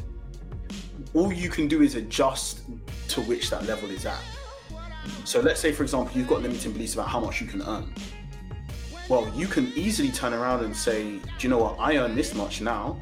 All 1.14 1.32
you 1.34 1.50
can 1.50 1.68
do 1.68 1.82
is 1.82 1.96
adjust 1.96 2.62
to 3.10 3.22
which 3.24 3.50
that 3.50 3.66
level 3.66 3.90
is 3.90 4.06
at. 4.06 4.24
So 5.26 5.42
let's 5.42 5.60
say, 5.60 5.74
for 5.74 5.84
example, 5.84 6.18
you've 6.18 6.30
got 6.30 6.42
limiting 6.42 6.72
beliefs 6.72 6.94
about 6.94 7.10
how 7.10 7.20
much 7.20 7.42
you 7.42 7.48
can 7.48 7.64
earn. 7.64 7.94
Well, 9.10 9.30
you 9.36 9.46
can 9.46 9.74
easily 9.76 10.10
turn 10.10 10.34
around 10.34 10.64
and 10.64 10.74
say, 10.74 11.04
do 11.04 11.22
you 11.42 11.50
know 11.50 11.58
what? 11.58 11.76
I 11.80 11.98
earn 11.98 12.16
this 12.16 12.34
much 12.34 12.62
now, 12.62 12.98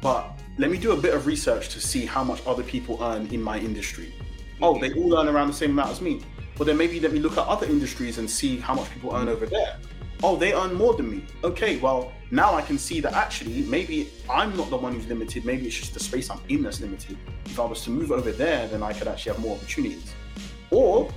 but 0.00 0.30
let 0.58 0.70
me 0.70 0.78
do 0.78 0.92
a 0.92 0.96
bit 0.96 1.14
of 1.14 1.26
research 1.26 1.68
to 1.70 1.80
see 1.80 2.06
how 2.06 2.24
much 2.24 2.40
other 2.46 2.62
people 2.62 3.02
earn 3.02 3.26
in 3.26 3.42
my 3.42 3.58
industry. 3.58 4.14
Oh, 4.62 4.74
mm-hmm. 4.74 4.82
they 4.82 4.92
all 5.00 5.18
earn 5.18 5.28
around 5.28 5.48
the 5.48 5.54
same 5.54 5.70
amount 5.70 5.90
as 5.90 6.00
me. 6.00 6.22
Well, 6.56 6.64
then 6.64 6.78
maybe 6.78 6.98
let 7.00 7.12
me 7.12 7.18
look 7.18 7.36
at 7.36 7.46
other 7.46 7.66
industries 7.66 8.16
and 8.16 8.28
see 8.28 8.56
how 8.56 8.74
much 8.74 8.90
people 8.90 9.14
earn 9.14 9.28
over 9.28 9.44
there. 9.44 9.76
Oh, 10.22 10.36
they 10.36 10.54
earn 10.54 10.72
more 10.72 10.94
than 10.94 11.10
me. 11.10 11.24
Okay, 11.44 11.76
well, 11.76 12.10
now 12.30 12.54
I 12.54 12.62
can 12.62 12.78
see 12.78 13.00
that 13.00 13.12
actually 13.12 13.60
maybe 13.62 14.08
I'm 14.30 14.56
not 14.56 14.70
the 14.70 14.76
one 14.76 14.94
who's 14.94 15.06
limited. 15.06 15.44
Maybe 15.44 15.66
it's 15.66 15.76
just 15.76 15.92
the 15.92 16.00
space 16.00 16.30
I'm 16.30 16.40
in 16.48 16.62
that's 16.62 16.80
limited. 16.80 17.18
If 17.44 17.60
I 17.60 17.66
was 17.66 17.82
to 17.84 17.90
move 17.90 18.10
over 18.10 18.32
there, 18.32 18.66
then 18.68 18.82
I 18.82 18.94
could 18.94 19.08
actually 19.08 19.32
have 19.32 19.42
more 19.42 19.56
opportunities. 19.56 20.14
Or 20.70 21.12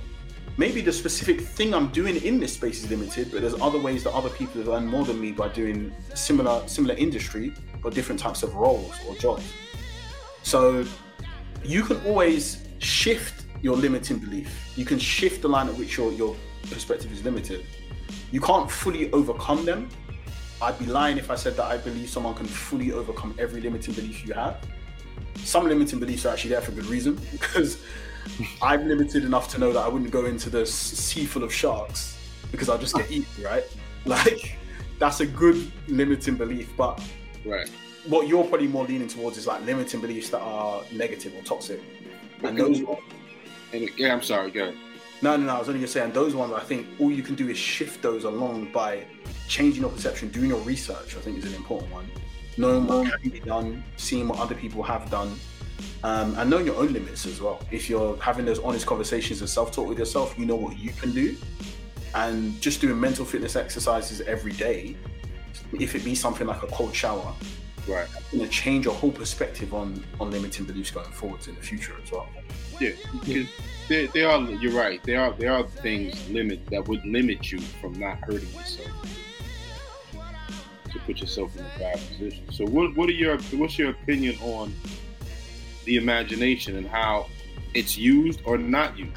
maybe 0.60 0.82
the 0.82 0.92
specific 0.92 1.40
thing 1.40 1.72
I'm 1.72 1.88
doing 1.88 2.16
in 2.22 2.38
this 2.38 2.52
space 2.52 2.84
is 2.84 2.90
limited, 2.90 3.30
but 3.32 3.40
there's 3.40 3.58
other 3.62 3.80
ways 3.80 4.04
that 4.04 4.12
other 4.12 4.28
people 4.28 4.60
have 4.60 4.68
earned 4.68 4.86
more 4.86 5.06
than 5.06 5.18
me 5.18 5.32
by 5.32 5.48
doing 5.48 5.90
similar 6.14 6.56
similar 6.68 6.94
industry 6.96 7.54
but 7.82 7.94
different 7.94 8.20
types 8.20 8.42
of 8.42 8.54
roles 8.54 8.94
or 9.08 9.14
jobs. 9.14 9.54
So 10.42 10.84
you 11.64 11.82
can 11.82 11.96
always 12.04 12.42
shift 12.78 13.46
your 13.62 13.74
limiting 13.74 14.18
belief. 14.18 14.50
You 14.76 14.84
can 14.84 14.98
shift 14.98 15.40
the 15.40 15.48
line 15.48 15.66
at 15.66 15.76
which 15.76 15.96
your, 15.96 16.12
your 16.12 16.36
perspective 16.70 17.10
is 17.10 17.24
limited. 17.24 17.64
You 18.30 18.42
can't 18.42 18.70
fully 18.70 19.10
overcome 19.12 19.64
them. 19.64 19.88
I'd 20.60 20.78
be 20.78 20.84
lying 20.84 21.16
if 21.16 21.30
I 21.30 21.36
said 21.36 21.56
that 21.56 21.64
I 21.74 21.78
believe 21.78 22.10
someone 22.10 22.34
can 22.34 22.46
fully 22.46 22.92
overcome 22.92 23.34
every 23.38 23.62
limiting 23.62 23.94
belief 23.94 24.26
you 24.26 24.34
have. 24.34 24.58
Some 25.36 25.66
limiting 25.68 26.00
beliefs 26.00 26.26
are 26.26 26.34
actually 26.34 26.50
there 26.50 26.60
for 26.60 26.72
good 26.72 26.86
reason 26.86 27.18
because 27.32 27.78
I'm 28.62 28.88
limited 28.88 29.24
enough 29.24 29.48
to 29.52 29.58
know 29.58 29.72
that 29.72 29.80
I 29.80 29.88
wouldn't 29.88 30.10
go 30.10 30.26
into 30.26 30.50
the 30.50 30.64
sea 30.66 31.26
full 31.26 31.44
of 31.44 31.52
sharks 31.52 32.18
because 32.50 32.68
I'll 32.68 32.78
just 32.78 32.94
get 32.94 33.10
eaten, 33.10 33.44
right? 33.44 33.64
Like, 34.06 34.56
that's 34.98 35.20
a 35.20 35.26
good 35.26 35.70
limiting 35.88 36.36
belief. 36.36 36.70
But 36.76 37.02
Right. 37.44 37.68
what 38.06 38.28
you're 38.28 38.44
probably 38.44 38.66
more 38.66 38.86
leaning 38.86 39.08
towards 39.08 39.36
is 39.36 39.46
like 39.46 39.62
limiting 39.66 40.00
beliefs 40.00 40.30
that 40.30 40.40
are 40.40 40.82
negative 40.90 41.34
or 41.36 41.42
toxic. 41.42 41.80
And 42.42 42.56
those 42.56 42.80
And 43.74 43.90
yeah, 43.98 44.14
I'm 44.14 44.22
sorry. 44.22 44.50
Go 44.50 44.62
ahead. 44.62 44.74
no, 45.20 45.36
no, 45.36 45.44
no. 45.44 45.54
I 45.54 45.58
was 45.58 45.68
only 45.68 45.80
gonna 45.80 45.88
say, 45.88 46.00
and 46.02 46.14
those 46.14 46.34
ones, 46.34 46.54
I 46.54 46.60
think 46.60 46.86
all 46.98 47.10
you 47.12 47.22
can 47.22 47.34
do 47.34 47.48
is 47.50 47.58
shift 47.58 48.00
those 48.00 48.24
along 48.24 48.72
by 48.72 49.04
changing 49.48 49.82
your 49.82 49.90
perception, 49.90 50.30
doing 50.30 50.48
your 50.48 50.60
research. 50.60 51.14
I 51.16 51.20
think 51.20 51.36
is 51.38 51.44
an 51.44 51.54
important 51.54 51.92
one. 51.92 52.10
Knowing 52.56 52.86
what 52.86 53.20
can 53.20 53.30
be 53.30 53.40
done, 53.40 53.84
seeing 53.96 54.28
what 54.28 54.38
other 54.38 54.54
people 54.54 54.82
have 54.82 55.10
done, 55.10 55.38
um, 56.02 56.34
and 56.38 56.50
knowing 56.50 56.66
your 56.66 56.76
own 56.76 56.92
limits 56.92 57.26
as 57.26 57.40
well. 57.40 57.60
If 57.70 57.90
you're 57.90 58.16
having 58.18 58.44
those 58.44 58.58
honest 58.60 58.86
conversations 58.86 59.40
and 59.40 59.48
self-talk 59.48 59.88
with 59.88 59.98
yourself, 59.98 60.38
you 60.38 60.46
know 60.46 60.56
what 60.56 60.78
you 60.78 60.90
can 60.92 61.12
do, 61.12 61.36
and 62.14 62.60
just 62.60 62.80
doing 62.80 62.98
mental 62.98 63.24
fitness 63.24 63.56
exercises 63.56 64.20
every 64.22 64.52
day. 64.52 64.96
If 65.72 65.94
it 65.94 66.04
be 66.04 66.14
something 66.14 66.46
like 66.46 66.62
a 66.62 66.66
cold 66.68 66.94
shower, 66.94 67.32
Right. 67.88 68.06
going 68.30 68.44
to 68.44 68.48
change 68.50 68.84
your 68.84 68.94
whole 68.94 69.10
perspective 69.10 69.72
on 69.72 70.04
on 70.20 70.30
limiting 70.30 70.66
beliefs 70.66 70.90
going 70.90 71.10
forwards 71.10 71.48
in 71.48 71.54
the 71.54 71.62
future 71.62 71.94
as 72.02 72.12
well. 72.12 72.28
Yeah, 72.78 72.90
because 73.12 73.48
there, 73.88 74.06
there 74.08 74.28
are. 74.28 74.40
You're 74.42 74.72
right. 74.72 75.02
There 75.02 75.20
are 75.20 75.32
there 75.32 75.52
are 75.52 75.66
things 75.66 76.28
limit 76.30 76.66
that 76.66 76.86
would 76.88 77.04
limit 77.04 77.50
you 77.50 77.58
from 77.80 77.98
not 77.98 78.18
hurting 78.18 78.52
yourself 78.52 78.90
to 80.92 80.98
put 81.00 81.20
yourself 81.20 81.56
in 81.56 81.64
a 81.64 81.78
bad 81.78 81.98
position. 82.08 82.50
So, 82.52 82.64
what 82.66 82.96
what 82.96 83.08
are 83.08 83.12
your 83.12 83.38
what's 83.54 83.78
your 83.78 83.90
opinion 83.90 84.36
on 84.42 84.74
the 85.84 85.96
imagination 85.96 86.76
and 86.76 86.86
how 86.86 87.26
it's 87.74 87.96
used 87.96 88.40
or 88.44 88.58
not 88.58 88.98
used? 88.98 89.12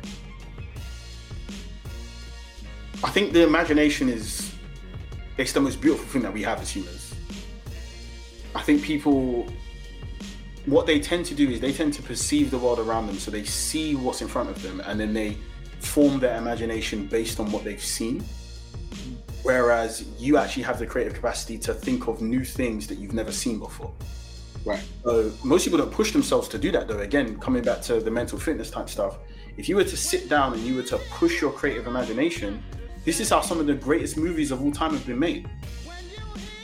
I 3.04 3.10
think 3.10 3.34
the 3.34 3.44
imagination 3.44 4.10
is 4.10 4.54
it's 5.38 5.52
the 5.52 5.60
most 5.60 5.82
beautiful 5.82 6.06
thing 6.08 6.22
that 6.22 6.34
we 6.34 6.44
have 6.44 6.62
as 6.62 6.70
humans. 6.70 7.14
I 8.56 8.62
think 8.62 8.84
people 8.84 9.48
what 10.66 10.86
they 10.86 11.00
tend 11.00 11.26
to 11.26 11.36
do 11.36 11.50
is 11.50 11.60
they 11.60 11.74
tend 11.74 11.94
to 11.94 12.02
perceive 12.02 12.50
the 12.50 12.58
world 12.58 12.80
around 12.80 13.08
them 13.08 13.20
so 13.20 13.30
they 13.30 13.44
see 13.44 13.96
what's 13.96 14.22
in 14.22 14.28
front 14.30 14.50
of 14.50 14.62
them 14.62 14.82
and 14.86 14.98
then 14.98 15.14
they 15.14 15.38
form 15.80 16.20
their 16.20 16.38
imagination 16.38 17.06
based 17.06 17.40
on 17.40 17.52
what 17.52 17.64
they've 17.66 17.84
seen. 17.84 18.24
Whereas 19.44 20.06
you 20.18 20.38
actually 20.38 20.64
have 20.64 20.80
the 20.80 20.86
creative 20.86 21.14
capacity 21.14 21.58
to 21.60 21.74
think 21.74 22.08
of 22.08 22.22
new 22.22 22.46
things 22.46 22.88
that 22.88 22.98
you've 22.98 23.14
never 23.14 23.32
seen 23.34 23.60
before. 23.60 23.92
Right. 24.66 24.84
So 25.04 25.32
most 25.44 25.66
people 25.66 25.80
don't 25.80 25.92
push 25.92 26.12
themselves 26.12 26.48
to 26.50 26.58
do 26.58 26.72
that 26.72 26.88
though. 26.88 27.00
Again, 27.00 27.38
coming 27.40 27.64
back 27.64 27.82
to 27.84 28.00
the 28.00 28.12
mental 28.12 28.40
fitness 28.40 28.72
type 28.72 28.90
stuff, 28.90 29.18
if 29.58 29.68
you 29.68 29.76
were 29.76 29.84
to 29.84 29.98
sit 29.98 30.30
down 30.30 30.54
and 30.54 30.62
you 30.64 30.76
were 30.76 30.84
to 30.84 30.98
push 31.12 31.42
your 31.42 31.52
creative 31.52 31.88
imagination, 31.88 32.64
this 33.06 33.20
is 33.20 33.30
how 33.30 33.42
some 33.42 33.60
of 33.60 33.68
the 33.68 33.74
greatest 33.74 34.18
movies 34.18 34.52
of 34.52 34.62
all 34.62 34.72
time 34.72 34.92
have 34.92 35.06
been 35.06 35.20
made. 35.20 35.50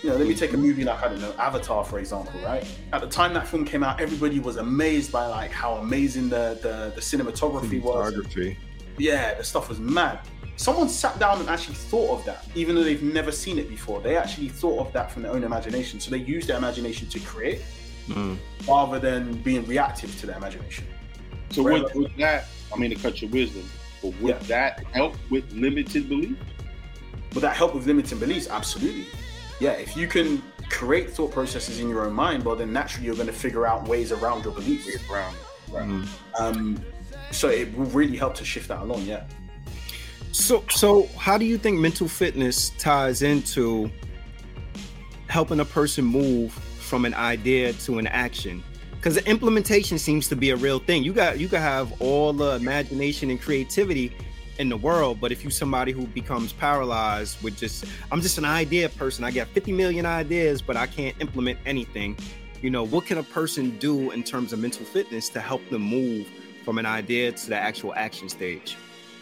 You 0.02 0.12
know, 0.12 0.16
let 0.16 0.28
me 0.28 0.34
take 0.34 0.54
a 0.54 0.58
movie 0.58 0.86
like 0.86 1.04
I 1.04 1.10
don't 1.10 1.20
know, 1.20 1.34
Avatar 1.38 1.84
for 1.84 2.00
example, 2.00 2.40
right? 2.42 2.66
At 2.94 3.02
the 3.02 3.08
time 3.08 3.34
that 3.34 3.48
film 3.48 3.66
came 3.66 3.84
out, 3.84 4.00
everybody 4.00 4.40
was 4.40 4.56
amazed 4.56 5.12
by 5.12 5.28
like 5.28 5.52
how 5.52 5.76
amazing 5.76 6.30
the 6.30 6.58
the, 6.62 6.94
the 6.96 7.02
cinematography 7.02 7.82
was. 7.82 8.14
Photography. 8.14 8.58
Yeah, 8.98 9.34
the 9.34 9.44
stuff 9.44 9.68
was 9.68 9.80
mad. 9.80 10.20
Someone 10.56 10.90
sat 10.90 11.18
down 11.20 11.40
and 11.40 11.50
actually 11.50 11.76
thought 11.76 12.20
of 12.20 12.26
that, 12.26 12.46
even 12.54 12.76
though 12.76 12.84
they've 12.84 13.04
never 13.04 13.32
seen 13.32 13.58
it 13.58 13.70
before. 13.70 14.02
They 14.02 14.18
actually 14.18 14.50
thought 14.50 14.88
of 14.88 14.94
that 14.94 15.10
from 15.12 15.24
their 15.24 15.32
own 15.32 15.44
imagination. 15.44 16.00
So 16.02 16.12
they 16.12 16.18
used 16.18 16.48
their 16.48 16.58
imagination 16.58 17.08
to 17.10 17.20
create 17.20 17.62
Mm. 18.10 18.38
rather 18.68 19.00
than 19.00 19.34
being 19.42 19.66
reactive 19.66 20.18
to 20.20 20.26
their 20.28 20.38
imagination. 20.38 20.86
So, 21.52 21.64
Right. 21.64 21.84
would, 21.84 21.94
would 21.96 22.12
that? 22.18 22.48
I 22.74 22.78
mean, 22.78 22.90
to 22.92 22.96
cut 22.96 23.22
your 23.22 23.32
wisdom, 23.32 23.70
but 24.02 24.14
would 24.22 24.36
Yeah. 24.36 24.48
that 24.48 24.84
help 24.92 25.16
with 25.30 25.52
limited 25.54 26.10
belief? 26.10 26.36
Would 27.34 27.42
that 27.42 27.56
help 27.56 27.76
with 27.76 27.86
limiting 27.88 28.20
beliefs? 28.20 28.48
Absolutely. 28.50 29.06
Yeah, 29.60 29.72
if 29.72 29.96
you 29.98 30.08
can 30.08 30.42
create 30.70 31.10
thought 31.12 31.32
processes 31.32 31.80
in 31.80 31.90
your 31.90 32.06
own 32.06 32.14
mind, 32.14 32.44
well, 32.44 32.56
then 32.56 32.72
naturally 32.72 33.06
you're 33.08 33.16
going 33.16 33.28
to 33.28 33.34
figure 33.34 33.66
out 33.68 33.88
ways 33.88 34.12
around 34.12 34.44
your 34.46 34.54
beliefs. 34.54 34.88
Around. 35.12 35.36
Right. 35.72 35.88
Mm. 35.88 36.08
Um, 36.40 36.82
so 37.32 37.50
it 37.50 37.76
will 37.78 37.86
really 37.88 38.18
help 38.18 38.36
to 38.36 38.46
shift 38.46 38.68
that 38.70 38.80
along. 38.82 39.04
Yeah. 39.04 39.24
So, 40.32 40.64
so 40.70 41.08
how 41.18 41.38
do 41.38 41.46
you 41.46 41.58
think 41.58 41.80
mental 41.80 42.08
fitness 42.08 42.70
ties 42.78 43.22
into 43.24 43.92
helping 45.28 45.60
a 45.60 45.66
person 45.66 46.06
move 46.06 46.58
from 46.90 47.06
an 47.06 47.14
idea 47.14 47.72
to 47.74 48.00
an 48.00 48.08
action? 48.08 48.64
Because 48.96 49.16
the 49.16 49.26
implementation 49.30 49.98
seems 49.98 50.28
to 50.28 50.36
be 50.36 50.50
a 50.50 50.56
real 50.56 50.80
thing. 50.80 51.04
You 51.04 51.14
got 51.14 51.40
you 51.40 51.48
can 51.48 51.62
have 51.62 52.02
all 52.02 52.34
the 52.34 52.56
imagination 52.56 53.30
and 53.30 53.40
creativity 53.40 54.12
in 54.58 54.68
the 54.68 54.76
world, 54.76 55.22
but 55.22 55.32
if 55.32 55.44
you 55.44 55.50
somebody 55.50 55.94
who 55.94 56.06
becomes 56.08 56.52
paralyzed 56.52 57.42
with 57.42 57.58
just 57.58 57.86
I'm 58.12 58.22
just 58.22 58.38
an 58.38 58.46
idea 58.46 58.90
person. 58.90 59.24
I 59.24 59.32
got 59.32 59.48
50 59.48 59.72
million 59.72 60.06
ideas, 60.06 60.62
but 60.62 60.76
I 60.76 60.88
can't 60.88 61.16
implement 61.22 61.60
anything. 61.66 62.18
You 62.62 62.72
know, 62.72 62.84
what 62.84 63.06
can 63.06 63.20
a 63.20 63.24
person 63.24 63.78
do 63.78 64.12
in 64.12 64.24
terms 64.24 64.52
of 64.52 64.60
mental 64.60 64.84
fitness 64.84 65.30
to 65.30 65.40
help 65.40 65.68
them 65.70 65.84
move 65.84 66.28
from 66.66 66.78
an 66.78 66.86
idea 66.86 67.32
to 67.32 67.50
the 67.50 67.56
actual 67.56 67.94
action 67.96 68.28
stage? 68.28 68.76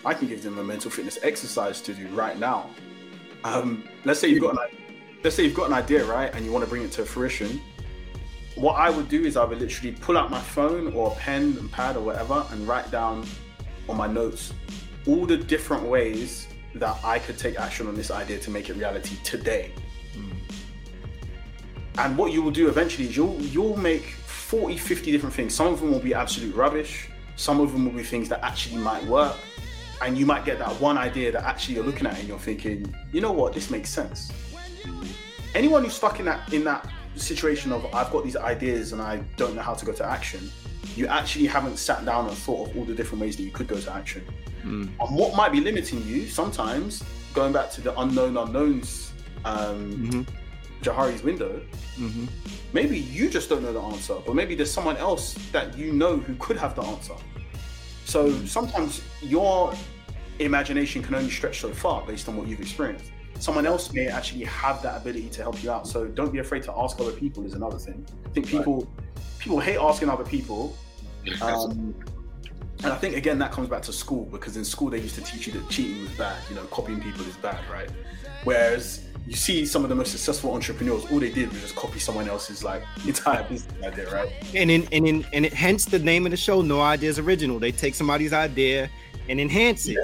I 0.06 0.14
can 0.14 0.28
give 0.28 0.42
them 0.42 0.58
a 0.58 0.64
mental 0.64 0.90
fitness 0.90 1.20
exercise 1.22 1.82
to 1.82 1.94
do 1.94 2.08
right 2.08 2.40
now. 2.40 2.70
Um, 3.44 3.84
let's 4.06 4.20
say 4.20 4.30
you've 4.30 4.42
got 4.42 4.54
an, 4.54 4.78
let's 5.24 5.36
say 5.36 5.44
you've 5.44 5.54
got 5.54 5.68
an 5.68 5.74
idea, 5.74 6.06
right, 6.06 6.34
and 6.34 6.46
you 6.46 6.52
want 6.52 6.64
to 6.64 6.70
bring 6.70 6.84
it 6.84 6.92
to 6.94 7.06
fruition. 7.06 7.62
What 8.56 8.74
I 8.74 8.90
would 8.90 9.08
do 9.08 9.24
is 9.24 9.38
I 9.38 9.44
would 9.44 9.60
literally 9.60 9.92
pull 9.92 10.18
out 10.18 10.32
my 10.32 10.42
phone 10.42 10.94
or 10.94 11.12
a 11.12 11.16
pen 11.16 11.56
and 11.60 11.72
pad 11.72 11.96
or 11.96 12.02
whatever 12.02 12.46
and 12.52 12.68
write 12.68 12.90
down 12.92 13.26
on 13.88 13.98
my 13.98 14.08
notes 14.08 14.54
all 15.06 15.26
the 15.26 15.38
different 15.38 15.84
ways 15.84 16.48
that 16.76 16.98
I 17.04 17.20
could 17.20 17.38
take 17.38 17.60
action 17.60 17.88
on 17.88 17.96
this 17.96 18.12
idea 18.12 18.40
to 18.40 18.52
make 18.52 18.70
it 18.70 18.74
reality 18.74 19.16
today. 19.24 19.72
Mm. 20.16 20.36
And 22.00 22.18
what 22.18 22.32
you 22.32 22.42
will 22.42 22.52
do 22.52 22.68
eventually 22.68 23.08
is 23.08 23.16
you'll 23.16 23.40
you'll 23.42 23.78
make 23.78 24.04
40, 24.04 24.78
50 24.78 25.12
different 25.12 25.34
things. 25.34 25.54
Some 25.54 25.68
of 25.68 25.80
them 25.80 25.92
will 25.92 26.00
be 26.00 26.14
absolute 26.14 26.56
rubbish. 26.56 27.10
Some 27.36 27.60
of 27.60 27.72
them 27.72 27.86
will 27.86 27.92
be 27.92 28.04
things 28.04 28.30
that 28.30 28.44
actually 28.44 28.78
might 28.78 29.04
work. 29.06 29.36
And 30.02 30.18
you 30.18 30.26
might 30.26 30.46
get 30.46 30.60
that 30.60 30.80
one 30.80 30.98
idea 30.98 31.32
that 31.32 31.44
actually 31.44 31.76
you're 31.76 31.84
looking 31.84 32.08
at 32.08 32.18
and 32.20 32.28
you're 32.28 32.40
thinking, 32.40 32.94
you 33.12 33.20
know 33.20 33.32
what, 33.32 33.54
this 33.54 33.70
makes 33.70 33.90
sense. 33.90 34.32
Anyone 35.56 35.84
who's 35.84 35.94
stuck 35.94 36.20
in 36.20 36.26
that 36.26 36.54
in 36.54 36.64
that 36.66 36.88
situation 37.16 37.72
of 37.72 37.86
I've 37.94 38.12
got 38.12 38.24
these 38.24 38.38
ideas 38.38 38.94
and 38.94 39.02
I 39.02 39.18
don't 39.38 39.56
know 39.56 39.62
how 39.62 39.74
to 39.74 39.86
go 39.86 39.92
to 39.94 40.06
action, 40.06 40.52
you 40.96 41.08
actually 41.08 41.48
haven't 41.48 41.78
sat 41.78 42.06
down 42.06 42.28
and 42.28 42.38
thought 42.38 42.70
of 42.70 42.78
all 42.78 42.86
the 42.86 42.94
different 42.94 43.22
ways 43.22 43.36
that 43.38 43.44
you 43.44 43.52
could 43.52 43.68
go 43.68 43.80
to 43.80 43.94
action. 43.94 44.24
Mm. 44.64 44.90
And 45.00 45.16
what 45.16 45.36
might 45.36 45.52
be 45.52 45.62
limiting 45.62 46.06
you 46.06 46.28
sometimes, 46.28 47.04
going 47.34 47.54
back 47.54 47.72
to 47.72 47.82
the 47.82 47.98
unknown 48.00 48.38
unknowns, 48.38 49.14
um, 49.46 49.94
mm-hmm. 49.94 50.22
Johari's 50.82 51.24
window, 51.24 51.62
mm-hmm. 51.98 52.26
maybe 52.74 53.00
you 53.00 53.30
just 53.30 53.50
don't 53.50 53.64
know 53.64 53.74
the 53.74 53.82
answer, 53.82 54.16
but 54.26 54.36
maybe 54.36 54.56
there's 54.56 54.72
someone 54.72 54.98
else 54.98 55.34
that 55.52 55.78
you 55.78 55.92
know 55.92 56.18
who 56.18 56.36
could 56.36 56.58
have 56.58 56.76
the 56.76 56.84
answer. 56.84 57.16
So 58.06 58.30
mm. 58.30 58.48
sometimes 58.48 59.02
your 59.22 59.74
imagination 60.40 61.02
can 61.02 61.16
only 61.16 61.32
stretch 61.32 61.62
so 61.62 61.72
far 61.72 62.06
based 62.06 62.30
on 62.30 62.38
what 62.38 62.48
you've 62.48 62.62
experienced. 62.62 63.12
Someone 63.40 63.66
else 63.66 63.94
may 63.94 64.08
actually 64.08 64.46
have 64.46 64.82
that 64.84 64.98
ability 65.02 65.30
to 65.30 65.42
help 65.42 65.64
you 65.64 65.72
out. 65.72 65.88
So 65.88 66.06
don't 66.06 66.32
be 66.32 66.40
afraid 66.40 66.64
to 66.64 66.74
ask 66.78 67.00
other 67.00 67.12
people 67.12 67.46
is 67.46 67.54
another 67.54 67.78
thing. 67.78 68.06
I 68.26 68.30
think 68.30 68.48
people 68.48 68.82
right. 68.82 69.40
people 69.40 69.60
hate 69.60 69.78
asking 69.78 70.10
other 70.10 70.24
people. 70.24 70.76
Um, 71.42 71.94
and 72.84 72.94
I 72.94 72.96
think 72.96 73.16
again 73.16 73.40
that 73.40 73.52
comes 73.52 73.68
back 73.68 73.82
to 73.84 73.94
school 73.94 74.26
because 74.26 74.56
in 74.56 74.64
school 74.64 74.90
they 74.90 75.00
used 75.00 75.16
to 75.16 75.22
teach 75.22 75.48
you 75.48 75.54
that 75.54 75.70
cheating 75.70 76.02
was 76.02 76.12
bad, 76.12 76.38
you 76.50 76.56
know, 76.56 76.64
copying 76.66 77.02
people 77.02 77.26
is 77.26 77.36
bad, 77.38 77.60
right? 77.72 77.90
Whereas 78.44 79.04
you 79.28 79.36
see 79.36 79.66
some 79.66 79.84
of 79.84 79.90
the 79.90 79.96
most 79.96 80.12
successful 80.12 80.54
entrepreneurs, 80.54 81.06
all 81.12 81.20
they 81.20 81.32
did 81.32 81.52
was 81.52 81.62
just 81.62 81.76
copy 81.76 82.00
someone 82.00 82.30
else's 82.30 82.64
like 82.64 82.82
entire 83.08 83.44
business 83.44 83.84
idea, 83.84 84.12
right? 84.14 84.30
And 84.56 84.72
in 84.72 84.88
and 84.92 85.08
in 85.08 85.26
and 85.34 85.46
it, 85.46 85.54
hence 85.54 85.86
the 85.86 86.00
name 86.00 86.26
of 86.26 86.32
the 86.32 86.38
show, 86.38 86.62
No 86.62 86.82
Ideas 86.82 87.20
Original. 87.20 87.60
They 87.60 87.72
take 87.72 87.94
somebody's 87.94 88.32
idea 88.32 88.90
and 89.30 89.40
enhance 89.40 89.88
it. 89.88 89.98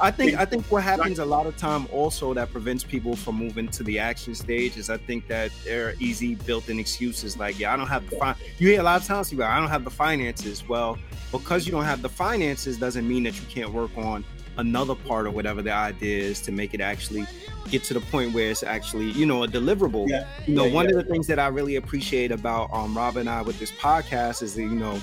I 0.00 0.10
think 0.10 0.38
I 0.38 0.44
think 0.44 0.66
what 0.66 0.82
happens 0.82 1.18
a 1.18 1.24
lot 1.24 1.46
of 1.46 1.56
time 1.56 1.86
also 1.92 2.34
that 2.34 2.52
prevents 2.52 2.84
people 2.84 3.16
from 3.16 3.36
moving 3.36 3.68
to 3.68 3.82
the 3.82 3.98
action 3.98 4.34
stage 4.34 4.76
is 4.76 4.90
I 4.90 4.98
think 4.98 5.28
that 5.28 5.50
there 5.64 5.88
are 5.88 5.94
easy 5.98 6.34
built-in 6.34 6.78
excuses 6.78 7.36
like 7.36 7.58
yeah 7.58 7.72
I 7.72 7.76
don't 7.76 7.86
have 7.86 8.08
the 8.08 8.16
fin-. 8.16 8.34
you 8.58 8.68
hear 8.68 8.80
a 8.80 8.82
lot 8.82 9.00
of 9.00 9.06
times 9.06 9.30
people 9.30 9.44
I 9.44 9.58
don't 9.58 9.68
have 9.68 9.84
the 9.84 9.90
finances. 9.90 10.66
Well, 10.68 10.98
because 11.32 11.66
you 11.66 11.72
don't 11.72 11.84
have 11.84 12.02
the 12.02 12.08
finances 12.08 12.78
doesn't 12.78 13.06
mean 13.06 13.24
that 13.24 13.38
you 13.40 13.46
can't 13.48 13.72
work 13.72 13.96
on 13.96 14.24
another 14.58 14.94
part 14.94 15.26
or 15.26 15.30
whatever 15.30 15.62
the 15.62 15.72
idea 15.72 16.18
is 16.18 16.40
to 16.40 16.52
make 16.52 16.72
it 16.72 16.80
actually 16.80 17.26
get 17.68 17.84
to 17.84 17.94
the 17.94 18.00
point 18.00 18.32
where 18.32 18.50
it's 18.50 18.62
actually 18.62 19.10
you 19.12 19.26
know 19.26 19.42
a 19.42 19.48
deliverable. 19.48 20.08
Yeah. 20.08 20.26
You 20.46 20.54
know, 20.54 20.66
yeah, 20.66 20.72
one 20.72 20.88
yeah. 20.88 20.96
of 20.96 21.04
the 21.04 21.10
things 21.10 21.26
that 21.26 21.38
I 21.38 21.48
really 21.48 21.76
appreciate 21.76 22.30
about 22.32 22.72
um 22.72 22.96
Rob 22.96 23.16
and 23.16 23.28
I 23.28 23.42
with 23.42 23.58
this 23.58 23.72
podcast 23.72 24.42
is 24.42 24.54
that 24.54 24.62
you 24.62 24.70
know 24.70 25.00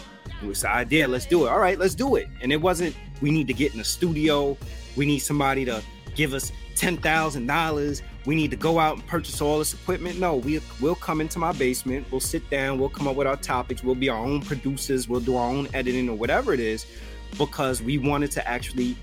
it's 0.50 0.62
the 0.62 0.70
idea. 0.70 1.08
Let's 1.08 1.26
do 1.26 1.46
it. 1.46 1.50
All 1.50 1.60
right, 1.60 1.78
let's 1.78 1.96
do 1.96 2.16
it. 2.16 2.28
And 2.42 2.52
it 2.52 2.62
wasn't 2.62 2.96
we 3.22 3.32
need 3.32 3.48
to 3.48 3.54
get 3.54 3.72
in 3.72 3.78
the 3.78 3.84
studio. 3.84 4.58
We 4.96 5.06
need 5.06 5.20
somebody 5.20 5.66
to 5.66 5.82
give 6.16 6.34
us 6.34 6.52
ten 6.76 6.98
thousand 6.98 7.48
dollars. 7.48 8.02
We 8.26 8.36
need 8.36 8.52
to 8.52 8.58
go 8.58 8.80
out 8.80 8.96
and 8.96 9.08
purchase 9.08 9.42
all 9.42 9.60
this 9.60 9.74
equipment. 9.74 10.20
No, 10.20 10.38
we 10.38 10.62
we'll 10.80 10.96
come 10.96 11.22
into 11.22 11.40
my 11.40 11.52
basement. 11.52 12.08
We'll 12.12 12.22
sit 12.22 12.50
down. 12.50 12.80
We'll 12.80 12.90
come 12.90 13.08
up 13.08 13.16
with 13.16 13.28
our 13.28 13.36
topics. 13.36 13.84
We'll 13.84 13.96
be 13.96 14.10
our 14.10 14.18
own 14.18 14.42
producers. 14.42 15.10
We'll 15.10 15.20
do 15.20 15.36
our 15.36 15.50
own 15.50 15.68
editing 15.74 16.10
or 16.10 16.16
whatever 16.16 16.54
it 16.54 16.60
is, 16.60 16.86
because 17.38 17.82
we 17.82 17.98
wanted 17.98 18.32
to 18.32 18.48
actually 18.48 18.96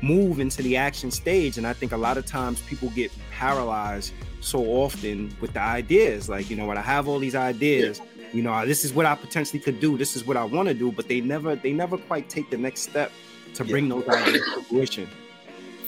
move 0.00 0.38
into 0.40 0.62
the 0.62 0.76
action 0.76 1.10
stage. 1.10 1.58
And 1.58 1.66
I 1.66 1.72
think 1.72 1.92
a 1.92 1.96
lot 1.96 2.16
of 2.16 2.26
times 2.26 2.60
people 2.62 2.90
get 2.90 3.10
paralyzed 3.30 4.12
so 4.40 4.64
often 4.64 5.36
with 5.40 5.52
the 5.52 5.60
ideas. 5.60 6.28
Like, 6.28 6.50
you 6.50 6.56
know, 6.56 6.66
what, 6.66 6.76
I 6.76 6.82
have 6.82 7.08
all 7.08 7.18
these 7.18 7.34
ideas, 7.34 8.00
yeah 8.00 8.17
you 8.32 8.42
know 8.42 8.66
this 8.66 8.84
is 8.84 8.92
what 8.92 9.06
i 9.06 9.14
potentially 9.14 9.58
could 9.58 9.80
do 9.80 9.96
this 9.96 10.16
is 10.16 10.24
what 10.24 10.36
i 10.36 10.44
want 10.44 10.68
to 10.68 10.74
do 10.74 10.92
but 10.92 11.08
they 11.08 11.20
never 11.20 11.56
they 11.56 11.72
never 11.72 11.96
quite 11.96 12.28
take 12.28 12.50
the 12.50 12.56
next 12.56 12.82
step 12.82 13.10
to 13.54 13.64
bring 13.64 13.86
yeah. 13.86 13.94
those 13.94 14.08
ideas 14.08 14.42
to 14.54 14.62
fruition 14.64 15.08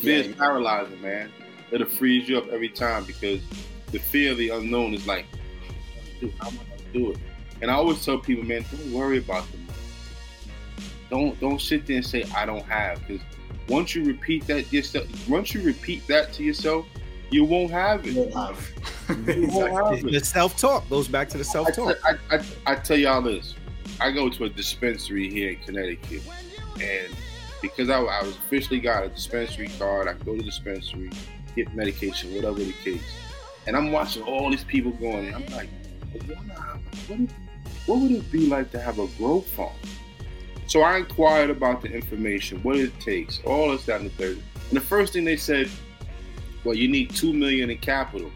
fear 0.00 0.18
yeah. 0.18 0.30
is 0.30 0.34
paralyzing 0.36 1.00
man 1.02 1.30
it'll 1.70 1.88
freeze 1.88 2.28
you 2.28 2.38
up 2.38 2.48
every 2.48 2.68
time 2.68 3.04
because 3.04 3.40
the 3.92 3.98
fear 3.98 4.32
of 4.32 4.38
the 4.38 4.48
unknown 4.50 4.94
is 4.94 5.06
like 5.06 5.26
how 6.38 6.48
am 6.48 6.58
i 6.58 6.76
gonna 6.76 6.92
do 6.92 7.10
it 7.12 7.18
and 7.62 7.70
i 7.70 7.74
always 7.74 8.04
tell 8.04 8.18
people 8.18 8.44
man 8.44 8.64
don't 8.70 8.92
worry 8.92 9.18
about 9.18 9.44
the 9.52 9.58
money 9.58 9.70
don't 11.10 11.40
don't 11.40 11.60
sit 11.60 11.86
there 11.86 11.96
and 11.96 12.06
say 12.06 12.24
i 12.36 12.46
don't 12.46 12.64
have 12.64 12.98
because 13.06 13.22
once 13.68 13.94
you 13.94 14.04
repeat 14.04 14.46
that 14.46 14.72
yourself 14.72 15.06
once 15.28 15.54
you 15.54 15.62
repeat 15.62 16.06
that 16.06 16.32
to 16.32 16.42
yourself 16.42 16.86
you 17.30 17.44
won't 17.44 17.70
have 17.70 18.06
it. 18.06 18.12
You 18.12 18.22
won't 18.22 18.34
have 18.34 20.04
it. 20.04 20.12
The 20.12 20.20
self 20.20 20.56
talk 20.56 20.88
goes 20.88 21.08
back 21.08 21.28
to 21.30 21.38
the 21.38 21.44
self 21.44 21.72
talk. 21.74 21.96
I, 22.04 22.12
I, 22.30 22.36
I, 22.36 22.44
I, 22.66 22.74
tell 22.76 22.96
y'all 22.96 23.22
this. 23.22 23.54
I 24.00 24.10
go 24.10 24.28
to 24.28 24.44
a 24.44 24.48
dispensary 24.48 25.30
here 25.30 25.50
in 25.50 25.56
Connecticut, 25.56 26.22
and 26.80 27.14
because 27.60 27.90
I, 27.90 28.00
I 28.00 28.22
was 28.22 28.36
officially 28.36 28.80
got 28.80 29.04
a 29.04 29.08
dispensary 29.08 29.68
card, 29.78 30.08
I 30.08 30.14
go 30.14 30.32
to 30.32 30.38
the 30.38 30.42
dispensary, 30.42 31.10
get 31.54 31.74
medication, 31.74 32.34
whatever 32.34 32.58
the 32.58 32.72
case. 32.72 33.02
And 33.66 33.76
I'm 33.76 33.92
watching 33.92 34.22
all 34.22 34.50
these 34.50 34.64
people 34.64 34.92
going. 34.92 35.34
I'm 35.34 35.46
like, 35.46 35.68
what, 37.06 37.18
what 37.86 38.00
would 38.00 38.12
it 38.12 38.32
be 38.32 38.46
like 38.46 38.70
to 38.72 38.80
have 38.80 38.98
a 38.98 39.06
grow 39.18 39.40
farm? 39.40 39.72
So 40.66 40.82
I 40.82 40.98
inquired 40.98 41.50
about 41.50 41.82
the 41.82 41.88
information, 41.88 42.62
what 42.62 42.76
it 42.76 42.98
takes, 43.00 43.40
all 43.44 43.72
this, 43.72 43.86
that, 43.86 44.00
and 44.00 44.10
the 44.10 44.14
third. 44.14 44.42
And 44.68 44.76
the 44.76 44.80
first 44.80 45.12
thing 45.12 45.24
they 45.24 45.36
said, 45.36 45.68
well, 46.64 46.74
you 46.74 46.88
need 46.88 47.14
two 47.14 47.32
million 47.32 47.70
in 47.70 47.78
capital, 47.78 48.30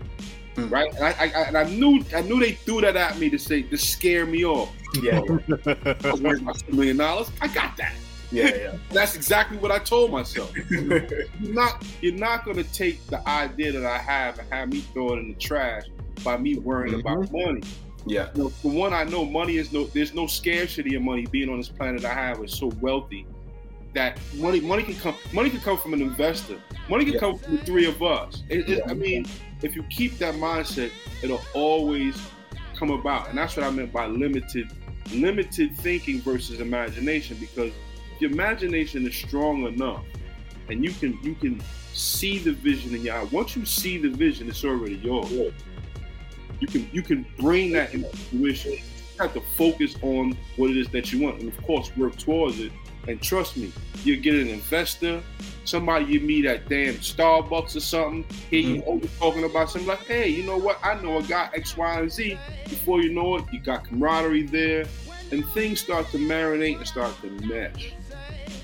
mm. 0.57 0.71
right? 0.71 0.93
And 0.95 1.05
I, 1.05 1.11
I, 1.11 1.27
and 1.45 1.59
I 1.59 1.65
knew 1.65 2.05
I 2.15 2.23
knew 2.23 2.41
they 2.41 2.53
threw 2.53 2.81
that 2.81 2.97
at 2.97 3.19
me 3.19 3.31
to 3.31 3.39
say 3.39 3.63
to 3.63 3.77
scare 3.77 4.27
me 4.27 4.45
off. 4.45 4.73
Yeah, 5.03 5.21
I 5.21 6.11
was 6.11 6.21
worried 6.21 6.43
about 6.43 6.59
two 6.59 6.73
million 6.75 6.97
dollars. 6.97 7.31
I 7.41 7.49
got 7.49 7.77
that. 7.77 7.95
Yeah, 8.31 8.55
yeah. 8.55 8.77
That's 8.91 9.15
exactly 9.15 9.59
what 9.59 9.71
I 9.71 9.79
told 9.79 10.11
myself. 10.11 10.53
you're 10.71 11.23
not 11.41 11.85
you're 12.01 12.15
not 12.15 12.45
gonna 12.45 12.65
take 12.65 13.05
the 13.07 13.27
idea 13.29 13.73
that 13.73 13.85
I 13.85 13.99
have 13.99 14.39
and 14.39 14.53
have 14.53 14.69
me 14.71 14.81
throw 14.81 15.15
it 15.15 15.19
in 15.19 15.29
the 15.29 15.35
trash 15.35 15.85
by 16.23 16.37
me 16.37 16.59
worrying 16.59 16.99
mm-hmm. 16.99 17.07
about 17.07 17.33
money. 17.33 17.63
Yeah. 18.07 18.29
You 18.35 18.45
know, 18.45 18.49
for 18.51 18.71
one, 18.71 18.93
I 18.93 19.05
know 19.05 19.25
money 19.25 19.57
is 19.57 19.73
no. 19.73 19.85
There's 19.85 20.15
no 20.15 20.27
scarcity 20.27 20.95
of 20.95 21.03
money. 21.03 21.27
Being 21.27 21.49
on 21.49 21.59
this 21.59 21.69
planet, 21.69 22.05
I 22.05 22.13
have 22.13 22.43
is 22.45 22.53
so 22.53 22.67
wealthy 22.81 23.27
that 23.95 24.19
money 24.35 24.61
money 24.61 24.83
can 24.83 24.95
come 24.97 25.15
money 25.33 25.49
can 25.49 25.61
come 25.61 25.79
from 25.79 25.95
an 25.95 26.03
investor. 26.03 26.61
Money 26.89 27.05
can 27.05 27.15
yeah. 27.15 27.21
come 27.21 27.39
from 27.39 27.57
the 27.57 27.65
three 27.65 27.87
of 27.87 28.03
us. 28.03 28.43
It, 28.49 28.69
it, 28.69 28.83
I 28.87 28.95
mean, 28.95 29.27
if 29.63 29.75
you 29.75 29.83
keep 29.85 30.19
that 30.19 30.35
mindset, 30.35 30.91
it'll 31.23 31.41
always 31.55 32.21
come 32.77 32.91
about, 32.91 33.29
and 33.29 33.39
that's 33.39 33.57
what 33.57 33.65
I 33.65 33.71
meant 33.71 33.93
by 33.93 34.07
limited 34.07 34.71
limited 35.13 35.77
thinking 35.79 36.21
versus 36.21 36.61
imagination. 36.61 37.37
Because 37.41 37.73
if 38.15 38.21
your 38.21 38.31
imagination 38.31 39.07
is 39.07 39.15
strong 39.15 39.65
enough, 39.67 40.05
and 40.69 40.85
you 40.85 40.91
can 40.91 41.19
you 41.23 41.35
can 41.35 41.63
see 41.93 42.39
the 42.39 42.53
vision 42.53 42.95
in 42.95 43.03
your 43.03 43.17
eye. 43.17 43.25
Once 43.25 43.57
you 43.57 43.65
see 43.65 43.99
the 43.99 44.11
vision, 44.11 44.49
it's 44.49 44.65
already 44.65 44.97
yours. 44.97 45.31
You 46.61 46.67
can 46.67 46.89
you 46.93 47.03
can 47.03 47.25
bring 47.39 47.73
that 47.73 47.95
into 47.95 48.15
fruition. 48.17 48.73
You 48.73 49.21
have 49.21 49.35
to 49.35 49.41
focus 49.57 49.95
on 50.03 50.37
what 50.57 50.71
it 50.71 50.77
is 50.77 50.89
that 50.89 51.13
you 51.13 51.23
want, 51.23 51.41
and 51.41 51.49
of 51.49 51.63
course, 51.63 51.97
work 51.97 52.17
towards 52.17 52.59
it 52.59 52.73
and 53.09 53.21
trust 53.21 53.57
me, 53.57 53.73
you 54.05 54.17
get 54.17 54.35
an 54.35 54.49
investor, 54.49 55.23
somebody 55.65 56.07
you 56.07 56.21
meet 56.21 56.45
at 56.45 56.69
damn 56.69 56.95
Starbucks 56.95 57.77
or 57.77 57.81
something, 57.81 58.25
hear 58.51 58.61
you 58.61 58.83
mm-hmm. 58.83 59.19
talking 59.19 59.45
about 59.45 59.71
something 59.71 59.89
like, 59.89 60.05
hey, 60.05 60.29
you 60.29 60.45
know 60.45 60.59
what? 60.59 60.79
I 60.83 61.01
know 61.01 61.19
a 61.19 61.23
guy 61.23 61.51
X, 61.55 61.77
Y, 61.77 62.01
and 62.01 62.11
Z. 62.11 62.39
Before 62.65 63.01
you 63.01 63.13
know 63.13 63.37
it, 63.37 63.45
you 63.53 63.61
got 63.61 63.85
camaraderie 63.85 64.45
there, 64.45 64.87
and 65.31 65.47
things 65.49 65.81
start 65.81 66.09
to 66.09 66.19
marinate 66.19 66.77
and 66.77 66.87
start 66.87 67.15
to 67.23 67.31
mesh. 67.47 67.93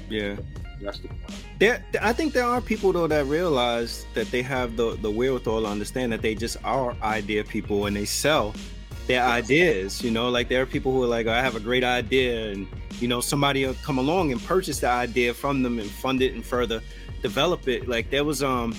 Yeah. 0.08 0.36
That's 0.80 0.98
the 0.98 1.08
point. 1.08 1.44
There, 1.58 1.84
I 2.00 2.14
think 2.14 2.32
there 2.32 2.44
are 2.44 2.60
people 2.62 2.92
though 2.92 3.06
that 3.06 3.26
realize 3.26 4.06
that 4.14 4.30
they 4.30 4.40
have 4.42 4.76
the 4.76 4.96
the 4.96 5.10
wherewithal 5.10 5.60
to 5.60 5.66
understand 5.66 6.10
that 6.12 6.22
they 6.22 6.34
just 6.34 6.56
are 6.64 6.96
idea 7.02 7.44
people 7.44 7.84
and 7.84 7.94
they 7.94 8.06
sell 8.06 8.54
their 9.06 9.22
ideas. 9.22 10.02
You 10.02 10.10
know, 10.10 10.28
like 10.28 10.48
there 10.48 10.62
are 10.62 10.66
people 10.66 10.92
who 10.92 11.02
are 11.02 11.06
like, 11.06 11.26
I 11.26 11.42
have 11.42 11.56
a 11.56 11.60
great 11.60 11.84
idea, 11.84 12.50
and 12.50 12.66
you 13.00 13.08
know, 13.08 13.20
somebody 13.20 13.66
will 13.66 13.74
come 13.82 13.98
along 13.98 14.32
and 14.32 14.42
purchase 14.44 14.80
the 14.80 14.88
idea 14.88 15.34
from 15.34 15.62
them 15.62 15.78
and 15.78 15.90
fund 15.90 16.22
it 16.22 16.34
and 16.34 16.44
further 16.44 16.82
develop 17.22 17.68
it. 17.68 17.88
Like 17.88 18.10
there 18.10 18.24
was 18.24 18.42
um, 18.42 18.74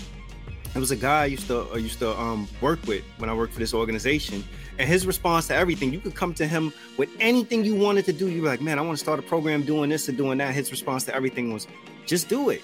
there 0.74 0.80
was 0.80 0.92
a 0.92 0.96
guy 0.96 1.24
I 1.24 1.26
used 1.26 1.48
to 1.48 1.68
I 1.74 1.78
used 1.78 2.00
to 2.00 2.18
um 2.20 2.48
work 2.62 2.80
with 2.88 3.04
when 3.18 3.30
I 3.30 3.34
worked 3.34 3.54
for 3.54 3.60
this 3.60 3.74
organization, 3.74 4.44
and 4.78 4.88
his 4.88 5.06
response 5.06 5.48
to 5.48 5.56
everything, 5.56 5.94
you 5.94 6.00
could 6.00 6.16
come 6.16 6.34
to 6.36 6.48
him 6.48 6.74
with 6.98 7.10
anything 7.20 7.64
you 7.66 7.76
wanted 7.76 8.06
to 8.06 8.14
do. 8.14 8.30
You're 8.30 8.46
like, 8.46 8.62
man, 8.62 8.80
I 8.80 8.82
want 8.82 8.98
to 8.98 9.04
start 9.04 9.20
a 9.20 9.24
program 9.24 9.64
doing 9.64 9.90
this 9.90 10.08
or 10.08 10.14
doing 10.14 10.38
that. 10.40 10.54
His 10.54 10.72
response 10.72 11.04
to 11.06 11.16
everything 11.16 11.54
was, 11.54 11.68
just 12.06 12.30
do 12.30 12.50
it 12.50 12.62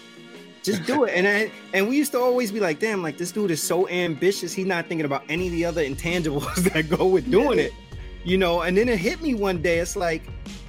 just 0.67 0.85
do 0.85 1.05
it. 1.05 1.13
And 1.15 1.27
I, 1.27 1.51
and 1.73 1.87
we 1.89 1.97
used 1.97 2.11
to 2.11 2.19
always 2.19 2.51
be 2.51 2.59
like, 2.59 2.79
damn, 2.79 3.01
like 3.01 3.17
this 3.17 3.31
dude 3.31 3.49
is 3.49 3.61
so 3.61 3.87
ambitious. 3.89 4.53
He's 4.53 4.67
not 4.67 4.87
thinking 4.87 5.05
about 5.05 5.23
any 5.29 5.47
of 5.47 5.53
the 5.53 5.65
other 5.65 5.83
intangibles 5.83 6.55
that 6.73 6.89
go 6.89 7.07
with 7.07 7.31
doing 7.31 7.57
it, 7.57 7.73
you 8.23 8.37
know. 8.37 8.61
And 8.61 8.77
then 8.77 8.87
it 8.87 8.99
hit 8.99 9.21
me 9.21 9.33
one 9.33 9.61
day. 9.61 9.79
It's 9.79 9.95
like, 9.95 10.23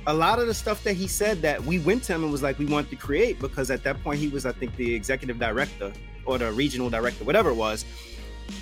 a 0.06 0.14
lot 0.14 0.38
of 0.38 0.46
the 0.46 0.54
stuff 0.54 0.82
that 0.84 0.94
he 0.94 1.06
said 1.06 1.42
that 1.42 1.62
we 1.62 1.78
went 1.80 2.02
to 2.04 2.14
him 2.14 2.22
and 2.22 2.32
was 2.32 2.42
like 2.42 2.58
we 2.58 2.64
want 2.64 2.88
to 2.88 2.96
create 2.96 3.38
because 3.40 3.70
at 3.70 3.84
that 3.84 4.02
point 4.02 4.18
he 4.18 4.28
was 4.28 4.46
I 4.46 4.52
think 4.52 4.74
the 4.76 4.94
executive 4.94 5.38
director 5.38 5.92
or 6.24 6.38
the 6.38 6.50
regional 6.52 6.88
director, 6.88 7.24
whatever 7.24 7.50
it 7.50 7.56
was. 7.56 7.84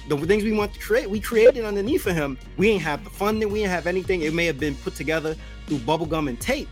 The 0.09 0.16
things 0.16 0.43
we 0.43 0.51
want 0.51 0.74
to 0.74 0.80
create, 0.80 1.09
we 1.09 1.20
created 1.20 1.64
underneath 1.64 2.05
of 2.09 2.16
him. 2.16 2.37
We 2.57 2.70
ain't 2.70 2.82
have 2.82 3.05
the 3.05 3.11
funding, 3.11 3.53
we 3.53 3.61
didn't 3.61 3.70
have 3.70 3.87
anything. 3.87 4.22
It 4.22 4.34
may 4.34 4.47
have 4.47 4.59
been 4.59 4.74
put 4.76 4.97
together 4.97 5.37
through 5.66 5.78
bubblegum 5.78 6.28
and 6.28 6.41
tape. 6.41 6.68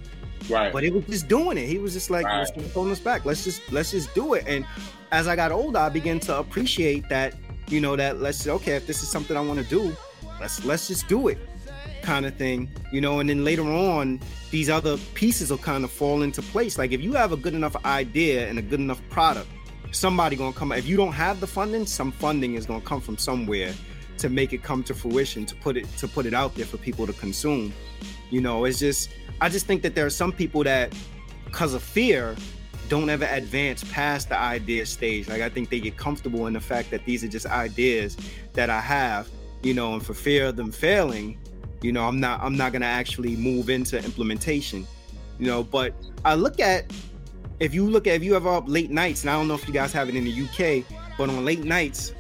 Right. 0.49 0.73
But 0.73 0.85
it 0.85 0.93
was 0.93 1.05
just 1.07 1.29
doing 1.29 1.59
it. 1.59 1.67
He 1.67 1.79
was 1.79 1.93
just 1.93 2.11
like, 2.11 2.27
Right. 2.27 2.47
let's 2.55 2.77
us 2.77 3.01
back. 3.01 3.25
Let's 3.25 3.45
just 3.45 3.61
let's 3.73 3.91
just 3.91 4.15
do 4.15 4.35
it. 4.35 4.45
And 4.47 4.67
as 5.13 5.27
I 5.29 5.37
got 5.37 5.53
older, 5.53 5.79
I 5.79 5.89
began 5.89 6.21
to 6.21 6.39
appreciate 6.39 7.09
that, 7.09 7.35
you 7.69 7.81
know, 7.81 7.97
that 7.97 8.21
let's 8.21 8.47
okay, 8.47 8.73
if 8.73 8.87
this 8.87 9.03
is 9.03 9.09
something 9.09 9.37
I 9.37 9.41
want 9.41 9.61
to 9.61 9.67
do, 9.67 9.97
let's 10.41 10.65
let's 10.65 10.89
just 10.89 11.09
do 11.09 11.29
it 11.29 11.39
kind 12.03 12.27
of 12.27 12.35
thing. 12.37 12.71
You 12.93 13.01
know, 13.01 13.21
and 13.21 13.29
then 13.31 13.45
later 13.45 13.65
on, 13.65 14.21
these 14.51 14.69
other 14.69 14.99
pieces 15.15 15.51
will 15.51 15.59
kind 15.59 15.85
of 15.85 15.91
fall 15.91 16.23
into 16.23 16.43
place. 16.43 16.79
Like 16.79 16.93
if 16.93 17.01
you 17.01 17.13
have 17.15 17.33
a 17.33 17.37
good 17.37 17.55
enough 17.55 17.77
idea 17.85 18.49
and 18.49 18.59
a 18.59 18.63
good 18.63 18.81
enough 18.81 19.01
product, 19.11 19.49
somebody 19.93 20.37
gonna 20.37 20.53
come. 20.53 20.73
If 20.73 20.87
you 20.87 20.97
don't 20.97 21.13
have 21.13 21.41
the 21.41 21.47
funding, 21.47 21.87
some 21.87 22.13
funding 22.13 22.55
is 22.55 22.67
gonna 22.67 22.81
come 22.83 23.01
from 23.01 23.17
somewhere 23.17 23.73
to 24.19 24.29
make 24.29 24.53
it 24.53 24.63
come 24.63 24.83
to 24.85 24.95
fruition, 24.95 25.45
to 25.47 25.55
put 25.57 25.77
it 25.77 25.89
to 25.99 26.07
put 26.07 26.27
it 26.27 26.35
out 26.35 26.55
there 26.55 26.67
for 26.67 26.77
people 26.77 27.07
to 27.07 27.13
consume. 27.15 27.73
You 28.31 28.41
know, 28.41 28.65
it's 28.65 28.79
just 28.79 29.11
I 29.41 29.49
just 29.49 29.67
think 29.67 29.83
that 29.83 29.95
there 29.95 30.07
are 30.07 30.11
some 30.11 30.33
people 30.33 30.65
that, 30.65 30.95
because 31.45 31.75
of 31.75 31.83
fear, 31.83 32.37
don't 32.89 33.09
ever 33.09 33.27
advance 33.31 33.85
past 33.85 34.29
the 34.29 34.39
idea 34.39 34.87
stage. 34.87 35.29
Like 35.29 35.41
I 35.41 35.49
think 35.49 35.71
they 35.71 35.81
get 35.81 35.97
comfortable 35.97 36.47
in 36.47 36.53
the 36.53 36.61
fact 36.61 36.91
that 36.91 37.05
these 37.05 37.25
are 37.25 37.29
just 37.29 37.47
ideas 37.47 38.17
that 38.53 38.71
I 38.71 38.81
have, 38.81 39.29
you 39.63 39.75
know, 39.75 39.95
and 39.95 40.05
for 40.05 40.15
fear 40.15 40.47
of 40.47 40.57
them 40.57 40.71
failing, 40.71 41.39
you 41.83 41.93
know, 41.93 42.05
I'm 42.05 42.21
not 42.21 42.41
I'm 42.43 42.57
not 42.57 42.73
gonna 42.73 42.87
actually 42.87 43.37
move 43.37 43.71
into 43.71 44.03
implementation. 44.03 44.87
You 45.39 45.47
know, 45.47 45.63
but 45.63 45.95
I 46.25 46.35
look 46.35 46.61
at 46.61 46.93
if 47.61 47.75
you 47.75 47.89
look 47.89 48.07
at 48.07 48.15
if 48.15 48.23
you 48.23 48.37
ever 48.37 48.49
up 48.49 48.65
late 48.67 48.91
nights, 48.91 49.23
and 49.23 49.31
I 49.31 49.35
don't 49.35 49.49
know 49.49 49.55
if 49.55 49.67
you 49.67 49.75
guys 49.75 49.93
have 49.93 50.09
it 50.09 50.17
in 50.17 50.25
the 50.25 50.33
UK, 50.33 50.85
but 51.19 51.29
on 51.29 51.45
late 51.45 51.65
nights, 51.65 52.13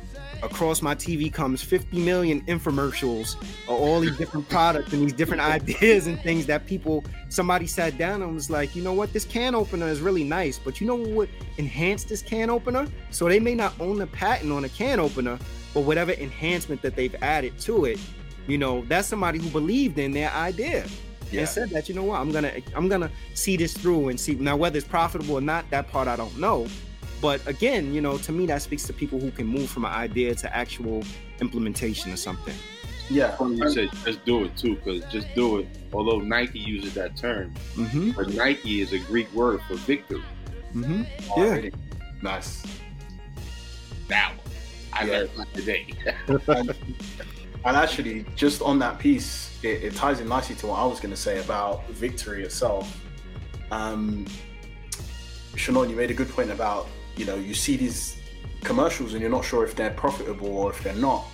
across 0.45 0.82
my 0.82 0.95
TV 0.95 1.32
comes 1.32 1.62
50 1.62 1.99
million 2.01 2.42
infomercials 2.42 3.36
of 3.64 3.70
all 3.70 4.01
these 4.01 4.16
different 4.16 4.49
products 4.49 4.92
and 4.92 5.03
these 5.03 5.12
different 5.12 5.42
ideas 5.57 6.07
and 6.07 6.20
things 6.20 6.47
that 6.47 6.66
people 6.66 7.05
somebody 7.28 7.66
sat 7.66 7.97
down 7.99 8.22
and 8.22 8.34
was 8.34 8.51
like, 8.51 8.76
you 8.76 8.82
know 8.82 8.92
what, 8.92 9.12
this 9.12 9.24
can 9.24 9.55
opener 9.55 9.88
is 9.88 10.01
really 10.01 10.24
nice, 10.24 10.59
but 10.59 10.80
you 10.80 10.86
know 10.86 10.95
what 10.97 11.09
would 11.11 11.28
enhance 11.59 12.05
this 12.05 12.22
can 12.22 12.51
opener? 12.51 12.86
So 13.11 13.28
they 13.28 13.40
may 13.40 13.55
not 13.55 13.72
own 13.80 13.99
the 13.99 14.07
patent 14.07 14.53
on 14.53 14.64
a 14.64 14.68
can 14.68 15.01
opener, 15.01 15.38
but 15.72 15.80
whatever 15.80 16.12
enhancement 16.12 16.82
that 16.82 16.95
they've 16.97 17.14
added 17.22 17.59
to 17.61 17.86
it, 17.86 17.99
you 18.47 18.59
know, 18.59 18.84
that's 18.88 19.09
somebody 19.09 19.38
who 19.38 19.49
believed 19.49 19.99
in 19.99 20.12
their 20.12 20.30
idea 20.32 20.86
Yeah. 21.30 21.40
and 21.40 21.49
said 21.49 21.70
that, 21.70 21.88
you 21.88 21.95
know 21.95 22.05
what, 22.05 22.20
I'm 22.20 22.30
gonna 22.30 22.53
I'm 22.76 22.88
gonna 22.88 23.11
see 23.34 23.57
this 23.57 23.72
through 23.74 24.09
and 24.11 24.20
see 24.20 24.34
now 24.34 24.57
whether 24.57 24.76
it's 24.78 24.86
profitable 24.86 25.36
or 25.36 25.40
not, 25.40 25.68
that 25.70 25.88
part 25.90 26.07
I 26.09 26.16
don't 26.16 26.36
know. 26.38 26.66
But 27.25 27.47
again, 27.47 27.95
you 27.95 28.03
know, 28.03 28.18
to 28.18 28.33
me 28.33 28.45
that 28.49 28.61
speaks 28.61 28.83
to 28.83 28.93
people 28.93 29.18
who 29.18 29.31
can 29.31 29.47
move 29.47 29.70
from 29.70 29.87
an 29.87 29.93
idea 29.93 30.35
to 30.35 30.55
actual 30.55 31.03
implementation 31.41 32.12
or 32.12 32.16
something. 32.16 32.55
Yeah. 33.09 33.35
Funny 33.37 33.57
you 33.57 33.70
said 33.70 33.89
just 34.05 34.22
do 34.27 34.45
it 34.45 34.55
too, 34.59 34.75
because 34.77 35.03
just 35.11 35.29
do 35.35 35.57
it. 35.61 35.68
Although 35.95 36.18
Nike 36.20 36.59
uses 36.59 36.93
that 36.93 37.16
term, 37.16 37.55
Mm-hmm. 37.77 38.11
but 38.11 38.29
Nike 38.35 38.83
is 38.83 38.93
a 38.93 38.99
Greek 38.99 39.33
word 39.33 39.62
for 39.66 39.77
victory. 39.77 40.20
Mm-hmm. 40.75 41.05
Yeah. 41.41 41.45
really? 41.55 41.72
Nice. 42.20 42.62
That 44.09 44.33
one. 44.37 44.47
I 44.93 45.05
Yeah. 45.07 45.12
learned 45.12 45.31
that 45.39 45.55
today. 45.55 45.87
And 47.66 47.79
actually, 47.79 48.27
just 48.37 48.61
on 48.61 48.79
that 48.81 48.99
piece, 48.99 49.59
it, 49.62 49.83
it 49.85 49.95
ties 49.95 50.20
in 50.20 50.29
nicely 50.29 50.57
to 50.57 50.66
what 50.66 50.79
I 50.79 50.85
was 50.85 51.01
going 51.01 51.14
to 51.14 51.20
say 51.29 51.41
about 51.41 51.89
victory 51.89 52.43
itself. 52.43 53.03
Um, 53.70 54.27
Shannon, 55.57 55.89
you 55.89 55.97
made 55.97 56.11
a 56.11 56.14
good 56.14 56.29
point 56.29 56.51
about, 56.51 56.87
you 57.16 57.24
know, 57.24 57.36
you 57.36 57.54
see 57.54 57.76
these 57.76 58.18
commercials 58.62 59.12
and 59.12 59.20
you're 59.20 59.30
not 59.30 59.44
sure 59.44 59.64
if 59.64 59.74
they're 59.76 59.90
profitable 59.90 60.56
or 60.56 60.70
if 60.70 60.82
they're 60.82 60.94
not. 60.94 61.24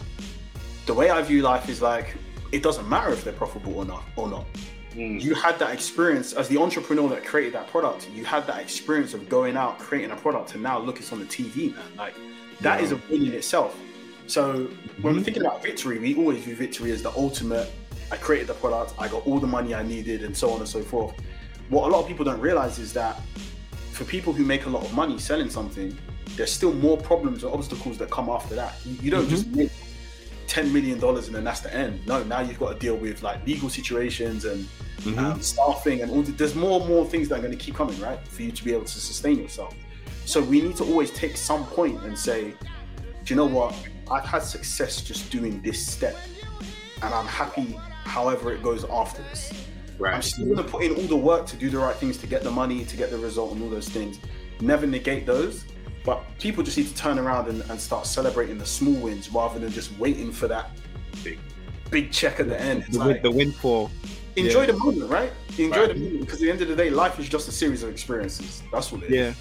The 0.87 0.95
way 0.95 1.11
I 1.11 1.23
view 1.23 1.43
life 1.43 1.69
is 1.69 1.81
like, 1.81 2.17
it 2.53 2.63
doesn't 2.63 2.89
matter 2.89 3.11
if 3.11 3.25
they're 3.25 3.33
profitable 3.33 3.79
or 3.79 3.85
not, 3.85 4.03
or 4.17 4.29
not. 4.29 4.47
Mm. 4.95 5.23
You 5.23 5.35
had 5.35 5.59
that 5.61 5.73
experience 5.73 6.33
as 6.33 6.49
the 6.49 6.59
entrepreneur 6.59 7.09
that 7.11 7.25
created 7.25 7.55
that 7.55 7.69
product. 7.69 8.11
You 8.13 8.25
had 8.25 8.47
that 8.49 8.61
experience 8.61 9.15
of 9.15 9.29
going 9.29 9.57
out, 9.57 9.79
creating 9.79 10.11
a 10.11 10.17
product, 10.17 10.55
and 10.55 10.63
now 10.63 10.79
look, 10.81 10.99
it's 10.99 11.13
on 11.13 11.21
the 11.21 11.27
TV, 11.27 11.75
man. 11.75 11.85
Like, 11.97 12.15
that 12.61 12.81
is 12.81 12.93
a 12.93 12.97
win 13.09 13.27
in 13.27 13.33
itself. 13.33 13.79
So 14.27 14.69
when 15.01 15.17
we're 15.17 15.23
thinking 15.23 15.45
about 15.45 15.63
victory, 15.63 15.99
we 15.99 16.17
always 16.17 16.43
view 16.45 16.57
victory 16.57 16.91
as 16.91 17.03
the 17.03 17.11
ultimate. 17.13 17.71
I 18.13 18.17
created 18.17 18.49
the 18.49 18.55
product, 18.55 18.95
I 18.99 19.07
got 19.07 19.25
all 19.27 19.39
the 19.39 19.47
money 19.47 19.75
I 19.75 19.85
needed, 19.85 20.25
and 20.25 20.37
so 20.37 20.51
on 20.51 20.59
and 20.59 20.69
so 20.69 20.83
forth. 20.83 21.15
What 21.69 21.89
a 21.89 21.93
lot 21.93 22.03
of 22.03 22.09
people 22.09 22.25
don't 22.25 22.41
realize 22.41 22.81
is 22.81 22.93
that 22.95 23.21
for 24.01 24.07
people 24.07 24.33
who 24.33 24.47
make 24.47 24.65
a 24.65 24.71
lot 24.71 24.83
of 24.83 24.95
money 24.95 25.19
selling 25.19 25.51
something, 25.51 25.95
there's 26.35 26.51
still 26.51 26.73
more 26.73 26.97
problems 26.97 27.45
or 27.45 27.53
obstacles 27.53 27.99
that 27.99 28.11
come 28.11 28.31
after 28.31 28.55
that. 28.55 28.75
You, 28.87 28.97
you 29.03 29.11
don't 29.11 29.29
just 29.29 29.47
make 29.49 29.71
ten 30.47 30.73
million 30.73 30.99
dollars 30.99 31.27
and 31.27 31.37
then 31.37 31.45
that's 31.45 31.61
the 31.61 31.73
end. 31.75 32.07
No, 32.07 32.23
now 32.23 32.41
you've 32.41 32.59
got 32.59 32.73
to 32.73 32.79
deal 32.79 32.97
with 32.97 33.23
like 33.23 33.47
legal 33.47 33.69
situations 33.69 34.47
and 34.47 34.67
um, 35.19 35.43
staffing 35.43 36.01
and 36.01 36.11
all. 36.11 36.23
The, 36.23 36.33
there's 36.33 36.55
more 36.55 36.81
and 36.81 36.89
more 36.89 37.05
things 37.05 37.29
that 37.29 37.41
are 37.41 37.43
going 37.43 37.53
to 37.53 37.59
keep 37.59 37.75
coming, 37.75 38.01
right, 38.01 38.27
for 38.27 38.41
you 38.41 38.53
to 38.53 38.65
be 38.65 38.73
able 38.73 38.87
to 38.87 39.01
sustain 39.01 39.39
yourself. 39.39 39.75
So 40.25 40.43
we 40.43 40.63
need 40.63 40.77
to 40.77 40.85
always 40.85 41.11
take 41.11 41.37
some 41.37 41.67
point 41.67 42.03
and 42.03 42.19
say, 42.19 42.55
do 43.25 43.35
you 43.35 43.37
know 43.37 43.45
what? 43.45 43.75
I've 44.11 44.25
had 44.25 44.43
success 44.43 45.03
just 45.03 45.31
doing 45.31 45.61
this 45.61 45.87
step, 45.87 46.17
and 47.03 47.13
I'm 47.13 47.27
happy 47.27 47.79
however 48.05 48.51
it 48.55 48.63
goes 48.63 48.87
after 48.87 49.21
this. 49.25 49.53
I'm 50.15 50.23
still 50.23 50.47
going 50.47 50.57
to 50.57 50.65
put 50.65 50.83
in 50.83 50.93
all 50.93 51.03
the 51.03 51.17
work 51.17 51.47
to 51.47 51.57
do 51.57 51.71
the 51.71 51.79
right 51.79 51.95
things 51.97 52.17
to 52.19 52.27
get 52.27 52.43
the 52.43 52.51
money, 52.51 52.85
to 52.85 52.97
get 52.97 53.11
the 53.11 53.19
result, 53.19 53.53
and 53.53 53.63
all 53.63 53.69
those 53.69 53.89
things. 53.89 54.19
Never 54.61 54.87
negate 54.87 55.27
those, 55.27 55.65
but 56.05 56.23
people 56.39 56.63
just 56.63 56.77
need 56.77 56.89
to 56.89 56.95
turn 56.95 57.19
around 57.19 57.49
and, 57.49 57.63
and 57.71 57.81
start 57.81 58.07
celebrating 58.07 58.59
the 58.59 58.67
small 58.67 58.95
wins 58.95 59.31
rather 59.33 59.59
than 59.59 59.71
just 59.71 59.97
waiting 59.99 60.33
for 60.33 60.49
that 60.49 60.71
big, 61.23 61.39
big 61.91 62.11
check 62.13 62.41
at 62.41 62.49
the 62.49 62.61
end. 62.61 62.85
The, 62.91 62.99
like, 62.99 63.09
win- 63.09 63.23
the 63.23 63.31
windfall. 63.31 63.91
Enjoy 64.41 64.61
yeah. 64.61 64.67
the 64.67 64.73
moment, 64.75 65.11
right? 65.11 65.33
Enjoy 65.59 65.81
Right. 65.81 65.89
the 65.89 65.95
moment 65.95 66.21
because 66.21 66.35
at 66.37 66.41
the 66.41 66.51
end 66.51 66.63
of 66.63 66.69
the 66.69 66.77
day, 66.77 66.91
life 66.91 67.19
is 67.19 67.29
just 67.29 67.49
a 67.49 67.53
series 67.53 67.83
of 67.83 67.91
experiences. 67.91 68.63
That's 68.73 68.91
what 68.93 69.03
it 69.03 69.11
is. 69.13 69.17
Yeah. 69.17 69.35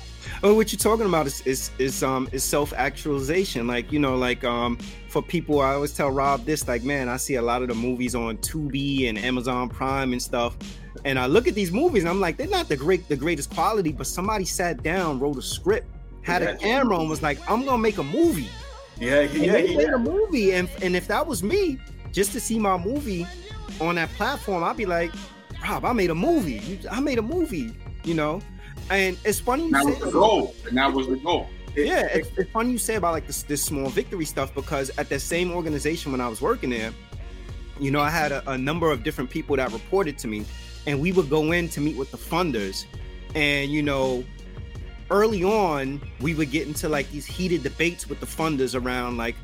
Oh, 0.43 0.53
what 0.53 0.71
you're 0.71 0.77
talking 0.79 1.05
about 1.05 1.27
is 1.27 1.41
is 1.41 1.71
is 1.79 2.03
um 2.03 2.27
is 2.31 2.43
self 2.43 2.73
actualization. 2.73 3.67
Like 3.67 3.91
you 3.91 3.99
know, 3.99 4.15
like 4.15 4.43
um 4.43 4.77
for 5.07 5.21
people, 5.21 5.59
I 5.61 5.73
always 5.73 5.93
tell 5.93 6.11
Rob 6.11 6.45
this. 6.45 6.67
Like, 6.67 6.83
man, 6.83 7.09
I 7.09 7.17
see 7.17 7.35
a 7.35 7.41
lot 7.41 7.61
of 7.61 7.67
the 7.69 7.75
movies 7.75 8.15
on 8.15 8.37
Tubi 8.37 9.09
and 9.09 9.17
Amazon 9.17 9.69
Prime 9.69 10.11
and 10.11 10.21
stuff, 10.21 10.57
and 11.05 11.17
I 11.17 11.25
look 11.25 11.47
at 11.47 11.55
these 11.55 11.71
movies 11.71 12.03
and 12.03 12.09
I'm 12.09 12.19
like, 12.19 12.37
they're 12.37 12.47
not 12.47 12.67
the 12.69 12.77
great 12.77 13.07
the 13.07 13.15
greatest 13.15 13.49
quality, 13.53 13.91
but 13.91 14.07
somebody 14.07 14.45
sat 14.45 14.83
down, 14.83 15.19
wrote 15.19 15.37
a 15.37 15.41
script, 15.41 15.87
had 16.21 16.41
a 16.43 16.55
camera, 16.57 16.99
and 16.99 17.09
was 17.09 17.21
like, 17.23 17.39
I'm 17.49 17.65
gonna 17.65 17.77
make 17.81 17.97
a 17.97 18.03
movie. 18.03 18.49
Yeah, 18.99 19.21
And 19.21 19.31
they 19.31 19.69
yeah. 19.69 19.77
made 19.77 19.89
a 19.89 19.97
movie, 19.97 20.51
and 20.53 20.69
and 20.81 20.95
if 20.95 21.07
that 21.07 21.25
was 21.25 21.41
me, 21.41 21.79
just 22.11 22.33
to 22.33 22.39
see 22.39 22.59
my 22.59 22.77
movie 22.77 23.25
on 23.81 23.95
that 23.95 24.09
platform, 24.13 24.63
I'd 24.63 24.77
be 24.77 24.85
like, 24.85 25.11
Rob, 25.63 25.85
I 25.85 25.93
made 25.93 26.09
a 26.09 26.15
movie. 26.15 26.79
I 26.89 26.99
made 26.99 27.17
a 27.17 27.21
movie. 27.23 27.73
You 28.05 28.13
know, 28.13 28.41
and 28.89 29.17
it's 29.25 29.39
funny 29.41 29.65
you 29.65 29.71
That 29.71 29.83
say 29.83 29.89
was 29.91 29.99
the 29.99 30.11
goal, 30.11 30.55
and 30.67 30.77
that 30.77 30.93
was 30.93 31.07
the 31.07 31.17
goal. 31.17 31.47
It- 31.75 31.85
yeah, 31.87 32.07
it's, 32.07 32.29
it's 32.37 32.49
funny 32.51 32.71
you 32.71 32.77
say 32.77 32.95
about 32.95 33.11
like 33.11 33.27
this, 33.27 33.43
this 33.43 33.61
small 33.61 33.89
victory 33.89 34.25
stuff 34.25 34.55
because 34.55 34.89
at 34.97 35.09
that 35.09 35.19
same 35.19 35.51
organization 35.51 36.11
when 36.13 36.21
I 36.21 36.27
was 36.29 36.41
working 36.41 36.69
there, 36.69 36.93
you 37.79 37.91
know, 37.91 37.99
I 37.99 38.09
had 38.09 38.31
a, 38.31 38.49
a 38.51 38.57
number 38.57 38.89
of 38.89 39.03
different 39.03 39.29
people 39.29 39.55
that 39.57 39.71
reported 39.73 40.17
to 40.19 40.27
me, 40.27 40.45
and 40.87 40.99
we 41.01 41.11
would 41.11 41.29
go 41.29 41.51
in 41.51 41.67
to 41.69 41.81
meet 41.81 41.97
with 41.97 42.09
the 42.09 42.17
funders, 42.17 42.85
and 43.35 43.69
you 43.69 43.83
know, 43.83 44.23
early 45.11 45.43
on 45.43 46.01
we 46.21 46.33
would 46.35 46.51
get 46.51 46.67
into 46.67 46.87
like 46.87 47.11
these 47.11 47.25
heated 47.25 47.63
debates 47.63 48.07
with 48.07 48.19
the 48.21 48.25
funders 48.25 48.79
around 48.81 49.17
like 49.17 49.35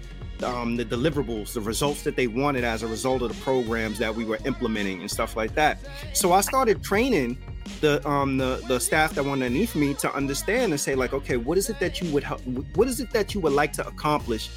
um, 0.44 0.76
the 0.76 0.86
deliverables, 0.86 1.54
the 1.54 1.62
results 1.62 2.04
that 2.04 2.16
they 2.16 2.28
wanted 2.28 2.64
as 2.64 2.84
a 2.84 2.88
result 2.88 3.22
of 3.22 3.30
the 3.30 3.42
programs 3.42 3.98
that 4.00 4.14
we 4.14 4.26
were 4.26 4.40
implementing 4.46 5.02
and 5.02 5.10
stuff 5.10 5.36
like 5.36 5.56
that. 5.56 5.80
So 6.14 6.34
I 6.34 6.42
started 6.42 6.84
training 6.84 7.38
the 7.82 8.08
um 8.08 8.38
the 8.38 8.62
the 8.68 8.80
staff 8.80 9.14
that 9.16 9.24
were 9.24 9.32
underneath 9.32 9.76
me 9.76 9.94
to 9.96 10.14
understand 10.14 10.72
and 10.72 10.80
say 10.80 10.96
like 10.96 11.14
okay 11.14 11.38
what 11.38 11.58
is 11.58 11.70
it 11.70 11.80
that 11.80 12.00
you 12.00 12.12
would 12.14 12.24
help 12.24 12.40
what 12.76 12.88
is 12.88 13.00
it 13.00 13.10
that 13.12 13.34
you 13.34 13.42
would 13.42 13.54
like 13.54 13.74
to 13.74 13.86
accomplish 13.88 14.50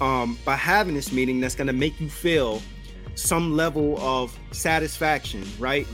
um 0.00 0.36
by 0.44 0.56
having 0.56 0.94
this 0.94 1.12
meeting 1.12 1.40
that's 1.40 1.54
going 1.54 1.66
to 1.66 1.72
make 1.72 2.00
you 2.00 2.10
feel 2.10 2.60
some 3.14 3.56
level 3.56 3.98
of 4.00 4.36
satisfaction 4.50 5.44
right 5.58 5.86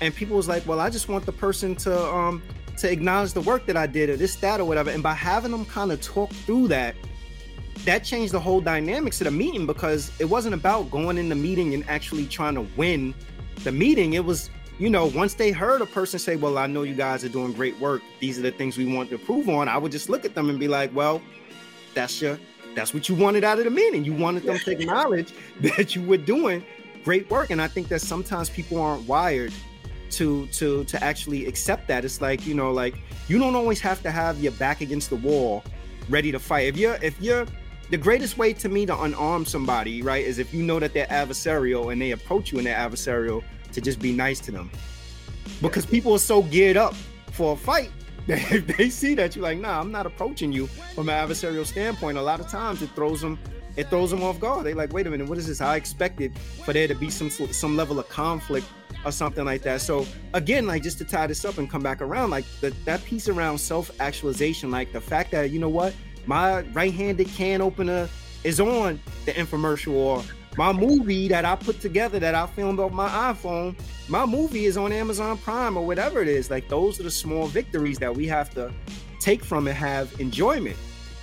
and 0.00 0.14
people 0.14 0.36
was 0.36 0.48
like 0.48 0.66
well 0.66 0.80
i 0.80 0.90
just 0.90 1.08
want 1.08 1.24
the 1.24 1.32
person 1.32 1.74
to 1.74 1.98
um 2.06 2.42
to 2.76 2.90
acknowledge 2.90 3.32
the 3.32 3.40
work 3.40 3.64
that 3.64 3.76
i 3.76 3.86
did 3.86 4.10
or 4.10 4.16
this 4.16 4.36
that 4.36 4.60
or 4.60 4.66
whatever 4.66 4.90
and 4.90 5.02
by 5.02 5.14
having 5.14 5.50
them 5.50 5.64
kind 5.64 5.90
of 5.90 6.00
talk 6.02 6.30
through 6.30 6.68
that 6.68 6.94
that 7.84 8.04
changed 8.04 8.32
the 8.32 8.40
whole 8.40 8.60
dynamics 8.60 9.20
of 9.20 9.26
the 9.26 9.30
meeting 9.30 9.66
because 9.66 10.10
it 10.18 10.24
wasn't 10.24 10.54
about 10.54 10.90
going 10.90 11.18
in 11.18 11.28
the 11.28 11.34
meeting 11.34 11.74
and 11.74 11.88
actually 11.88 12.26
trying 12.26 12.54
to 12.54 12.66
win 12.76 13.14
the 13.64 13.72
meeting 13.72 14.14
it 14.14 14.24
was 14.24 14.50
you 14.78 14.90
know 14.90 15.06
once 15.06 15.34
they 15.34 15.50
heard 15.50 15.80
a 15.80 15.86
person 15.86 16.18
say 16.18 16.36
well 16.36 16.58
i 16.58 16.66
know 16.66 16.82
you 16.82 16.94
guys 16.94 17.24
are 17.24 17.28
doing 17.28 17.52
great 17.52 17.78
work 17.78 18.02
these 18.20 18.38
are 18.38 18.42
the 18.42 18.50
things 18.50 18.76
we 18.76 18.86
want 18.92 19.08
to 19.08 19.16
improve 19.16 19.48
on 19.48 19.68
i 19.68 19.78
would 19.78 19.92
just 19.92 20.08
look 20.08 20.24
at 20.24 20.34
them 20.34 20.50
and 20.50 20.58
be 20.58 20.68
like 20.68 20.94
well 20.94 21.20
that's 21.94 22.20
your 22.20 22.38
that's 22.74 22.92
what 22.92 23.08
you 23.08 23.14
wanted 23.14 23.44
out 23.44 23.58
of 23.58 23.64
the 23.64 23.70
meeting 23.70 24.04
you 24.04 24.12
wanted 24.12 24.42
them 24.42 24.58
to 24.58 24.70
acknowledge 24.70 25.32
that 25.60 25.94
you 25.94 26.02
were 26.02 26.16
doing 26.16 26.64
great 27.04 27.28
work 27.30 27.50
and 27.50 27.62
i 27.62 27.68
think 27.68 27.88
that 27.88 28.00
sometimes 28.00 28.50
people 28.50 28.80
aren't 28.80 29.06
wired 29.08 29.52
to 30.10 30.46
to 30.48 30.84
to 30.84 31.02
actually 31.02 31.46
accept 31.46 31.88
that. 31.88 32.04
It's 32.04 32.20
like 32.20 32.46
you 32.46 32.54
know, 32.54 32.72
like 32.72 32.96
you 33.28 33.38
don't 33.38 33.54
always 33.54 33.80
have 33.80 34.02
to 34.02 34.10
have 34.10 34.40
your 34.42 34.52
back 34.52 34.80
against 34.80 35.10
the 35.10 35.16
wall, 35.16 35.64
ready 36.08 36.32
to 36.32 36.38
fight. 36.38 36.66
If 36.66 36.76
you're 36.76 36.98
if 37.02 37.20
you're 37.20 37.46
the 37.90 37.96
greatest 37.96 38.36
way 38.36 38.52
to 38.54 38.68
me 38.68 38.86
to 38.86 38.92
unarm 38.94 39.46
somebody, 39.46 40.02
right, 40.02 40.24
is 40.24 40.38
if 40.38 40.52
you 40.52 40.62
know 40.62 40.80
that 40.80 40.92
they're 40.92 41.06
adversarial 41.06 41.92
and 41.92 42.00
they 42.00 42.10
approach 42.12 42.52
you 42.52 42.58
and 42.58 42.66
they're 42.66 42.76
adversarial 42.76 43.44
to 43.72 43.80
just 43.80 44.00
be 44.00 44.12
nice 44.12 44.40
to 44.40 44.52
them. 44.52 44.70
Because 45.62 45.86
people 45.86 46.12
are 46.12 46.18
so 46.18 46.42
geared 46.42 46.76
up 46.76 46.94
for 47.32 47.52
a 47.52 47.56
fight 47.56 47.90
that 48.26 48.40
if 48.52 48.66
they 48.76 48.90
see 48.90 49.14
that 49.14 49.36
you're 49.36 49.42
like, 49.42 49.58
nah, 49.58 49.80
I'm 49.80 49.92
not 49.92 50.06
approaching 50.06 50.52
you 50.52 50.66
from 50.94 51.08
an 51.08 51.28
adversarial 51.28 51.64
standpoint, 51.64 52.18
a 52.18 52.22
lot 52.22 52.40
of 52.40 52.48
times 52.48 52.82
it 52.82 52.90
throws 52.90 53.20
them 53.20 53.38
it 53.76 53.90
throws 53.90 54.10
them 54.10 54.22
off 54.22 54.40
guard. 54.40 54.64
They're 54.64 54.74
like, 54.74 54.94
wait 54.94 55.06
a 55.06 55.10
minute, 55.10 55.28
what 55.28 55.36
is 55.36 55.46
this? 55.46 55.60
I 55.60 55.76
expected 55.76 56.36
for 56.64 56.72
there 56.72 56.88
to 56.88 56.94
be 56.94 57.10
some 57.10 57.30
some 57.30 57.76
level 57.76 57.98
of 57.98 58.08
conflict 58.08 58.66
or 59.04 59.12
something 59.12 59.44
like 59.44 59.62
that. 59.62 59.82
So 59.82 60.06
again, 60.32 60.66
like 60.66 60.82
just 60.82 60.98
to 60.98 61.04
tie 61.04 61.26
this 61.26 61.44
up 61.44 61.58
and 61.58 61.70
come 61.70 61.82
back 61.82 62.00
around, 62.00 62.30
like 62.30 62.46
the, 62.60 62.70
that 62.86 63.04
piece 63.04 63.28
around 63.28 63.58
self-actualization, 63.58 64.70
like 64.70 64.92
the 64.92 65.00
fact 65.00 65.30
that 65.32 65.50
you 65.50 65.58
know 65.58 65.68
what, 65.68 65.94
my 66.26 66.60
right-handed 66.72 67.28
can 67.28 67.60
opener 67.60 68.08
is 68.44 68.60
on 68.60 69.00
the 69.24 69.32
infomercial 69.32 69.92
or 69.94 70.22
my 70.56 70.72
movie 70.72 71.28
that 71.28 71.44
I 71.44 71.56
put 71.56 71.80
together 71.80 72.18
that 72.18 72.34
I 72.34 72.46
filmed 72.46 72.80
off 72.80 72.92
my 72.92 73.08
iPhone, 73.08 73.78
my 74.08 74.24
movie 74.24 74.64
is 74.64 74.76
on 74.76 74.92
Amazon 74.92 75.36
Prime 75.38 75.76
or 75.76 75.86
whatever 75.86 76.22
it 76.22 76.28
is. 76.28 76.50
Like 76.50 76.68
those 76.68 76.98
are 76.98 77.02
the 77.02 77.10
small 77.10 77.46
victories 77.46 77.98
that 77.98 78.14
we 78.14 78.26
have 78.26 78.50
to 78.50 78.72
take 79.20 79.44
from 79.44 79.66
and 79.66 79.76
have 79.76 80.18
enjoyment 80.20 80.76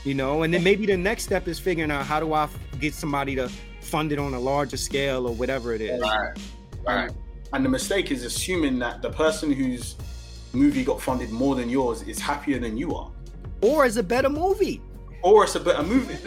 you 0.03 0.13
know? 0.13 0.43
And 0.43 0.53
then 0.53 0.63
maybe 0.63 0.85
the 0.85 0.97
next 0.97 1.23
step 1.23 1.47
is 1.47 1.59
figuring 1.59 1.91
out 1.91 2.05
how 2.05 2.19
do 2.19 2.33
i 2.33 2.47
get 2.79 2.93
somebody 2.93 3.35
to 3.35 3.49
fund 3.81 4.11
it 4.11 4.19
on 4.19 4.33
a 4.33 4.39
larger 4.39 4.77
scale 4.77 5.27
or 5.27 5.33
whatever 5.33 5.73
it 5.73 5.81
is. 5.81 6.01
Right 6.01 6.37
right. 6.85 7.11
And 7.53 7.63
the 7.63 7.69
mistake 7.69 8.11
is 8.11 8.23
assuming 8.23 8.79
that 8.79 9.01
the 9.01 9.11
person 9.11 9.51
whose 9.51 9.95
movie 10.53 10.83
got 10.83 11.01
funded 11.01 11.29
more 11.31 11.55
than 11.55 11.69
yours 11.69 12.01
is 12.03 12.19
happier 12.19 12.59
than 12.59 12.77
you 12.77 12.95
are. 12.95 13.11
Or 13.61 13.85
is 13.85 13.97
a 13.97 14.03
better 14.03 14.29
movie 14.29 14.81
or 15.23 15.43
it's 15.43 15.55
a 15.55 15.59
better 15.59 15.83
movie 15.83 16.17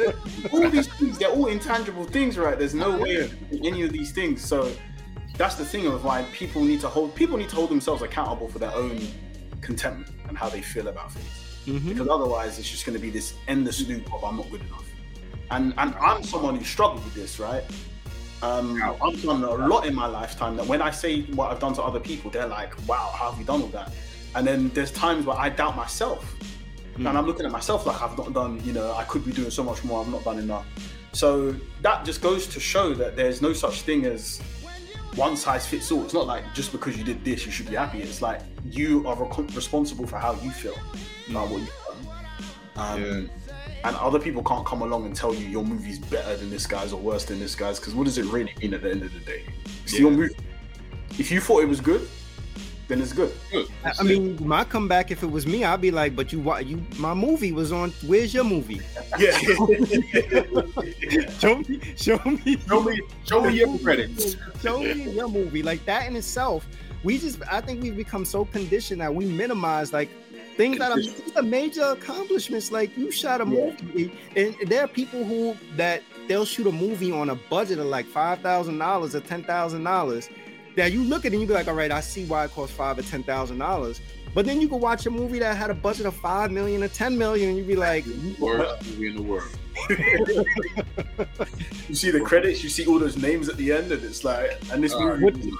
all 0.52 0.68
these 0.68 0.88
things 0.94 1.18
they're 1.18 1.30
all 1.30 1.46
intangible 1.46 2.04
things 2.04 2.36
right 2.36 2.58
there's 2.58 2.74
no 2.74 2.96
way 2.96 3.16
of 3.16 3.34
any 3.64 3.82
of 3.82 3.92
these 3.92 4.12
things 4.12 4.44
so 4.44 4.70
that's 5.36 5.54
the 5.54 5.64
thing 5.64 5.86
of 5.86 6.04
why 6.04 6.24
people 6.32 6.62
need 6.62 6.80
to 6.80 6.88
hold 6.88 7.14
people 7.14 7.36
need 7.36 7.48
to 7.48 7.56
hold 7.56 7.70
themselves 7.70 8.02
accountable 8.02 8.48
for 8.48 8.58
their 8.58 8.74
own 8.74 8.98
contentment 9.60 10.08
and 10.28 10.36
how 10.36 10.48
they 10.48 10.62
feel 10.62 10.88
about 10.88 11.12
things 11.12 11.46
mm-hmm. 11.66 11.88
because 11.88 12.08
otherwise 12.08 12.58
it's 12.58 12.70
just 12.70 12.86
going 12.86 12.96
to 12.96 13.02
be 13.02 13.10
this 13.10 13.34
endless 13.48 13.86
loop 13.86 14.12
of 14.12 14.24
I'm 14.24 14.36
not 14.36 14.50
good 14.50 14.62
enough. 14.62 14.84
And 15.50 15.74
and 15.78 15.94
I'm 15.96 16.22
someone 16.22 16.56
who 16.56 16.64
struggled 16.64 17.04
with 17.04 17.14
this, 17.14 17.38
right? 17.38 17.64
Um, 18.42 18.80
I've 19.02 19.22
done 19.22 19.42
a 19.42 19.54
lot 19.54 19.86
in 19.86 19.94
my 19.94 20.06
lifetime 20.06 20.56
that 20.56 20.66
when 20.66 20.82
I 20.82 20.90
say 20.90 21.22
what 21.22 21.50
I've 21.50 21.58
done 21.58 21.74
to 21.74 21.82
other 21.82 22.00
people, 22.00 22.30
they're 22.30 22.46
like, 22.46 22.74
"Wow, 22.86 23.12
how 23.14 23.30
have 23.30 23.38
you 23.38 23.46
done 23.46 23.62
all 23.62 23.68
that?" 23.68 23.92
And 24.34 24.46
then 24.46 24.68
there's 24.70 24.90
times 24.90 25.24
where 25.24 25.38
I 25.38 25.48
doubt 25.48 25.76
myself, 25.76 26.34
mm. 26.96 27.08
and 27.08 27.18
I'm 27.18 27.26
looking 27.26 27.46
at 27.46 27.52
myself 27.52 27.86
like 27.86 28.00
I've 28.02 28.16
not 28.16 28.32
done. 28.32 28.60
You 28.64 28.72
know, 28.72 28.94
I 28.94 29.04
could 29.04 29.24
be 29.24 29.32
doing 29.32 29.50
so 29.50 29.62
much 29.62 29.84
more. 29.84 30.00
I've 30.00 30.08
not 30.08 30.24
done 30.24 30.38
enough. 30.38 30.66
So 31.12 31.54
that 31.82 32.04
just 32.04 32.20
goes 32.20 32.46
to 32.48 32.60
show 32.60 32.92
that 32.94 33.16
there's 33.16 33.40
no 33.40 33.52
such 33.52 33.82
thing 33.82 34.04
as 34.04 34.40
one 35.14 35.36
size 35.36 35.66
fits 35.66 35.90
all. 35.90 36.04
It's 36.04 36.14
not 36.14 36.26
like 36.26 36.44
just 36.54 36.72
because 36.72 36.96
you 36.96 37.04
did 37.04 37.24
this, 37.24 37.46
you 37.46 37.52
should 37.52 37.68
be 37.68 37.76
happy. 37.76 38.02
It's 38.02 38.20
like 38.20 38.40
you 38.64 39.06
are 39.08 39.16
responsible 39.54 40.06
for 40.06 40.18
how 40.18 40.34
you 40.42 40.50
feel 40.50 40.76
about 41.30 41.48
what 41.48 41.60
you've 41.60 41.72
done. 41.86 42.14
Um, 42.76 43.02
yeah. 43.02 43.28
And 43.84 43.96
other 43.96 44.18
people 44.18 44.42
can't 44.42 44.66
come 44.66 44.82
along 44.82 45.06
and 45.06 45.14
tell 45.14 45.34
you 45.34 45.46
your 45.46 45.64
movie's 45.64 45.98
better 45.98 46.36
than 46.36 46.50
this 46.50 46.66
guy's 46.66 46.92
or 46.92 47.00
worse 47.00 47.24
than 47.24 47.38
this 47.38 47.54
guy's 47.54 47.78
because 47.78 47.94
what 47.94 48.04
does 48.04 48.18
it 48.18 48.26
really 48.26 48.52
mean 48.60 48.74
at 48.74 48.82
the 48.82 48.90
end 48.90 49.02
of 49.02 49.12
the 49.12 49.20
day? 49.20 49.44
It's 49.84 49.94
yeah. 49.94 50.00
your 50.00 50.10
movie. 50.10 50.34
If 51.18 51.30
you 51.30 51.40
thought 51.40 51.62
it 51.62 51.68
was 51.68 51.80
good, 51.80 52.06
then 52.88 53.00
it's 53.00 53.12
good. 53.12 53.32
good. 53.50 53.68
I 53.84 54.02
mean, 54.02 54.38
my 54.46 54.64
comeback 54.64 55.10
if 55.10 55.22
it 55.22 55.30
was 55.30 55.46
me, 55.46 55.64
I'd 55.64 55.80
be 55.80 55.90
like, 55.90 56.14
"But 56.14 56.32
you, 56.32 56.40
you, 56.60 56.84
my 56.98 57.14
movie 57.14 57.52
was 57.52 57.72
on. 57.72 57.90
Where's 58.06 58.32
your 58.34 58.44
movie? 58.44 58.80
Yeah, 59.18 59.30
show 61.38 61.56
me, 61.56 61.80
show 61.96 62.18
me, 62.24 62.58
show 62.66 62.82
me, 62.82 63.00
show 63.24 63.40
me 63.40 63.54
your 63.56 63.78
credits. 63.78 64.36
Show 64.60 64.80
me 64.80 65.10
your 65.12 65.28
movie. 65.28 65.62
Like 65.62 65.84
that 65.86 66.06
in 66.06 66.16
itself, 66.16 66.66
we 67.02 67.16
just, 67.16 67.40
I 67.50 67.62
think 67.62 67.82
we've 67.82 67.96
become 67.96 68.26
so 68.26 68.44
conditioned 68.44 69.00
that 69.00 69.14
we 69.14 69.24
minimize 69.24 69.92
like 69.92 70.10
things 70.56 70.78
that 70.78 70.90
are 70.90 70.96
these 70.96 71.36
are 71.36 71.42
major 71.42 71.82
accomplishments. 71.82 72.72
Like 72.72 72.96
you 72.96 73.10
shot 73.10 73.40
a 73.40 73.46
movie, 73.46 74.12
and 74.34 74.54
there 74.66 74.84
are 74.84 74.88
people 74.88 75.24
who 75.24 75.56
that 75.76 76.02
they'll 76.28 76.44
shoot 76.44 76.66
a 76.66 76.72
movie 76.72 77.12
on 77.12 77.30
a 77.30 77.34
budget 77.34 77.78
of 77.78 77.86
like 77.86 78.06
five 78.06 78.40
thousand 78.40 78.78
dollars 78.78 79.14
or 79.14 79.20
ten 79.20 79.44
thousand 79.44 79.84
dollars. 79.84 80.28
That 80.76 80.92
you 80.92 81.02
look 81.02 81.24
at 81.24 81.32
it 81.32 81.32
and 81.32 81.40
you 81.40 81.48
be 81.48 81.54
like, 81.54 81.68
all 81.68 81.74
right, 81.74 81.90
I 81.90 82.00
see 82.00 82.26
why 82.26 82.44
it 82.44 82.52
costs 82.52 82.76
five 82.76 82.98
or 82.98 83.02
ten 83.02 83.22
thousand 83.22 83.58
dollars. 83.58 84.00
But 84.34 84.44
then 84.44 84.60
you 84.60 84.68
could 84.68 84.82
watch 84.82 85.06
a 85.06 85.10
movie 85.10 85.38
that 85.38 85.56
had 85.56 85.70
a 85.70 85.74
budget 85.74 86.04
of 86.04 86.14
five 86.14 86.52
million 86.52 86.82
or 86.82 86.88
ten 86.88 87.16
million, 87.16 87.48
and 87.48 87.58
you'd 87.58 87.66
be 87.66 87.76
like, 87.76 88.04
worst 88.38 88.84
movie 88.84 89.08
in 89.08 89.16
the 89.16 89.22
world. 89.22 89.48
you 91.88 91.94
see 91.94 92.10
the 92.10 92.20
credits, 92.20 92.62
you 92.62 92.68
see 92.68 92.86
all 92.86 92.98
those 92.98 93.16
names 93.16 93.48
at 93.48 93.56
the 93.56 93.72
end, 93.72 93.90
and 93.90 94.04
it's 94.04 94.24
like, 94.24 94.50
and 94.70 94.84
this 94.84 94.92
uh, 94.92 95.16
movie. 95.16 95.50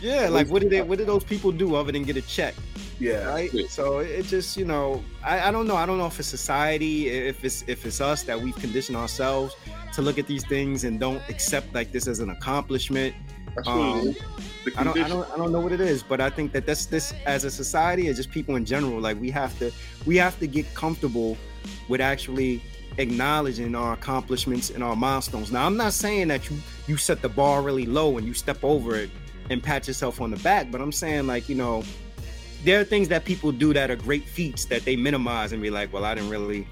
yeah, 0.00 0.28
like 0.28 0.48
what 0.48 0.62
did 0.62 0.70
they, 0.70 0.82
what 0.82 0.98
did 0.98 1.08
those 1.08 1.24
people 1.24 1.50
do 1.50 1.74
other 1.74 1.90
than 1.90 2.04
get 2.04 2.16
a 2.16 2.22
check? 2.22 2.54
Yeah. 3.00 3.26
Right. 3.26 3.50
So 3.68 3.98
it 3.98 4.26
just, 4.26 4.56
you 4.56 4.64
know, 4.64 5.02
I, 5.24 5.48
I 5.48 5.50
don't 5.50 5.66
know. 5.66 5.76
I 5.76 5.84
don't 5.84 5.98
know 5.98 6.06
if 6.06 6.18
it's 6.18 6.28
society, 6.28 7.08
if 7.08 7.44
it's 7.44 7.64
if 7.66 7.84
it's 7.84 8.00
us 8.00 8.22
that 8.22 8.40
we've 8.40 8.56
conditioned 8.56 8.96
ourselves 8.96 9.56
to 9.94 10.02
look 10.02 10.18
at 10.18 10.26
these 10.26 10.46
things 10.46 10.84
and 10.84 11.00
don't 11.00 11.22
accept 11.28 11.74
like 11.74 11.92
this 11.92 12.06
as 12.06 12.20
an 12.20 12.30
accomplishment. 12.30 13.14
Um, 13.66 14.14
I 14.76 14.84
don't, 14.84 14.98
I 14.98 15.08
don't, 15.08 15.30
I 15.30 15.36
don't 15.36 15.52
know 15.52 15.60
what 15.60 15.72
it 15.72 15.80
is, 15.80 16.02
but 16.02 16.20
I 16.20 16.30
think 16.30 16.52
that 16.52 16.66
this, 16.66 16.86
this 16.86 17.12
as 17.26 17.44
a 17.44 17.50
society, 17.50 18.08
and 18.08 18.16
just 18.16 18.30
people 18.30 18.56
in 18.56 18.64
general, 18.64 19.00
like 19.00 19.20
we 19.20 19.30
have 19.30 19.58
to, 19.58 19.70
we 20.06 20.16
have 20.16 20.38
to 20.40 20.46
get 20.46 20.72
comfortable 20.74 21.36
with 21.88 22.00
actually 22.00 22.62
acknowledging 22.98 23.74
our 23.74 23.92
accomplishments 23.92 24.70
and 24.70 24.82
our 24.82 24.96
milestones. 24.96 25.52
Now, 25.52 25.66
I'm 25.66 25.76
not 25.76 25.92
saying 25.92 26.28
that 26.28 26.48
you, 26.48 26.56
you 26.86 26.96
set 26.96 27.22
the 27.22 27.28
bar 27.28 27.62
really 27.62 27.86
low 27.86 28.18
and 28.18 28.26
you 28.26 28.34
step 28.34 28.62
over 28.62 28.96
it 28.96 29.10
and 29.50 29.62
pat 29.62 29.86
yourself 29.86 30.20
on 30.20 30.30
the 30.30 30.38
back, 30.38 30.70
but 30.70 30.80
I'm 30.80 30.92
saying 30.92 31.26
like, 31.26 31.48
you 31.48 31.54
know, 31.54 31.82
there 32.64 32.80
are 32.80 32.84
things 32.84 33.08
that 33.08 33.24
people 33.26 33.52
do 33.52 33.74
that 33.74 33.90
are 33.90 33.96
great 33.96 34.24
feats 34.24 34.64
that 34.66 34.84
they 34.84 34.96
minimize 34.96 35.52
and 35.52 35.60
be 35.60 35.70
like, 35.70 35.92
well, 35.92 36.04
I 36.04 36.14
didn't 36.14 36.30
really, 36.30 36.66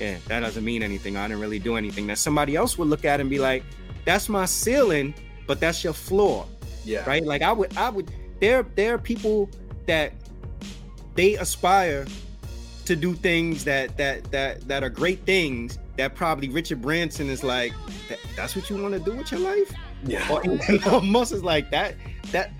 yeah, 0.00 0.16
that 0.26 0.40
doesn't 0.40 0.64
mean 0.64 0.82
anything. 0.82 1.16
I 1.16 1.28
didn't 1.28 1.40
really 1.40 1.60
do 1.60 1.76
anything. 1.76 2.08
That 2.08 2.18
somebody 2.18 2.56
else 2.56 2.76
would 2.78 2.88
look 2.88 3.04
at 3.04 3.20
and 3.20 3.30
be 3.30 3.38
like, 3.38 3.62
that's 4.04 4.28
my 4.28 4.44
ceiling, 4.44 5.14
but 5.46 5.60
that's 5.60 5.82
your 5.84 5.92
floor. 5.92 6.46
Yeah. 6.84 7.08
Right. 7.08 7.24
Like 7.24 7.42
I 7.42 7.52
would, 7.52 7.76
I 7.76 7.90
would. 7.90 8.10
There, 8.40 8.62
there 8.74 8.94
are 8.94 8.98
people 8.98 9.48
that 9.86 10.12
they 11.14 11.34
aspire 11.34 12.06
to 12.84 12.94
do 12.96 13.14
things 13.14 13.64
that 13.64 13.96
that 13.96 14.30
that 14.30 14.68
that 14.68 14.84
are 14.84 14.90
great 14.90 15.24
things 15.24 15.78
that 15.96 16.14
probably 16.14 16.48
Richard 16.48 16.82
Branson 16.82 17.28
is 17.30 17.42
like, 17.42 17.72
that, 18.08 18.18
that's 18.36 18.54
what 18.54 18.68
you 18.68 18.76
want 18.76 18.92
to 18.94 19.00
do 19.00 19.16
with 19.16 19.32
your 19.32 19.40
life. 19.40 19.72
Yeah. 20.04 20.30
Or 20.30 20.42
Elon 20.68 21.10
Musk 21.10 21.32
is 21.32 21.42
like 21.42 21.70
that. 21.70 21.94
That 22.32 22.52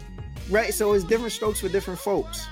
right. 0.50 0.72
So 0.72 0.92
it's 0.94 1.04
different 1.04 1.32
strokes 1.32 1.60
for 1.60 1.68
different 1.68 2.00
folks. 2.00 2.46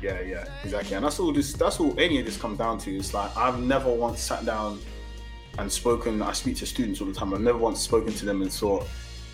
Yeah, 0.00 0.20
yeah, 0.20 0.44
exactly. 0.62 0.94
And 0.94 1.04
that's 1.04 1.18
all 1.18 1.32
this 1.32 1.52
that's 1.52 1.80
all 1.80 1.98
any 1.98 2.18
of 2.20 2.26
this 2.26 2.36
comes 2.36 2.58
down 2.58 2.78
to. 2.78 2.96
It's 2.96 3.14
like 3.14 3.34
I've 3.36 3.60
never 3.60 3.92
once 3.92 4.20
sat 4.20 4.44
down 4.44 4.80
and 5.58 5.70
spoken 5.70 6.22
I 6.22 6.32
speak 6.32 6.56
to 6.58 6.66
students 6.66 7.00
all 7.00 7.08
the 7.08 7.12
time. 7.12 7.34
I've 7.34 7.40
never 7.40 7.58
once 7.58 7.80
spoken 7.80 8.12
to 8.12 8.24
them 8.24 8.42
and 8.42 8.52
thought, 8.52 8.86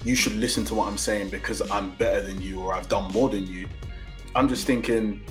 you 0.05 0.15
should 0.15 0.35
listen 0.35 0.65
to 0.67 0.75
what 0.75 0.89
I'm 0.89 0.99
saying 0.99 1.31
because 1.31 1.69
I'm 1.71 1.91
better 1.97 2.21
than 2.21 2.41
you 2.41 2.61
or 2.61 2.75
I've 2.75 2.89
done 2.89 3.11
more 3.13 3.29
than 3.29 3.47
you. 3.47 3.69
I'm 4.37 4.49
just 4.49 4.67
thinking 4.67 5.23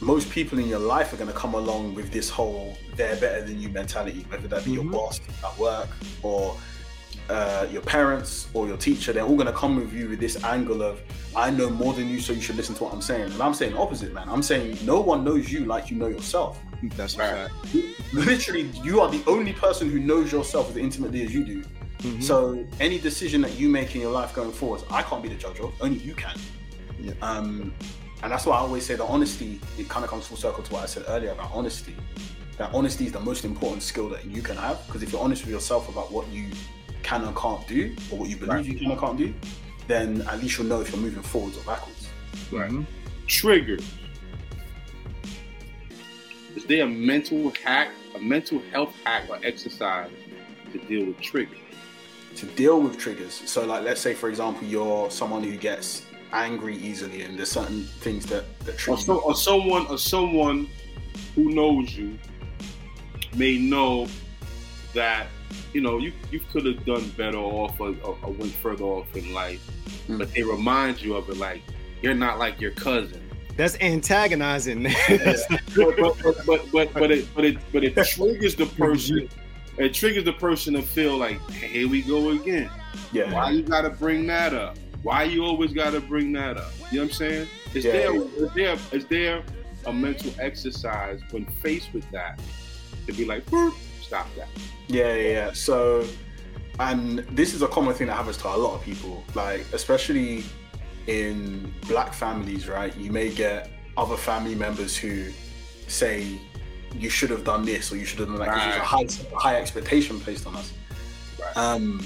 most 0.00 0.30
people 0.30 0.58
in 0.58 0.66
your 0.68 0.78
life 0.78 1.12
are 1.12 1.16
going 1.16 1.30
to 1.30 1.36
come 1.36 1.54
along 1.54 1.94
with 1.94 2.10
this 2.10 2.28
whole 2.28 2.76
they're 2.96 3.16
better 3.16 3.42
than 3.42 3.60
you 3.60 3.68
mentality, 3.68 4.24
whether 4.28 4.48
that 4.48 4.64
be 4.64 4.72
mm-hmm. 4.72 4.82
your 4.82 4.92
boss 4.92 5.20
at 5.44 5.58
work 5.58 5.88
or 6.22 6.56
uh, 7.28 7.66
your 7.70 7.82
parents 7.82 8.48
or 8.54 8.66
your 8.66 8.76
teacher, 8.76 9.12
they're 9.12 9.24
all 9.24 9.36
going 9.36 9.46
to 9.46 9.52
come 9.52 9.76
with 9.76 9.92
you 9.92 10.08
with 10.08 10.20
this 10.20 10.42
angle 10.44 10.82
of, 10.82 11.00
I 11.34 11.50
know 11.50 11.70
more 11.70 11.92
than 11.94 12.08
you, 12.08 12.20
so 12.20 12.32
you 12.32 12.40
should 12.40 12.56
listen 12.56 12.74
to 12.76 12.84
what 12.84 12.92
I'm 12.92 13.00
saying. 13.00 13.32
And 13.32 13.42
I'm 13.42 13.54
saying 13.54 13.76
opposite, 13.76 14.12
man. 14.12 14.28
I'm 14.28 14.42
saying 14.42 14.78
no 14.84 15.00
one 15.00 15.24
knows 15.24 15.50
you 15.50 15.64
like 15.64 15.90
you 15.90 15.96
know 15.96 16.08
yourself. 16.08 16.60
That's 16.96 17.16
right. 17.16 17.48
Literally, 18.12 18.70
you 18.82 19.00
are 19.00 19.10
the 19.10 19.22
only 19.26 19.54
person 19.54 19.90
who 19.90 19.98
knows 19.98 20.30
yourself 20.30 20.70
as 20.70 20.76
intimately 20.76 21.24
as 21.24 21.32
you 21.32 21.44
do. 21.44 21.64
Mm-hmm. 22.04 22.20
So 22.20 22.66
any 22.80 22.98
decision 22.98 23.40
that 23.40 23.58
you 23.58 23.70
make 23.70 23.94
in 23.94 24.02
your 24.02 24.12
life 24.12 24.34
going 24.34 24.52
forward, 24.52 24.82
I 24.90 25.02
can't 25.02 25.22
be 25.22 25.30
the 25.30 25.36
judge 25.36 25.58
of. 25.58 25.72
Only 25.80 25.98
you 25.98 26.14
can. 26.14 26.38
Yeah. 27.00 27.12
Um, 27.22 27.74
and 28.22 28.30
that's 28.30 28.44
why 28.44 28.56
I 28.56 28.60
always 28.60 28.84
say 28.84 28.94
that 28.94 29.04
honesty. 29.04 29.58
It 29.78 29.88
kind 29.88 30.04
of 30.04 30.10
comes 30.10 30.26
full 30.26 30.36
circle 30.36 30.62
to 30.62 30.72
what 30.72 30.82
I 30.82 30.86
said 30.86 31.04
earlier 31.08 31.30
about 31.32 31.50
honesty. 31.52 31.96
That 32.58 32.74
honesty 32.74 33.06
is 33.06 33.12
the 33.12 33.20
most 33.20 33.44
important 33.44 33.82
skill 33.82 34.10
that 34.10 34.26
you 34.26 34.42
can 34.42 34.56
have 34.56 34.84
because 34.86 35.02
if 35.02 35.12
you're 35.12 35.22
honest 35.22 35.44
with 35.44 35.52
yourself 35.52 35.88
about 35.88 36.12
what 36.12 36.28
you 36.28 36.50
can 37.02 37.24
and 37.24 37.34
can't 37.36 37.66
do, 37.66 37.94
or 38.10 38.18
what 38.18 38.28
you 38.28 38.36
believe 38.36 38.52
right. 38.52 38.64
you 38.64 38.78
can 38.78 38.90
and 38.90 39.00
can't 39.00 39.18
do, 39.18 39.34
then 39.88 40.22
at 40.22 40.40
least 40.40 40.58
you'll 40.58 40.66
know 40.66 40.80
if 40.80 40.92
you're 40.92 41.00
moving 41.00 41.22
forwards 41.22 41.56
or 41.56 41.64
backwards. 41.64 42.08
Right. 42.52 42.70
Mm-hmm. 42.70 42.84
Trigger. 43.26 43.78
Is 46.54 46.64
there 46.66 46.84
a 46.84 46.88
mental 46.88 47.52
hack, 47.62 47.90
a 48.14 48.18
mental 48.18 48.60
health 48.72 48.94
hack 49.04 49.28
or 49.28 49.38
exercise 49.42 50.10
to 50.72 50.78
deal 50.78 51.06
with 51.06 51.20
triggers? 51.20 51.58
To 52.36 52.46
deal 52.46 52.80
with 52.80 52.98
triggers. 52.98 53.34
So, 53.46 53.64
like, 53.64 53.84
let's 53.84 54.00
say, 54.00 54.12
for 54.14 54.28
example, 54.28 54.66
you're 54.66 55.10
someone 55.10 55.42
who 55.44 55.56
gets 55.56 56.02
angry 56.32 56.76
easily, 56.76 57.22
and 57.22 57.38
there's 57.38 57.50
certain 57.52 57.84
things 58.00 58.26
that 58.26 58.44
that 58.60 58.74
or, 58.74 58.78
trigger. 58.78 59.00
so, 59.02 59.18
or 59.18 59.34
someone 59.36 59.86
or 59.86 59.98
someone 59.98 60.68
who 61.36 61.50
knows 61.54 61.96
you 61.96 62.18
may 63.36 63.56
know 63.58 64.08
that 64.94 65.26
you 65.72 65.80
know 65.80 65.98
you 65.98 66.12
you 66.32 66.40
could 66.52 66.66
have 66.66 66.84
done 66.84 67.08
better 67.10 67.38
off 67.38 67.78
or, 67.80 67.94
or, 68.02 68.18
or 68.22 68.32
went 68.32 68.52
further 68.52 68.84
off 68.84 69.14
in 69.16 69.32
life, 69.32 69.64
Mm. 70.08 70.18
but 70.18 70.32
they 70.34 70.42
remind 70.42 71.00
you 71.00 71.14
of 71.14 71.28
it 71.30 71.36
like 71.38 71.62
you're 72.02 72.14
not 72.14 72.38
like 72.38 72.60
your 72.60 72.72
cousin. 72.72 73.20
That's 73.56 73.76
antagonizing. 73.80 74.82
but, 75.08 75.96
but, 75.96 75.96
but, 76.22 76.46
but, 76.46 76.72
but, 76.72 76.92
but 76.94 77.10
it 77.12 77.32
but 77.34 77.44
it 77.44 77.58
but 77.72 77.84
it 77.84 77.94
triggers 77.96 78.56
the 78.56 78.66
person. 78.66 79.28
It 79.76 79.92
triggers 79.92 80.24
the 80.24 80.32
person 80.32 80.74
to 80.74 80.82
feel 80.82 81.16
like, 81.16 81.40
hey, 81.50 81.66
here 81.68 81.88
we 81.88 82.02
go 82.02 82.30
again. 82.30 82.70
yeah, 83.12 83.32
Why 83.32 83.50
you 83.50 83.62
gotta 83.62 83.90
bring 83.90 84.26
that 84.28 84.54
up? 84.54 84.78
Why 85.02 85.24
you 85.24 85.44
always 85.44 85.72
gotta 85.72 86.00
bring 86.00 86.32
that 86.32 86.56
up? 86.56 86.72
You 86.90 86.98
know 86.98 87.04
what 87.04 87.10
I'm 87.10 87.16
saying? 87.16 87.48
Is 87.74 87.84
Yeah, 87.84 87.92
there 87.92 88.16
is 88.16 88.52
there 88.54 88.76
is 88.92 89.06
there 89.06 89.42
a 89.86 89.92
mental 89.92 90.32
exercise 90.38 91.20
when 91.30 91.44
faced 91.44 91.92
with 91.92 92.08
that 92.12 92.40
to 93.06 93.12
be 93.12 93.24
like, 93.24 93.44
"Boop, 93.46 93.74
stop 94.00 94.26
that? 94.36 94.48
Yeah, 94.86 95.14
yeah, 95.14 95.30
yeah. 95.30 95.52
So, 95.52 96.06
and 96.78 97.18
this 97.30 97.52
is 97.52 97.62
a 97.62 97.68
common 97.68 97.94
thing 97.94 98.06
that 98.06 98.14
happens 98.16 98.36
to 98.38 98.48
a 98.48 98.56
lot 98.56 98.74
of 98.76 98.82
people, 98.82 99.24
like 99.34 99.66
especially 99.72 100.44
in 101.06 101.74
black 101.86 102.14
families, 102.14 102.68
right? 102.68 102.96
You 102.96 103.10
may 103.12 103.28
get 103.30 103.70
other 103.96 104.16
family 104.16 104.54
members 104.54 104.96
who 104.96 105.30
say 105.86 106.40
you 106.98 107.10
should 107.10 107.30
have 107.30 107.44
done 107.44 107.64
this 107.64 107.92
or 107.92 107.96
you 107.96 108.04
should 108.04 108.20
have 108.20 108.28
done 108.28 108.38
that 108.38 108.46
because 108.46 108.62
there's 108.62 109.26
a 109.26 109.34
high, 109.34 109.38
high 109.38 109.56
expectation 109.60 110.20
placed 110.20 110.46
on 110.46 110.56
us. 110.56 110.72
Right. 111.40 111.56
Um, 111.56 112.04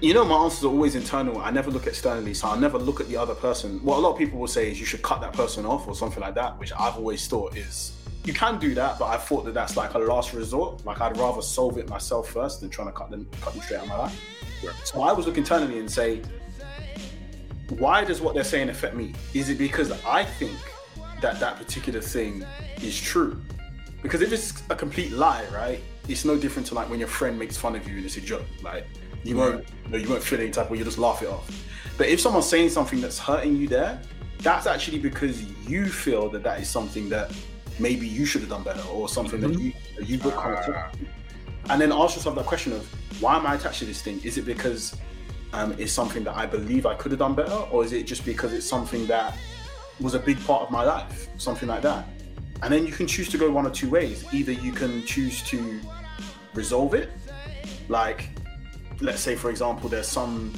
you 0.00 0.14
know, 0.14 0.24
my 0.24 0.34
answers 0.36 0.64
are 0.64 0.68
always 0.68 0.96
internal. 0.96 1.38
I 1.38 1.50
never 1.50 1.70
look 1.70 1.86
externally, 1.86 2.34
so 2.34 2.48
I 2.48 2.58
never 2.58 2.78
look 2.78 3.00
at 3.00 3.08
the 3.08 3.16
other 3.16 3.34
person. 3.34 3.78
What 3.84 3.98
a 3.98 4.00
lot 4.00 4.12
of 4.12 4.18
people 4.18 4.38
will 4.38 4.48
say 4.48 4.70
is 4.70 4.80
you 4.80 4.86
should 4.86 5.02
cut 5.02 5.20
that 5.20 5.32
person 5.32 5.64
off 5.64 5.86
or 5.86 5.94
something 5.94 6.20
like 6.20 6.34
that, 6.34 6.58
which 6.58 6.72
I've 6.72 6.96
always 6.96 7.28
thought 7.28 7.56
is 7.56 7.92
you 8.24 8.32
can 8.32 8.58
do 8.58 8.74
that, 8.74 8.98
but 8.98 9.06
I 9.06 9.16
thought 9.16 9.44
that 9.44 9.54
that's 9.54 9.76
like 9.76 9.94
a 9.94 9.98
last 9.98 10.32
resort. 10.32 10.84
Like 10.84 11.00
I'd 11.00 11.16
rather 11.16 11.42
solve 11.42 11.78
it 11.78 11.88
myself 11.88 12.28
first 12.28 12.60
than 12.60 12.70
trying 12.70 12.88
to 12.88 12.92
cut 12.92 13.10
them 13.10 13.26
cut 13.40 13.52
them 13.52 13.62
straight 13.62 13.78
out 13.78 13.82
of 13.84 13.88
my 13.88 13.98
life. 13.98 14.20
Right. 14.64 14.74
So 14.84 15.02
I 15.02 15.12
was 15.12 15.26
look 15.26 15.38
internally 15.38 15.78
and 15.78 15.90
say, 15.90 16.22
why 17.78 18.04
does 18.04 18.20
what 18.20 18.34
they're 18.34 18.44
saying 18.44 18.68
affect 18.68 18.94
me? 18.94 19.12
Is 19.34 19.48
it 19.48 19.58
because 19.58 19.90
I 20.04 20.24
think 20.24 20.56
that 21.20 21.40
that 21.40 21.56
particular 21.56 22.00
thing 22.00 22.44
is 22.82 22.98
true? 23.00 23.40
Because 24.02 24.20
if 24.20 24.32
it's 24.32 24.62
a 24.70 24.76
complete 24.76 25.12
lie, 25.12 25.44
right? 25.52 25.80
It's 26.08 26.24
no 26.24 26.36
different 26.36 26.66
to 26.68 26.74
like 26.74 26.90
when 26.90 26.98
your 26.98 27.08
friend 27.08 27.38
makes 27.38 27.56
fun 27.56 27.76
of 27.76 27.88
you 27.88 27.96
and 27.96 28.04
it's 28.04 28.16
a 28.16 28.20
joke. 28.20 28.44
Like 28.62 28.86
you 29.22 29.36
won't, 29.36 29.64
you, 29.84 29.90
know, 29.90 29.98
you 29.98 30.08
won't 30.08 30.22
feel 30.22 30.40
any 30.40 30.50
type 30.50 30.70
of, 30.70 30.76
you 30.76 30.84
just 30.84 30.98
laugh 30.98 31.22
it 31.22 31.28
off. 31.28 31.48
But 31.96 32.08
if 32.08 32.20
someone's 32.20 32.48
saying 32.48 32.70
something 32.70 33.00
that's 33.00 33.18
hurting 33.18 33.56
you 33.56 33.68
there, 33.68 34.00
that's 34.38 34.66
actually 34.66 34.98
because 34.98 35.42
you 35.68 35.86
feel 35.86 36.28
that 36.30 36.42
that 36.42 36.60
is 36.60 36.68
something 36.68 37.08
that 37.10 37.32
maybe 37.78 38.06
you 38.06 38.24
should 38.24 38.40
have 38.40 38.50
done 38.50 38.64
better 38.64 38.82
or 38.88 39.08
something 39.08 39.40
that 39.40 39.58
you 39.58 39.72
that 39.96 40.08
you 40.08 40.18
look 40.18 40.34
Ah. 40.36 40.90
and 41.70 41.80
then 41.80 41.92
ask 41.92 42.16
yourself 42.16 42.34
that 42.34 42.46
question 42.46 42.72
of 42.72 42.86
why 43.22 43.36
am 43.36 43.46
I 43.46 43.54
attached 43.54 43.78
to 43.80 43.84
this 43.84 44.02
thing? 44.02 44.20
Is 44.24 44.36
it 44.38 44.42
because 44.42 44.96
um, 45.52 45.74
it's 45.78 45.92
something 45.92 46.24
that 46.24 46.36
I 46.36 46.46
believe 46.46 46.86
I 46.86 46.94
could 46.94 47.12
have 47.12 47.20
done 47.20 47.34
better, 47.34 47.54
or 47.70 47.84
is 47.84 47.92
it 47.92 48.04
just 48.04 48.24
because 48.24 48.52
it's 48.52 48.66
something 48.66 49.06
that 49.06 49.36
was 50.00 50.14
a 50.14 50.18
big 50.18 50.44
part 50.44 50.62
of 50.62 50.70
my 50.70 50.82
life, 50.82 51.28
something 51.36 51.68
like 51.68 51.82
that? 51.82 52.06
And 52.62 52.72
then 52.72 52.86
you 52.86 52.92
can 52.92 53.06
choose 53.06 53.28
to 53.30 53.38
go 53.38 53.50
one 53.50 53.66
or 53.66 53.70
two 53.70 53.90
ways. 53.90 54.24
Either 54.32 54.52
you 54.52 54.72
can 54.72 55.04
choose 55.04 55.42
to 55.44 55.80
resolve 56.54 56.94
it, 56.94 57.10
like 57.88 58.28
let's 59.00 59.20
say 59.20 59.34
for 59.34 59.50
example, 59.50 59.88
there's 59.88 60.06
some 60.06 60.52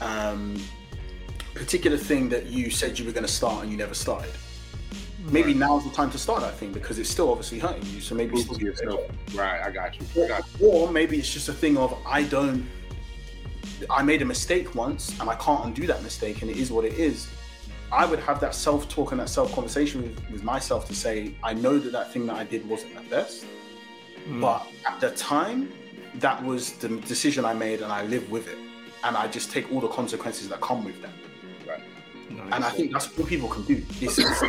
um, 0.00 0.56
particular 1.54 1.96
thing 1.96 2.28
that 2.28 2.46
you 2.46 2.70
said 2.70 2.98
you 2.98 3.04
were 3.04 3.12
going 3.12 3.26
to 3.26 3.32
start 3.32 3.62
and 3.62 3.72
you 3.72 3.76
never 3.76 3.94
started. 3.94 4.30
Maybe 5.30 5.52
now's 5.52 5.84
the 5.84 5.90
time 5.90 6.10
to 6.12 6.18
start 6.18 6.40
that 6.40 6.54
thing 6.54 6.72
because 6.72 6.98
it's 6.98 7.10
still 7.10 7.30
obviously 7.30 7.58
hurting 7.58 7.84
you. 7.86 8.00
So 8.00 8.14
maybe 8.14 8.36
still 8.38 8.58
yourself. 8.58 9.00
Right, 9.34 9.60
I 9.60 9.70
got 9.70 9.98
you. 9.98 10.24
I 10.24 10.28
got 10.28 10.44
you. 10.58 10.66
or 10.66 10.90
maybe 10.90 11.18
it's 11.18 11.30
just 11.30 11.48
a 11.48 11.52
thing 11.52 11.76
of 11.76 11.94
I 12.06 12.22
don't. 12.22 12.66
I 13.90 14.02
made 14.02 14.22
a 14.22 14.24
mistake 14.24 14.74
once 14.74 15.18
and 15.20 15.28
I 15.28 15.34
can't 15.34 15.64
undo 15.66 15.86
that 15.86 16.02
mistake, 16.02 16.42
and 16.42 16.50
it 16.50 16.56
is 16.56 16.70
what 16.70 16.84
it 16.84 16.94
is. 16.94 17.28
I 17.90 18.04
would 18.04 18.18
have 18.20 18.40
that 18.40 18.54
self 18.54 18.88
talk 18.88 19.12
and 19.12 19.20
that 19.20 19.28
self 19.28 19.52
conversation 19.54 20.02
with, 20.02 20.30
with 20.30 20.42
myself 20.42 20.86
to 20.88 20.94
say, 20.94 21.34
I 21.42 21.54
know 21.54 21.78
that 21.78 21.92
that 21.92 22.12
thing 22.12 22.26
that 22.26 22.36
I 22.36 22.44
did 22.44 22.68
wasn't 22.68 22.94
the 22.96 23.02
best, 23.08 23.44
Mm. 24.28 24.40
but 24.42 24.66
at 24.86 25.00
the 25.00 25.10
time, 25.12 25.72
that 26.16 26.42
was 26.44 26.72
the 26.74 26.88
decision 26.88 27.44
I 27.46 27.54
made, 27.54 27.80
and 27.80 27.90
I 27.90 28.02
live 28.04 28.30
with 28.30 28.46
it, 28.48 28.58
and 29.04 29.16
I 29.16 29.26
just 29.28 29.50
take 29.50 29.72
all 29.72 29.80
the 29.80 29.88
consequences 29.88 30.48
that 30.50 30.60
come 30.60 30.84
with 30.84 31.00
that. 31.02 31.12
And 32.52 32.62
I 32.64 32.70
think 32.70 32.92
that's 32.92 33.08
all 33.18 33.24
people 33.24 33.48
can 33.48 33.64
do. 33.64 33.82
It's, 34.00 34.18
it's, 34.18 34.42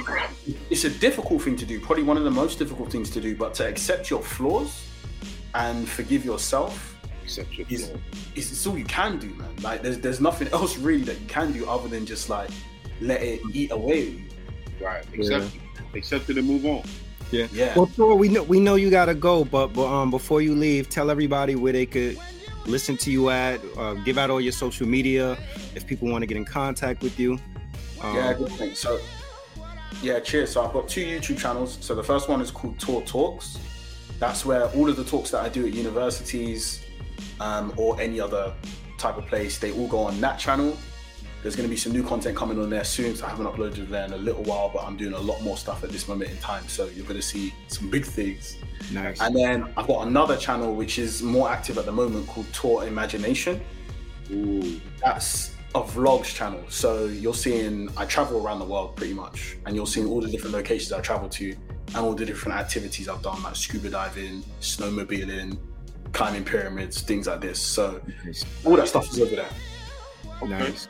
it's 0.69 0.83
a 0.83 0.89
difficult 0.89 1.41
thing 1.43 1.55
to 1.57 1.65
do, 1.65 1.79
probably 1.79 2.03
one 2.03 2.17
of 2.17 2.23
the 2.25 2.31
most 2.31 2.59
difficult 2.59 2.91
things 2.91 3.09
to 3.11 3.21
do, 3.21 3.35
but 3.37 3.53
to 3.55 3.67
accept 3.67 4.09
your 4.09 4.21
flaws 4.21 4.85
and 5.55 5.87
forgive 5.87 6.25
yourself 6.25 6.97
Accept 7.23 7.57
your 7.57 7.67
is, 7.69 7.87
flaw. 7.87 7.97
is 8.35 8.51
it's 8.51 8.67
all 8.67 8.77
you 8.77 8.85
can 8.85 9.17
do, 9.17 9.29
man. 9.35 9.55
Like 9.61 9.81
there's 9.81 9.99
there's 9.99 10.19
nothing 10.19 10.47
else 10.53 10.77
really 10.77 11.03
that 11.03 11.19
you 11.21 11.27
can 11.27 11.51
do 11.53 11.69
other 11.69 11.87
than 11.87 12.05
just 12.05 12.29
like 12.29 12.49
let 13.01 13.21
it 13.21 13.41
eat 13.53 13.71
away 13.71 14.01
at 14.01 14.07
you. 14.07 14.23
Right. 14.81 15.05
Accept 15.13 15.45
it. 15.45 15.97
Accept 15.97 16.29
it 16.29 16.37
and 16.37 16.47
move 16.47 16.65
on. 16.65 16.83
Yeah. 17.31 17.75
Well, 17.75 17.85
Thor, 17.85 18.15
we 18.15 18.27
know 18.29 18.43
we 18.43 18.59
know 18.59 18.75
you 18.75 18.89
gotta 18.89 19.13
go, 19.13 19.45
but 19.45 19.67
but 19.67 19.87
um 19.87 20.09
before 20.09 20.41
you 20.41 20.55
leave, 20.55 20.89
tell 20.89 21.09
everybody 21.11 21.55
where 21.55 21.73
they 21.73 21.85
could 21.85 22.17
listen 22.65 22.97
to 22.97 23.11
you 23.11 23.29
at. 23.29 23.59
Uh, 23.77 23.93
give 23.95 24.17
out 24.17 24.29
all 24.29 24.41
your 24.41 24.51
social 24.51 24.87
media 24.87 25.37
if 25.75 25.85
people 25.85 26.09
want 26.09 26.21
to 26.21 26.25
get 26.25 26.37
in 26.37 26.45
contact 26.45 27.01
with 27.01 27.19
you. 27.19 27.33
Um, 28.01 28.15
Yeah, 28.15 28.33
good 28.33 28.51
thing. 28.51 28.75
So, 28.75 28.99
yeah, 30.01 30.19
cheers. 30.19 30.51
So 30.51 30.63
I've 30.63 30.73
got 30.73 30.87
two 30.87 31.05
YouTube 31.05 31.39
channels. 31.39 31.77
So 31.81 31.95
the 31.95 32.03
first 32.03 32.29
one 32.29 32.41
is 32.41 32.51
called 32.51 32.79
Tour 32.79 33.01
Talks. 33.01 33.59
That's 34.19 34.45
where 34.45 34.65
all 34.69 34.89
of 34.89 34.95
the 34.95 35.03
talks 35.03 35.31
that 35.31 35.43
I 35.43 35.49
do 35.49 35.65
at 35.65 35.73
universities 35.73 36.85
um, 37.39 37.73
or 37.77 37.99
any 38.01 38.19
other 38.19 38.53
type 38.97 39.17
of 39.17 39.25
place, 39.27 39.57
they 39.57 39.71
all 39.71 39.87
go 39.87 39.99
on 39.99 40.19
that 40.21 40.37
channel. 40.37 40.77
There's 41.41 41.55
going 41.55 41.67
to 41.67 41.69
be 41.69 41.77
some 41.77 41.93
new 41.93 42.03
content 42.03 42.35
coming 42.35 42.59
on 42.59 42.69
there 42.69 42.83
soon. 42.83 43.15
So 43.15 43.25
I 43.25 43.29
haven't 43.29 43.45
uploaded 43.45 43.87
there 43.89 44.05
in 44.05 44.13
a 44.13 44.17
little 44.17 44.43
while, 44.43 44.69
but 44.73 44.83
I'm 44.83 44.97
doing 44.97 45.13
a 45.13 45.19
lot 45.19 45.41
more 45.41 45.57
stuff 45.57 45.83
at 45.83 45.89
this 45.89 46.07
moment 46.07 46.31
in 46.31 46.37
time. 46.37 46.67
So 46.67 46.87
you're 46.87 47.05
going 47.05 47.19
to 47.19 47.21
see 47.25 47.53
some 47.67 47.89
big 47.89 48.05
things. 48.05 48.57
nice. 48.91 49.21
And 49.21 49.35
then 49.35 49.71
I've 49.77 49.87
got 49.87 50.07
another 50.07 50.35
channel 50.35 50.75
which 50.75 50.99
is 50.99 51.21
more 51.21 51.49
active 51.49 51.77
at 51.77 51.85
the 51.85 51.91
moment 51.91 52.27
called 52.27 52.51
Tour 52.53 52.85
Imagination 52.85 53.61
Ooh. 54.31 54.79
that's 55.03 55.55
a 55.75 55.81
vlogs 55.81 56.33
channel. 56.33 56.63
So 56.69 57.05
you're 57.05 57.33
seeing 57.33 57.89
I 57.97 58.05
travel 58.05 58.45
around 58.45 58.59
the 58.59 58.65
world 58.65 58.95
pretty 58.95 59.13
much, 59.13 59.57
and 59.65 59.75
you're 59.75 59.87
seeing 59.87 60.07
all 60.07 60.21
the 60.21 60.29
different 60.29 60.55
locations 60.55 60.91
I 60.91 61.01
travel 61.01 61.29
to, 61.29 61.55
and 61.87 61.97
all 61.97 62.13
the 62.13 62.25
different 62.25 62.57
activities 62.57 63.07
I've 63.07 63.21
done, 63.21 63.41
like 63.43 63.55
scuba 63.55 63.89
diving, 63.89 64.43
snowmobiling, 64.61 65.57
climbing 66.11 66.43
pyramids, 66.43 67.01
things 67.01 67.27
like 67.27 67.41
this. 67.41 67.59
So 67.59 68.01
all 68.65 68.75
that 68.75 68.87
stuff 68.87 69.11
is 69.11 69.19
over 69.19 69.35
there. 69.35 69.49
Nice. 70.47 70.87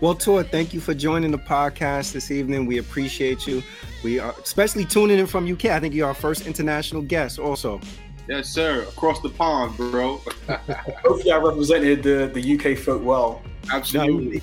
Well, 0.00 0.14
Tor, 0.14 0.42
thank 0.42 0.72
you 0.72 0.80
for 0.80 0.94
joining 0.94 1.30
the 1.30 1.38
podcast 1.38 2.12
this 2.12 2.30
evening. 2.30 2.64
We 2.64 2.78
appreciate 2.78 3.46
you. 3.46 3.62
We 4.02 4.18
are 4.18 4.34
especially 4.42 4.86
tuning 4.86 5.18
in 5.18 5.26
from 5.26 5.50
UK. 5.50 5.66
I 5.66 5.78
think 5.78 5.92
you're 5.92 6.08
our 6.08 6.14
first 6.14 6.46
international 6.46 7.02
guest, 7.02 7.38
also. 7.38 7.82
Yes, 8.26 8.48
sir. 8.48 8.84
Across 8.84 9.20
the 9.20 9.28
pond, 9.28 9.76
bro. 9.76 10.16
Hopefully, 11.04 11.30
I 11.30 11.36
represented 11.36 12.02
the, 12.02 12.30
the 12.32 12.58
UK 12.58 12.78
folk 12.78 13.04
well. 13.04 13.42
Absolutely. 13.70 14.36
you, 14.36 14.42